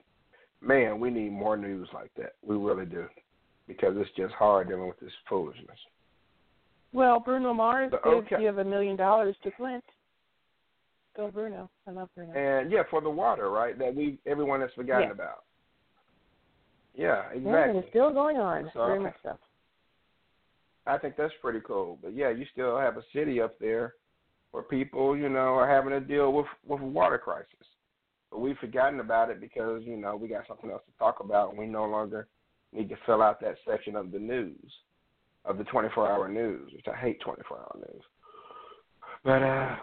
man, 0.65 1.01
we 1.01 1.11
need 1.11 1.33
more 1.33 1.57
news 1.57 1.89
like 1.93 2.11
that. 2.17 2.35
We 2.43 2.57
really 2.57 2.87
do, 2.87 3.07
because 3.67 3.95
it's 3.97 4.11
just 4.17 4.35
hard 4.35 4.69
dealing 4.69 4.89
with 4.89 5.01
this 5.01 5.13
foolishness. 5.29 5.79
Well, 6.95 7.19
Bruno 7.19 7.53
Mars 7.53 7.93
uh, 7.93 8.09
did 8.09 8.25
okay. 8.25 8.41
give 8.41 8.59
a 8.59 8.65
million 8.65 8.97
dollars 8.97 9.35
to 9.43 9.51
Flint. 9.57 9.85
Go 11.16 11.29
Bruno. 11.31 11.69
I 11.87 11.91
love 11.91 12.09
Bruno. 12.15 12.33
And 12.33 12.71
yeah, 12.71 12.85
for 12.89 13.01
the 13.01 13.11
water, 13.11 13.51
right? 13.51 13.77
That 13.79 13.95
we 13.95 14.19
everyone 14.27 14.61
has 14.61 14.71
forgotten 14.75 15.09
Yeah. 15.09 15.12
about. 15.12 15.45
Yeah, 16.95 17.07
Yeah, 17.07 17.31
and 17.33 17.47
exactly. 17.47 17.79
it's 17.81 17.89
still 17.91 18.12
going 18.12 18.37
on. 18.37 18.71
So, 18.73 18.87
Very 18.87 19.01
much 19.01 19.16
so. 19.25 19.37
I 20.87 20.97
think 20.99 21.16
that's 21.16 21.35
pretty 21.43 21.61
cool. 21.66 21.99
But 22.01 22.15
yeah, 22.15 22.31
you 22.31 22.47
still 22.53 22.79
have 22.79 22.97
a 22.97 23.03
city 23.12 23.41
up 23.41 23.59
there 23.59 23.95
where 24.53 24.62
people, 24.62 25.16
you 25.16 25.29
know, 25.29 25.55
are 25.55 25.69
having 25.69 25.91
to 25.91 26.01
deal 26.01 26.33
with 26.33 26.47
with 26.65 26.81
a 26.81 26.85
water 26.85 27.19
crisis. 27.19 27.66
But 28.31 28.39
we've 28.41 28.59
forgotten 28.59 29.01
about 29.01 29.31
it 29.31 29.41
because, 29.41 29.83
you 29.85 29.97
know, 29.97 30.15
we 30.15 30.29
got 30.29 30.47
something 30.47 30.71
else 30.71 30.83
to 30.87 30.99
talk 30.99 31.19
about 31.19 31.51
and 31.51 31.59
we 31.59 31.66
no 31.66 31.87
longer 31.87 32.29
need 32.73 32.89
to 32.89 32.97
fill 33.05 33.23
out 33.23 33.41
that 33.41 33.57
section 33.69 33.97
of 33.97 34.12
the 34.12 34.19
news, 34.19 34.73
of 35.45 35.59
the 35.59 35.65
twenty 35.65 35.89
four 35.95 36.11
hour 36.11 36.29
news, 36.29 36.73
which 36.73 36.87
I 36.93 36.97
hate 36.97 37.21
twenty 37.21 37.43
four 37.49 37.59
hour 37.59 37.77
news. 37.77 38.03
But 39.25 39.43
uh 39.43 39.77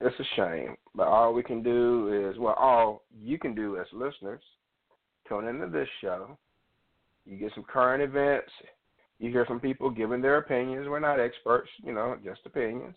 it's 0.00 0.20
a 0.20 0.24
shame. 0.36 0.76
But 0.94 1.08
all 1.08 1.32
we 1.32 1.42
can 1.42 1.62
do 1.62 2.30
is 2.30 2.38
well, 2.38 2.54
all 2.54 3.02
you 3.18 3.38
can 3.38 3.54
do 3.54 3.78
as 3.78 3.86
listeners, 3.92 4.42
tune 5.28 5.48
into 5.48 5.68
this 5.68 5.88
show. 6.00 6.36
You 7.24 7.38
get 7.38 7.52
some 7.54 7.64
current 7.64 8.02
events, 8.02 8.50
you 9.18 9.30
hear 9.30 9.44
some 9.48 9.60
people 9.60 9.90
giving 9.90 10.20
their 10.20 10.38
opinions. 10.38 10.86
We're 10.88 11.00
not 11.00 11.18
experts, 11.18 11.68
you 11.82 11.92
know, 11.92 12.16
just 12.24 12.40
opinions. 12.44 12.96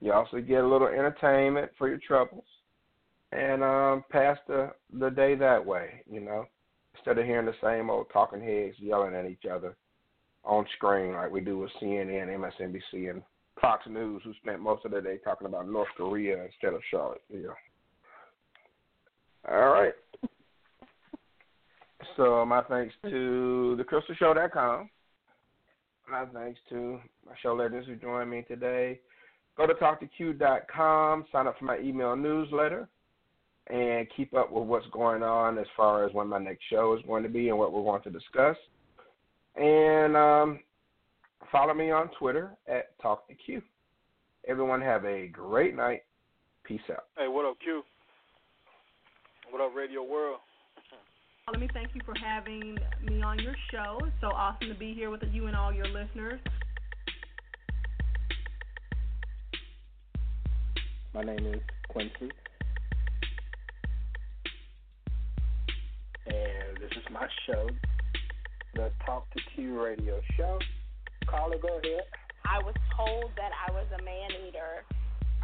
You 0.00 0.12
also 0.12 0.40
get 0.40 0.64
a 0.64 0.68
little 0.68 0.86
entertainment 0.86 1.72
for 1.76 1.88
your 1.88 1.98
troubles, 1.98 2.44
and 3.32 3.62
um, 3.62 4.04
pass 4.10 4.38
the 4.46 4.72
the 4.98 5.10
day 5.10 5.34
that 5.34 5.64
way. 5.64 6.02
You 6.10 6.20
know, 6.20 6.46
instead 6.94 7.18
of 7.18 7.26
hearing 7.26 7.46
the 7.46 7.54
same 7.62 7.90
old 7.90 8.06
talking 8.12 8.40
heads 8.40 8.76
yelling 8.78 9.14
at 9.14 9.26
each 9.26 9.44
other 9.50 9.76
on 10.48 10.66
screen 10.76 11.12
like 11.12 11.30
we 11.30 11.40
do 11.40 11.58
with 11.58 11.70
CNN, 11.80 12.26
MSNBC, 12.28 13.10
and 13.10 13.22
Fox 13.60 13.84
News, 13.88 14.22
who 14.24 14.32
spent 14.42 14.60
most 14.60 14.84
of 14.84 14.92
the 14.92 15.00
day 15.00 15.18
talking 15.22 15.46
about 15.46 15.68
North 15.68 15.88
Korea 15.96 16.42
instead 16.44 16.72
of 16.72 16.80
Charlottesville. 16.90 17.54
All 19.48 19.68
right. 19.68 19.92
So 22.16 22.44
my 22.44 22.62
thanks 22.62 22.94
to 23.04 23.78
thecrystalshow.com. 23.80 24.90
My 26.10 26.24
thanks 26.34 26.58
to 26.70 26.98
my 27.24 27.32
show 27.40 27.54
legends 27.54 27.86
who 27.86 27.94
joined 27.94 28.30
me 28.30 28.44
today. 28.48 28.98
Go 29.56 29.68
to 29.68 29.74
talktoq.com, 29.74 31.26
sign 31.30 31.46
up 31.46 31.56
for 31.58 31.64
my 31.64 31.78
email 31.78 32.16
newsletter, 32.16 32.88
and 33.68 34.06
keep 34.16 34.34
up 34.34 34.50
with 34.50 34.64
what's 34.64 34.86
going 34.92 35.22
on 35.22 35.58
as 35.58 35.66
far 35.76 36.04
as 36.04 36.12
when 36.12 36.26
my 36.26 36.38
next 36.38 36.62
show 36.68 36.96
is 36.96 37.04
going 37.06 37.22
to 37.22 37.28
be 37.28 37.50
and 37.50 37.58
what 37.58 37.72
we're 37.72 37.82
going 37.82 38.02
to 38.02 38.10
discuss. 38.10 38.56
And 39.58 40.16
um, 40.16 40.60
follow 41.50 41.74
me 41.74 41.90
on 41.90 42.10
Twitter 42.18 42.56
at 42.68 42.96
Talk 43.00 43.26
to 43.28 43.34
Q. 43.34 43.60
Everyone 44.46 44.80
have 44.80 45.04
a 45.04 45.26
great 45.26 45.74
night. 45.74 46.02
Peace 46.64 46.80
out. 46.90 47.06
Hey, 47.16 47.28
what 47.28 47.44
up, 47.44 47.58
Q? 47.62 47.82
What 49.50 49.60
up, 49.62 49.74
Radio 49.74 50.02
World? 50.02 50.38
Let 51.50 51.60
me 51.60 51.68
thank 51.72 51.94
you 51.94 52.02
for 52.04 52.14
having 52.22 52.78
me 53.02 53.22
on 53.22 53.38
your 53.38 53.54
show. 53.72 53.98
It's 54.04 54.14
so 54.20 54.28
awesome 54.28 54.68
to 54.68 54.74
be 54.74 54.92
here 54.92 55.10
with 55.10 55.22
you 55.32 55.46
and 55.46 55.56
all 55.56 55.72
your 55.72 55.86
listeners. 55.86 56.40
My 61.14 61.22
name 61.24 61.46
is 61.46 61.60
Quincy, 61.88 62.30
and 66.26 66.76
this 66.78 66.90
is 66.92 67.04
my 67.10 67.26
show, 67.46 67.66
the 68.78 68.92
Talk 69.04 69.26
to 69.34 69.40
Q 69.56 69.82
Radio 69.82 70.20
Show. 70.36 70.56
Caller, 71.26 71.58
go 71.58 71.66
ahead. 71.82 72.06
I 72.46 72.62
was 72.62 72.76
told 72.96 73.34
that 73.34 73.50
I 73.50 73.72
was 73.72 73.86
a 73.90 74.00
man 74.04 74.30
eater. 74.46 74.86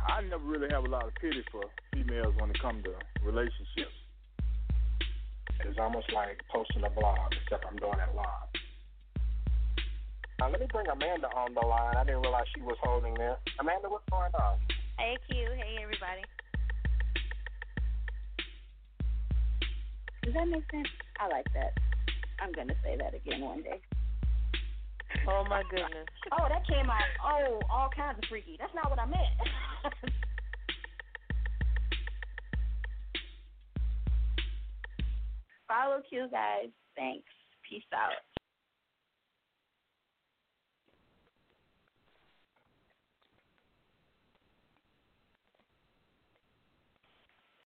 I 0.06 0.22
never 0.22 0.44
really 0.44 0.68
have 0.70 0.84
a 0.84 0.88
lot 0.88 1.02
of 1.02 1.16
pity 1.16 1.42
for 1.50 1.62
females 1.92 2.32
when 2.38 2.50
it 2.50 2.60
comes 2.62 2.84
to 2.84 2.94
relationships. 3.26 3.90
It's 5.66 5.78
almost 5.80 6.12
like 6.14 6.38
posting 6.46 6.84
a 6.84 6.90
blog, 6.90 7.34
except 7.42 7.66
I'm 7.66 7.74
doing 7.74 7.98
it 7.98 8.14
live. 8.14 8.54
Now, 10.38 10.50
let 10.50 10.60
me 10.60 10.68
bring 10.70 10.86
Amanda 10.86 11.26
on 11.34 11.54
the 11.54 11.66
line. 11.66 11.96
I 11.96 12.04
didn't 12.04 12.22
realize 12.22 12.44
she 12.54 12.62
was 12.62 12.76
holding 12.84 13.14
there. 13.14 13.38
Amanda, 13.58 13.88
what's 13.88 14.08
going 14.10 14.30
on? 14.38 14.58
Hey 14.96 15.18
Q, 15.28 15.34
hey 15.58 15.82
everybody. 15.82 16.22
Does 20.22 20.34
that 20.34 20.46
make 20.46 20.70
sense? 20.70 20.86
I 21.18 21.26
like 21.26 21.46
that. 21.54 21.74
I'm 22.44 22.52
going 22.52 22.68
to 22.68 22.76
say 22.84 22.94
that 23.00 23.14
again 23.14 23.40
one 23.40 23.62
day. 23.62 23.80
Oh 25.26 25.44
my 25.48 25.62
goodness. 25.70 25.88
Oh, 26.32 26.48
that 26.48 26.66
came 26.66 26.90
out 26.90 27.04
oh 27.22 27.60
all 27.70 27.88
kinds 27.94 28.18
of 28.18 28.24
freaky. 28.28 28.56
That's 28.58 28.74
not 28.74 28.90
what 28.90 28.98
I 28.98 29.06
meant. 29.06 29.20
Follow 35.68 36.02
Q 36.08 36.28
guys. 36.30 36.70
Thanks. 36.96 37.28
Peace 37.68 37.84
out. 37.94 38.12